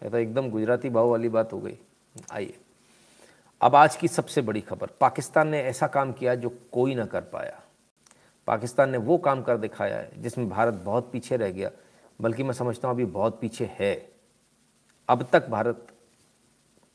ये 0.03 0.11
तो 0.11 0.19
एकदम 0.19 0.51
गुजराती 0.51 0.91
भाव 0.91 1.09
वाली 1.09 1.29
बात 1.29 1.53
हो 1.53 1.61
गई। 1.61 1.79
आइए। 2.33 2.55
अब 3.61 3.75
आज 3.75 3.97
की 3.97 4.09
सबसे 4.09 4.43
बड़ी 4.43 4.61
खबर, 4.61 4.91
पाकिस्तान 5.01 5.49
ने 5.49 5.63
ऐसा 5.63 5.87
काम 5.87 6.13
किया 6.13 6.35
जो 6.35 6.49
कोई 6.73 6.95
ना 6.95 7.05
कर 7.05 7.21
पाया। 7.21 7.61
पाकिस्तान 8.49 8.91
ने 8.91 8.99
वो 8.99 9.19
काम 9.19 9.43
कर 9.43 9.57
दिखाया 9.57 9.97
है, 9.97 10.11
जिसमें 10.23 10.49
भारत 10.49 10.75
बहुत 10.75 11.11
पीछे 11.13 11.37
रह 11.37 11.51
गया। 11.51 11.71
बल्कि 12.21 12.43
मैं 12.43 12.53
समझता 12.53 12.89
हूँ 12.89 12.95
अभी 12.95 13.05
बहुत 13.05 13.41
पीछे 13.41 13.71
है। 13.79 13.95
अब 15.09 15.29
तक 15.33 15.49
भारत 15.49 15.87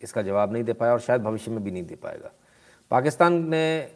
इसका 0.01 0.22
जवाब 0.22 0.53
नहीं 0.53 0.63
दे 0.63 0.73
पाया 0.73 0.91
और 0.91 0.99
शायद 0.99 1.22
भविष्य 1.22 1.51
में 1.51 1.63
भी 1.63 1.72
नहीं 1.72 1.84
दे 1.84 1.95
पाएगा। 1.95 2.31
पाकिस्तान 2.91 3.34
ने 3.49 3.88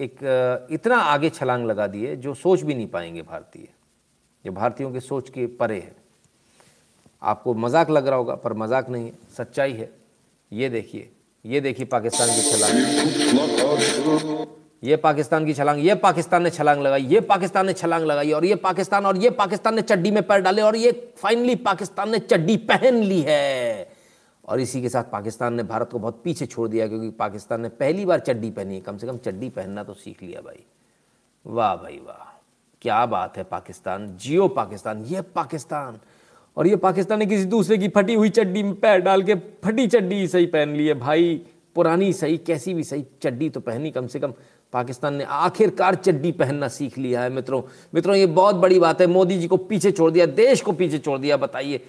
एक 0.00 0.68
इतना 0.72 0.96
आगे 0.96 1.30
छलांग 1.30 1.66
लगा 1.66 1.86
दी 1.86 2.04
है 2.04 2.16
जो 2.16 2.34
सोच 2.34 2.62
भी 2.62 2.74
नहीं 2.74 2.86
पाएँगे 2.88 3.22
भारतीय। 3.22 3.66
जो 4.44 4.52
भारतीयों 4.52 4.90
के 4.92 5.00
सोच 5.00 5.28
के 5.30 5.46
परे 5.58 5.76
है। 5.76 5.92
आपको 7.22 7.54
मज़ाक 7.56 7.90
लग 7.90 8.06
रहा 8.06 8.16
होगा, 8.16 8.34
पर 8.34 8.52
मज़ाक 8.54 8.88
नहीं 8.90 9.04
है, 9.04 9.12
सच्चाई 9.36 9.72
है। 9.72 9.90
ये 10.52 10.68
देखिए 10.68 11.10
ये 11.44 11.60
देखिए 11.60 11.86
पाकिस्तान 11.86 12.28
की 12.28 12.42
छलांग। 12.50 12.74
ये 14.82 14.96
पाकिस्तान 14.96 15.46
की 15.46 15.54
छलांग, 15.54 15.84
ये 15.84 15.94
पाकिस्तान 15.96 16.42
ने 16.42 16.50
छलांग 16.50 16.82
लगाई, 16.82 17.02
ये 17.04 17.20
पाकिस्तान 17.22 17.66
ने 17.66 17.72
छलांग 17.72 18.04
लगाई, 18.04 18.32
और 18.32 18.44
ये 18.44 18.54
पाकिस्तान, 18.56 19.06
और 19.06 19.16
ये 19.16 19.30
पाकिस्तान 19.30 19.74
ने 19.74 19.82
चड्डी 19.82 20.10
में 20.10 20.22
पैर 20.22 20.40
डाले, 20.40 20.62
और 20.62 20.76
ये 20.76 20.92
फाइनली 21.18 21.54
पाकिस्तान 21.56 22.10
ने 22.10 22.18
चड्डी 22.18 22.56
पहन 22.66 23.02
ली 23.02 23.20
है। 23.20 23.97
और 24.48 24.60
इसी 24.60 24.82
के 24.82 24.88
साथ 24.88 25.04
पाकिस्तान 25.04 25.54
ने 25.54 25.62
भारत 25.62 25.88
को 25.92 25.98
बहुत 25.98 26.20
पीछे 26.24 26.46
छोड़ 26.46 26.68
दिया 26.68 26.88
क्योंकि 26.88 27.10
पाकिस्तान 27.10 27.60
ने 27.60 27.68
पहली 27.68 28.04
बार 28.04 28.20
चड्डी 28.20 28.50
पहनी 28.50 28.74
है। 28.74 28.80
कम 28.80 28.96
से 28.96 29.06
कम 29.06 29.16
चड्डी 29.16 29.48
पहनना 29.48 29.84
तो 29.84 29.94
सीख 29.94 30.22
लिया 30.22 30.40
भाई। 30.40 30.64
वाह 31.46 31.76
भाई 31.76 31.96
वाह। 31.96 32.40
क्या 32.82 33.06
बात 33.06 33.36
है 33.36 33.44
पाकिस्तान। 33.44 34.16
जियो 34.16 34.48
पाकिस्तान। 34.48 35.04
ये 35.04 35.20
पाकिस्तान। 35.20 35.98
और 36.56 36.66
ये 36.66 36.76
पाकिस्तान 36.76 37.18
ने 37.18 37.26
किसी 37.26 37.44
दूसरे 37.44 37.78
की 37.78 37.88
फटी 37.88 38.14
हुई 38.14 38.28
चड्डी 38.28 38.62
में 38.62 38.74
पैर 38.74 39.00
डाल 39.00 39.22
के 39.22 39.34
फटी 39.34 39.86
चड्डी 39.86 40.28
सही 40.28 40.46
पहन 40.46 40.68
ली 40.68 40.86
है। 40.86 40.94
भाई, 40.94 41.46
पुरानी 41.74 42.12
सही, 42.12 42.38
कैसी 42.38 42.74
भी 42.74 42.84
सही 42.84 43.06
चड्डी 43.22 43.50
तो 43.50 43.60
पहनी। 43.60 43.90
कम 43.90 44.06
से 44.06 44.20
कम 44.20 44.34
पाकिस्तान 44.72 45.14
ने 45.14 45.24
आखिरकार 45.24 45.94
चड्डी 45.94 46.32
पहनना 46.32 46.68
सीख 46.68 46.98
लिया 46.98 47.22
है 47.22 47.30
मित्रों। 47.30 47.62
मित्रों, 47.94 48.16
ये 48.16 48.26
बहुत 48.26 48.56
बड़ी 48.56 48.80
बात 48.80 49.00
है। 49.00 49.06
मोदी 49.06 49.38
जी 49.38 49.48
को 49.48 49.56
पीछे 49.56 49.90
छोड़ 49.90 50.10
दिया, 50.10 50.26
देश 50.26 50.60
को 50.60 50.72
पीछे 50.72 50.98
छोड़ 50.98 51.18
दिया। 51.18 51.36
बताइए 51.36 51.80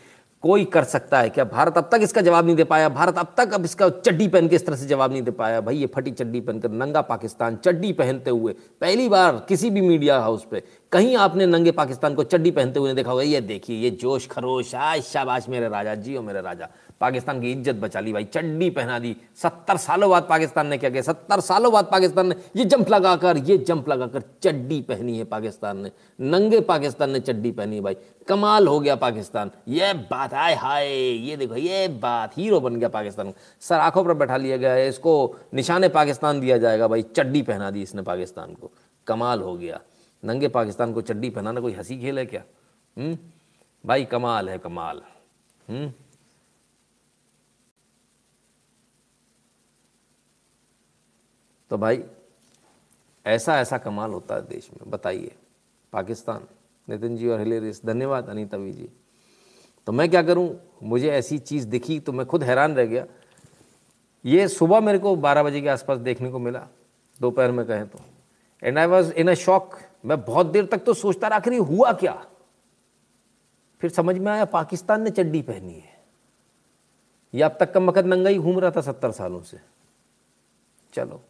कोई 0.43 0.65
कर 0.65 0.83
सकता 0.83 1.19
है 1.19 1.29
क्या? 1.29 1.43
भारत 1.45 1.77
अब 1.77 1.89
तक 1.91 1.99
इसका 2.01 2.21
जवाब 2.21 2.45
नहीं 2.45 2.55
दे 2.55 2.63
पाया। 2.63 2.89
भारत 2.89 3.17
अब 3.17 3.33
तक 3.37 3.53
अब 3.53 3.65
इसका 3.65 3.89
चड्डी 3.89 4.27
पहन 4.27 4.47
के 4.47 4.55
इस 4.55 4.65
तरह 4.65 4.75
से 4.75 4.85
जवाब 4.87 5.11
नहीं 5.11 5.21
दे 5.21 5.31
पाया। 5.31 5.61
भाई, 5.61 5.77
ये 5.77 5.87
फटी 5.87 6.11
चड्डी 6.11 6.39
पहनकर 6.41 6.71
नंगा 6.71 7.01
पाकिस्तान 7.03 7.55
चड्डी 7.57 7.91
पहनते 7.93 8.31
हुए, 8.31 8.53
पहली 8.81 9.07
बार 9.09 9.45
किसी 9.49 9.69
भी 9.69 9.81
मीडिया 9.81 10.19
हाउस 10.19 10.45
पे 10.51 10.63
कहीं 10.91 11.15
आपने 11.17 11.45
नंगे 11.45 11.71
पाकिस्तान 11.71 12.15
को 12.15 12.23
चड्डी 12.23 12.51
पहनते 12.51 12.79
हुए 12.79 12.93
देखा 12.93 13.11
होगा, 13.11 13.23
ये 13.23 13.41
देखिए, 13.41 13.77
ये 13.77 13.89
जोश 13.91 14.27
खरोश 14.27 14.73
आज 14.75 15.01
शाबाश 15.03 15.49
मेरे 15.49 15.67
राजा 15.69 15.95
जी 15.95 16.15
और 16.15 16.23
मेरे 16.23 16.41
राजा। 16.41 16.69
पाकिस्तान 17.01 17.41
की 17.41 17.51
इज़्ज़त 17.51 17.75
बचा 17.75 17.99
ली 17.99 18.13
भाई, 18.13 18.23
चड्डी 18.25 18.69
पहना 18.69 18.97
दी। 18.99 19.15
सत्तर 19.43 19.77
सालों 19.77 20.09
बाद 20.09 20.25
पाकिस्तान 20.29 20.67
ने 20.67 20.77
क्या 20.77 20.89
किया? 20.89 21.01
सत्तर 21.01 21.39
सालों 21.41 21.71
बाद 21.73 21.87
पाकिस्तान 21.91 22.27
ने 22.27 22.35
ये 22.55 22.65
जंप 22.65 22.89
लगाकर, 22.89 23.37
ये 23.39 23.57
जंप 23.59 23.89
लगाकर 23.89 24.23
चड्डी 24.43 24.79
पहनी 24.81 25.17
है 25.17 25.23
पाकिस्तान 25.25 25.77
ने। 25.77 25.91
नंगे 26.21 26.59
पाकिस्तान 26.61 27.11
ने 27.11 27.19
चड्डी 27.19 27.51
पहनी 27.51 27.75
है 27.75 27.81
भाई। 27.81 27.97
कमाल 28.29 28.67
हो 28.67 28.79
गया 28.79 28.95
पाकिस्तान। 28.95 29.51
ये 29.67 29.93
बात, 29.93 30.33
आए 30.33 30.55
हाय, 30.55 30.87
ये 30.95 31.37
देखो, 31.37 31.55
ये 31.55 31.87
बात, 31.87 32.37
हीरो 32.37 32.59
बन 32.59 32.75
गया 32.75 32.89
पाकिस्तान। 32.89 33.33
सर, 33.59 33.75
आँखों 33.75 34.03
पर 34.03 34.13
बैठा 34.13 34.37
लिया 34.37 34.57
गया 34.57 34.73
है, 34.73 34.87
इसको 34.87 35.35
निशाने 35.53 35.89
पाकिस्तान 35.89 36.39
दिया 36.39 36.57
जाएगा, 36.57 36.87
भाई, 36.87 37.01
चड्डी 37.01 37.41
पहना 37.41 37.71
दी 37.71 37.81
इसने 37.81 38.01
पाकिस्तान 38.01 38.53
को। 38.53 38.71
कमाल 39.07 39.41
हो 39.41 39.57
गया। 39.57 39.79
नंगे 40.25 40.47
पाकिस्तान 40.47 40.93
को 40.93 41.01
चड्डी 41.01 41.29
पहनाना 41.29 41.61
कोई 41.61 41.73
हँसी 41.73 41.99
खेल 41.99 42.19
है 42.19 42.25
क्या? 42.25 42.43
हुँ? 42.97 43.33
भाई, 43.85 44.05
कमाल 44.05 44.49
है, 44.49 44.57
कमाल। 44.57 45.01
हुँ? 45.69 45.93
तो 51.69 51.77
भाई 51.77 52.03
ऐसा 53.25 53.59
ऐसा 53.59 53.77
कमाल 53.77 54.11
होता 54.11 54.35
है 54.35 54.47
देश 54.47 54.69
में, 54.73 54.91
बताइए, 54.91 55.35
पाकिस्तान। 55.93 56.47
नितिन 56.89 57.17
जी 57.17 57.27
और 57.27 57.39
हिलेरिस, 57.39 57.85
धन्यवाद 57.85 58.29
अनिता 58.29 58.57
वी 58.57 58.71
जी। 58.73 58.89
तो 59.87 59.91
मैं 59.91 60.09
क्या 60.09 60.23
करूँ? 60.23 60.55
मुझे 60.83 61.09
ऐसी 61.09 61.37
चीज़ 61.37 61.67
दिखी 61.67 61.99
तो 61.99 62.11
मैं 62.11 62.25
खुद 62.25 62.43
हैरान 62.43 62.75
रह 62.75 62.85
गया। 62.85 63.05
ये 64.25 64.47
सुबह 64.47 64.79
मेरे 64.79 64.99
को 64.99 65.15
12 65.15 65.43
बजे 65.43 65.61
के 65.61 65.69
आसपास 65.69 65.97
देखने 65.97 66.31
को 66.31 66.39
मिला, 66.39 66.67
दोपहर 67.21 67.51
में 67.51 67.65
कहें 67.65 67.87
तो। 67.87 67.99
And 68.63 68.77
I 68.77 68.85
was 68.85 69.13
in 69.13 69.31
a 69.31 69.33
shock 69.33 69.79
मैं 70.05 70.21
बहुत 70.21 70.47
देर 70.47 70.65
तक 70.65 70.77
तो 70.77 70.93
सोचता 70.93 71.27
रहा, 71.27 71.37
आखिर 71.37 71.53
हुआ 71.53 71.91
क्या? 71.93 72.25
फिर 73.81 73.89
समझ 73.89 74.17
में 74.17 74.31
आया, 74.31 74.45
पाकिस्तान 74.45 75.01
ने 75.01 75.09
चड्डी 75.09 75.41
पहनी 75.41 75.73
है। 75.73 75.99
ये 77.33 77.41
अब 77.43 77.57
तक 77.59 77.73
का 77.73 77.79
मकद 77.79 78.05
नंगा 78.05 78.29
ही 78.29 78.37
घूम 78.37 78.59
रहा 78.59 78.71
था 78.71 78.81
सत्तर 78.81 79.11
सालों 79.11 79.41
से। 79.41 79.59
चलो 80.93 81.21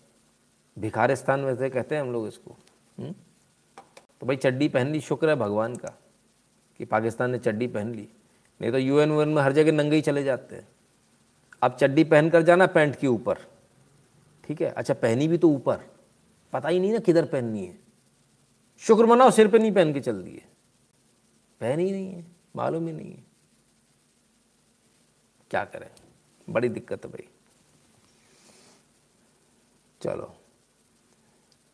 भिखारिस्तान 0.80 1.46
वैसे 1.46 1.70
कहते 1.70 1.96
हैं 1.96 2.02
हम 2.02 2.12
लोग 2.12 2.28
इसको। 2.28 2.56
हुँ? 3.00 3.14
तो 4.22 4.28
भाई 4.28 4.36
चड्डी 4.36 4.68
पहन 4.68 4.88
ली, 4.88 5.02
शुक्र 5.02 5.30
है 5.30 5.36
भगवान 5.36 5.76
का 5.76 6.00
कि 6.78 6.86
पाकिस्तान 6.86 7.32
ने 7.32 7.40
चड्डी 7.40 7.68
पहन 7.68 7.96
ली। 7.96 8.08
नहीं 8.62 8.72
तो 8.72 8.78
यूएन 8.78 9.12
वन 9.12 9.30
में 9.30 9.42
हर 9.42 9.54
जगह 9.54 9.72
नंगे 9.72 9.96
ही 9.96 10.02
चले 10.02 10.24
जाते 10.24 10.56
हैं। 10.56 10.68
अब 11.62 11.76
चड्डी 11.76 12.04
पहन 12.04 12.30
कर 12.30 12.42
जाना 12.42 12.68
पैंट 12.68 12.96
के 12.96 13.08
ऊपर। 13.08 13.38
ठीक 14.44 14.62
है? 14.62 14.70
अच्छा 14.70 14.94
पहनी 14.94 15.28
भी 15.28 15.38
तो 15.38 15.50
ऊपर। 15.50 15.80
पता 16.54 16.70
ही 16.70 16.80
नहीं 16.80 16.94
ना 16.94 17.00
किधर 17.00 17.26
पहननी 17.26 17.66
है। 17.66 17.80
शुक्र 18.80 19.06
मनाओ, 19.06 19.32
सिर 19.32 19.48
पे 19.48 19.60
नहीं 19.60 19.72
पहन 19.72 19.94
के 19.94 20.00
चल 20.00 20.24
दिए। 20.24 20.46
पहन 21.60 21.80
ही 21.80 21.92
नहीं 21.92 22.14
है, 22.14 22.26
मालूम 22.56 22.88
ही 22.88 22.94
नहीं 22.94 23.12
है। 23.12 23.24
क्या 25.50 25.66
करें? 25.66 25.90
बड़ी 26.50 26.70
दिक्कत 26.70 27.06
है 27.06 27.12
भाई। 27.12 27.28
चलो। 30.02 30.39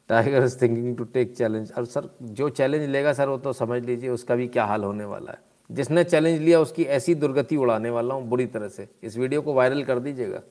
Tiger 0.10 0.44
is 0.44 0.58
thinking 0.62 0.96
to 0.98 1.04
take 1.04 1.36
challenge 1.38 1.72
और 1.72 1.86
सर, 1.86 2.10
जो 2.22 2.50
चैलेंज 2.50 2.90
लेगा 2.90 3.14
सर, 3.14 3.30
वो 3.30 3.38
तो 3.38 3.54
समझ 3.54 3.84
लीजिए 3.86 4.10
उसका 4.10 4.36
भी 4.36 4.48
क्या 4.48 4.66
हाल 4.66 4.84
होने 4.84 5.06
वाला 5.06 5.32
है। 5.32 5.40
जिसने 5.70 6.04
चैलेंज 6.04 6.40
लिया, 6.42 6.60
उसकी 6.60 6.84
ऐसी 6.84 7.16
दुर्गति 7.16 7.56
उड़ाने 7.56 7.90
वाला 7.90 8.16
हूँ 8.16 8.28
बुरी 8.30 8.46
तरह 8.46 8.68
से। 8.68 8.88
इस 9.04 9.18
वीडियो 9.18 9.42
को 9.42 9.54
वायरल 9.54 9.84
कर 9.84 10.00
दीजिएगा, 10.00 10.42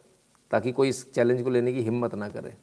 ताकि 0.50 0.72
कोई 0.72 0.88
इस 0.88 1.12
चैलेंज 1.12 1.42
को 1.42 1.50
लेने 1.50 1.72
की 1.72 1.82
हिम्मत 1.82 2.14
ना 2.14 2.28
करे। 2.28 2.54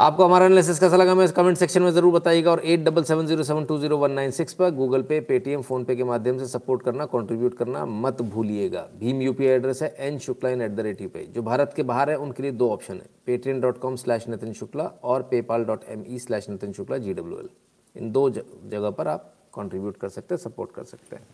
आपको 0.00 0.24
हमारा 0.24 0.44
एनालिसिस 0.46 0.78
कैसा 0.80 0.96
लगा 0.96 1.14
मैं 1.14 1.26
कमेंट 1.32 1.56
सेक्शन 1.58 1.82
में 1.82 1.90
ज़रूर 1.92 2.12
बताइएगा 2.12 2.50
और 2.50 2.60
eight 2.64 2.84
double 2.84 3.02
seven 3.04 3.26
zero 3.26 3.42
seven 3.44 3.64
two 3.64 3.76
zero 3.78 3.96
one 3.98 4.10
nine 4.10 4.30
six 4.30 4.54
पर 4.54 4.70
गूगल 4.74 5.02
पे 5.10 5.18
पेटीएम 5.20 5.62
फ़ोनपे 5.62 5.96
के 5.96 6.04
माध्यम 6.04 6.38
से 6.38 6.46
सपोर्ट 6.48 6.82
करना 6.82 7.06
कंट्रीब्यूट 7.06 7.56
करना 7.56 7.84
मत 7.86 8.22
भूलिएगा। 8.34 8.86
भीम 9.00 9.20
यूपीआई 9.22 9.52
एड्रेस 9.54 9.82
है 9.82 9.94
N 10.06 10.18
Shukla 10.18 10.50
in 10.50 10.62
at 10.62 10.70
the 10.70 10.80
rate 10.80 11.00
UP 11.02 11.24
जो 11.26 11.42
भारत 11.42 11.72
के 11.76 11.82
बाहर 11.82 12.10
है, 12.10 12.16
उनके 12.18 12.42
लिए 12.42 12.52
दो 12.52 12.70
ऑप्शन 12.72 12.94
है 12.94 13.06
Paytm 13.26 13.60
dot 13.60 13.78
com 13.78 13.96
slash 13.96 14.28
Nitin 14.28 14.52
Shukla 14.52 14.84
और 15.04 15.22
PayPal 15.30 15.64
dot 15.64 15.84
M 15.88 16.04
E 16.08 16.18
slash 16.18 16.48
Nitin 16.50 16.72
Shukla 16.72 16.98
G 16.98 17.14
W 17.14 17.38
L 17.38 17.48
इन 17.96 18.10
दो 18.12 18.28
जगह 18.30 18.90
पर 18.90 19.08
आप 19.08 19.30
कॉन्ट्रीब्यूट 19.52 19.96
कर 19.96 20.08
सकते 20.08 20.34
हैं 20.34 20.42
सपोर्ट 20.42 20.72
कर 20.74 20.84
सकते 20.84 21.16
हैं। 21.16 21.26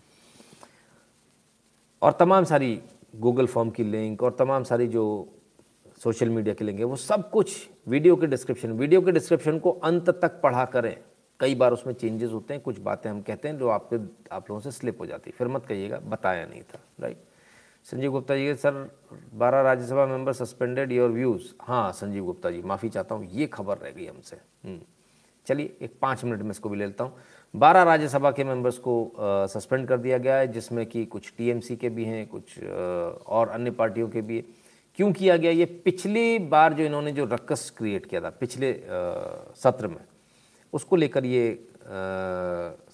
और 2.02 2.16
तमाम 2.20 2.44
सारी 2.44 2.78
गूगल 3.18 3.47
फॉर्म 3.47 3.70
की 3.70 3.84
लिंक 3.84 4.22
और 4.22 4.36
तमाम 4.38 4.64
सारी 4.64 4.86
जो 4.88 5.06
सोशल 6.06 6.28
मीडिया 6.28 6.54
के 6.54 6.64
लेंगे 6.64 6.84
वो 6.84 6.96
सब 6.96 7.30
कुछ 7.30 7.52
वीडियो 7.88 8.16
के 8.16 8.26
डिस्क्रिप्शन 8.26 8.72
वीडियो 8.72 9.00
के 9.02 9.12
डिस्क्रिप्शन 9.12 9.58
को 9.58 9.70
अंत 9.84 10.10
तक 10.22 10.40
पढ़ा 10.42 10.64
करें। 10.64 10.96
कई 11.40 11.54
बार 11.54 11.72
उसमें 11.72 11.92
चेंजेस 11.94 12.30
होते 12.32 12.54
हैं 12.54 12.62
कुछ 12.62 12.78
बातें 12.80 13.08
हम 13.10 13.20
कहते 13.22 13.48
हैं 13.48 13.56
जो 13.58 13.68
आपके 13.68 13.96
आप 14.34 14.50
लोगों 14.50 14.60
से 14.60 14.70
स्लिप 14.70 15.00
हो 15.00 15.06
जाती 15.06 15.30
है। 15.30 15.36
फिर 15.38 15.48
मत 15.48 15.64
कहिएगा 15.66 15.98
बताया 16.04 16.44
नहीं 16.46 16.60
था 16.64 16.78
राइट 17.00 17.16
संजीव 17.86 18.12
गुप्ता 18.12 18.36
जी 18.36 18.54
सर 18.56 18.78
बारह 19.34 19.60
Rajya Sabha 19.60 20.04
member 20.06 20.32
suspended 20.32 20.92
your 20.92 21.10
views 21.10 21.48
हाँ 21.62 21.90
संजीव 21.92 22.24
गुप्ता 22.24 22.50
जी 22.50 22.62
माफ़ी 22.62 22.88
चाहता 22.88 23.14
हूँ 23.14 23.28
ये 23.32 23.46
खबर 23.46 23.78
रह 23.78 23.90
गई 23.90 24.06
हमसे। 24.06 24.36
हम्म। 24.64 24.78
चलिए 25.46 25.76
एक 25.82 25.98
पाँच 26.02 26.24
मिनट 26.24 26.42
में 26.42 26.50
इसको 26.50 26.68
भी 26.68 26.78
ले 26.78 26.86
लेता 26.86 27.04
हूँ। 27.04 27.12
बारह 27.54 27.82
राज्यसभा 27.82 28.30
के 28.30 28.44
मेंबर्स 28.44 28.78
को 28.78 28.94
सस्पेंड 29.50 29.86
कर 29.88 29.98
दिया 29.98 30.18
गया 30.18 30.36
है 30.36 30.46
जिसमें 30.52 30.84
कि 30.86 31.04
कुछ 31.06 31.32
टीएमसी 31.38 31.76
के 31.76 31.88
भी 31.88 32.04
हैं 32.04 32.26
कुछ 32.28 32.58
आ, 32.58 32.64
और 32.64 33.48
अन्य 33.48 33.70
पार्टियों 33.72 34.08
के 34.08 34.22
भी 34.22 34.44
क्यों 34.97 35.12
किया 35.12 35.36
गया? 35.36 35.51
ये 35.51 35.64
पिछली 35.85 36.39
बार 36.39 36.74
जो 36.74 36.85
इन्होंने 36.85 37.12
जो 37.12 37.24
रक्कस 37.24 37.73
क्रिएट 37.77 38.06
किया 38.06 38.20
था, 38.20 38.31
पिछले 38.31 38.73
सत्र 39.56 39.89
में, 39.89 40.05
उसको 40.73 40.97
लेकर 40.97 41.24
ये 41.24 41.68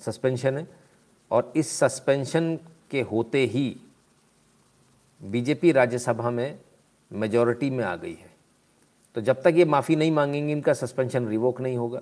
सस्पेंशन 0.00 0.58
है। 0.58 0.66
और 1.30 1.52
इस 1.56 1.70
सस्पेंशन 1.72 2.56
के 2.90 3.00
होते 3.02 3.44
ही 3.46 3.76
बीजेपी 5.20 5.72
राज्यसभा 5.72 6.30
में 6.30 6.58
मेजॉरिटी 7.10 7.70
में 7.70 7.84
आ 7.84 7.94
गई 7.96 8.14
है। 8.14 8.30
तो 9.16 9.20
जब 9.20 9.42
तक 9.42 9.54
ये 9.56 9.64
माफ़ी 9.64 9.96
नहीं 9.96 10.10
मांगेंगे, 10.12 10.52
इनका 10.52 10.72
सस्पेंशन 10.72 11.28
रिवोक 11.28 11.60
नहीं 11.60 11.76
होगा। 11.76 12.00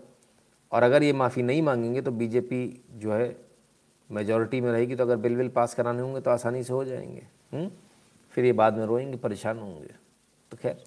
और 0.73 0.83
अगर 0.83 1.03
ये 1.03 1.13
माफ़ी 1.13 1.43
नहीं 1.43 1.63
मांगेंगे 1.63 2.01
तो 2.01 2.11
बीजेपी 2.11 2.63
जो 2.93 3.13
है 3.13 3.37
मेजॉरिटी 4.11 4.61
में 4.61 4.71
रहेगी। 4.73 4.97
तो 4.97 5.05
अगर 5.05 5.17
बिल 5.17 5.37
विल 5.37 5.49
पास 5.49 5.75
कराने 5.75 6.03
होंगे 6.03 6.21
तो 6.21 6.31
आसानी 6.31 6.63
से 6.65 6.73
हो 6.73 6.85
जाएँगे। 6.85 7.27
हुँ? 7.55 7.71
फिर 8.31 8.45
ये 8.45 8.53
बाद 8.53 8.77
में 8.77 8.87
रोएँगे, 8.87 9.17
परेशान 9.17 9.59
होंगे। 9.59 9.95
तो 10.51 10.57
खैर। 10.57 10.85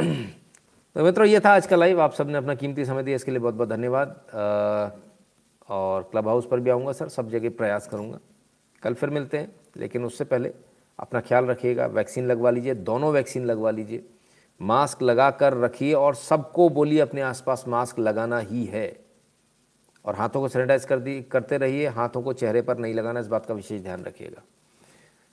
तो 0.94 1.04
मित्रों, 1.04 1.26
ये 1.26 1.40
था 1.40 1.50
आज 1.50 1.66
का 1.66 1.76
लाइव 1.76 2.00
आप 2.00 2.12
सबने 2.12 2.38
अपना 2.38 2.54
कीमती 2.54 2.84
समय 2.84 3.02
दिया, 3.02 3.16
इसके 3.16 3.30
लिए 3.30 3.40
बहुत 3.40 3.54
बहुत 3.54 3.68
धन्यवाद 3.68 4.20
और 5.68 6.02
क्लब 6.02 6.28
हाउस 6.28 6.48
पर 6.50 6.60
भी 6.60 6.70
आऊँगा, 6.70 6.92
सर। 6.92 7.08
सब 7.08 7.30
जगह 7.30 7.50
प्रयास 7.50 7.86
करूँगा। 7.86 8.18
कल 8.82 8.94
फिर 8.94 9.10
मिलते 9.10 9.38
हैं, 9.38 9.56
लेकिन 9.76 10.04
उससे 10.04 10.24
पहले 10.24 10.52
अपना 10.98 11.20
ख्याल 11.20 11.44
रखिएगा। 11.44 11.86
वैक्सीन 11.86 12.26
लगवा 12.26 12.50
लीजिए, 12.50 12.74
दोनों 12.74 13.12
वैक्सीन 13.12 13.44
लगवा 13.44 13.70
लीजिए। 13.70 14.04
मास्क 14.62 15.02
लगा 15.02 15.30
कर 15.30 15.54
रखिए 15.54 15.94
और 15.94 16.14
सबको 16.14 16.68
बोलिए, 16.68 17.00
अपने 17.00 17.20
आसपास 17.20 17.64
मास्क 17.68 17.98
लगाना 17.98 18.38
ही 18.38 18.64
है। 18.64 19.04
और 20.04 20.14
हाथों 20.14 20.40
को 20.40 20.48
सैनिटाइज 20.48 20.84
कर 20.84 20.98
दी, 20.98 21.22
करते 21.22 21.58
रहिए। 21.58 21.86
हाथों 21.86 22.22
को 22.22 22.32
चेहरे 22.32 22.62
पर 22.62 22.78
नहीं 22.78 22.94
लगाना, 22.94 23.20
इस 23.20 23.26
बात 23.26 23.46
का 23.46 23.54
विशेष 23.54 23.82
ध्यान 23.82 24.04
रखिएगा। 24.04 24.42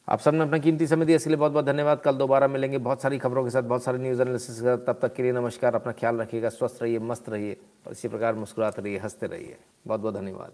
आप 0.09 0.19
सबने 0.19 0.41
अपना 0.41 0.57
कीमती 0.57 0.87
समय 0.87 1.05
दिया 1.05 1.15
इसलिए 1.15 1.35
लिए 1.35 1.39
बहुत 1.39 1.51
बहुत 1.51 1.65
धन्यवाद। 1.65 2.01
कल 2.01 2.11
दोबारा 2.11 2.47
मिलेंगे 2.47 2.77
बहुत 2.77 3.01
सारी 3.01 3.17
खबरों 3.17 3.43
के 3.43 3.49
साथ, 3.49 3.61
बहुत 3.61 3.83
सारे 3.83 3.97
न्यूज़ 3.97 4.21
एनालिसिस 4.21 4.55
के 4.55 4.61
साथ। 4.61 4.77
तब 4.77 4.99
तक 5.01 5.13
के 5.13 5.23
लिए 5.23 5.31
नमस्कार, 5.31 5.75
अपना 5.75 5.91
ख्याल 5.91 6.17
रखिएगा, 6.17 6.49
स्वस्थ 6.49 6.79
रहिए, 6.81 6.99
मस्त 6.99 7.29
रहिए 7.29 7.57
और 7.85 7.91
इसी 7.91 8.07
प्रकार 8.07 8.35
मुस्कुराते 8.35 8.81
रहिए, 8.81 8.97
हँसते 8.97 9.27
रहिए। 9.27 9.57
बहुत 9.87 10.01
बहुत 10.01 10.15
धन्यवाद। 10.15 10.51